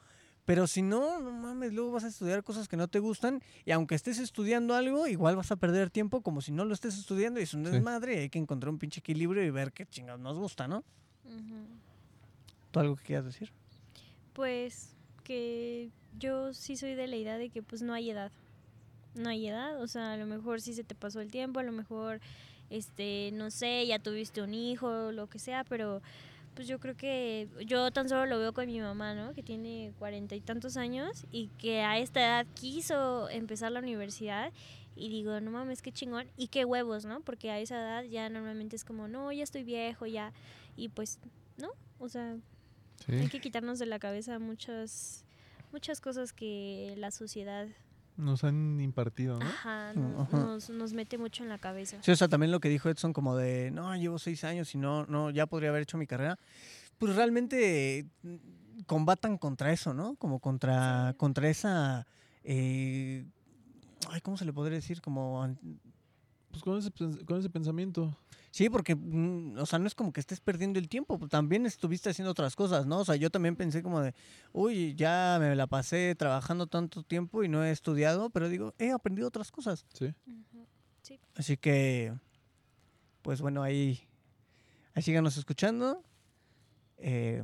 Pero 0.46 0.68
si 0.68 0.82
no, 0.82 1.20
no 1.22 1.32
mames, 1.32 1.74
luego 1.74 1.92
vas 1.92 2.04
a 2.04 2.10
estudiar 2.10 2.44
cosas 2.44 2.68
que 2.68 2.78
no 2.78 2.88
te 2.88 3.00
gustan 3.00 3.42
y 3.66 3.72
aunque 3.72 3.96
estés 3.96 4.20
estudiando 4.20 4.76
algo, 4.76 5.08
igual 5.08 5.36
vas 5.36 5.52
a 5.52 5.56
perder 5.56 5.90
tiempo 5.90 6.22
como 6.22 6.42
si 6.42 6.52
no 6.52 6.66
lo 6.66 6.74
estés 6.74 6.98
estudiando 7.00 7.40
y 7.40 7.44
es 7.44 7.54
un 7.54 7.66
Sí. 7.66 7.72
desmadre 7.72 8.16
y 8.16 8.18
hay 8.20 8.30
que 8.30 8.40
encontrar 8.40 8.70
un 8.70 8.78
pinche 8.78 9.00
equilibrio 9.00 9.44
y 9.44 9.50
ver 9.50 9.72
qué 9.72 9.86
chingados 9.88 10.20
nos 10.22 10.38
gusta, 10.38 10.68
¿no? 10.68 10.84
Ujú. 11.26 11.66
¿Tú 12.72 12.80
algo 12.80 12.96
que 12.98 13.04
quieras 13.04 13.26
decir? 13.26 13.52
Pues 14.34 14.96
que 15.24 15.90
yo 16.20 16.54
sí 16.54 16.76
soy 16.76 16.96
de 16.96 17.08
la 17.08 17.16
idea 17.16 17.38
de 17.38 17.50
que 17.50 17.64
pues 17.64 17.82
no 17.82 17.94
hay 17.94 18.10
edad. 18.10 18.32
No 19.16 19.30
hay 19.30 19.48
edad, 19.48 19.82
o 19.82 19.88
sea, 19.88 20.14
a 20.14 20.18
lo 20.18 20.26
mejor 20.26 20.62
sí 20.62 20.74
se 20.74 20.84
te 20.84 20.96
pasó 20.96 21.22
el 21.22 21.30
tiempo, 21.30 21.60
a 21.60 21.64
lo 21.64 21.72
mejor, 21.72 22.20
este, 22.72 23.30
no 23.34 23.52
sé, 23.52 23.86
ya 23.86 24.00
tuviste 24.00 24.42
un 24.42 24.56
hijo, 24.56 25.12
lo 25.12 25.28
que 25.28 25.38
sea, 25.38 25.64
pero 25.64 26.02
pues 26.56 26.68
yo 26.68 26.80
creo 26.80 26.96
que 26.96 27.48
yo 27.66 27.92
tan 27.92 28.10
solo 28.10 28.26
lo 28.26 28.40
veo 28.40 28.54
con 28.54 28.68
mi 28.68 28.80
mamá, 28.80 29.14
¿no? 29.14 29.34
Que 29.34 29.44
tiene 29.44 29.94
cuarenta 30.00 30.36
y 30.36 30.42
tantos 30.42 30.78
años 30.78 31.26
y 31.32 31.48
que 31.60 31.82
a 31.82 32.00
esta 32.00 32.22
edad 32.22 32.48
quiso 32.56 33.30
empezar 33.30 33.72
la 33.72 33.80
universidad 33.80 34.52
y 34.96 35.10
digo, 35.10 35.40
no 35.42 35.52
mames, 35.52 35.82
qué 35.82 35.92
chingón 35.92 36.28
y 36.38 36.48
qué 36.48 36.66
huevos, 36.66 37.06
¿no? 37.06 37.22
Porque 37.22 37.50
a 37.50 37.60
esa 37.60 37.78
edad 37.78 38.04
ya 38.04 38.30
normalmente 38.30 38.76
es 38.76 38.86
como, 38.86 39.08
no, 39.08 39.32
ya 39.32 39.44
estoy 39.44 39.64
viejo, 39.64 40.06
ya, 40.06 40.34
y 40.76 40.90
pues, 40.90 41.20
¿no? 41.58 41.70
O 42.00 42.10
sea, 42.10 42.38
hay 43.08 43.24
Sí. 43.24 43.30
que 43.30 43.40
quitarnos 43.42 43.80
de 43.80 43.86
la 43.86 44.00
cabeza 44.00 44.40
muchas 44.40 45.26
muchas 45.72 46.00
cosas 46.02 46.34
que 46.34 46.94
la 46.98 47.10
sociedad 47.12 47.68
Nos 48.16 48.44
han 48.44 48.80
impartido, 48.80 49.40
¿no? 49.40 49.46
ajá, 49.46 49.92
no- 49.94 50.22
ajá. 50.22 50.38
nos, 50.38 50.70
nos 50.70 50.94
mete 50.94 51.18
mucho 51.18 51.42
en 51.42 51.50
la 51.50 51.58
cabeza. 51.58 51.98
Sí, 52.04 52.12
o 52.12 52.16
sea, 52.16 52.28
también 52.28 52.52
lo 52.52 52.60
que 52.60 52.70
dijo 52.70 52.88
Edson 52.90 53.12
como 53.12 53.36
de, 53.36 53.72
no, 53.72 53.96
llevo 53.96 54.20
seis 54.20 54.44
años 54.44 54.76
y 54.76 54.78
no, 54.78 55.06
no, 55.08 55.32
ya 55.32 55.48
podría 55.48 55.70
haber 55.70 55.82
hecho 55.82 55.98
mi 55.98 56.06
carrera. 56.06 56.38
Pues 57.00 57.16
realmente 57.16 58.06
mm, 58.22 58.82
combatan 58.86 59.40
contra 59.40 59.72
eso, 59.74 59.96
¿no? 59.96 60.16
Como 60.18 60.40
contra, 60.40 61.10
Sí. 61.14 61.18
contra 61.18 61.50
esa, 61.50 62.06
eh, 62.44 63.26
ay, 64.12 64.22
¿cómo 64.22 64.38
se 64.38 64.46
le 64.46 64.54
podría 64.54 64.76
decir? 64.76 65.02
Como, 65.02 65.44
Pues 66.54 66.62
con 66.62 66.78
ese, 66.78 66.92
con 67.26 67.40
ese 67.40 67.50
pensamiento. 67.50 68.16
sí, 68.52 68.70
porque, 68.70 68.94
mm, 68.96 69.58
o 69.58 69.66
sea, 69.66 69.80
no 69.80 69.88
es 69.88 69.96
como 69.96 70.14
que 70.14 70.20
estés 70.20 70.40
perdiendo 70.40 70.78
el 70.78 70.88
tiempo, 70.88 71.18
pues, 71.18 71.32
también 71.32 71.66
estuviste 71.66 72.12
haciendo 72.12 72.30
otras 72.30 72.56
cosas, 72.56 72.86
¿no? 72.86 73.00
O 73.00 73.06
sea, 73.06 73.16
yo 73.16 73.32
también 73.32 73.56
pensé 73.56 73.82
como 73.82 74.02
de, 74.02 74.14
uy, 74.52 74.94
ya 74.94 75.38
me 75.40 75.56
la 75.56 75.66
pasé 75.66 76.14
trabajando 76.16 76.68
tanto 76.68 77.02
tiempo 77.02 77.44
y 77.44 77.50
no 77.50 77.64
he 77.64 77.72
estudiado, 77.72 78.30
pero 78.30 78.50
digo, 78.50 78.76
he 78.78 78.92
aprendido 78.92 79.28
otras 79.28 79.52
cosas. 79.52 79.88
Sí. 79.94 80.14
Así 81.36 81.58
que, 81.58 82.14
pues 83.24 83.42
bueno, 83.42 83.64
ahí, 83.64 84.08
ahí 84.94 85.02
síganos 85.02 85.38
escuchando. 85.38 86.04
Eh, 86.98 87.44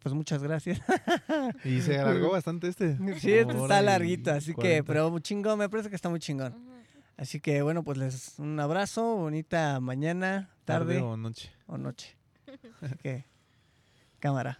pues 0.00 0.12
muchas 0.12 0.42
gracias. 0.42 0.80
Y 1.64 1.80
se 1.82 1.98
alargó 2.00 2.32
bastante 2.32 2.66
este. 2.66 2.96
Sí, 3.20 3.32
este 3.32 3.56
está 3.56 3.80
larguito, 3.80 4.32
así 4.32 4.54
que, 4.54 4.82
40. 4.82 4.84
pero 4.84 5.18
chingón, 5.20 5.58
me 5.58 5.68
parece 5.68 5.88
que 5.88 5.94
está 5.94 6.08
muy 6.08 6.18
chingón. 6.18 6.52
Ujú. 6.54 6.79
Así 7.20 7.38
que 7.38 7.60
bueno, 7.60 7.84
pues 7.84 7.98
les 7.98 8.38
un 8.38 8.58
abrazo, 8.60 9.16
bonita 9.16 9.78
mañana, 9.78 10.48
tarde, 10.64 11.02
o 11.02 11.18
noche. 11.18 11.52
o 11.66 11.76
noche. 11.76 12.16
Así 12.80 12.94
que, 12.96 13.26
cámara. 14.20 14.58